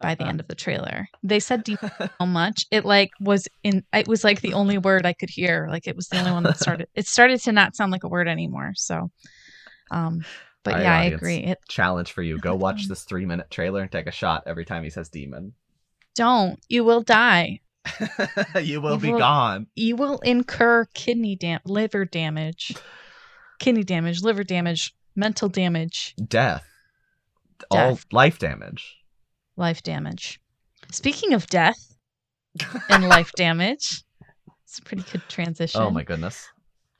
by 0.00 0.14
the 0.14 0.24
end 0.24 0.40
of 0.40 0.48
the 0.48 0.54
trailer. 0.54 1.06
They 1.22 1.40
said 1.40 1.64
demon 1.64 1.90
so 2.20 2.26
much. 2.26 2.66
It 2.70 2.84
like 2.84 3.10
was 3.20 3.48
in 3.62 3.84
it 3.92 4.08
was 4.08 4.24
like 4.24 4.40
the 4.40 4.52
only 4.52 4.76
word 4.76 5.06
I 5.06 5.12
could 5.12 5.30
hear. 5.30 5.68
Like 5.70 5.86
it 5.86 5.96
was 5.96 6.08
the 6.08 6.18
only 6.18 6.32
one 6.32 6.42
that 6.42 6.58
started 6.58 6.88
it 6.94 7.06
started 7.06 7.40
to 7.42 7.52
not 7.52 7.76
sound 7.76 7.92
like 7.92 8.04
a 8.04 8.08
word 8.08 8.28
anymore. 8.28 8.72
So 8.74 9.10
um 9.90 10.24
but 10.64 10.74
All 10.74 10.82
yeah, 10.82 10.98
I 10.98 11.04
agree. 11.04 11.36
It 11.36 11.58
Challenge 11.68 12.10
for 12.12 12.22
you: 12.22 12.38
go 12.38 12.54
watch 12.54 12.86
this 12.88 13.04
three-minute 13.04 13.50
trailer 13.50 13.80
and 13.80 13.90
take 13.90 14.06
a 14.06 14.12
shot 14.12 14.42
every 14.46 14.64
time 14.64 14.84
he 14.84 14.90
says 14.90 15.08
"demon." 15.08 15.54
Don't. 16.14 16.58
You 16.68 16.84
will 16.84 17.02
die. 17.02 17.60
you 18.62 18.80
will 18.80 18.94
You 18.94 19.00
be 19.00 19.12
will- 19.12 19.18
gone. 19.18 19.66
you 19.74 19.96
will 19.96 20.18
incur 20.20 20.84
kidney 20.94 21.34
dam 21.34 21.60
liver 21.64 22.04
damage 22.04 22.74
kidney 23.58 23.82
damage 23.84 24.22
liver 24.22 24.44
damage 24.44 24.94
mental 25.16 25.48
damage 25.48 26.14
Death. 26.28 26.64
All 27.70 27.98
life 28.12 28.38
damage. 28.38 28.96
life 29.56 29.82
damage 29.82 30.38
speaking 30.92 31.32
of 31.32 31.46
death 31.48 31.96
and 32.90 33.08
life 33.16 33.32
damage 33.36 34.04
it's 34.64 34.78
a 34.78 34.82
pretty 34.82 35.02
good 35.10 35.22
transition 35.28 35.80
Oh 35.80 35.90
my 35.90 36.04
goodness. 36.04 36.48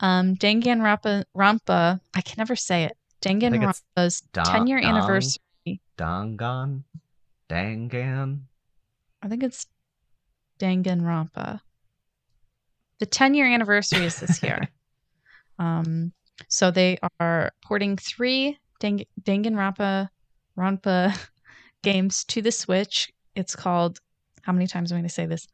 um 0.01 0.35
dangan 0.37 0.81
rampa 0.81 1.25
rampa 1.37 2.01
i 2.15 2.21
can 2.21 2.37
never 2.39 2.57
say 2.57 2.85
it 2.85 2.97
dangan 3.21 3.53
rampa's 3.61 4.23
Da- 4.33 4.45
10 4.45 4.67
year 4.67 4.79
anniversary 4.79 5.81
Dangan. 5.99 6.85
Dangan. 7.49 8.49
I 9.23 9.29
think 9.29 9.43
it's 9.43 9.67
dangan 10.59 11.03
rampa 11.03 11.61
the 12.99 13.07
10 13.07 13.35
year 13.35 13.47
anniversary 13.47 14.05
is 14.05 14.21
this 14.21 14.43
year 14.43 14.69
Um, 15.61 16.13
so 16.49 16.71
they 16.71 16.99
are 17.21 17.53
porting 17.63 17.97
three 17.99 18.59
Dang- 18.81 19.05
Danganronpa 19.23 20.09
Rampa 20.59 21.17
games 21.83 22.25
to 22.25 22.43
the 22.43 22.51
Switch. 22.51 23.13
It's 23.37 23.55
called 23.55 24.01
how 24.43 24.53
many 24.53 24.67
times 24.67 24.91
am 24.91 24.97
I 24.97 25.01
going 25.01 25.09
to 25.09 25.15
say 25.15 25.27
this? 25.27 25.47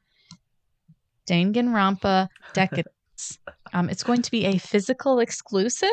Danganronpa 1.28 2.28
Decadence. 2.54 3.38
um, 3.74 3.90
it's 3.90 4.04
going 4.04 4.22
to 4.22 4.30
be 4.30 4.44
a 4.44 4.58
physical 4.58 5.18
exclusive? 5.18 5.90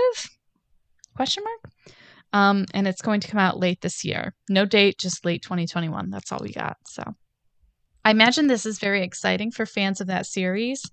Question 1.16 1.44
mark. 1.44 1.74
Um, 2.34 2.66
and 2.74 2.88
it's 2.88 3.02
going 3.02 3.20
to 3.22 3.28
come 3.28 3.40
out 3.40 3.60
late 3.60 3.82
this 3.82 4.06
year. 4.06 4.34
No 4.48 4.66
date, 4.66 5.00
just 5.00 5.26
late 5.26 5.42
2021. 5.42 6.12
That's 6.12 6.32
all 6.32 6.40
we 6.42 6.52
got. 6.52 6.78
So 6.88 7.04
I 8.06 8.12
imagine 8.12 8.48
this 8.48 8.66
is 8.66 8.80
very 8.80 9.04
exciting 9.04 9.52
for 9.52 9.66
fans 9.66 10.02
of 10.02 10.08
that 10.08 10.26
series 10.26 10.84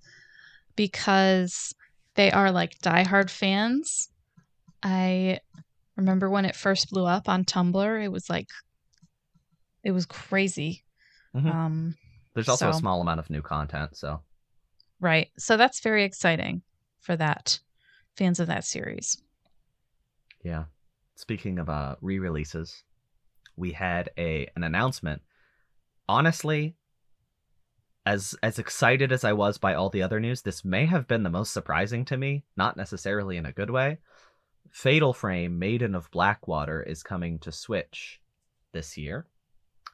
because 0.75 1.73
they 2.15 2.31
are 2.31 2.51
like 2.51 2.79
diehard 2.79 3.29
fans. 3.29 4.09
I 4.83 5.39
remember 5.95 6.29
when 6.29 6.45
it 6.45 6.55
first 6.55 6.89
blew 6.89 7.05
up 7.05 7.27
on 7.27 7.43
Tumblr, 7.43 8.03
it 8.03 8.11
was 8.11 8.29
like 8.29 8.47
it 9.83 9.91
was 9.91 10.05
crazy. 10.05 10.83
Mhm. 11.35 11.53
Um 11.53 11.95
There's 12.33 12.49
also 12.49 12.69
a 12.69 12.73
small 12.73 13.01
amount 13.01 13.19
of 13.19 13.29
new 13.29 13.41
content, 13.41 13.97
so 13.97 14.21
right. 14.99 15.29
So 15.37 15.57
that's 15.57 15.81
very 15.81 16.03
exciting 16.03 16.61
for 17.01 17.15
that 17.17 17.59
fans 18.15 18.39
of 18.39 18.47
that 18.47 18.63
series. 18.63 19.21
Yeah. 20.43 20.65
Speaking 21.15 21.59
of 21.59 21.69
uh, 21.69 21.95
re-releases, 22.01 22.83
we 23.55 23.73
had 23.73 24.09
a 24.17 24.47
an 24.55 24.63
announcement. 24.63 25.21
Honestly, 26.09 26.75
as 28.05 28.35
as 28.41 28.59
excited 28.59 29.11
as 29.11 29.23
I 29.23 29.33
was 29.33 29.57
by 29.57 29.73
all 29.73 29.89
the 29.89 30.01
other 30.01 30.19
news, 30.19 30.41
this 30.41 30.65
may 30.65 30.85
have 30.85 31.07
been 31.07 31.23
the 31.23 31.29
most 31.29 31.53
surprising 31.53 32.05
to 32.05 32.17
me, 32.17 32.43
not 32.57 32.77
necessarily 32.77 33.37
in 33.37 33.45
a 33.45 33.51
good 33.51 33.69
way. 33.69 33.99
Fatal 34.71 35.13
Frame 35.13 35.59
Maiden 35.59 35.95
of 35.95 36.09
Blackwater 36.11 36.81
is 36.81 37.03
coming 37.03 37.39
to 37.39 37.51
Switch 37.51 38.21
this 38.71 38.97
year. 38.97 39.27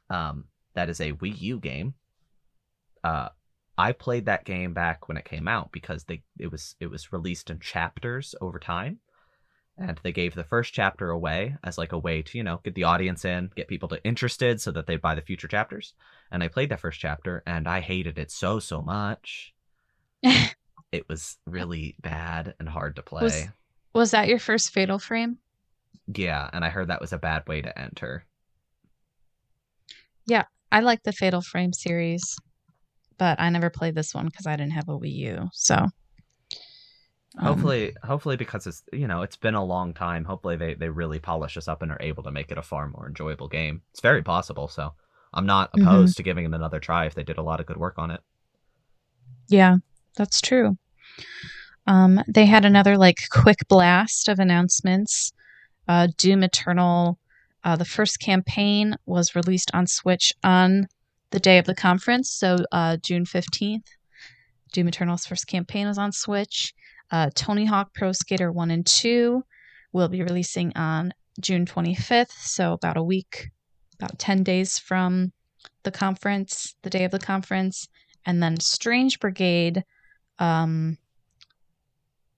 Um, 0.09 0.45
that 0.75 0.89
is 0.89 1.01
a 1.01 1.13
Wii 1.13 1.41
U 1.41 1.59
game. 1.59 1.95
Uh, 3.03 3.29
I 3.77 3.91
played 3.91 4.25
that 4.25 4.45
game 4.45 4.73
back 4.73 5.07
when 5.07 5.17
it 5.17 5.25
came 5.25 5.47
out 5.47 5.71
because 5.71 6.05
they 6.05 6.23
it 6.39 6.51
was 6.51 6.75
it 6.79 6.87
was 6.87 7.11
released 7.11 7.49
in 7.49 7.59
chapters 7.59 8.35
over 8.41 8.59
time. 8.59 8.99
And 9.77 9.99
they 10.01 10.11
gave 10.11 10.33
the 10.33 10.43
first 10.43 10.73
chapter 10.73 11.11
away 11.11 11.55
as 11.63 11.77
like 11.77 11.91
a 11.91 11.99
way 11.99 12.23
to, 12.23 12.37
you 12.37 12.43
know, 12.43 12.59
get 12.63 12.73
the 12.73 12.85
audience 12.85 13.25
in, 13.25 13.51
get 13.55 13.67
people 13.67 13.87
to 13.89 14.03
interested 14.03 14.59
so 14.59 14.71
that 14.71 14.87
they 14.87 14.95
buy 14.95 15.13
the 15.13 15.21
future 15.21 15.47
chapters. 15.47 15.93
And 16.31 16.41
I 16.41 16.47
played 16.47 16.69
that 16.69 16.79
first 16.79 16.99
chapter 16.99 17.43
and 17.45 17.67
I 17.67 17.81
hated 17.81 18.17
it 18.17 18.31
so 18.31 18.59
so 18.59 18.81
much. 18.81 19.53
it 20.91 21.07
was 21.07 21.37
really 21.45 21.95
bad 22.01 22.55
and 22.59 22.67
hard 22.67 22.95
to 22.95 23.03
play. 23.03 23.23
Was, 23.23 23.47
was 23.93 24.11
that 24.11 24.27
your 24.27 24.39
first 24.39 24.71
Fatal 24.71 24.99
Frame? 24.99 25.37
Yeah, 26.13 26.49
and 26.53 26.63
I 26.63 26.69
heard 26.69 26.87
that 26.87 27.01
was 27.01 27.13
a 27.13 27.17
bad 27.17 27.47
way 27.47 27.61
to 27.61 27.79
enter. 27.79 28.25
Yeah, 30.25 30.45
I 30.71 30.79
like 30.79 31.03
the 31.03 31.11
Fatal 31.11 31.41
Frame 31.41 31.73
series, 31.73 32.37
but 33.17 33.39
I 33.39 33.49
never 33.49 33.69
played 33.69 33.95
this 33.95 34.13
one 34.13 34.25
because 34.25 34.47
I 34.47 34.55
didn't 34.55 34.73
have 34.73 34.89
a 34.89 34.97
Wii 34.97 35.13
U. 35.13 35.49
So 35.53 35.85
um, 37.37 37.45
hopefully, 37.45 37.95
hopefully 38.03 38.35
because 38.35 38.67
it's 38.67 38.83
you 38.91 39.07
know 39.07 39.21
it's 39.21 39.35
been 39.35 39.55
a 39.55 39.63
long 39.63 39.93
time. 39.93 40.25
Hopefully 40.25 40.55
they 40.55 40.73
they 40.73 40.89
really 40.89 41.19
polish 41.19 41.55
this 41.55 41.67
up 41.67 41.81
and 41.81 41.91
are 41.91 42.01
able 42.01 42.23
to 42.23 42.31
make 42.31 42.51
it 42.51 42.57
a 42.57 42.61
far 42.63 42.87
more 42.89 43.07
enjoyable 43.07 43.47
game. 43.47 43.81
It's 43.91 44.01
very 44.01 44.23
possible. 44.23 44.67
So 44.67 44.93
I'm 45.33 45.45
not 45.45 45.71
Mhm. 45.73 45.81
opposed 45.83 46.17
to 46.17 46.23
giving 46.23 46.45
it 46.45 46.53
another 46.53 46.79
try 46.79 47.05
if 47.05 47.15
they 47.15 47.23
did 47.23 47.37
a 47.37 47.43
lot 47.43 47.59
of 47.59 47.65
good 47.65 47.77
work 47.77 47.95
on 47.97 48.11
it. 48.11 48.21
Yeah, 49.49 49.77
that's 50.15 50.41
true. 50.41 50.77
Um, 51.85 52.21
they 52.27 52.45
had 52.45 52.65
another 52.65 52.97
like 52.97 53.17
quick 53.31 53.59
blast 53.69 54.27
of 54.27 54.39
announcements. 54.39 55.31
Uh, 55.87 56.07
Doom 56.17 56.43
Eternal, 56.43 57.17
uh, 57.63 57.75
the 57.77 57.85
first 57.85 58.19
campaign 58.19 58.95
was 59.05 59.35
released 59.35 59.71
on 59.73 59.87
Switch 59.87 60.33
on 60.43 60.87
the 61.31 61.39
day 61.39 61.57
of 61.57 61.65
the 61.65 61.75
conference, 61.75 62.29
so 62.29 62.57
uh, 62.71 62.97
June 62.97 63.25
15th. 63.25 63.85
Doom 64.73 64.89
Eternal's 64.89 65.25
first 65.25 65.47
campaign 65.47 65.87
was 65.87 65.97
on 65.97 66.11
Switch. 66.11 66.73
Uh, 67.11 67.29
Tony 67.35 67.65
Hawk 67.65 67.93
Pro 67.93 68.11
Skater 68.11 68.51
1 68.51 68.71
and 68.71 68.85
2 68.85 69.43
will 69.93 70.07
be 70.09 70.23
releasing 70.23 70.75
on 70.75 71.13
June 71.39 71.65
25th, 71.65 72.31
so 72.31 72.73
about 72.73 72.97
a 72.97 73.03
week, 73.03 73.49
about 73.99 74.19
10 74.19 74.43
days 74.43 74.77
from 74.77 75.31
the 75.83 75.91
conference, 75.91 76.75
the 76.81 76.89
day 76.89 77.03
of 77.03 77.11
the 77.11 77.19
conference 77.19 77.87
and 78.27 78.43
then 78.43 78.59
Strange 78.59 79.19
Brigade. 79.19 79.83
Um, 80.37 80.97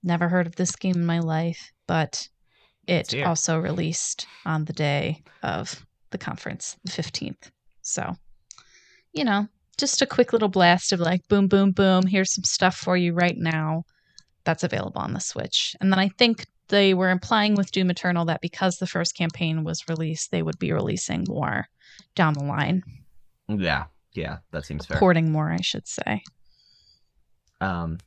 never 0.02 0.28
heard 0.28 0.46
of 0.46 0.56
this 0.56 0.74
game 0.76 0.94
in 0.94 1.04
my 1.04 1.18
life, 1.18 1.72
but 1.86 2.28
it 2.86 3.12
also 3.26 3.58
released 3.58 4.26
on 4.46 4.64
the 4.64 4.72
day 4.72 5.22
of 5.42 5.84
the 6.10 6.18
conference, 6.18 6.78
the 6.84 6.92
fifteenth. 6.92 7.50
So, 7.82 8.14
you 9.12 9.24
know, 9.24 9.48
just 9.76 10.00
a 10.00 10.06
quick 10.06 10.32
little 10.32 10.48
blast 10.48 10.92
of 10.92 11.00
like, 11.00 11.26
boom, 11.28 11.48
boom, 11.48 11.72
boom. 11.72 12.06
Here's 12.06 12.32
some 12.32 12.44
stuff 12.44 12.76
for 12.76 12.96
you 12.96 13.12
right 13.12 13.36
now. 13.36 13.84
That's 14.44 14.64
available 14.64 15.00
on 15.00 15.12
the 15.12 15.20
Switch. 15.20 15.76
And 15.80 15.92
then 15.92 15.98
I 15.98 16.08
think 16.08 16.46
they 16.68 16.94
were 16.94 17.10
implying 17.10 17.54
with 17.54 17.72
Doom 17.72 17.90
Eternal 17.90 18.24
that 18.26 18.40
because 18.40 18.78
the 18.78 18.86
first 18.86 19.16
campaign 19.16 19.64
was 19.64 19.88
released, 19.88 20.30
they 20.30 20.42
would 20.42 20.58
be 20.58 20.72
releasing 20.72 21.24
more 21.28 21.66
down 22.14 22.34
the 22.34 22.44
line, 22.44 22.82
Yeah, 23.48 23.84
yeah, 24.14 24.38
that 24.52 24.64
seems 24.64 24.86
fair. 24.86 24.98
porting 24.98 25.30
more, 25.32 25.50
I 25.50 25.60
should 25.60 25.86
say. 25.86 26.22
Um, 27.60 27.98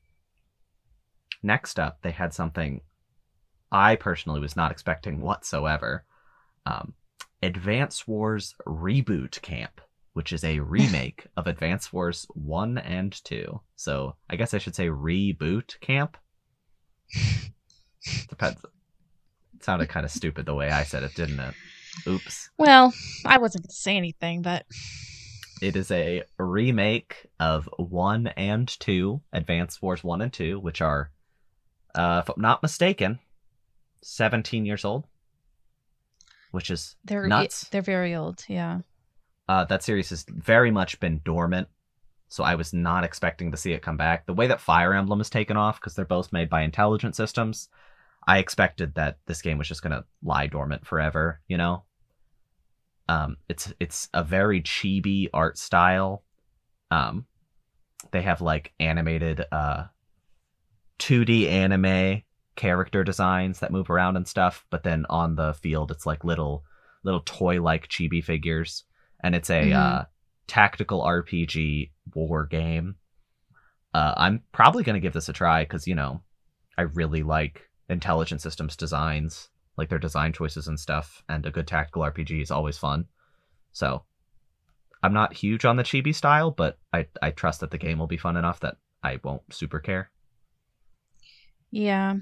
next 1.44 1.80
up, 1.80 2.00
they 2.02 2.12
had 2.12 2.34
something 2.34 2.82
I 3.72 3.96
personally 3.96 4.40
was 4.40 4.56
not 4.56 4.72
expecting 4.72 5.22
whatsoever. 5.22 6.06
Um, 6.66 6.94
Advance 7.42 8.08
Wars 8.08 8.56
Reboot 8.66 9.42
Camp, 9.42 9.82
which 10.14 10.32
is 10.32 10.44
a 10.44 10.60
remake 10.62 11.28
of 11.36 11.48
Advance 11.48 11.92
Wars 11.92 12.26
1 12.34 12.78
and 12.78 13.12
2. 13.24 13.60
So 13.76 14.16
I 14.30 14.36
guess 14.36 14.54
I 14.54 14.58
should 14.60 14.76
say 14.76 14.88
Reboot 14.88 15.80
Camp. 15.82 16.18
Depends. 18.30 18.64
It 19.56 19.64
sounded 19.64 19.90
kind 19.90 20.06
of 20.06 20.12
stupid 20.12 20.46
the 20.46 20.56
way 20.56 20.70
I 20.70 20.84
said 20.84 21.04
it, 21.04 21.16
didn't 21.16 21.40
it? 21.40 21.54
Oops. 22.08 22.50
Well, 22.58 22.94
I 23.26 23.38
wasn't 23.38 23.64
going 23.64 23.70
to 23.70 23.76
say 23.76 23.96
anything, 23.98 24.42
but 24.42 24.66
It 25.62 25.76
is 25.76 25.92
a 25.92 26.24
remake 26.38 27.28
of 27.40 27.70
1 27.78 28.28
and 28.28 28.68
2, 28.68 29.22
Advance 29.32 29.82
Wars 29.82 30.04
1 30.04 30.22
and 30.22 30.34
2, 30.34 30.60
which 30.60 30.82
are, 30.82 31.12
uh, 31.96 32.22
if 32.24 32.30
I'm 32.36 32.42
not 32.42 32.62
mistaken, 32.64 33.20
17 34.02 34.66
years 34.66 34.84
old. 34.84 35.06
Which 36.52 36.70
is 36.70 36.96
they're 37.06 37.26
nuts. 37.28 37.68
they're 37.70 37.82
very 37.82 38.14
old. 38.16 38.44
Yeah. 38.48 38.80
Uh, 39.50 39.66
that 39.66 39.82
series 39.84 40.10
has 40.12 40.24
very 40.28 40.70
much 40.70 41.00
been 41.00 41.20
dormant, 41.26 41.68
so 42.34 42.44
I 42.44 42.56
was 42.56 42.74
not 42.74 43.04
expecting 43.04 43.52
to 43.52 43.58
see 43.58 43.74
it 43.74 43.84
come 43.84 43.96
back. 43.96 44.26
The 44.26 44.34
way 44.34 44.48
that 44.48 44.60
Fire 44.60 44.96
Emblem 44.96 45.22
is 45.22 45.30
taken 45.30 45.56
off, 45.56 45.80
because 45.80 45.94
they're 45.94 46.04
both 46.04 46.34
made 46.34 46.50
by 46.50 46.64
intelligent 46.64 47.16
systems, 47.16 47.70
I 48.26 48.40
expected 48.40 48.96
that 48.96 49.20
this 49.28 49.44
game 49.44 49.60
was 49.60 49.68
just 49.68 49.84
gonna 49.84 50.04
lie 50.24 50.48
dormant 50.48 50.84
forever. 50.84 51.42
You 51.48 51.58
know, 51.58 51.84
um, 53.08 53.38
it's 53.50 53.72
it's 53.80 54.10
a 54.16 54.24
very 54.24 54.62
chibi 54.62 55.28
art 55.32 55.60
style. 55.60 56.24
Um, 56.90 57.28
they 58.10 58.24
have 58.24 58.42
like 58.42 58.74
animated 58.80 59.46
uh, 59.52 59.84
2D 60.98 61.48
anime 61.48 62.24
character 62.56 63.04
designs 63.04 63.60
that 63.60 63.72
move 63.72 63.92
around 63.92 64.18
and 64.18 64.28
stuff, 64.28 64.66
but 64.72 64.82
then 64.82 65.06
on 65.08 65.36
the 65.36 65.54
field 65.54 65.92
it's 65.92 66.08
like 66.08 66.24
little 66.24 66.64
little 67.04 67.22
toy 67.22 67.62
like 67.62 67.90
chibi 67.90 68.24
figures 68.24 68.86
and 69.24 69.36
it's 69.36 69.52
a 69.52 69.70
Mhm. 69.70 69.76
uh, 69.76 70.06
tactical 70.48 71.02
RPG 71.02 71.92
war 72.14 72.46
game. 72.46 72.96
Uh, 73.94 74.14
I'm 74.18 74.42
probably 74.52 74.84
gonna 74.84 75.00
give 75.00 75.14
this 75.14 75.30
a 75.30 75.34
try 75.34 75.64
because 75.64 75.88
you 75.88 75.96
know 75.96 76.22
I 76.78 76.84
really 76.84 77.24
like 77.24 77.70
intelligent 77.90 78.42
systems 78.42 78.76
designs, 78.76 79.50
like 79.78 79.90
their 79.90 80.00
design 80.00 80.34
choices 80.34 80.68
and 80.68 80.80
stuff, 80.80 81.24
and 81.30 81.46
a 81.46 81.52
good 81.52 81.68
tactical 81.68 82.02
RPG 82.04 82.42
is 82.42 82.52
always 82.52 82.78
fun. 82.78 83.06
So 83.72 84.04
I'm 85.02 85.14
not 85.14 85.34
huge 85.34 85.66
on 85.66 85.76
the 85.76 85.84
chibi 85.84 86.16
style, 86.16 86.52
but 86.52 86.80
I 86.94 87.08
I 87.22 87.32
trust 87.32 87.60
that 87.60 87.72
the 87.72 87.78
game 87.78 88.00
will 88.00 88.08
be 88.08 88.18
fun 88.18 88.38
enough 88.38 88.62
that 88.62 88.78
I 89.04 89.20
won't 89.24 89.54
super 89.54 89.80
care. 89.80 90.10
Yeah. 91.72 92.16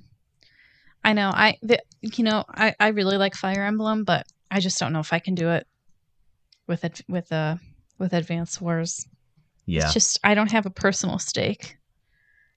I 1.03 1.13
know. 1.13 1.29
I 1.29 1.57
the, 1.61 1.81
you 2.01 2.23
know, 2.23 2.43
I 2.49 2.75
I 2.79 2.87
really 2.89 3.17
like 3.17 3.35
Fire 3.35 3.63
Emblem, 3.63 4.03
but 4.03 4.25
I 4.49 4.59
just 4.59 4.79
don't 4.79 4.93
know 4.93 4.99
if 4.99 5.13
I 5.13 5.19
can 5.19 5.35
do 5.35 5.49
it 5.49 5.67
with 6.67 6.83
it 6.83 7.01
with 7.07 7.31
uh 7.31 7.55
with 8.01 8.11
Advance 8.13 8.59
Wars. 8.59 9.07
Yeah, 9.65 9.85
It's 9.85 9.93
just 9.93 10.19
I 10.23 10.33
don't 10.33 10.51
have 10.51 10.65
a 10.65 10.71
personal 10.71 11.19
stake. 11.19 11.77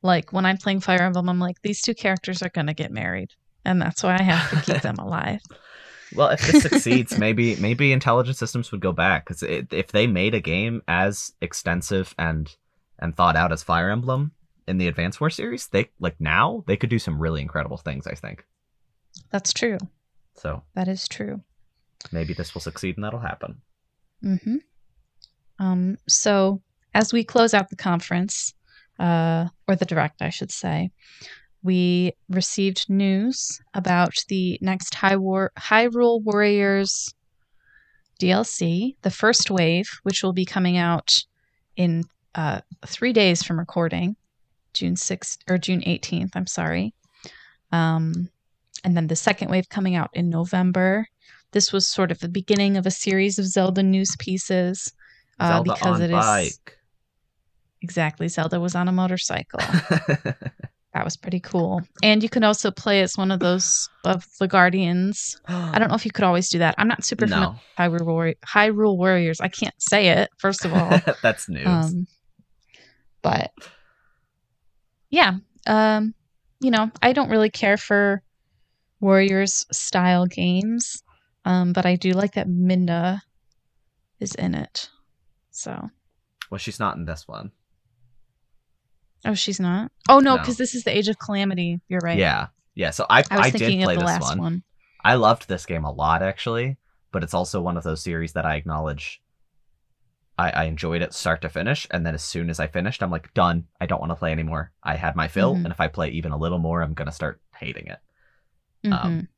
Like 0.03 0.33
when 0.33 0.45
I'm 0.45 0.57
playing 0.57 0.81
Fire 0.81 1.03
Emblem, 1.03 1.29
I'm 1.29 1.39
like 1.39 1.63
these 1.63 1.81
two 1.83 1.95
characters 1.95 2.43
are 2.43 2.49
going 2.49 2.67
to 2.67 2.75
get 2.75 2.91
married, 2.91 3.31
and 3.65 3.81
that's 3.81 4.03
why 4.03 4.17
I 4.19 4.23
have 4.23 4.51
to 4.51 4.73
keep 4.73 4.83
them 4.83 4.97
alive. 4.99 5.41
Well, 6.15 6.31
if 6.31 6.41
this 6.47 6.63
succeeds, 6.63 7.17
maybe 7.19 7.57
maybe 7.57 7.93
Intelligent 7.93 8.37
Systems 8.37 8.73
would 8.73 8.81
go 8.81 8.93
back 8.93 9.27
because 9.27 9.43
if 9.43 9.93
they 9.93 10.07
made 10.07 10.35
a 10.35 10.41
game 10.41 10.83
as 10.89 11.33
extensive 11.41 12.15
and 12.19 12.51
and 12.99 13.15
thought 13.17 13.37
out 13.37 13.53
as 13.53 13.63
Fire 13.63 13.91
Emblem 13.91 14.33
in 14.67 14.79
the 14.79 14.89
Advance 14.89 15.21
Wars 15.21 15.35
series, 15.37 15.69
they 15.69 15.91
like 16.01 16.17
now 16.21 16.65
they 16.67 16.77
could 16.77 16.91
do 16.91 16.99
some 16.99 17.21
really 17.21 17.43
incredible 17.43 17.77
things. 17.77 18.07
I 18.07 18.15
think 18.15 18.45
That's 19.31 19.53
true. 19.53 19.79
so. 20.37 20.63
That 20.75 20.89
is 20.89 21.07
true. 21.07 21.43
Maybe 22.13 22.35
this 22.35 22.55
will 22.55 22.61
succeed 22.61 22.97
and 22.97 23.05
that'll 23.05 23.21
happen. 23.21 23.61
Mm-hmm. 24.23 24.57
Um, 25.59 25.99
so 26.09 26.61
as 26.95 27.13
we 27.13 27.25
close 27.25 27.55
out 27.55 27.71
the 27.71 27.77
conference, 27.77 28.55
uh, 28.99 29.47
or 29.69 29.77
the 29.77 29.85
direct, 29.85 30.23
I 30.23 30.31
should 30.31 30.53
say, 30.53 30.91
we 31.63 32.13
received 32.29 32.89
news 32.89 33.61
about 33.73 34.13
the 34.29 34.59
next 34.61 34.95
High 34.95 35.17
War 35.17 35.51
Hyrule 35.59 36.23
Warriors 36.23 37.15
DLC, 38.21 38.97
the 39.03 39.11
first 39.11 39.51
wave, 39.51 39.89
which 40.03 40.23
will 40.23 40.33
be 40.33 40.45
coming 40.45 40.77
out 40.77 41.19
in 41.77 42.05
uh, 42.35 42.61
three 42.87 43.13
days 43.13 43.43
from 43.43 43.59
recording, 43.59 44.17
June 44.73 44.97
sixth 44.97 45.39
or 45.49 45.59
June 45.59 45.83
eighteenth. 45.87 46.33
I'm 46.37 46.47
sorry. 46.47 46.95
Um, 47.73 48.29
and 48.85 48.97
then 48.97 49.07
the 49.07 49.17
second 49.17 49.51
wave 49.51 49.69
coming 49.69 49.97
out 49.97 50.11
in 50.13 50.29
November. 50.29 51.09
This 51.53 51.73
was 51.73 51.89
sort 51.89 52.11
of 52.11 52.19
the 52.19 52.29
beginning 52.29 52.77
of 52.77 52.87
a 52.87 52.91
series 52.91 53.39
of 53.39 53.47
Zelda 53.47 53.83
news 53.83 54.15
pieces. 54.19 54.93
Uh, 55.39 55.63
because 55.63 56.01
it 56.01 56.11
is 56.11 56.17
bike. 56.17 56.79
exactly 57.83 58.29
Zelda 58.29 58.61
was 58.61 58.75
on 58.75 58.89
a 58.89 58.93
motorcycle. 58.93 59.61
That 60.95 61.05
was 61.05 61.17
pretty 61.17 61.41
cool. 61.41 61.83
And 62.05 62.23
you 62.23 62.29
can 62.29 62.45
also 62.45 62.71
play 62.71 63.03
as 63.03 63.19
one 63.19 63.33
of 63.33 63.41
those 63.41 63.89
of 64.05 64.25
the 64.39 64.47
guardians. 64.47 65.37
I 65.49 65.77
don't 65.81 65.89
know 65.89 65.97
if 65.97 66.05
you 66.05 66.13
could 66.13 66.23
always 66.23 66.49
do 66.49 66.61
that. 66.61 66.77
I'm 66.79 66.87
not 66.87 67.05
super 67.05 67.27
familiar 67.27 67.49
no. 67.49 67.51
with 67.51 67.61
Hyrule, 67.77 68.07
Warri- 68.07 68.39
Hyrule 68.47 68.97
Warriors. 68.97 69.41
I 69.41 69.49
can't 69.49 69.75
say 69.79 70.11
it, 70.11 70.31
first 70.39 70.65
of 70.65 70.73
all. 70.73 71.01
That's 71.23 71.49
news. 71.49 71.67
Um, 71.67 72.07
but 73.23 73.51
yeah, 75.11 75.39
um, 75.67 76.15
you 76.61 76.71
know, 76.71 76.93
I 77.03 77.13
don't 77.13 77.31
really 77.31 77.51
care 77.51 77.77
for 77.77 78.23
Warriors 79.01 79.67
style 79.73 80.27
games, 80.27 81.03
um, 81.45 81.73
but 81.73 81.87
I 81.87 81.97
do 81.97 82.13
like 82.13 82.35
that 82.35 82.47
Midna 82.47 83.21
is 84.21 84.37
in 84.37 84.55
it. 84.55 84.91
So, 85.57 85.91
well, 86.51 86.59
she's 86.59 86.81
not 86.81 86.97
in 86.97 87.05
this 87.05 87.29
one. 87.29 87.53
oh, 89.25 89.35
she's 89.35 89.61
not. 89.61 89.91
Oh 90.09 90.19
no, 90.19 90.35
No. 90.35 90.39
because 90.39 90.57
this 90.57 90.75
is 90.75 90.85
the 90.85 90.97
Age 90.97 91.09
of 91.09 91.19
Calamity. 91.19 91.81
You're 91.89 92.01
right. 92.03 92.19
Yeah, 92.19 92.49
yeah. 92.75 92.91
So 92.91 93.07
I 93.09 93.21
I 93.31 93.39
I, 93.39 93.51
did 93.51 93.83
play 93.85 93.95
of 93.95 94.01
the 94.01 94.05
this 94.05 94.05
last 94.05 94.29
one. 94.31 94.39
one. 94.39 94.63
I 95.05 95.15
loved 95.15 95.49
this 95.49 95.65
game 95.67 95.85
a 95.85 95.93
lot 95.93 96.23
actually, 96.23 96.77
but 97.13 97.23
it's 97.23 97.35
also 97.35 97.61
one 97.61 97.77
of 97.77 97.85
those 97.85 98.03
series 98.03 98.33
that 98.33 98.45
I 98.45 98.57
acknowledge. 98.57 99.21
I, 100.37 100.51
I 100.51 100.65
enjoyed 100.65 101.01
it 101.03 101.15
start 101.15 101.43
to 101.43 101.49
finish, 101.49 101.87
and 101.93 102.05
then 102.05 102.15
as 102.15 102.25
soon 102.25 102.51
as 102.51 102.59
I 102.59 102.67
finished, 102.67 103.03
I'm 103.05 103.11
like 103.13 103.33
done. 103.35 103.69
I 103.81 103.87
don't 103.87 104.01
want 104.01 104.11
to 104.11 104.17
play 104.17 104.33
anymore. 104.33 104.73
I 104.83 104.97
had 104.97 105.15
my 105.15 105.29
fill, 105.29 105.55
Mhm. 105.55 105.65
and 105.65 105.69
if 105.73 105.81
I 105.81 105.87
play 105.87 106.09
even 106.11 106.33
a 106.33 106.37
little 106.37 106.59
more, 106.59 106.83
I'm 106.83 106.95
gonna 106.95 107.13
start 107.13 107.41
hating 107.57 107.87
it. 107.87 107.99
Mhm. 108.85 108.93
Um, 109.05 109.29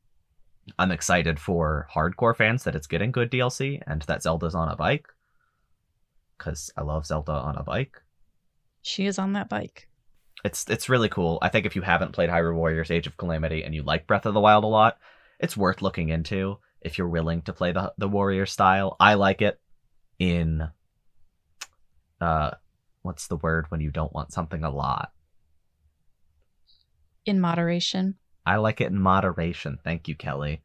I'm 0.79 0.91
excited 0.91 1.39
for 1.39 1.87
hardcore 1.93 2.35
fans 2.35 2.63
that 2.63 2.75
it's 2.75 2.87
getting 2.87 3.11
good 3.11 3.29
DLC 3.29 3.79
and 3.85 4.01
that 4.03 4.23
Zelda's 4.23 4.55
on 4.55 4.67
a 4.69 4.75
bike, 4.75 5.05
because 6.37 6.71
I 6.77 6.81
love 6.81 7.05
Zelda 7.05 7.31
on 7.31 7.55
a 7.57 7.63
bike. 7.63 8.01
she 8.81 9.05
is 9.05 9.19
on 9.19 9.33
that 9.33 9.49
bike. 9.49 9.87
It's 10.45 10.65
it's 10.69 10.89
really 10.89 11.09
cool. 11.09 11.39
I 11.41 11.49
think 11.49 11.65
if 11.65 11.75
you 11.75 11.81
haven't 11.81 12.13
played 12.13 12.29
Hyrule 12.29 12.55
Warriors 12.55 12.91
Age 12.91 13.07
of 13.07 13.17
Calamity 13.17 13.63
and 13.63 13.73
you 13.73 13.83
like 13.83 14.07
Breath 14.07 14.25
of 14.25 14.33
the 14.33 14.39
Wild 14.39 14.63
a 14.63 14.67
lot, 14.67 14.97
it's 15.39 15.57
worth 15.57 15.81
looking 15.81 16.09
into 16.09 16.59
if 16.81 16.97
you're 16.97 17.09
willing 17.09 17.41
to 17.43 17.53
play 17.53 17.71
the 17.71 17.93
the 17.97 18.07
warrior 18.07 18.45
style. 18.45 18.95
I 18.99 19.15
like 19.15 19.41
it 19.41 19.59
in 20.19 20.69
uh 22.21 22.51
what's 23.01 23.27
the 23.27 23.37
word 23.37 23.65
when 23.69 23.81
you 23.81 23.91
don't 23.91 24.13
want 24.13 24.31
something 24.31 24.63
a 24.63 24.69
lot? 24.69 25.11
In 27.25 27.39
moderation. 27.39 28.15
I 28.45 28.57
like 28.57 28.79
it 28.79 28.91
in 28.91 28.99
moderation. 28.99 29.79
Thank 29.83 30.07
you, 30.07 30.15
Kelly. 30.15 30.61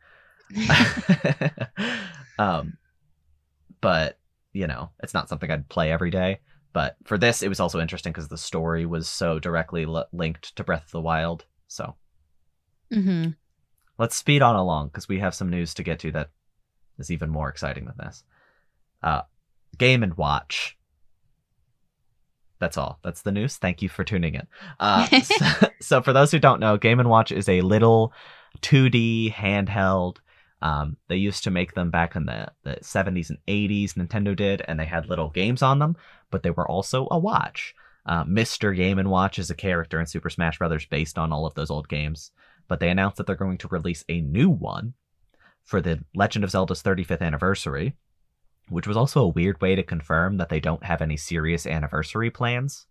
um 2.39 2.77
but 3.81 4.19
you 4.53 4.67
know, 4.67 4.91
it's 5.03 5.15
not 5.15 5.29
something 5.29 5.51
I'd 5.51 5.69
play 5.69 5.91
every 5.91 6.11
day. 6.11 6.41
But 6.73 6.97
for 7.05 7.19
this, 7.19 7.43
it 7.43 7.49
was 7.49 7.61
also 7.61 7.81
interesting 7.81 8.13
because 8.13 8.29
the 8.29 8.39
story 8.39 8.87
was 8.87 9.09
so 9.09 9.39
directly 9.39 9.85
li- 9.85 10.05
linked 10.13 10.57
to 10.57 10.65
Breath 10.65 10.87
of 10.87 10.91
the 10.93 11.01
Wild. 11.01 11.45
So 11.69 11.97
mm-hmm. 12.93 13.31
let's 13.99 14.17
speed 14.17 14.43
on 14.43 14.57
along 14.57 14.89
because 14.89 15.09
we 15.09 15.19
have 15.19 15.35
some 15.35 15.51
news 15.51 15.75
to 15.75 15.83
get 15.83 15.99
to 16.01 16.13
that 16.13 16.31
is 16.99 17.11
even 17.11 17.31
more 17.31 17.49
exciting 17.49 17.85
than 17.85 17.95
this. 17.99 18.25
Uh, 19.03 19.23
Game 19.77 20.03
and 20.03 20.15
Watch. 20.15 20.79
That's 22.59 22.79
all. 22.79 23.01
That's 23.03 23.23
the 23.23 23.33
news. 23.33 23.57
Thank 23.57 23.83
you 23.83 23.89
for 23.89 24.05
tuning 24.05 24.35
in. 24.35 24.47
Uh, 24.79 25.07
so, 25.23 25.47
so 25.81 26.03
for 26.03 26.13
those 26.13 26.31
who 26.31 26.39
don't 26.39 26.61
know, 26.61 26.77
Game 26.77 27.01
and 27.01 27.11
Watch 27.11 27.33
is 27.33 27.49
a 27.49 27.61
little 27.61 28.13
2D 28.61 29.35
handheld. 29.35 30.19
Um, 30.63 30.97
they 31.09 31.17
used 31.17 31.45
to 31.45 31.51
make 31.51 31.75
them 31.75 31.91
back 31.91 32.17
in 32.17 32.27
the, 32.27 32.49
the 32.63 32.77
70s 32.77 33.31
and 33.31 33.39
80s. 33.47 33.95
Nintendo 33.95 34.35
did, 34.35 34.63
and 34.67 34.79
they 34.79 34.87
had 34.87 35.09
little 35.09 35.29
games 35.29 35.61
on 35.61 35.81
them, 35.81 35.97
but 36.31 36.43
they 36.43 36.51
were 36.51 36.69
also 36.69 37.09
a 37.11 37.19
watch. 37.19 37.75
Uh, 38.07 38.25
Mr. 38.25 38.75
Game 38.75 38.99
and 38.99 39.11
Watch 39.11 39.39
is 39.39 39.51
a 39.51 39.55
character 39.55 40.01
in 40.01 40.07
Super 40.07 40.31
Smash 40.31 40.59
Bros. 40.59 40.87
based 40.87 41.19
on 41.19 41.33
all 41.33 41.47
of 41.47 41.55
those 41.55 41.71
old 41.71 41.89
games 41.89 42.33
but 42.69 42.81
they 42.81 42.89
announced 42.89 43.19
that 43.19 43.27
they're 43.27 43.37
going 43.37 43.59
to 43.59 43.69
release 43.69 44.05
a 44.09 44.23
new 44.23 44.49
one 44.49 44.95
for 45.63 45.81
the 45.81 46.03
Legend 46.15 46.43
of 46.43 46.51
Zelda's 46.51 46.83
35th 46.83 47.21
anniversary, 47.21 47.97
which 48.69 48.87
was 48.87 48.97
also 48.97 49.21
a 49.23 49.29
weird 49.29 49.61
way 49.61 49.75
to 49.75 49.83
confirm 49.83 50.39
that 50.39 50.49
they 50.49 50.61
don't 50.61 50.85
have 50.85 51.03
any 51.03 51.17
serious 51.19 51.67
anniversary 51.67 52.31
plans. 52.31 52.87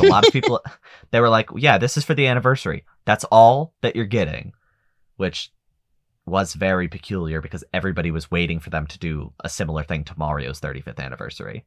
a 0.00 0.06
lot 0.06 0.26
of 0.26 0.32
people 0.34 0.62
they 1.10 1.20
were 1.20 1.30
like, 1.30 1.48
"Yeah, 1.56 1.78
this 1.78 1.96
is 1.96 2.04
for 2.04 2.12
the 2.12 2.26
anniversary. 2.26 2.84
That's 3.06 3.24
all 3.24 3.74
that 3.80 3.96
you're 3.96 4.04
getting," 4.04 4.52
which 5.16 5.50
was 6.26 6.54
very 6.54 6.88
peculiar 6.88 7.40
because 7.40 7.64
everybody 7.72 8.10
was 8.10 8.30
waiting 8.30 8.58
for 8.58 8.70
them 8.70 8.86
to 8.88 8.98
do 8.98 9.32
a 9.40 9.48
similar 9.48 9.84
thing 9.84 10.04
to 10.04 10.18
Mario's 10.18 10.60
35th 10.60 10.98
anniversary. 10.98 11.64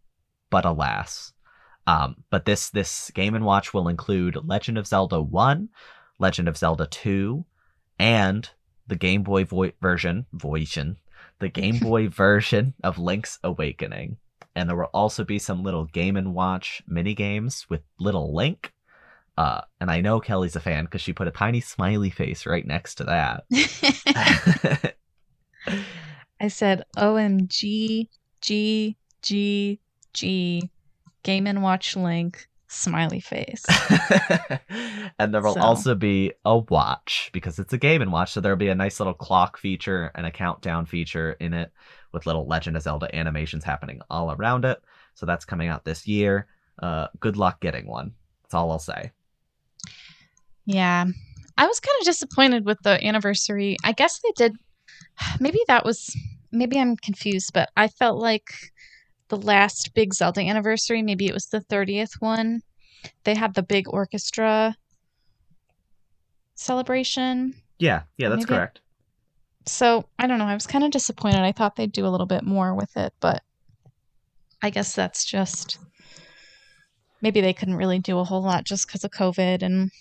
But 0.50 0.66
alas, 0.66 1.34
um, 1.88 2.18
but 2.30 2.46
this 2.46 2.70
this 2.70 3.10
Game 3.16 3.36
and 3.36 3.46
Watch 3.46 3.74
will 3.74 3.88
include 3.88 4.38
Legend 4.46 4.78
of 4.78 4.86
Zelda 4.86 5.22
1, 5.22 5.70
Legend 6.20 6.48
of 6.48 6.58
Zelda 6.58 6.86
2, 6.86 7.46
and 7.98 8.50
the 8.86 8.96
Game 8.96 9.24
Boy 9.24 9.46
vo- 9.46 9.72
version, 9.82 10.26
version, 10.34 10.98
the 11.40 11.50
Game 11.50 11.80
Boy 11.82 12.10
version 12.10 12.74
of 12.84 13.00
Link's 13.00 13.40
Awakening. 13.44 14.18
And 14.56 14.68
there 14.68 14.76
will 14.76 14.90
also 14.94 15.24
be 15.24 15.40
some 15.40 15.64
little 15.64 15.86
Game 15.86 16.18
and 16.18 16.34
Watch 16.34 16.84
mini 16.88 17.14
games 17.16 17.66
with 17.70 17.82
little 18.00 18.36
Link. 18.36 18.74
Uh, 19.40 19.62
and 19.80 19.90
I 19.90 20.02
know 20.02 20.20
Kelly's 20.20 20.58
a 20.58 20.60
fan 20.60 20.84
because 20.84 21.00
she 21.00 21.14
put 21.14 21.30
a 21.30 21.32
tiny 21.32 21.62
smiley 21.62 22.10
face 22.10 22.46
right 22.46 22.68
next 22.68 22.96
to 22.96 23.06
that. 23.06 23.46
I 26.42 26.50
said 26.50 26.84
OMG 26.98 28.10
G 28.42 28.98
G 29.22 29.80
G 30.14 30.70
Game 31.24 31.48
and 31.48 31.64
Watch 31.64 31.96
Link 31.96 32.50
smiley 32.68 33.22
face. 33.22 33.64
and 35.20 35.34
there 35.34 35.42
will 35.42 35.54
So. 35.54 35.62
also 35.62 35.96
be 35.96 36.34
a 36.44 36.58
watch 36.58 37.30
because 37.32 37.60
it's 37.60 37.72
a 37.72 37.78
game 37.78 38.02
and 38.02 38.12
watch. 38.12 38.34
So 38.34 38.42
there'll 38.42 38.58
be 38.58 38.68
a 38.68 38.76
nice 38.76 39.00
little 39.00 39.14
clock 39.14 39.58
feature 39.58 40.12
and 40.16 40.26
a 40.26 40.32
countdown 40.32 40.86
feature 40.86 41.32
in 41.40 41.54
it 41.54 41.72
with 42.12 42.26
little 42.26 42.46
Legend 42.46 42.76
of 42.76 42.84
Zelda 42.84 43.16
animations 43.16 43.64
happening 43.64 44.02
all 44.10 44.34
around 44.34 44.66
it. 44.66 44.82
So 45.14 45.26
that's 45.26 45.46
coming 45.46 45.70
out 45.70 45.86
this 45.86 46.06
year. 46.06 46.48
Uh, 46.78 47.08
good 47.22 47.38
luck 47.38 47.62
getting 47.62 47.88
one. 47.88 48.12
That's 48.44 48.54
all 48.54 48.72
I'll 48.72 48.80
say. 48.80 49.14
Yeah. 50.70 51.06
I 51.58 51.66
was 51.66 51.80
kind 51.80 51.96
of 52.00 52.06
disappointed 52.06 52.64
with 52.64 52.78
the 52.84 53.04
anniversary. 53.04 53.76
I 53.84 53.92
guess 53.92 54.20
they 54.20 54.32
did 54.36 54.54
maybe 55.40 55.60
that 55.68 55.84
was 55.84 56.16
maybe 56.52 56.80
I'm 56.80 56.96
confused, 56.96 57.52
but 57.54 57.70
I 57.76 57.88
felt 57.88 58.20
like 58.22 58.46
the 59.30 59.38
last 59.38 59.96
big 59.96 60.14
Zelda 60.14 60.42
anniversary, 60.42 61.02
maybe 61.02 61.26
it 61.26 61.34
was 61.34 61.48
the 61.48 61.62
30th 61.62 62.14
one. 62.20 62.62
They 63.24 63.34
had 63.34 63.56
the 63.56 63.64
big 63.64 63.88
orchestra 63.90 64.76
celebration. 66.56 67.56
Yeah, 67.80 68.04
yeah, 68.18 68.30
that's 68.30 68.42
Maybe- 68.42 68.56
correct. 68.58 68.82
So, 69.66 70.08
I 70.18 70.26
don't 70.28 70.40
know, 70.40 70.46
I 70.46 70.54
was 70.56 70.66
kind 70.68 70.84
of 70.84 70.92
disappointed. 70.92 71.42
I 71.42 71.52
thought 71.52 71.76
they'd 71.76 71.92
do 71.92 72.06
a 72.06 72.10
little 72.10 72.26
bit 72.26 72.44
more 72.44 72.74
with 72.74 72.96
it, 72.98 73.14
but 73.20 73.44
I 74.62 74.70
guess 74.72 74.96
that's 74.96 75.26
just 75.26 75.78
maybe 77.22 77.42
they 77.42 77.54
couldn't 77.54 77.76
really 77.76 78.00
do 78.00 78.18
a 78.20 78.24
whole 78.24 78.42
lot 78.42 78.66
just 78.66 78.88
because 78.88 79.04
of 79.04 79.12
COVID 79.12 79.62
and 79.62 79.92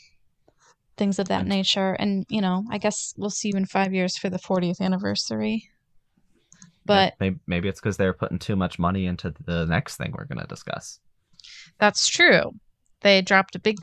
things 0.99 1.19
of 1.19 1.29
that 1.29 1.47
nature. 1.47 1.93
And, 1.93 2.27
you 2.29 2.41
know, 2.41 2.65
I 2.71 2.79
guess 2.79 3.15
we'll 3.17 3.31
see 3.31 3.49
you 3.49 3.57
in 3.57 3.67
five 3.67 3.95
years 3.95 4.19
for 4.19 4.29
the 4.29 4.39
40th 4.39 4.81
anniversary. 4.81 5.71
But 6.85 7.15
maybe, 7.21 7.39
maybe 7.47 7.69
it's 7.69 7.81
because 7.81 7.97
they're 7.97 8.13
putting 8.13 8.39
too 8.39 8.57
much 8.57 8.79
money 8.79 9.07
into 9.07 9.33
the 9.45 9.67
next 9.67 9.97
thing 9.97 10.13
we're 10.17 10.25
going 10.25 10.41
to 10.41 10.47
discuss. 10.47 11.01
that's 11.79 12.09
true. 12.09 12.53
They 13.03 13.23
dropped 13.23 13.55
a 13.55 13.61
big, 13.61 13.77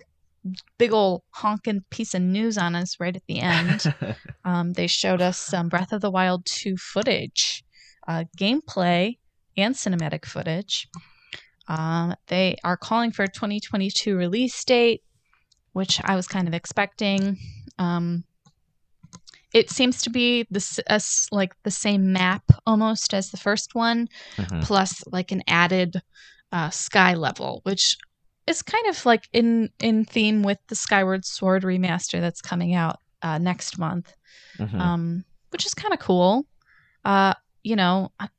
big 0.78 0.92
old 0.92 1.22
honking 1.32 1.84
piece 1.90 2.14
of 2.14 2.22
news 2.22 2.58
on 2.58 2.76
us 2.76 3.00
right 3.00 3.16
at 3.16 3.26
the 3.28 3.40
end. 3.40 3.94
um, 4.46 4.74
they 4.74 4.88
showed 4.88 5.22
us 5.22 5.38
some 5.38 5.70
Breath 5.70 5.94
of 5.94 6.02
the 6.02 6.12
Wild 6.12 6.46
2 6.46 6.78
footage, 6.78 7.64
uh, 8.08 8.26
gameplay, 8.38 9.18
and 9.56 9.76
cinematic 9.76 10.26
footage. 10.26 10.88
Um, 11.68 12.16
they 12.28 12.58
are 12.64 12.78
calling 12.78 13.12
for 13.12 13.24
a 13.24 13.28
2022 13.28 14.16
release 14.16 14.64
date, 14.66 15.02
which 15.76 16.00
I 16.06 16.16
was 16.16 16.26
kind 16.26 16.48
of 16.48 16.54
expecting. 16.54 17.38
Um, 17.78 18.24
it 19.54 19.70
seems 19.70 20.02
to 20.04 20.10
be 20.10 20.48
this 20.50 20.80
like 21.34 21.52
the 21.64 21.72
same 21.72 22.14
map 22.14 22.44
almost 22.66 23.14
as 23.14 23.30
the 23.32 23.38
first 23.38 23.76
one, 23.76 24.08
Mhm. 24.38 24.64
plus 24.64 25.04
like 25.08 25.34
an 25.34 25.44
added 25.50 26.02
uh, 26.54 26.70
sky 26.70 27.14
level, 27.14 27.60
which 27.64 27.98
is 28.48 28.62
kind 28.62 28.88
of 28.88 29.06
like 29.06 29.28
in 29.34 29.70
in 29.80 30.06
theme 30.06 30.44
with 30.44 30.60
the 30.70 30.76
Skyward 30.76 31.26
Sword 31.26 31.64
remaster 31.64 32.22
that's 32.22 32.42
coming 32.42 32.74
out 32.74 33.00
uh, 33.22 33.38
next 33.38 33.78
month, 33.78 34.16
Mhm. 34.58 34.80
um, 34.80 35.26
which 35.50 35.66
is 35.66 35.74
kind 35.74 35.94
of 35.94 36.00
cool. 36.00 36.46
Uh, 37.04 37.34
you 37.64 37.76
know, 37.76 38.14
I, 38.18 38.30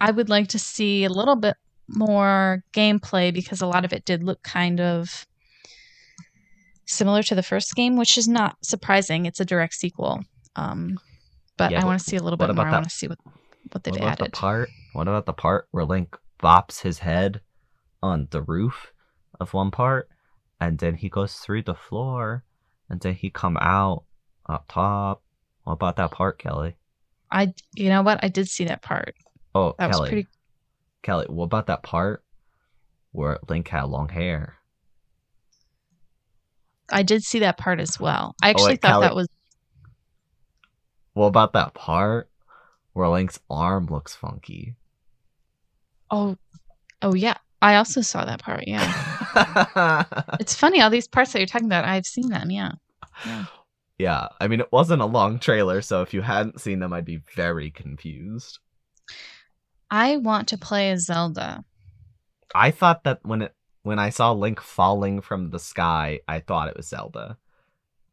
I 0.00 0.10
would 0.10 0.30
like 0.30 0.48
to 0.48 0.58
see 0.58 1.04
a 1.04 1.10
little 1.12 1.36
bit 1.36 1.56
more 1.86 2.64
gameplay 2.72 3.30
because 3.32 3.60
a 3.60 3.66
lot 3.66 3.84
of 3.84 3.92
it 3.92 4.06
did 4.06 4.22
look 4.24 4.42
kind 4.42 4.80
of 4.80 5.26
similar 6.86 7.22
to 7.24 7.34
the 7.34 7.42
first 7.42 7.74
game, 7.74 7.96
which 7.96 8.16
is 8.18 8.28
not 8.28 8.56
surprising. 8.64 9.26
It's 9.26 9.40
a 9.40 9.44
direct 9.44 9.74
sequel. 9.74 10.22
Um, 10.56 10.98
but 11.56 11.70
Yeah, 11.70 11.82
I 11.82 11.84
want 11.84 12.00
to 12.00 12.04
see 12.04 12.16
a 12.16 12.22
little 12.22 12.36
bit 12.36 12.46
more. 12.46 12.52
about 12.52 12.66
I 12.66 12.72
want 12.72 12.84
to 12.84 12.90
see 12.90 13.08
what 13.08 13.18
what 13.70 13.84
they've 13.84 13.92
what 13.92 14.00
about 14.02 14.20
added. 14.20 14.26
the 14.32 14.36
part? 14.36 14.68
What 14.92 15.08
about 15.08 15.26
the 15.26 15.32
part 15.32 15.68
where 15.70 15.84
Link 15.84 16.16
bops 16.42 16.80
his 16.82 16.98
head 16.98 17.40
on 18.02 18.28
the 18.30 18.42
roof 18.42 18.92
of 19.40 19.54
one 19.54 19.70
part, 19.70 20.08
and 20.60 20.78
then 20.78 20.94
he 20.96 21.08
goes 21.08 21.34
through 21.36 21.62
the 21.62 21.74
floor, 21.74 22.44
and 22.90 23.00
then 23.00 23.14
he 23.14 23.30
come 23.30 23.56
out 23.60 24.04
up 24.48 24.64
top. 24.68 25.22
What 25.64 25.74
about 25.74 25.96
that 25.96 26.10
part, 26.10 26.38
Kelly? 26.38 26.76
I, 27.30 27.54
you 27.74 27.88
know 27.88 28.02
what? 28.02 28.22
I 28.22 28.28
did 28.28 28.48
see 28.48 28.64
that 28.64 28.82
part. 28.82 29.14
Oh, 29.54 29.74
That 29.78 29.90
Kelly. 29.92 30.00
was 30.00 30.08
pretty. 30.10 30.28
Kelly, 31.02 31.26
what 31.28 31.44
about 31.44 31.66
that 31.68 31.82
part 31.82 32.22
where 33.12 33.38
Link 33.48 33.68
had 33.68 33.84
long 33.84 34.08
hair? 34.08 34.56
I 36.92 37.02
did 37.02 37.22
see 37.24 37.40
that 37.40 37.58
part 37.58 37.80
as 37.80 37.98
well. 37.98 38.34
I 38.42 38.50
actually 38.50 38.74
Oh, 38.74 38.76
thought 38.76 38.88
Kelly. 38.92 39.06
that 39.08 39.14
was. 39.16 39.28
What 41.14 41.26
about 41.26 41.52
that 41.54 41.74
part 41.74 42.30
where 42.92 43.08
Link's 43.08 43.38
arm 43.50 43.86
looks 43.86 44.14
funky? 44.14 44.76
Oh, 46.10 46.36
oh 47.02 47.14
yeah. 47.14 47.36
I 47.60 47.76
also 47.76 48.00
saw 48.00 48.24
that 48.24 48.42
part. 48.42 48.64
Yeah. 48.66 48.82
It's 50.40 50.54
funny 50.54 50.80
all 50.82 50.90
these 50.90 51.08
parts 51.08 51.32
that 51.32 51.38
you're 51.38 51.46
talking 51.46 51.66
about. 51.68 51.84
I've 51.86 52.04
seen 52.06 52.28
them. 52.28 52.50
Yeah. 52.50 52.72
yeah, 53.98 54.28
I 54.40 54.48
mean, 54.48 54.60
it 54.60 54.70
wasn't 54.72 55.00
a 55.00 55.06
long 55.06 55.38
trailer, 55.38 55.80
so 55.80 56.02
if 56.02 56.12
you 56.12 56.20
hadn't 56.20 56.60
seen 56.60 56.80
them, 56.80 56.92
I'd 56.92 57.04
be 57.06 57.22
very 57.34 57.70
confused. 57.70 58.58
I 59.90 60.16
want 60.18 60.48
to 60.48 60.58
play 60.58 60.90
as 60.90 61.06
Zelda. 61.06 61.64
I 62.54 62.70
thought 62.72 63.04
that 63.04 63.20
when 63.22 63.42
it 63.42 63.54
when 63.82 63.98
I 63.98 64.10
saw 64.10 64.32
Link 64.32 64.60
falling 64.60 65.20
from 65.20 65.50
the 65.50 65.58
sky, 65.58 66.20
I 66.28 66.40
thought 66.40 66.68
it 66.68 66.76
was 66.76 66.88
Zelda. 66.88 67.36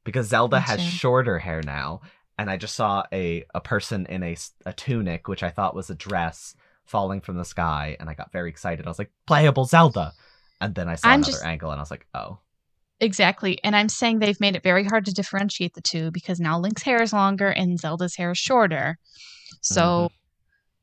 Because 0.04 0.28
Zelda 0.28 0.58
Me 0.58 0.64
has 0.64 0.82
shorter 0.84 1.40
hair 1.40 1.62
now, 1.64 2.02
and 2.38 2.50
I 2.50 2.58
just 2.58 2.76
saw 2.76 3.04
a 3.14 3.44
a 3.54 3.62
person 3.62 4.06
in 4.08 4.24
a, 4.24 4.36
a 4.66 4.74
tunic, 4.74 5.28
which 5.28 5.44
I 5.44 5.50
thought 5.50 5.76
was 5.76 5.90
a 5.90 5.96
dress, 5.96 6.56
falling 6.86 7.22
from 7.22 7.36
the 7.38 7.46
sky, 7.46 7.98
and 8.00 8.10
I 8.10 8.14
got 8.16 8.32
very 8.32 8.50
excited. 8.50 8.86
I 8.86 8.90
was 8.90 8.98
like, 9.00 9.12
"Playable 9.28 9.66
Zelda." 9.66 10.14
And 10.62 10.74
then 10.76 10.90
I 10.90 10.96
saw 10.96 11.10
I'm 11.10 11.20
another 11.20 11.32
just- 11.34 11.46
angle 11.46 11.72
and 11.72 11.80
I 11.80 11.84
was 11.84 11.92
like, 11.92 12.08
"Oh." 12.14 12.40
Exactly. 13.02 13.64
And 13.64 13.76
I'm 13.78 13.88
saying 13.88 14.20
they've 14.20 14.40
made 14.42 14.58
it 14.58 14.64
very 14.64 14.84
hard 14.84 15.06
to 15.06 15.14
differentiate 15.14 15.74
the 15.74 15.82
two 15.82 16.12
because 16.12 16.40
now 16.42 16.60
Link's 16.60 16.82
hair 16.84 17.02
is 17.02 17.14
longer 17.14 17.48
and 17.48 17.80
Zelda's 17.80 18.16
hair 18.18 18.32
is 18.32 18.38
shorter. 18.38 18.98
So, 19.62 19.82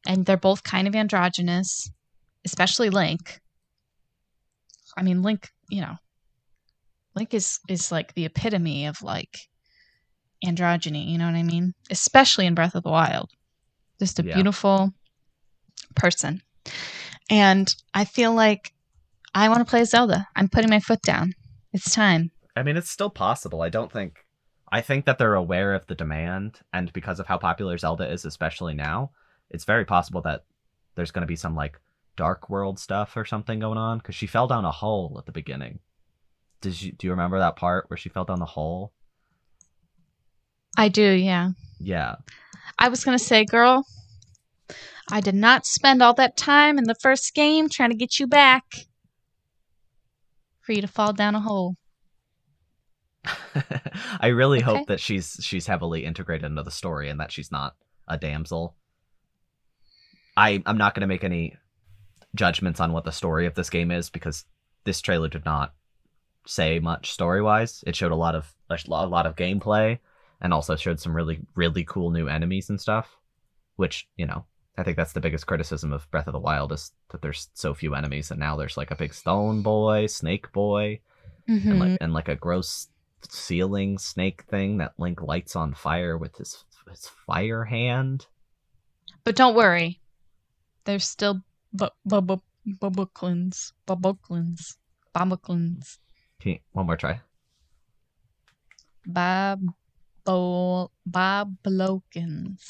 Mm-hmm. 0.07 0.13
and 0.13 0.25
they're 0.27 0.39
both 0.39 0.63
kind 0.63 0.89
of 0.89 0.95
androgynous, 0.95 1.91
especially 2.45 2.89
Link. 2.89 3.41
I 4.97 5.03
mean, 5.03 5.23
Link, 5.23 5.49
you 5.69 5.81
know, 5.81 5.97
Link 7.15 7.35
is 7.35 7.59
is 7.69 7.93
like 7.93 8.15
the 8.15 8.25
epitome 8.25 8.87
of 8.87 9.03
like 9.03 9.37
androgyny, 10.45 11.09
you 11.09 11.19
know 11.19 11.27
what 11.27 11.35
I 11.35 11.43
mean? 11.43 11.75
Especially 11.91 12.47
in 12.47 12.55
Breath 12.55 12.75
of 12.75 12.83
the 12.83 12.91
Wild. 12.91 13.31
Just 13.99 14.19
a 14.19 14.25
Yeah. 14.25 14.35
beautiful 14.35 14.93
person. 15.95 16.43
And 17.31 17.75
I 17.95 18.05
feel 18.05 18.35
like 18.35 18.73
I 19.35 19.49
want 19.49 19.61
to 19.61 19.71
play 19.71 19.85
Zelda. 19.85 20.27
I'm 20.37 20.49
putting 20.49 20.71
my 20.71 20.81
foot 20.81 21.03
down. 21.03 21.33
It's 21.73 21.95
time. 21.95 22.31
I 22.55 22.63
mean, 22.63 22.77
it's 22.77 22.91
still 22.91 23.11
possible. 23.11 23.63
I 23.63 23.69
don't 23.69 23.93
think. 23.93 24.25
I 24.73 24.81
think 24.81 25.05
that 25.05 25.19
they're 25.19 25.35
aware 25.35 25.75
of 25.75 25.87
the 25.87 25.95
demand, 25.95 26.61
and 26.73 26.93
because 26.93 27.21
of 27.21 27.27
how 27.27 27.39
popular 27.39 27.79
Zelda 27.79 28.11
is, 28.11 28.25
especially 28.25 28.75
now, 28.75 29.13
it's 29.49 29.65
very 29.65 29.85
possible 29.85 30.21
that 30.23 30.45
there's 30.97 31.13
going 31.13 31.23
to 31.23 31.27
be 31.27 31.37
some 31.37 31.55
like 31.55 31.79
dark 32.17 32.49
world 32.51 32.79
stuff 32.79 33.17
or 33.17 33.25
something 33.25 33.61
going 33.61 33.79
on. 33.79 33.99
Because 33.99 34.15
she 34.15 34.27
fell 34.27 34.47
down 34.47 34.65
a 34.65 34.71
hole 34.73 35.17
at 35.19 35.27
the 35.27 35.33
beginning. 35.33 35.81
Did 36.61 36.81
you 36.81 36.93
do 36.93 37.07
you 37.07 37.11
remember 37.13 37.39
that 37.39 37.57
part 37.57 37.89
where 37.89 37.97
she 37.97 38.09
fell 38.09 38.25
down 38.25 38.39
the 38.41 38.47
hole? 38.47 38.93
I 40.77 40.89
do, 40.89 41.03
yeah. 41.03 41.51
Yeah, 41.79 42.17
I 42.79 42.89
was 42.89 43.05
going 43.05 43.17
to 43.17 43.23
say, 43.25 43.45
girl, 43.45 43.87
I 45.11 45.21
did 45.21 45.35
not 45.35 45.67
spend 45.67 46.03
all 46.03 46.15
that 46.15 46.37
time 46.37 46.79
in 46.79 46.85
the 46.85 46.95
first 47.01 47.35
game 47.35 47.69
trying 47.69 47.91
to 47.91 47.97
get 47.97 48.19
you 48.19 48.27
back 48.27 48.65
for 50.61 50.73
you 50.73 50.81
to 50.81 50.89
fall 50.89 51.13
down 51.13 51.35
a 51.35 51.41
hole. 51.41 51.77
I 54.21 54.29
really 54.29 54.61
Okay. 54.63 54.79
hope 54.79 54.89
that 54.89 55.01
she's 55.01 55.39
she's 55.41 55.67
heavily 55.67 56.05
integrated 56.05 56.45
into 56.45 56.63
the 56.63 56.71
story 56.71 57.09
and 57.09 57.21
that 57.21 57.33
she's 57.33 57.51
not 57.51 57.75
a 58.09 58.17
damsel. 58.17 58.77
I 60.37 60.63
I'm 60.67 60.79
not 60.79 60.95
going 60.95 61.03
to 61.03 61.07
make 61.07 61.25
any 61.25 61.57
judgments 62.37 62.81
on 62.81 62.93
what 62.93 63.05
the 63.05 63.13
story 63.13 63.47
of 63.47 63.55
this 63.55 63.71
game 63.71 63.91
is 63.91 64.11
because 64.11 64.45
this 64.85 65.01
trailer 65.01 65.29
did 65.29 65.45
not 65.45 65.75
say 66.47 66.79
much 66.79 67.11
story 67.11 67.43
wise. 67.43 67.83
It 67.87 67.97
showed 67.97 68.13
a 68.13 68.17
lot 68.17 68.35
of 68.35 68.53
a 68.71 68.79
lot 68.89 69.27
of 69.27 69.37
gameplay 69.37 69.99
and 70.41 70.53
also 70.53 70.77
showed 70.77 71.01
some 71.01 71.15
really 71.17 71.41
really 71.55 71.85
cool 71.85 72.11
new 72.11 72.29
enemies 72.29 72.71
and 72.71 72.81
stuff, 72.81 73.17
which 73.77 74.09
you 74.17 74.27
know 74.27 74.45
I 74.79 74.83
think 74.83 74.97
that's 74.97 75.13
the 75.15 75.21
biggest 75.21 75.47
criticism 75.47 75.93
of 75.93 76.11
Breath 76.11 76.27
of 76.27 76.35
the 76.35 76.39
Wild 76.39 76.71
is 76.73 76.93
that 77.11 77.23
there's 77.23 77.49
so 77.55 77.73
few 77.75 77.95
enemies 77.95 78.31
and 78.31 78.39
now 78.39 78.57
there's 78.57 78.77
like 78.77 78.91
a 78.91 78.97
big 78.97 79.15
stone 79.15 79.63
boy, 79.63 80.07
snake 80.07 80.53
boy, 80.53 81.01
and 81.49 81.65
Mhm. 81.65 81.79
like 81.81 81.99
and 82.01 82.13
like 82.13 82.29
a 82.29 82.37
gross 82.37 82.89
ceiling 83.29 83.99
snake 83.99 84.43
thing 84.45 84.77
that 84.79 84.93
Link 84.99 85.23
lights 85.23 85.57
on 85.57 85.75
fire 85.75 86.17
with 86.19 86.37
his 86.37 86.65
his 86.89 87.09
fire 87.27 87.65
hand. 87.65 88.27
But 89.25 89.35
don't 89.35 89.57
worry, 89.57 90.01
there's 90.85 91.07
still 91.09 91.43
bu- 91.77 91.91
bu- 92.05 92.21
bu- 92.23 92.43
bubbleclins, 92.81 93.73
bubbleclins, 93.87 94.77
bubbleclins, 95.15 95.99
Can 96.41 96.53
you, 96.53 96.59
one 96.73 96.87
more 96.87 96.97
try. 96.97 97.21
bob, 99.07 99.63
bo, 100.25 100.91
boblokins. 101.09 102.63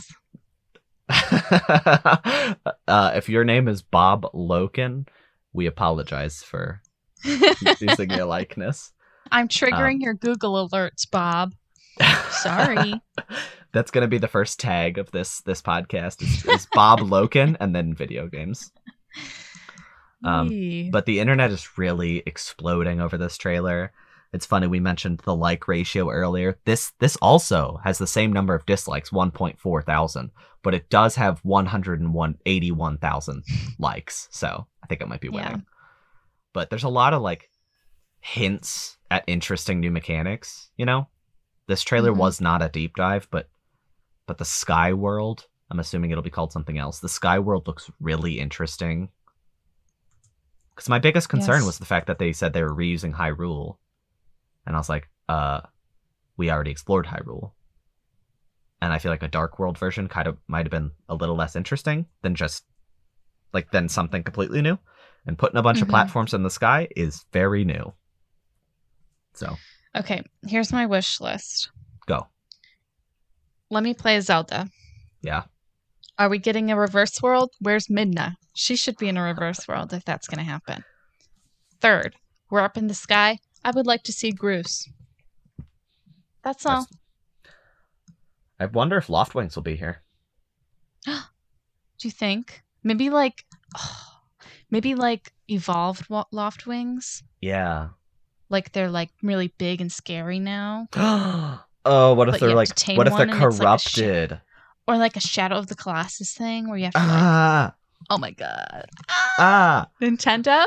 uh, 2.88 3.12
if 3.14 3.28
your 3.28 3.44
name 3.44 3.68
is 3.68 3.82
Bob 3.82 4.26
Loken, 4.34 5.06
we 5.52 5.66
apologize 5.66 6.42
for 6.42 6.82
using 7.80 8.10
your 8.10 8.24
likeness. 8.24 8.92
I'm 9.30 9.48
triggering 9.48 10.00
your 10.00 10.14
Google 10.14 10.68
alerts, 10.68 11.08
Bob. 11.10 11.54
Sorry. 12.30 13.00
That's 13.72 13.90
gonna 13.90 14.08
be 14.08 14.18
the 14.18 14.28
first 14.28 14.58
tag 14.60 14.98
of 14.98 15.10
this 15.10 15.40
this 15.42 15.62
podcast 15.62 16.22
is, 16.22 16.44
is 16.46 16.66
Bob 16.74 17.00
Loken 17.00 17.56
and 17.60 17.74
then 17.74 17.94
video 17.94 18.26
games. 18.28 18.72
Um, 20.24 20.90
but 20.90 21.06
the 21.06 21.20
internet 21.20 21.50
is 21.52 21.78
really 21.78 22.22
exploding 22.26 23.00
over 23.00 23.16
this 23.16 23.36
trailer. 23.36 23.92
It's 24.32 24.46
funny 24.46 24.66
we 24.66 24.80
mentioned 24.80 25.20
the 25.20 25.36
like 25.36 25.68
ratio 25.68 26.10
earlier. 26.10 26.58
This 26.64 26.92
this 26.98 27.16
also 27.16 27.80
has 27.84 27.98
the 27.98 28.06
same 28.08 28.32
number 28.32 28.54
of 28.54 28.66
dislikes, 28.66 29.10
1.4 29.10 29.84
thousand, 29.84 30.30
but 30.62 30.74
it 30.74 30.88
does 30.90 31.14
have 31.16 31.38
101 31.44 32.38
81,000 32.44 33.44
likes. 33.78 34.26
So 34.32 34.66
I 34.82 34.86
think 34.86 35.00
it 35.00 35.08
might 35.08 35.20
be 35.20 35.28
Yeah. 35.28 35.34
winning. 35.34 35.66
But 36.54 36.70
there's 36.70 36.82
a 36.84 36.88
lot 36.88 37.12
of 37.14 37.22
like 37.22 37.50
hints 38.20 38.96
at 39.10 39.22
interesting 39.26 39.80
new 39.80 39.90
mechanics, 39.90 40.70
you 40.76 40.86
know? 40.86 41.08
This 41.68 41.82
trailer 41.82 42.10
Mhm. 42.12 42.16
was 42.16 42.40
not 42.40 42.62
a 42.62 42.68
deep 42.68 42.96
dive, 42.96 43.28
but 43.30 43.48
but 44.26 44.38
the 44.38 44.44
Sky 44.44 44.92
World, 44.92 45.46
I'm 45.70 45.80
assuming 45.80 46.10
it'll 46.10 46.22
be 46.22 46.30
called 46.30 46.52
something 46.52 46.78
else. 46.78 47.00
The 47.00 47.08
Sky 47.08 47.38
World 47.38 47.66
looks 47.66 47.90
really 48.00 48.38
interesting. 48.38 49.10
Because 50.74 50.88
my 50.88 50.98
biggest 50.98 51.28
concern 51.28 51.56
Yes. 51.60 51.66
was 51.66 51.78
the 51.78 51.86
fact 51.86 52.06
that 52.06 52.18
they 52.18 52.32
said 52.32 52.52
they 52.52 52.62
were 52.62 52.74
reusing 52.74 53.14
Hyrule. 53.14 53.78
And 54.66 54.76
I 54.76 54.78
was 54.78 54.88
like, 54.88 55.08
uh, 55.28 55.62
we 56.36 56.50
already 56.50 56.70
explored 56.70 57.06
Hyrule. 57.06 57.52
And 58.82 58.92
I 58.92 58.98
feel 58.98 59.10
like 59.10 59.22
a 59.22 59.28
Dark 59.28 59.58
World 59.58 59.78
version 59.78 60.06
kind 60.06 60.28
of 60.28 60.36
might 60.46 60.66
have 60.66 60.70
been 60.70 60.90
a 61.08 61.14
little 61.14 61.34
less 61.34 61.56
interesting 61.56 62.06
than 62.22 62.34
just 62.34 62.64
like 63.52 63.70
than 63.70 63.88
something 63.88 64.22
completely 64.22 64.60
new. 64.60 64.78
And 65.26 65.38
putting 65.38 65.56
a 65.56 65.62
bunch 65.62 65.80
of 65.80 65.88
Mhm. 65.88 65.90
platforms 65.90 66.34
in 66.34 66.42
the 66.42 66.50
sky 66.50 66.88
is 66.94 67.24
very 67.32 67.64
new. 67.64 67.92
So 69.34 69.56
Okay, 69.96 70.22
here's 70.46 70.72
my 70.72 70.84
wish 70.86 71.20
list. 71.22 71.70
go. 72.06 72.28
Let 73.70 73.82
me 73.82 73.94
play 73.94 74.20
Zelda. 74.20 74.68
Yeah. 75.22 75.44
Are 76.18 76.28
we 76.28 76.38
getting 76.38 76.70
a 76.70 76.76
reverse 76.76 77.20
world? 77.20 77.52
Where's 77.60 77.88
Midna? 77.88 78.36
She 78.54 78.74
should 78.74 78.96
be 78.96 79.08
in 79.08 79.18
a 79.18 79.22
reverse 79.22 79.68
world 79.68 79.92
if 79.92 80.04
that's 80.04 80.26
going 80.26 80.38
to 80.38 80.50
happen. 80.50 80.82
Third, 81.80 82.16
we're 82.50 82.60
up 82.60 82.78
in 82.78 82.86
the 82.86 82.94
sky. 82.94 83.38
I 83.64 83.70
would 83.72 83.86
like 83.86 84.02
to 84.04 84.12
see 84.12 84.32
Groose. 84.32 84.88
That's 86.42 86.64
all. 86.64 86.86
I 88.58 88.66
wonder 88.66 88.96
if 88.96 89.08
Loftwings 89.08 89.56
will 89.56 89.62
be 89.62 89.76
here. 89.76 90.02
Do 91.04 91.12
you 92.02 92.10
think? 92.10 92.62
Maybe 92.82 93.10
like, 93.10 93.44
maybe 94.70 94.94
like 94.94 95.32
evolved 95.48 96.08
Loftwings. 96.08 97.22
Yeah. 97.42 97.88
Like 98.48 98.72
they're 98.72 98.90
like 98.90 99.10
really 99.22 99.52
big 99.58 99.80
and 99.80 99.92
scary 99.92 100.38
now, 100.38 100.86
oh, 100.94 102.14
what 102.14 102.28
if 102.28 102.34
But 102.34 102.40
they're 102.40 102.54
like 102.54 102.68
what 102.96 103.06
if 103.08 103.16
they're 103.16 103.26
it's 103.26 103.34
like 103.34 103.58
corrupted? 103.58 104.40
Or 104.86 104.96
like 104.98 105.16
a 105.16 105.20
Shadow 105.20 105.56
of 105.56 105.66
the 105.66 105.74
Colossus 105.74 106.32
thing 106.34 106.68
where 106.68 106.78
you 106.78 106.84
have 106.84 106.94
to 106.94 106.98
like, 106.98 107.08
ah, 107.08 107.74
oh 108.10 108.18
my 108.18 108.30
god, 108.30 108.86
ah. 109.38 109.88
Nintendo. 110.02 110.64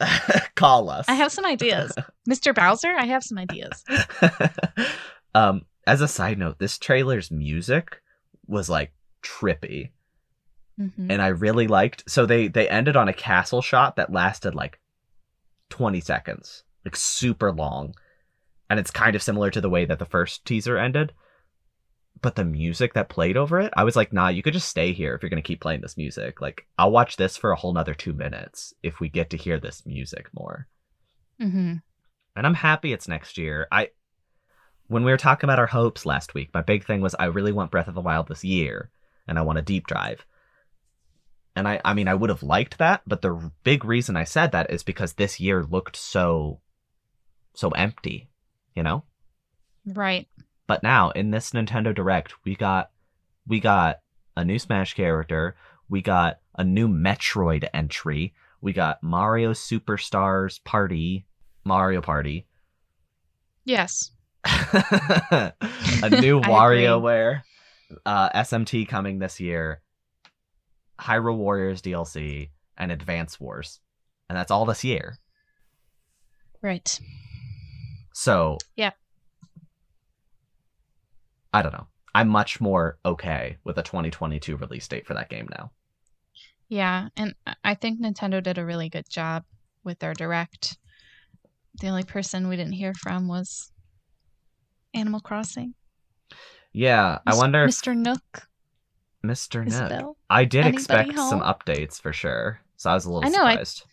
Call 0.54 0.88
us. 0.90 1.06
I 1.08 1.14
have 1.14 1.32
some 1.32 1.44
ideas, 1.44 1.92
Mr. 2.28 2.54
Bowser. 2.54 2.94
I 2.96 3.04
have 3.06 3.22
some 3.22 3.38
ideas. 3.38 3.84
um, 5.34 5.62
as 5.86 6.00
a 6.00 6.08
side 6.08 6.38
note, 6.38 6.58
this 6.58 6.78
trailer's 6.78 7.30
music 7.30 8.00
was 8.46 8.68
like 8.70 8.92
trippy, 9.22 9.90
Mhm. 10.80 11.10
and 11.10 11.20
I 11.22 11.28
really 11.28 11.66
liked. 11.66 12.04
So 12.10 12.24
they 12.26 12.48
they 12.48 12.68
ended 12.68 12.96
on 12.96 13.08
a 13.08 13.12
castle 13.12 13.60
shot 13.62 13.96
that 13.96 14.12
lasted 14.12 14.54
like 14.54 14.78
twenty 15.68 16.00
seconds, 16.00 16.64
like 16.84 16.96
super 16.96 17.52
long, 17.52 17.94
and 18.70 18.80
it's 18.80 18.90
kind 18.90 19.14
of 19.14 19.22
similar 19.22 19.50
to 19.50 19.60
the 19.60 19.70
way 19.70 19.84
that 19.84 19.98
the 19.98 20.06
first 20.06 20.44
teaser 20.44 20.78
ended. 20.78 21.12
But 22.20 22.36
the 22.36 22.44
music 22.44 22.94
that 22.94 23.08
played 23.08 23.36
over 23.36 23.58
it, 23.60 23.72
I 23.76 23.84
was 23.84 23.96
like, 23.96 24.12
nah, 24.12 24.28
you 24.28 24.42
could 24.42 24.52
just 24.52 24.68
stay 24.68 24.92
here 24.92 25.14
if 25.14 25.22
you're 25.22 25.30
gonna 25.30 25.42
keep 25.42 25.60
playing 25.60 25.80
this 25.80 25.96
music. 25.96 26.40
Like, 26.40 26.66
I'll 26.78 26.92
watch 26.92 27.16
this 27.16 27.36
for 27.36 27.50
a 27.50 27.56
whole 27.56 27.72
nother 27.72 27.94
two 27.94 28.12
minutes 28.12 28.74
if 28.82 29.00
we 29.00 29.08
get 29.08 29.30
to 29.30 29.36
hear 29.36 29.58
this 29.58 29.84
music 29.84 30.28
more. 30.32 30.68
Mm-hmm. 31.40 31.76
And 32.36 32.46
I'm 32.46 32.54
happy 32.54 32.92
it's 32.92 33.08
next 33.08 33.38
year. 33.38 33.66
I 33.72 33.90
when 34.88 35.04
we 35.04 35.10
were 35.10 35.16
talking 35.16 35.46
about 35.48 35.58
our 35.58 35.66
hopes 35.66 36.04
last 36.04 36.34
week, 36.34 36.50
my 36.52 36.60
big 36.60 36.84
thing 36.84 37.00
was 37.00 37.14
I 37.18 37.24
really 37.26 37.52
want 37.52 37.70
Breath 37.70 37.88
of 37.88 37.94
the 37.94 38.00
Wild 38.00 38.28
this 38.28 38.44
year, 38.44 38.90
and 39.26 39.38
I 39.38 39.42
want 39.42 39.58
a 39.58 39.62
deep 39.62 39.86
drive. 39.86 40.24
And 41.54 41.68
I, 41.68 41.80
I 41.84 41.94
mean, 41.94 42.08
I 42.08 42.14
would 42.14 42.30
have 42.30 42.42
liked 42.42 42.78
that, 42.78 43.02
but 43.06 43.22
the 43.22 43.50
big 43.62 43.84
reason 43.84 44.16
I 44.16 44.24
said 44.24 44.52
that 44.52 44.70
is 44.70 44.82
because 44.82 45.14
this 45.14 45.38
year 45.38 45.62
looked 45.64 45.96
so, 45.96 46.60
so 47.54 47.70
empty, 47.70 48.30
you 48.74 48.82
know. 48.82 49.04
Right. 49.86 50.28
But 50.72 50.82
now 50.82 51.10
in 51.10 51.32
this 51.32 51.50
Nintendo 51.50 51.94
Direct, 51.94 52.32
we 52.46 52.54
got, 52.56 52.92
we 53.46 53.60
got 53.60 53.98
a 54.38 54.42
new 54.42 54.58
Smash 54.58 54.94
character, 54.94 55.54
we 55.90 56.00
got 56.00 56.38
a 56.56 56.64
new 56.64 56.88
Metroid 56.88 57.68
entry, 57.74 58.32
we 58.62 58.72
got 58.72 59.02
Mario 59.02 59.52
Superstars 59.52 60.64
Party, 60.64 61.26
Mario 61.62 62.00
Party, 62.00 62.46
Yes. 63.66 64.12
a 64.44 65.52
new. 66.08 66.40
WarioWare, 66.40 67.42
uh, 68.06 68.30
SMT 68.30 68.88
coming 68.88 69.18
this 69.18 69.40
year, 69.40 69.82
Hyrule 70.98 71.36
Warriors 71.36 71.82
DLC, 71.82 72.48
and 72.78 72.90
Advance 72.90 73.38
Wars, 73.38 73.78
and 74.30 74.38
that's 74.38 74.50
all 74.50 74.64
this 74.64 74.84
year. 74.84 75.18
Right. 76.62 76.98
So 78.14 78.56
Yeah. 78.74 78.92
I 81.52 81.62
don't 81.62 81.72
know. 81.72 81.86
I'm 82.14 82.28
much 82.28 82.60
more 82.60 82.98
okay 83.04 83.56
with 83.64 83.78
a 83.78 83.82
2022 83.82 84.56
release 84.56 84.86
date 84.88 85.06
for 85.06 85.14
that 85.14 85.30
game 85.30 85.48
now. 85.50 85.70
Yeah, 86.68 87.08
and 87.16 87.34
I- 87.46 87.54
I 87.64 87.74
think 87.74 88.00
Nintendo 88.00 88.42
did 88.42 88.58
a 88.58 88.64
really 88.64 88.88
good 88.88 89.08
job 89.08 89.44
with 89.84 89.98
their 89.98 90.14
direct. 90.14 90.78
The 91.80 91.88
only 91.88 92.04
person 92.04 92.48
we 92.48 92.56
didn't 92.56 92.72
hear 92.74 92.92
from 92.94 93.28
was 93.28 93.72
Animal 94.94 95.20
Crossing. 95.20 95.74
Yeah, 96.72 97.18
I 97.26 97.34
wonder 97.34 97.64
if 97.64 97.70
Mr. 97.70 97.94
Nook, 97.96 98.48
Mr. 99.24 99.64
Nook. 99.66 100.16
I 100.30 100.44
did 100.44 100.60
Anybody 100.66 100.76
expect 101.10 101.14
some 101.14 101.40
updates 101.40 102.00
for 102.00 102.12
sure, 102.12 102.60
so 102.76 102.90
I 102.90 102.94
was 102.94 103.04
a 103.04 103.12
little 103.12 103.26
I 103.28 103.30
know, 103.32 103.44
I- 103.44 103.50
surprised. 103.52 103.84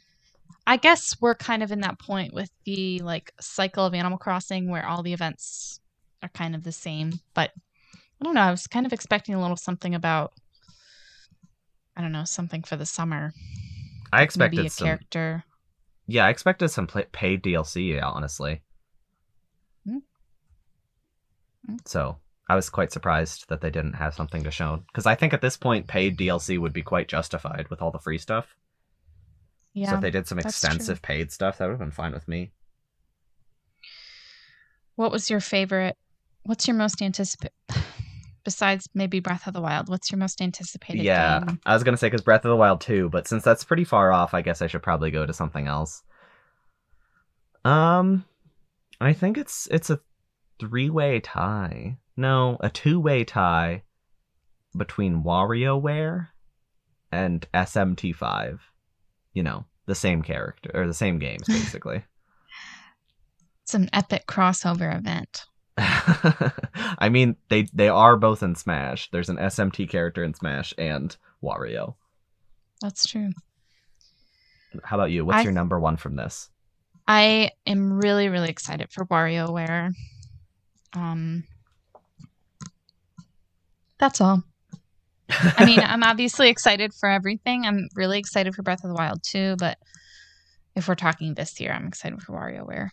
I 0.67 0.77
guess 0.77 1.19
we're 1.19 1.35
kind 1.35 1.63
of 1.63 1.71
in 1.71 1.81
that 1.81 1.99
point 1.99 2.33
with 2.33 2.51
the 2.63 2.99
like 2.99 3.33
cycle 3.41 3.85
of 3.85 3.93
Animal 3.95 4.17
Crossing 4.19 4.69
where 4.69 4.85
all 4.85 5.01
the 5.03 5.13
events 5.13 5.81
are 6.21 6.29
kind 6.29 6.55
of 6.55 6.63
the 6.63 6.71
same. 6.71 7.13
But 7.33 7.51
I 8.21 8.25
don't 8.25 8.33
know. 8.35 8.41
I 8.41 8.51
was 8.51 8.67
kind 8.67 8.85
of 8.85 8.93
expecting 8.93 9.35
a 9.35 9.41
little 9.41 9.57
something 9.57 9.95
about 9.95 10.33
I 11.95 12.01
don't 12.01 12.11
know 12.11 12.23
something 12.25 12.63
for 12.63 12.75
the 12.77 12.85
summer. 12.85 13.33
I 14.11 14.23
expected 14.23 14.57
Maybe 14.57 14.67
a 14.67 14.69
some. 14.71 14.85
character. 14.87 15.43
Yeah, 16.07 16.25
I 16.25 16.29
expected 16.29 16.69
some 16.69 16.87
paid 16.87 17.43
DLC. 17.43 18.01
Honestly. 18.01 18.61
Hmm. 19.85 19.97
Hmm. 21.67 21.75
So 21.85 22.17
I 22.47 22.55
was 22.55 22.69
quite 22.69 22.91
surprised 22.91 23.47
that 23.49 23.61
they 23.61 23.69
didn't 23.69 23.93
have 23.93 24.15
something 24.15 24.43
to 24.43 24.51
show. 24.51 24.83
Because 24.87 25.05
I 25.05 25.15
think 25.15 25.33
at 25.33 25.41
this 25.41 25.57
point, 25.57 25.87
paid 25.87 26.17
DLC 26.17 26.57
would 26.57 26.73
be 26.73 26.81
quite 26.81 27.07
justified 27.07 27.67
with 27.69 27.81
all 27.81 27.91
the 27.91 27.99
free 27.99 28.17
stuff. 28.17 28.47
So 29.75 29.81
Yeah. 29.81 29.95
if 29.95 30.01
they 30.01 30.09
did 30.09 30.27
some 30.27 30.39
that's 30.39 30.59
true. 30.59 30.67
extensive 30.67 31.01
paid 31.03 31.31
stuff, 31.31 31.57
that 31.59 31.65
would 31.65 31.73
have 31.73 31.79
been 31.79 31.91
fine 31.91 32.11
with 32.13 32.27
me. 32.27 32.51
What 34.95 35.11
was 35.11 35.29
your 35.29 35.39
favorite? 35.39 35.97
What's 36.49 36.67
your 36.67 36.75
most 36.75 36.99
anticipated? 36.99 37.53
Besides 38.43 38.89
maybe 38.95 39.19
Breath 39.19 39.45
of 39.45 39.53
the 39.53 39.61
Wild, 39.61 39.87
what's 39.87 40.11
your 40.11 40.17
most 40.17 40.41
anticipated 40.41 40.97
game? 40.97 41.05
yeah, 41.05 41.43
game? 41.45 41.59
I 41.63 41.75
was 41.75 41.83
gonna 41.83 41.95
say 41.95 42.07
because 42.07 42.23
Breath 42.23 42.43
of 42.43 42.49
the 42.49 42.55
Wild 42.55 42.81
too, 42.81 43.07
but 43.09 43.27
since 43.27 43.43
that's 43.43 43.63
pretty 43.63 43.83
far 43.83 44.11
off, 44.11 44.33
I 44.33 44.41
guess 44.41 44.63
I 44.63 44.65
should 44.65 44.81
probably 44.81 45.11
go 45.11 45.27
to 45.27 45.31
something 45.33 45.67
else. 45.67 46.01
Um, 47.63 48.25
I 48.99 49.13
think 49.13 49.37
it's 49.37 49.67
it's 49.69 49.91
a 49.91 49.99
three 50.59 50.89
way 50.89 51.19
tie. 51.19 51.99
No, 52.17 52.57
a 52.61 52.71
two 52.71 52.99
way 52.99 53.23
tie 53.25 53.83
between 54.75 55.21
WarioWare 55.21 56.29
and 57.11 57.47
SMT5. 57.53 58.57
You 59.33 59.43
know, 59.43 59.65
the 59.85 59.93
same 59.93 60.23
character 60.23 60.71
or 60.73 60.87
the 60.87 60.95
same 60.95 61.19
games 61.19 61.43
basically. 61.47 62.03
It's 63.61 63.75
an 63.75 63.87
epic 63.93 64.25
crossover 64.25 64.97
event. 64.97 65.45
I 66.99 67.09
mean, 67.09 67.35
they 67.49 67.67
they 67.73 67.87
are 67.89 68.17
both 68.17 68.43
in 68.43 68.55
Smash. 68.55 69.09
There's 69.11 69.29
an 69.29 69.37
SMT 69.37 69.89
character 69.89 70.23
in 70.23 70.33
Smash 70.33 70.73
and 70.77 71.15
Wario. 71.43 71.95
That's 72.81 73.05
true. 73.05 73.31
How 74.83 74.97
about 74.97 75.11
you? 75.11 75.25
What's 75.25 75.39
I- 75.39 75.43
your 75.43 75.53
number 75.53 75.79
one 75.79 75.97
from 75.97 76.15
this? 76.15 76.49
I 77.07 77.51
am 77.65 77.93
really, 77.99 78.29
really 78.29 78.49
excited 78.49 78.91
for 78.91 79.03
WarioWare. 79.05 79.93
Um, 80.93 81.43
that's 83.97 84.21
all. 84.21 84.43
I 85.29 85.65
mean, 85.65 85.79
I'm 85.83 86.03
obviously 86.03 86.49
excited 86.49 86.93
for 86.93 87.09
everything. 87.09 87.65
I'm 87.65 87.87
really 87.95 88.19
excited 88.19 88.53
for 88.53 88.61
Breath 88.61 88.83
of 88.83 88.89
the 88.89 88.95
Wild 88.95 89.23
too, 89.23 89.55
but 89.57 89.79
if 90.75 90.87
we're 90.87 90.93
talking 90.93 91.33
this 91.33 91.59
year, 91.59 91.71
I'm 91.71 91.87
excited 91.87 92.21
for 92.21 92.33
WarioWare. 92.33 92.89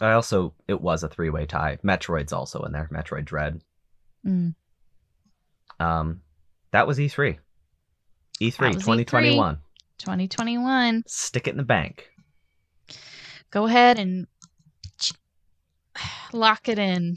I 0.00 0.12
also 0.12 0.54
it 0.68 0.80
was 0.80 1.02
a 1.02 1.08
three 1.08 1.30
way 1.30 1.46
tie. 1.46 1.78
Metroid's 1.84 2.32
also 2.32 2.62
in 2.62 2.72
there. 2.72 2.88
Metroid 2.92 3.24
Dread. 3.24 3.62
Mm. 4.26 4.54
Um, 5.80 6.20
that 6.72 6.86
was 6.86 6.98
E3. 6.98 7.38
E3 8.40 8.56
That 8.56 8.74
was 8.74 8.76
E 8.76 9.04
2021. 9.04 9.58
2021. 9.98 11.04
Stick 11.06 11.46
it 11.46 11.52
in 11.52 11.56
the 11.56 11.62
bank. 11.62 12.10
Go 13.50 13.66
ahead 13.66 13.98
and 13.98 14.26
lock 16.32 16.68
it 16.68 16.78
in. 16.78 17.16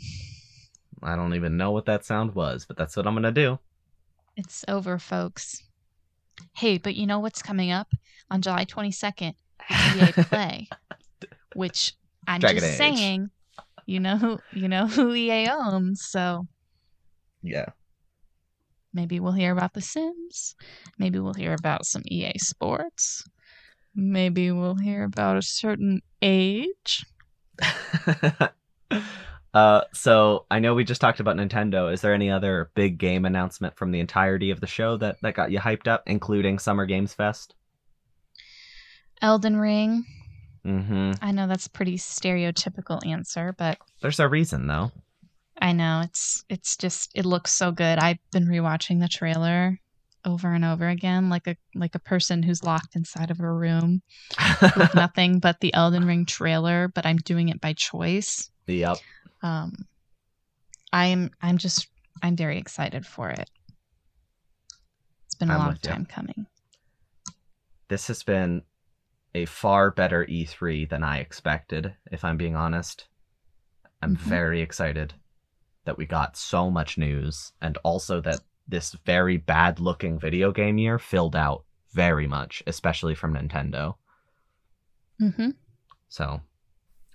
I 1.02 1.16
don't 1.16 1.34
even 1.34 1.58
know 1.58 1.72
what 1.72 1.86
that 1.86 2.06
sound 2.06 2.36
was, 2.36 2.66
but 2.66 2.78
that's 2.78 2.96
what 2.96 3.08
I'm 3.08 3.16
gonna 3.16 3.32
do. 3.32 3.60
It's 4.36 4.64
over, 4.68 5.00
folks. 5.00 5.64
Hey, 6.56 6.78
but 6.78 6.96
you 6.96 7.08
know 7.08 7.20
what's 7.20 7.42
coming 7.42 7.72
up 7.72 7.88
on 8.30 8.42
July 8.42 8.66
22nd? 8.66 9.34
EA 9.72 10.12
Play, 10.24 10.70
which 11.56 11.94
I'm 12.28 12.40
Dragon 12.42 12.60
just 12.62 12.80
Age. 12.82 12.98
saying, 12.98 13.30
you 13.86 14.00
know 14.00 14.18
who 14.18 14.40
you 14.54 14.68
know 14.68 14.88
who 14.88 15.14
EA 15.14 15.48
owns, 15.50 16.04
so 16.06 16.46
Yeah. 17.42 17.68
maybe 18.94 19.20
we'll 19.20 19.32
hear 19.32 19.52
about 19.52 19.74
The 19.74 19.82
Sims. 19.82 20.56
Maybe 20.98 21.20
we'll 21.20 21.34
hear 21.34 21.54
about 21.54 21.86
some 21.86 22.04
EA 22.06 22.34
Sports. 22.38 23.24
Maybe 23.96 24.52
we'll 24.52 24.76
hear 24.76 25.04
about 25.04 25.38
a 25.38 25.42
certain 25.42 26.02
age. 26.22 27.06
uh, 29.54 29.82
so 29.94 30.46
I 30.52 30.60
know 30.60 30.76
we 30.76 30.84
just 30.84 31.02
talked 31.02 31.20
about 31.20 31.36
Nintendo. 31.38 31.92
Is 31.92 32.02
there 32.02 32.14
any 32.14 32.30
other 32.30 32.70
big 32.76 32.98
game 32.98 33.26
announcement 33.26 33.76
from 33.76 33.92
the 33.92 34.00
entirety 34.00 34.52
of 34.52 34.60
the 34.60 34.68
show 34.68 34.98
that 34.98 35.18
that 35.22 35.34
got 35.34 35.52
you 35.52 35.60
hyped 35.60 35.88
up, 35.88 36.04
including 36.06 36.60
Summer 36.60 36.86
Games 36.86 37.14
Fest? 37.14 37.56
Elden 39.22 39.58
Ring. 39.58 40.06
Mm-hmm. 40.68 41.14
I 41.22 41.32
know 41.32 41.48
that's 41.48 41.68
a 41.68 41.72
pretty 41.72 41.98
stereotypical 41.98 43.06
answer, 43.08 43.56
but 43.58 43.78
There's 44.02 44.20
a 44.20 44.28
reason 44.28 44.68
though. 44.68 44.92
I 45.60 45.72
know 45.72 46.02
it's 46.04 46.44
it's 46.50 46.76
just 46.76 47.12
it 47.16 47.26
looks 47.26 47.52
so 47.52 47.72
good. 47.72 47.98
I've 48.00 48.20
been 48.32 48.46
rewatching 48.46 49.00
the 49.00 49.08
trailer 49.08 49.80
over 50.26 50.52
and 50.52 50.66
over 50.66 50.88
again, 50.90 51.30
like 51.30 51.48
a 51.48 51.56
like 51.74 51.96
a 51.96 52.00
person 52.00 52.44
who's 52.44 52.64
locked 52.64 52.96
inside 52.96 53.32
of 53.32 53.40
a 53.40 53.50
room 53.52 54.02
with 54.62 54.94
nothing 54.96 55.40
but 55.40 55.62
the 55.62 55.74
Elden 55.74 56.06
Ring 56.06 56.26
trailer, 56.26 56.90
but 56.90 57.06
I'm 57.06 57.18
doing 57.18 57.50
it 57.50 57.62
by 57.62 57.74
choice. 57.74 58.52
yep. 58.68 58.98
Um, 59.42 59.88
I'm 60.92 61.32
I'm 61.42 61.58
just 61.58 61.88
I'm 62.22 62.36
very 62.36 62.58
excited 62.58 63.06
for 63.06 63.30
it. 63.30 63.50
It's 65.26 65.36
been 65.36 65.50
a 65.50 65.54
I'm 65.54 65.60
long 65.60 65.78
time 65.78 66.06
coming. 66.06 66.46
This 67.88 68.08
has 68.08 68.22
been 68.22 68.64
a 69.38 69.46
far 69.46 69.92
better 69.92 70.26
E3 70.26 70.90
than 70.90 71.04
I 71.04 71.20
expected, 71.20 71.94
if 72.12 72.24
I'm 72.24 72.38
being 72.38 72.56
honest. 72.56 73.08
I'm 74.02 74.16
Mhm. 74.16 74.20
very 74.20 74.62
excited 74.62 75.14
that 75.86 75.98
we 75.98 76.06
got 76.08 76.36
so 76.36 76.72
much 76.72 76.98
news 76.98 77.54
and 77.62 77.78
also 77.84 78.20
that 78.22 78.40
this 78.68 78.94
very 79.06 79.38
bad 79.38 79.80
looking 79.80 80.20
video 80.20 80.52
game 80.52 80.78
year 80.78 80.98
filled 81.00 81.36
out 81.36 81.66
very 81.94 82.28
much, 82.28 82.64
especially 82.68 83.16
from 83.16 83.34
Nintendo. 83.34 83.96
hmm 85.20 85.50
So 86.10 86.42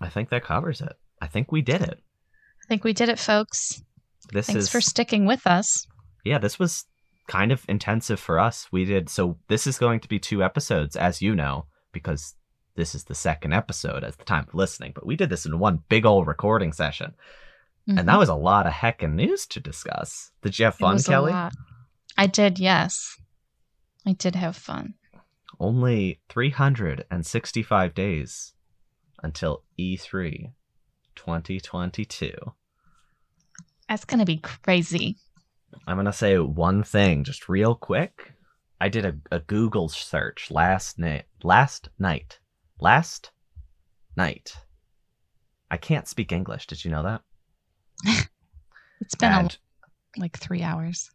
I 0.01 0.09
think 0.09 0.31
that 0.31 0.45
covers 0.45 0.81
it. 0.81 0.95
I 1.21 1.27
think 1.27 1.51
we 1.53 1.61
did 1.63 1.83
it. 1.83 1.99
I 2.63 2.65
think 2.69 2.85
we 2.85 2.93
did 2.93 3.09
it, 3.09 3.19
folks. 3.19 3.83
This 4.33 4.47
Thanks 4.47 4.65
is 4.65 4.71
for 4.71 4.81
sticking 4.81 5.27
with 5.27 5.47
us. 5.47 5.87
yeah, 6.25 6.39
this 6.39 6.59
was 6.59 6.85
kind 7.29 7.51
of 7.53 7.65
intensive 7.69 8.21
for 8.21 8.39
us. 8.39 8.69
We 8.73 8.85
did 8.85 9.09
so 9.09 9.39
this 9.49 9.67
is 9.67 9.79
going 9.79 10.01
to 10.01 10.09
be 10.09 10.19
two 10.19 10.43
episodes, 10.43 10.97
as 10.97 11.21
you 11.23 11.35
know, 11.35 11.67
because 11.93 12.35
this 12.75 12.95
is 12.95 13.05
the 13.05 13.15
second 13.15 13.53
episode 13.53 14.03
as 14.03 14.17
the 14.17 14.25
time 14.25 14.47
of 14.49 14.55
listening, 14.55 14.93
but 14.95 15.07
we 15.07 15.15
did 15.17 15.29
this 15.31 15.45
in 15.47 15.59
one 15.59 15.83
big 15.89 16.07
old 16.07 16.27
recording 16.27 16.73
session. 16.73 17.15
And 17.87 18.09
that 18.09 18.15
Mhm. 18.15 18.19
was 18.19 18.29
a 18.29 18.35
lot 18.35 18.67
of 18.67 18.73
heckin' 18.73 19.15
news 19.15 19.47
to 19.49 19.61
discuss. 19.61 20.31
Did 20.41 20.59
you 20.59 20.65
have 20.67 20.77
fun, 20.77 21.03
Kelly? 21.03 21.33
I 22.17 22.27
did, 22.27 22.59
yes. 22.59 23.17
I 24.07 24.13
did 24.13 24.35
have 24.37 24.57
fun. 24.57 24.95
Only 25.61 26.21
365 26.29 27.95
days 27.95 28.55
until 29.23 29.65
E 29.77 29.97
E3 29.97 30.53
2022. 31.17 32.33
That's 33.89 34.05
gonna 34.05 34.25
be 34.25 34.39
crazy. 34.39 35.17
I'm 35.87 35.97
going 35.97 36.07
to 36.07 36.13
say 36.13 36.39
one 36.39 36.83
thing 36.83 37.25
just 37.25 37.49
real 37.49 37.75
quick. 37.75 38.35
I 38.83 38.89
did 38.89 39.05
a, 39.07 39.15
a 39.31 39.39
Google 39.39 39.89
search 39.89 40.51
last 40.51 40.99
night. 40.99 41.27
Last 41.45 41.89
night. 42.01 42.41
Last 42.81 43.31
night. 44.17 44.57
I 45.71 45.77
can't 45.77 46.09
speak 46.09 46.33
English. 46.33 46.67
Did 46.67 46.85
you 46.85 46.91
know 46.91 47.05
that? 47.05 47.23
It's 49.01 49.15
been 49.15 49.33
And, 49.33 49.59
a, 50.17 50.21
like 50.21 50.37
three 50.37 50.63
hours. 50.63 51.11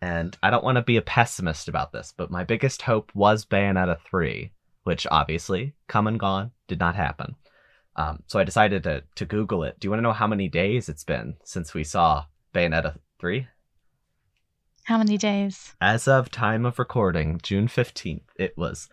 and 0.00 0.36
I 0.44 0.50
don't 0.50 0.62
want 0.64 0.76
to 0.76 0.82
be 0.82 0.96
a 0.96 1.02
pessimist 1.02 1.68
about 1.68 1.92
this, 1.92 2.12
but 2.16 2.30
my 2.30 2.44
biggest 2.44 2.82
hope 2.82 3.10
was 3.14 3.44
Bayonetta 3.44 3.98
3, 4.10 4.50
which 4.84 5.06
obviously, 5.10 5.74
come 5.88 6.06
and 6.08 6.18
gone, 6.20 6.50
did 6.68 6.78
not 6.80 6.94
happen. 6.96 7.34
Um, 7.96 8.22
so 8.26 8.38
I 8.40 8.44
decided 8.44 8.82
to, 8.84 9.02
to 9.16 9.24
Google 9.24 9.62
it. 9.64 9.78
Do 9.78 9.86
you 9.86 9.90
want 9.90 9.98
to 9.98 10.02
know 10.02 10.12
how 10.12 10.26
many 10.28 10.48
days 10.48 10.88
it's 10.88 11.04
been 11.04 11.36
since 11.44 11.74
we 11.74 11.84
saw 11.84 12.24
Bayonetta 12.54 12.96
3? 13.20 13.46
How 14.88 14.96
many 14.96 15.18
days? 15.18 15.74
As 15.82 16.08
of 16.08 16.30
time 16.30 16.64
of 16.64 16.78
recording, 16.78 17.40
June 17.42 17.68
15th, 17.68 18.22
it 18.36 18.56
was 18.56 18.88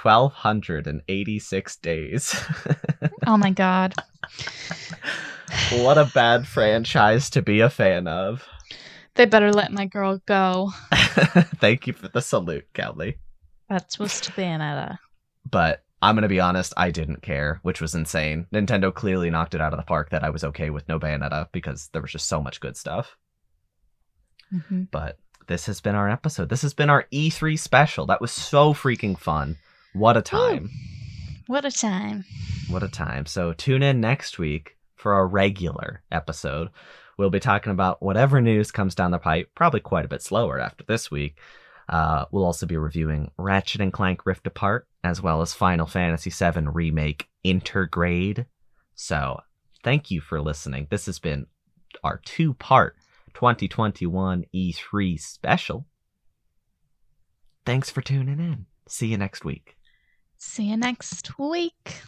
1,286 0.00 1.76
days. 1.78 2.40
Oh 3.26 3.36
my 3.36 3.50
god. 3.50 3.94
what 5.72 5.98
a 5.98 6.04
bad 6.14 6.46
franchise 6.46 7.30
to 7.30 7.42
be 7.42 7.58
a 7.60 7.68
fan 7.68 8.06
of. 8.06 8.46
They 9.16 9.24
better 9.26 9.52
let 9.52 9.72
my 9.72 9.86
girl 9.86 10.22
go. 10.24 10.70
Thank 11.56 11.88
you 11.88 11.94
for 11.94 12.06
the 12.06 12.22
salute, 12.22 12.68
Kelly. 12.72 13.18
That's 13.68 13.94
supposed 13.94 14.22
to 14.24 14.32
be 14.32 14.42
Bayonetta. 14.42 14.98
But 15.50 15.82
I'm 16.00 16.14
going 16.14 16.22
to 16.22 16.28
be 16.28 16.38
honest, 16.38 16.72
I 16.76 16.92
didn't 16.92 17.22
care, 17.22 17.58
which 17.64 17.80
was 17.80 17.96
insane. 17.96 18.46
Nintendo 18.54 18.94
clearly 18.94 19.30
knocked 19.30 19.56
it 19.56 19.60
out 19.60 19.72
of 19.72 19.78
the 19.78 19.84
park 19.84 20.10
that 20.10 20.22
I 20.22 20.30
was 20.30 20.44
okay 20.44 20.70
with 20.70 20.88
no 20.88 21.00
Bayonetta 21.00 21.48
because 21.50 21.88
there 21.92 22.02
was 22.02 22.12
just 22.12 22.28
so 22.28 22.40
much 22.40 22.60
good 22.60 22.76
stuff. 22.76 23.16
hmm 24.50 24.84
But 24.92 25.18
this 25.50 25.66
has 25.66 25.80
been 25.80 25.96
our 25.96 26.08
episode. 26.08 26.48
This 26.48 26.62
has 26.62 26.74
been 26.74 26.88
our 26.88 27.06
E3 27.12 27.58
special. 27.58 28.06
That 28.06 28.20
was 28.20 28.30
so 28.30 28.72
freaking 28.72 29.18
fun. 29.18 29.56
What 29.94 30.16
a 30.16 30.22
time. 30.22 30.70
What 31.48 31.64
a 31.64 31.72
time. 31.72 32.24
What 32.68 32.84
a 32.84 32.88
time. 32.88 33.26
So 33.26 33.52
tune 33.52 33.82
in 33.82 34.00
next 34.00 34.38
week 34.38 34.76
for 34.94 35.12
our 35.12 35.26
regular 35.26 36.02
episode. 36.12 36.68
We'll 37.18 37.30
be 37.30 37.40
talking 37.40 37.72
about 37.72 38.00
whatever 38.00 38.40
news 38.40 38.70
comes 38.70 38.94
down 38.94 39.10
the 39.10 39.18
pipe, 39.18 39.50
probably 39.56 39.80
quite 39.80 40.04
a 40.04 40.08
bit 40.08 40.22
slower 40.22 40.60
after 40.60 40.84
this 40.84 41.10
week. 41.10 41.36
Uh, 41.88 42.26
we'll 42.30 42.44
also 42.44 42.64
be 42.64 42.76
reviewing 42.76 43.32
Ratchet 43.36 43.80
and 43.80 43.92
Clank 43.92 44.24
Rift 44.24 44.46
Apart, 44.46 44.86
as 45.02 45.20
well 45.20 45.42
as 45.42 45.52
Final 45.52 45.86
Fantasy 45.88 46.30
VII 46.30 46.68
Remake 46.68 47.28
Intergrade. 47.44 48.46
So 48.94 49.40
thank 49.82 50.12
you 50.12 50.20
for 50.20 50.40
listening. 50.40 50.86
This 50.90 51.06
has 51.06 51.18
been 51.18 51.48
our 52.04 52.20
two 52.24 52.54
part 52.54 52.94
2021 53.34 54.44
E3 54.54 55.20
special. 55.20 55.86
Thanks 57.64 57.90
for 57.90 58.00
tuning 58.00 58.38
in. 58.38 58.66
See 58.88 59.08
you 59.08 59.18
next 59.18 59.44
week. 59.44 59.76
See 60.36 60.64
you 60.64 60.76
next 60.76 61.38
week. 61.38 62.02